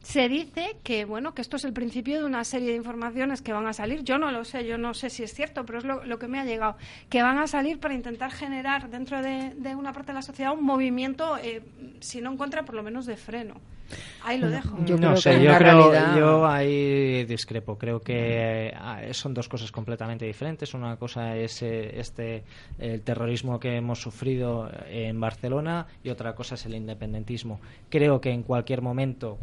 se 0.02 0.28
dice 0.28 0.78
que 0.84 1.06
bueno 1.06 1.34
que 1.34 1.41
esto 1.41 1.58
es 1.58 1.64
el 1.64 1.74
principio 1.74 2.20
de 2.20 2.26
una 2.26 2.44
serie 2.44 2.72
de 2.72 2.76
informaciones 2.76 3.41
que 3.41 3.53
van 3.53 3.68
a 3.68 3.74
salir. 3.74 4.03
Yo 4.03 4.18
no 4.18 4.32
lo 4.32 4.44
sé, 4.44 4.66
yo 4.66 4.78
no 4.78 4.94
sé 4.94 5.10
si 5.10 5.24
es 5.24 5.34
cierto, 5.34 5.64
pero 5.64 5.78
es 5.78 5.86
lo, 5.86 6.20
que 6.20 6.28
me 6.28 6.40
ha 6.40 6.45
llegado. 6.45 6.76
Que 7.10 7.22
van 7.22 7.38
a 7.38 7.45
salir 7.45 7.80
para 7.80 7.94
intentar 7.94 8.32
generar 8.32 8.90
dentro 8.90 9.22
de, 9.22 9.53
de 9.56 9.76
una 9.76 9.94
parte 9.94 10.08
de 10.08 10.16
la 10.16 10.22
sociedad 10.24 10.53
un 10.53 10.66
movimiento, 10.66 11.38
eh, 11.38 11.62
si 11.99 12.20
no 12.20 12.32
en 12.32 12.38
contra, 12.38 12.64
por 12.64 12.76
lo 12.76 12.84
menos 12.84 13.06
de 13.06 13.16
freno. 13.16 13.62
Ahí 14.24 14.38
lo 14.40 14.50
dejo. 14.50 14.78
no 14.78 14.86
creo 14.98 15.18
sé, 15.18 15.32
que 15.38 15.44
yo 15.44 15.58
creo, 15.58 15.92
realidad- 15.92 16.18
yo 16.18 16.46
ahí 16.48 17.26
discrepo. 17.26 17.78
Creo 17.78 18.00
que 18.02 18.74
ah, 18.78 19.02
son 19.12 19.34
dos 19.34 19.50
cosas 19.50 19.72
completamente 19.72 20.26
diferentes. 20.26 20.74
Una 20.74 20.96
cosa 20.98 21.36
es 21.38 21.62
eh, 21.64 22.00
este 22.00 22.44
el 22.80 23.02
terrorismo 23.02 23.60
que 23.60 23.76
hemos 23.78 24.02
sufrido 24.02 24.70
en 24.90 25.20
Barcelona 25.20 25.88
y 26.04 26.10
otra 26.10 26.36
cosa 26.36 26.56
es 26.56 26.66
el 26.66 26.76
independentismo. 26.76 27.60
Creo 27.90 28.22
que 28.22 28.32
en 28.32 28.44
cualquier 28.44 28.82
momento, 28.82 29.38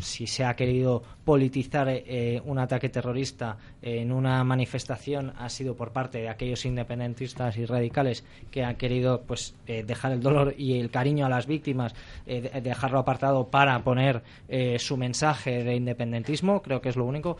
si 0.00 0.26
se 0.26 0.44
ha 0.44 0.54
querido 0.56 1.02
politizar 1.24 1.88
eh, 1.90 2.40
un 2.44 2.58
ataque 2.58 2.88
terrorista 2.88 3.56
en 3.82 4.12
una 4.12 4.42
manifestación, 4.44 5.32
ha 5.38 5.48
sido 5.48 5.74
por 5.76 5.92
parte 5.92 6.18
de 6.18 6.28
aquellos 6.28 6.64
independentistas 6.64 7.56
y 7.58 7.66
radicales 7.66 8.24
que 8.50 8.64
han 8.64 8.76
querido 8.76 9.22
pues 9.26 9.54
eh, 9.66 9.82
dejar 9.84 10.12
el 10.12 10.20
dolor 10.20 10.54
y 10.56 10.78
el 10.78 10.90
cariño 10.90 11.26
a 11.26 11.28
las 11.28 11.46
víctimas, 11.46 11.94
eh, 12.26 12.40
de- 12.52 12.60
dejarlo 12.60 12.98
apartado 12.98 13.48
para 13.48 13.78
poner 13.92 14.22
eh, 14.48 14.78
su 14.78 14.96
mensaje 14.96 15.64
de 15.64 15.76
independentismo, 15.76 16.62
creo 16.62 16.80
que 16.80 16.88
es 16.88 16.96
lo 16.96 17.04
único. 17.04 17.36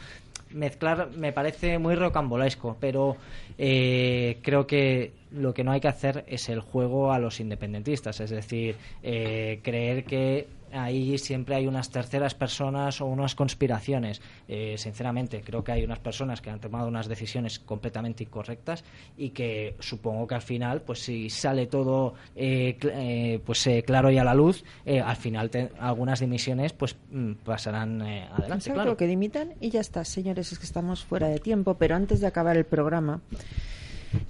Mezclar 0.50 1.08
me 1.16 1.32
parece 1.32 1.78
muy 1.78 1.94
rocambolesco, 1.94 2.76
pero 2.78 3.16
eh, 3.56 4.36
creo 4.42 4.66
que 4.66 5.12
lo 5.30 5.54
que 5.54 5.64
no 5.64 5.72
hay 5.72 5.80
que 5.80 5.88
hacer 5.88 6.26
es 6.28 6.50
el 6.50 6.60
juego 6.60 7.10
a 7.10 7.18
los 7.18 7.40
independentistas, 7.40 8.20
es 8.20 8.28
decir, 8.28 8.76
eh, 9.02 9.60
creer 9.62 10.04
que 10.04 10.46
ahí 10.72 11.18
siempre 11.18 11.54
hay 11.54 11.66
unas 11.66 11.90
terceras 11.90 12.34
personas 12.34 13.00
o 13.00 13.06
unas 13.06 13.34
conspiraciones. 13.34 14.20
Eh, 14.48 14.76
sinceramente, 14.78 15.42
creo 15.42 15.62
que 15.64 15.72
hay 15.72 15.84
unas 15.84 15.98
personas 15.98 16.40
que 16.40 16.50
han 16.50 16.60
tomado 16.60 16.88
unas 16.88 17.08
decisiones 17.08 17.58
completamente 17.58 18.24
incorrectas 18.24 18.84
y 19.16 19.30
que 19.30 19.76
supongo 19.80 20.26
que 20.26 20.34
al 20.34 20.42
final, 20.42 20.82
pues 20.82 21.00
si 21.00 21.30
sale 21.30 21.66
todo 21.66 22.14
eh, 22.36 22.76
cl- 22.80 22.92
eh, 22.94 23.40
pues 23.44 23.66
eh, 23.66 23.82
claro 23.86 24.10
y 24.10 24.18
a 24.18 24.24
la 24.24 24.34
luz, 24.34 24.64
eh, 24.84 25.00
al 25.00 25.16
final 25.16 25.50
te- 25.50 25.70
algunas 25.78 26.20
dimisiones 26.20 26.72
pues 26.72 26.96
mm, 27.10 27.32
pasarán 27.44 28.02
eh, 28.02 28.24
adelante. 28.30 28.54
Exacto, 28.54 28.72
Claro. 28.74 28.96
que 28.96 29.06
dimitan 29.06 29.54
y 29.60 29.70
ya 29.70 29.80
está, 29.80 30.04
señores, 30.04 30.52
es 30.52 30.58
que 30.58 30.64
estamos 30.66 31.04
fuera 31.04 31.28
de 31.28 31.38
tiempo, 31.38 31.74
pero 31.74 31.94
antes 31.96 32.20
de 32.20 32.26
acabar 32.26 32.56
el 32.56 32.64
programa, 32.64 33.20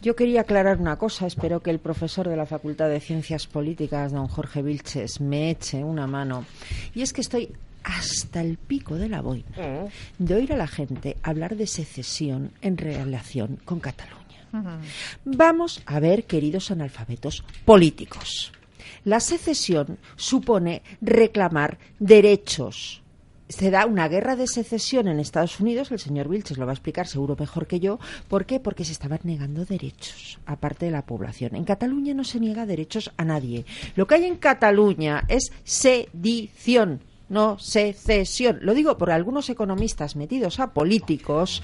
yo 0.01 0.17
quería 0.17 0.43
aclarar 0.43 0.79
una 0.79 0.97
cosa, 0.97 1.27
espero 1.27 1.61
que 1.61 1.71
el 1.71 1.79
profesor 1.79 2.29
de 2.29 2.37
la 2.37 2.47
Facultad 2.47 2.89
de 2.89 3.01
Ciencias 3.01 3.47
Políticas, 3.47 4.13
don 4.13 4.29
Jorge 4.29 4.63
Vilches, 4.63 5.21
me 5.21 5.51
eche 5.51 5.83
una 5.85 6.07
mano, 6.07 6.45
y 6.95 7.03
es 7.03 7.13
que 7.13 7.21
estoy 7.21 7.51
hasta 7.85 8.41
el 8.41 8.59
pico 8.59 8.97
de 8.97 9.09
la 9.09 9.21
boina 9.21 9.91
de 10.19 10.35
oír 10.35 10.53
a 10.53 10.57
la 10.57 10.69
gente 10.69 11.17
hablar 11.23 11.57
de 11.57 11.67
secesión 11.67 12.53
en 12.61 12.77
relación 12.77 13.59
con 13.65 13.81
Cataluña. 13.81 14.21
Vamos 15.25 15.83
a 15.87 15.99
ver, 15.99 16.25
queridos 16.25 16.71
analfabetos 16.71 17.43
políticos. 17.65 18.53
La 19.05 19.19
secesión 19.19 19.99
supone 20.17 20.83
reclamar 21.01 21.79
derechos 21.99 23.02
se 23.53 23.71
da 23.71 23.87
una 23.87 24.09
guerra 24.09 24.35
de 24.35 24.47
secesión 24.47 25.09
en 25.09 25.21
Estados 25.21 25.61
Unidos, 25.61 25.93
el 25.93 25.99
señor 25.99 26.29
Vilches 26.29 26.57
lo 26.57 26.65
va 26.65 26.73
a 26.73 26.75
explicar 26.75 27.07
seguro 27.07 27.37
mejor 27.39 27.67
que 27.67 27.81
yo, 27.81 27.99
¿por 28.29 28.47
qué? 28.47 28.61
Porque 28.61 28.85
se 28.85 28.93
estaban 28.93 29.21
negando 29.25 29.65
derechos 29.65 30.39
a 30.47 30.57
parte 30.57 30.87
de 30.87 30.93
la 30.93 31.05
población. 31.05 31.55
En 31.55 31.65
Cataluña 31.65 32.15
no 32.15 32.25
se 32.25 32.41
niega 32.41 32.67
derechos 32.67 33.13
a 33.17 33.25
nadie. 33.25 33.65
Lo 33.95 34.07
que 34.07 34.15
hay 34.15 34.25
en 34.25 34.37
Cataluña 34.37 35.25
es 35.29 35.53
sedición 35.65 37.01
no 37.33 37.59
secesión. 37.59 38.59
Lo 38.61 38.75
digo 38.75 38.99
por 38.99 39.11
algunos 39.11 39.49
economistas 39.49 40.17
metidos 40.17 40.61
a 40.61 40.73
políticos 40.73 41.63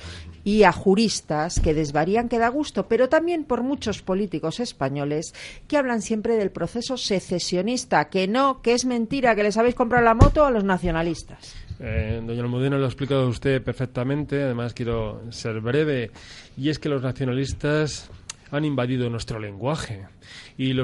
y 0.48 0.64
a 0.64 0.72
juristas 0.72 1.60
que 1.60 1.74
desvarían 1.74 2.30
que 2.30 2.38
da 2.38 2.48
gusto, 2.48 2.88
pero 2.88 3.10
también 3.10 3.44
por 3.44 3.62
muchos 3.62 4.00
políticos 4.00 4.60
españoles 4.60 5.34
que 5.66 5.76
hablan 5.76 6.00
siempre 6.00 6.36
del 6.36 6.50
proceso 6.50 6.96
secesionista, 6.96 8.08
que 8.08 8.26
no, 8.28 8.62
que 8.62 8.72
es 8.72 8.86
mentira, 8.86 9.36
que 9.36 9.42
les 9.42 9.58
habéis 9.58 9.74
comprado 9.74 10.06
la 10.06 10.14
moto 10.14 10.46
a 10.46 10.50
los 10.50 10.64
nacionalistas. 10.64 11.54
Eh, 11.80 12.22
doña 12.24 12.40
Almudena 12.40 12.78
lo 12.78 12.86
ha 12.86 12.88
explicado 12.88 13.28
usted 13.28 13.62
perfectamente, 13.62 14.42
además 14.42 14.72
quiero 14.72 15.20
ser 15.30 15.60
breve, 15.60 16.12
y 16.56 16.70
es 16.70 16.78
que 16.78 16.88
los 16.88 17.02
nacionalistas 17.02 18.10
han 18.50 18.64
invadido 18.64 19.08
nuestro 19.10 19.38
lenguaje 19.38 20.06
y 20.56 20.72
lo 20.72 20.82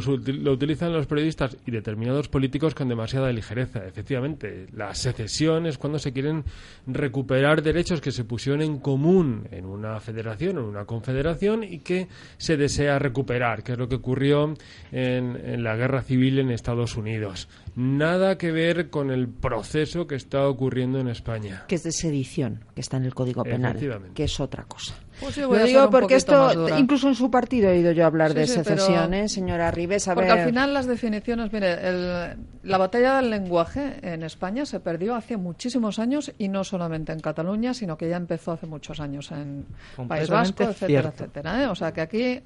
utilizan 0.53 0.93
los 0.93 1.07
periodistas 1.07 1.57
y 1.67 1.71
determinados 1.71 2.29
políticos 2.29 2.75
con 2.75 2.89
demasiada 2.89 3.33
ligereza. 3.33 3.85
Efectivamente, 3.87 4.67
la 4.73 4.95
secesión 4.95 5.67
es 5.67 5.79
cuando 5.79 5.99
se 5.99 6.13
quieren 6.13 6.45
recuperar 6.87 7.63
derechos 7.63 8.01
que 8.01 8.13
se 8.13 8.25
pusieron 8.25 8.63
en 8.63 8.79
común 8.79 9.49
en 9.51 9.67
una 9.67 9.99
federación, 10.01 10.59
en 10.59 10.65
una 10.65 10.85
confederación 10.85 11.65
y 11.65 11.81
que 11.81 12.09
se 12.37 12.57
desea 12.57 12.99
recuperar, 12.99 13.63
que 13.63 13.73
es 13.73 13.79
lo 13.79 13.89
que 13.89 13.97
ocurrió 13.97 14.55
en, 14.93 15.37
en 15.37 15.65
la 15.65 15.77
guerra 15.77 16.03
civil 16.03 16.39
en 16.39 16.51
Estados 16.51 16.97
Unidos. 16.97 17.49
Nada 17.77 18.39
que 18.39 18.53
ver 18.53 18.91
con 18.91 19.11
el 19.11 19.29
proceso 19.29 20.07
que 20.07 20.15
está 20.15 20.47
ocurriendo 20.49 21.01
en 21.01 21.09
España. 21.09 21.65
Que 21.67 21.75
es 21.75 21.83
de 21.83 21.93
sedición, 21.93 22.65
que 22.75 22.81
está 22.81 22.97
en 22.97 23.05
el 23.05 23.15
Código 23.15 23.43
Penal, 23.43 23.79
que 24.15 24.25
es 24.25 24.41
otra 24.41 24.65
cosa. 24.65 24.95
Pues 25.21 25.37
Lo 25.37 25.65
digo 25.65 25.91
porque 25.91 26.17
esto, 26.17 26.69
incluso 26.77 27.09
en 27.09 27.15
su 27.15 27.31
partido 27.31 27.69
he 27.69 27.75
oído 27.75 27.93
yo 27.93 28.05
hablar 28.05 28.35
de 28.35 28.47
secesión, 28.47 29.15
¿eh, 29.15 29.29
señora 29.29 29.71
Ribes. 29.71 30.09
porque 30.13 30.31
al 30.31 30.47
final 30.47 30.75
las 30.75 30.87
definiciones, 30.87 31.53
mire, 31.53 32.37
la 32.63 32.79
batalla 32.79 33.17
del 33.17 33.31
lenguaje 33.31 33.95
en 34.03 34.23
España 34.23 34.67
se 34.67 34.81
perdió 34.81 35.15
hace 35.15 35.37
muchísimos 35.37 35.99
años 35.99 36.33
y 36.39 36.49
no 36.49 36.65
solamente 36.65 37.13
en 37.13 37.21
Cataluña, 37.21 37.75
sino 37.75 37.97
que 37.97 38.09
ya 38.09 38.17
empezó 38.17 38.53
hace 38.53 38.67
muchos 38.67 39.01
años 39.01 39.31
en 39.31 39.67
País 40.09 40.29
Vasco, 40.29 40.65
etcétera, 40.65 41.13
etcétera. 41.15 41.63
¿eh? 41.63 41.67
O 41.67 41.75
sea 41.75 41.93
que 41.93 42.01
aquí 42.01 42.43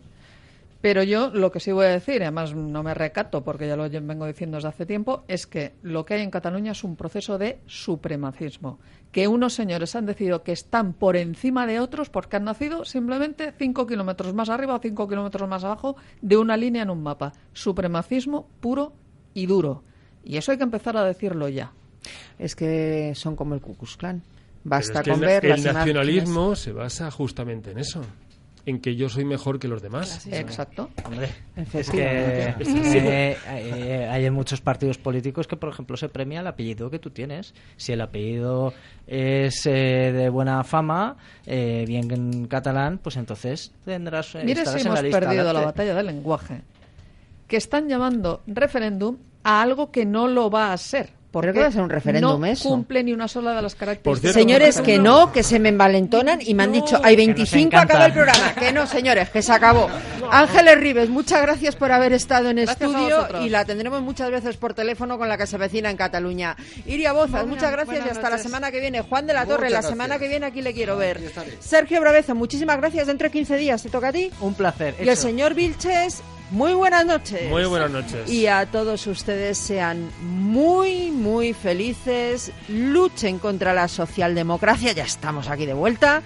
pero 0.80 1.02
yo 1.02 1.30
lo 1.30 1.50
que 1.50 1.58
sí 1.58 1.72
voy 1.72 1.86
a 1.86 1.90
decir, 1.90 2.22
además 2.22 2.54
no 2.54 2.82
me 2.82 2.94
recato 2.94 3.42
porque 3.42 3.66
ya 3.66 3.76
lo 3.76 3.88
vengo 3.90 4.26
diciendo 4.26 4.58
desde 4.58 4.68
hace 4.68 4.86
tiempo, 4.86 5.24
es 5.26 5.46
que 5.46 5.72
lo 5.82 6.04
que 6.04 6.14
hay 6.14 6.22
en 6.22 6.30
Cataluña 6.30 6.72
es 6.72 6.84
un 6.84 6.94
proceso 6.94 7.36
de 7.36 7.58
supremacismo. 7.66 8.78
Que 9.12 9.26
unos 9.28 9.54
señores 9.54 9.96
han 9.96 10.06
decidido 10.06 10.42
que 10.42 10.52
están 10.52 10.92
por 10.92 11.16
encima 11.16 11.66
de 11.66 11.80
otros 11.80 12.10
porque 12.10 12.36
han 12.36 12.44
nacido 12.44 12.84
simplemente 12.84 13.52
cinco 13.58 13.86
kilómetros 13.86 14.34
más 14.34 14.48
arriba 14.50 14.74
o 14.74 14.80
cinco 14.80 15.08
kilómetros 15.08 15.48
más 15.48 15.64
abajo 15.64 15.96
de 16.20 16.36
una 16.36 16.56
línea 16.56 16.82
en 16.82 16.90
un 16.90 17.02
mapa. 17.02 17.32
Supremacismo 17.52 18.48
puro 18.60 18.92
y 19.34 19.46
duro. 19.46 19.82
Y 20.24 20.36
eso 20.36 20.52
hay 20.52 20.58
que 20.58 20.64
empezar 20.64 20.96
a 20.96 21.04
decirlo 21.04 21.48
ya. 21.48 21.72
Es 22.38 22.54
que 22.54 23.12
son 23.14 23.34
como 23.34 23.54
el 23.54 23.60
Ku 23.60 23.76
Klux 23.76 23.96
Klan. 23.96 24.22
Basta 24.64 25.02
con 25.02 25.14
el, 25.14 25.20
ver 25.20 25.46
el 25.46 25.64
nacionalismo 25.64 26.54
se 26.54 26.72
basa 26.72 27.10
justamente 27.10 27.70
en 27.70 27.78
eso 27.78 28.02
en 28.68 28.80
que 28.80 28.96
yo 28.96 29.08
soy 29.08 29.24
mejor 29.24 29.58
que 29.58 29.66
los 29.66 29.80
demás. 29.80 30.26
Exacto. 30.30 30.90
Hombre, 31.04 31.30
es 31.72 31.90
que 31.90 32.02
eh, 32.02 33.36
eh, 33.46 34.08
hay 34.10 34.26
en 34.26 34.34
muchos 34.34 34.60
partidos 34.60 34.98
políticos 34.98 35.46
que, 35.46 35.56
por 35.56 35.70
ejemplo, 35.70 35.96
se 35.96 36.10
premia 36.10 36.40
el 36.40 36.46
apellido 36.46 36.90
que 36.90 36.98
tú 36.98 37.08
tienes. 37.08 37.54
Si 37.78 37.92
el 37.92 38.00
apellido 38.02 38.74
es 39.06 39.64
eh, 39.64 40.12
de 40.12 40.28
buena 40.28 40.62
fama, 40.64 41.16
bien 41.46 42.10
en 42.10 42.46
catalán, 42.46 42.98
pues 42.98 43.16
entonces 43.16 43.72
tendrás. 43.86 44.34
Mire 44.44 44.66
si 44.66 44.80
hemos 44.80 45.00
perdido 45.00 45.50
la 45.52 45.60
batalla 45.62 45.94
del 45.94 46.06
lenguaje. 46.06 46.60
Que 47.46 47.56
están 47.56 47.88
llamando 47.88 48.42
referéndum 48.46 49.16
a 49.44 49.62
algo 49.62 49.90
que 49.90 50.04
no 50.04 50.28
lo 50.28 50.50
va 50.50 50.74
a 50.74 50.76
ser. 50.76 51.17
¿Por 51.30 51.52
qué 51.52 51.60
va 51.60 51.66
a 51.66 51.70
ser 51.70 51.82
un 51.82 51.90
referéndum 51.90 52.40
no 52.40 52.54
cumple 52.62 53.04
ni 53.04 53.12
una 53.12 53.28
sola 53.28 53.54
de 53.54 53.60
las 53.60 53.74
características. 53.74 54.34
señores, 54.34 54.80
que 54.80 54.98
no, 54.98 55.30
que 55.30 55.42
se 55.42 55.58
me 55.58 55.68
envalentonan 55.68 56.40
y 56.40 56.54
me 56.54 56.62
han 56.62 56.72
dicho, 56.72 56.98
hay 57.02 57.16
25, 57.16 57.76
acaba 57.76 58.06
el 58.06 58.12
programa. 58.12 58.54
Que 58.54 58.72
no, 58.72 58.86
señores, 58.86 59.28
que 59.28 59.42
se 59.42 59.52
acabó. 59.52 59.88
Ángeles 60.30 60.78
Rives, 60.78 61.10
muchas 61.10 61.42
gracias 61.42 61.76
por 61.76 61.92
haber 61.92 62.12
estado 62.12 62.48
en 62.48 62.58
estudio 62.58 63.26
y 63.42 63.50
la 63.50 63.64
tendremos 63.64 64.00
muchas 64.02 64.30
veces 64.30 64.56
por 64.56 64.72
teléfono 64.72 65.18
con 65.18 65.28
la 65.28 65.36
que 65.36 65.46
se 65.46 65.58
vecina 65.58 65.90
en 65.90 65.96
Cataluña. 65.96 66.56
Iria 66.86 67.12
Bozas, 67.12 67.46
muchas 67.46 67.72
gracias 67.72 68.06
y 68.06 68.08
hasta 68.08 68.30
la 68.30 68.38
semana 68.38 68.70
que 68.70 68.80
viene. 68.80 69.02
Juan 69.02 69.26
de 69.26 69.34
la 69.34 69.44
Torre, 69.44 69.68
la 69.70 69.82
semana 69.82 70.18
que 70.18 70.28
viene 70.28 70.46
aquí 70.46 70.62
le 70.62 70.72
quiero 70.72 70.96
ver. 70.96 71.20
Sergio 71.60 72.00
Bravezo, 72.00 72.34
muchísimas 72.34 72.78
gracias. 72.78 73.06
Dentro 73.06 73.26
de 73.26 73.32
15 73.32 73.56
días 73.56 73.82
te 73.82 73.90
toca 73.90 74.08
a 74.08 74.12
ti. 74.12 74.30
Un 74.40 74.54
placer. 74.54 74.94
Y 74.98 75.08
el 75.08 75.16
señor 75.16 75.54
Vilches, 75.54 76.22
muy 76.50 76.74
buenas 76.74 77.04
noches. 77.04 77.48
Muy 77.50 77.64
buenas 77.64 77.90
noches. 77.90 78.30
Y 78.30 78.46
a 78.46 78.66
todos 78.66 79.06
ustedes 79.06 79.58
sean 79.58 80.10
muy, 80.22 81.10
muy 81.10 81.52
felices. 81.52 82.52
Luchen 82.68 83.38
contra 83.38 83.74
la 83.74 83.88
socialdemocracia. 83.88 84.92
Ya 84.92 85.04
estamos 85.04 85.48
aquí 85.48 85.66
de 85.66 85.74
vuelta. 85.74 86.22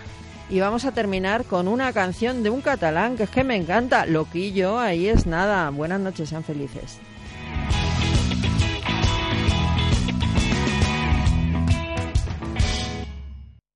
Y 0.50 0.60
vamos 0.60 0.84
a 0.84 0.92
terminar 0.92 1.44
con 1.44 1.66
una 1.66 1.92
canción 1.92 2.42
de 2.42 2.50
un 2.50 2.60
catalán 2.60 3.16
que 3.16 3.22
es 3.22 3.30
que 3.30 3.44
me 3.44 3.56
encanta. 3.56 4.06
Loquillo, 4.06 4.78
ahí 4.78 5.08
es 5.08 5.26
nada. 5.26 5.70
Buenas 5.70 6.00
noches, 6.00 6.28
sean 6.28 6.44
felices. 6.44 6.98